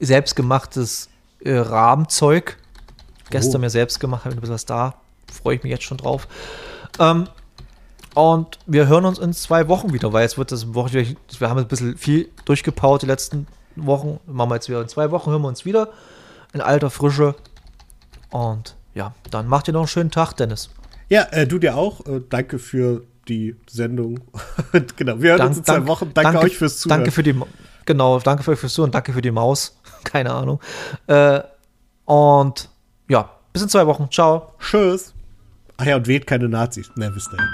selbstgemachtes 0.00 1.08
äh, 1.44 1.56
Rahmenzeug. 1.56 2.58
Gestern 3.30 3.56
oh. 3.56 3.60
mir 3.60 3.70
selbst 3.70 4.00
gemacht, 4.00 4.24
habe 4.24 4.34
ein 4.34 4.40
bisschen 4.40 4.54
was 4.54 4.66
da. 4.66 4.94
Freue 5.32 5.56
ich 5.56 5.62
mich 5.62 5.70
jetzt 5.70 5.84
schon 5.84 5.96
drauf. 5.96 6.28
Ähm, 6.98 7.28
und 8.14 8.58
wir 8.66 8.88
hören 8.88 9.04
uns 9.04 9.18
in 9.18 9.32
zwei 9.32 9.68
Wochen 9.68 9.92
wieder, 9.92 10.12
weil 10.12 10.22
jetzt 10.22 10.36
wird 10.36 10.52
das 10.52 10.74
Woche, 10.74 10.92
wir 11.38 11.48
haben 11.48 11.58
ein 11.58 11.68
bisschen 11.68 11.96
viel 11.96 12.28
durchgepaut 12.44 13.02
die 13.02 13.06
letzten 13.06 13.46
Wochen. 13.76 14.20
Machen 14.26 14.50
wir 14.50 14.56
jetzt 14.56 14.68
wieder 14.68 14.82
in 14.82 14.88
zwei 14.88 15.10
Wochen, 15.10 15.30
hören 15.30 15.42
wir 15.42 15.48
uns 15.48 15.64
wieder. 15.64 15.88
In 16.52 16.60
alter 16.60 16.90
Frische. 16.90 17.34
Und 18.30 18.76
ja, 18.94 19.14
dann 19.30 19.46
macht 19.46 19.68
ihr 19.68 19.72
noch 19.72 19.80
einen 19.80 19.88
schönen 19.88 20.10
Tag, 20.10 20.34
Dennis. 20.34 20.70
Ja, 21.08 21.22
äh, 21.30 21.46
du 21.46 21.58
dir 21.58 21.76
auch. 21.76 22.04
Äh, 22.06 22.20
danke 22.28 22.58
für 22.58 23.02
die 23.28 23.56
Sendung. 23.68 24.20
genau, 24.96 25.20
wir 25.20 25.30
hören 25.30 25.38
Dank, 25.38 25.50
uns 25.50 25.58
in 25.58 25.64
zwei 25.64 25.74
dank, 25.74 25.86
Wochen. 25.86 26.10
Danke, 26.12 26.32
danke, 26.32 26.46
euch 26.46 26.56
fürs 26.56 26.78
Zuhören. 26.80 27.00
Danke 27.00 27.12
für 27.12 27.22
die, 27.22 27.34
genau, 27.86 28.18
danke 28.20 28.42
für 28.42 28.56
fürs 28.56 28.74
Zuhören, 28.74 28.90
danke 28.90 29.12
für 29.12 29.22
die 29.22 29.30
Maus. 29.30 29.78
Keine 30.04 30.32
Ahnung. 30.32 30.60
Äh, 31.06 31.40
und 32.04 32.68
ja, 33.08 33.30
bis 33.52 33.62
in 33.62 33.68
zwei 33.68 33.86
Wochen. 33.86 34.10
Ciao. 34.10 34.52
Tschüss. 34.58 35.14
Ach 35.78 35.86
ja, 35.86 35.96
und 35.96 36.06
wählt 36.06 36.26
keine 36.26 36.48
Nazis. 36.48 36.90
Ne, 36.96 37.10
bis 37.10 37.24
dahin. 37.24 37.48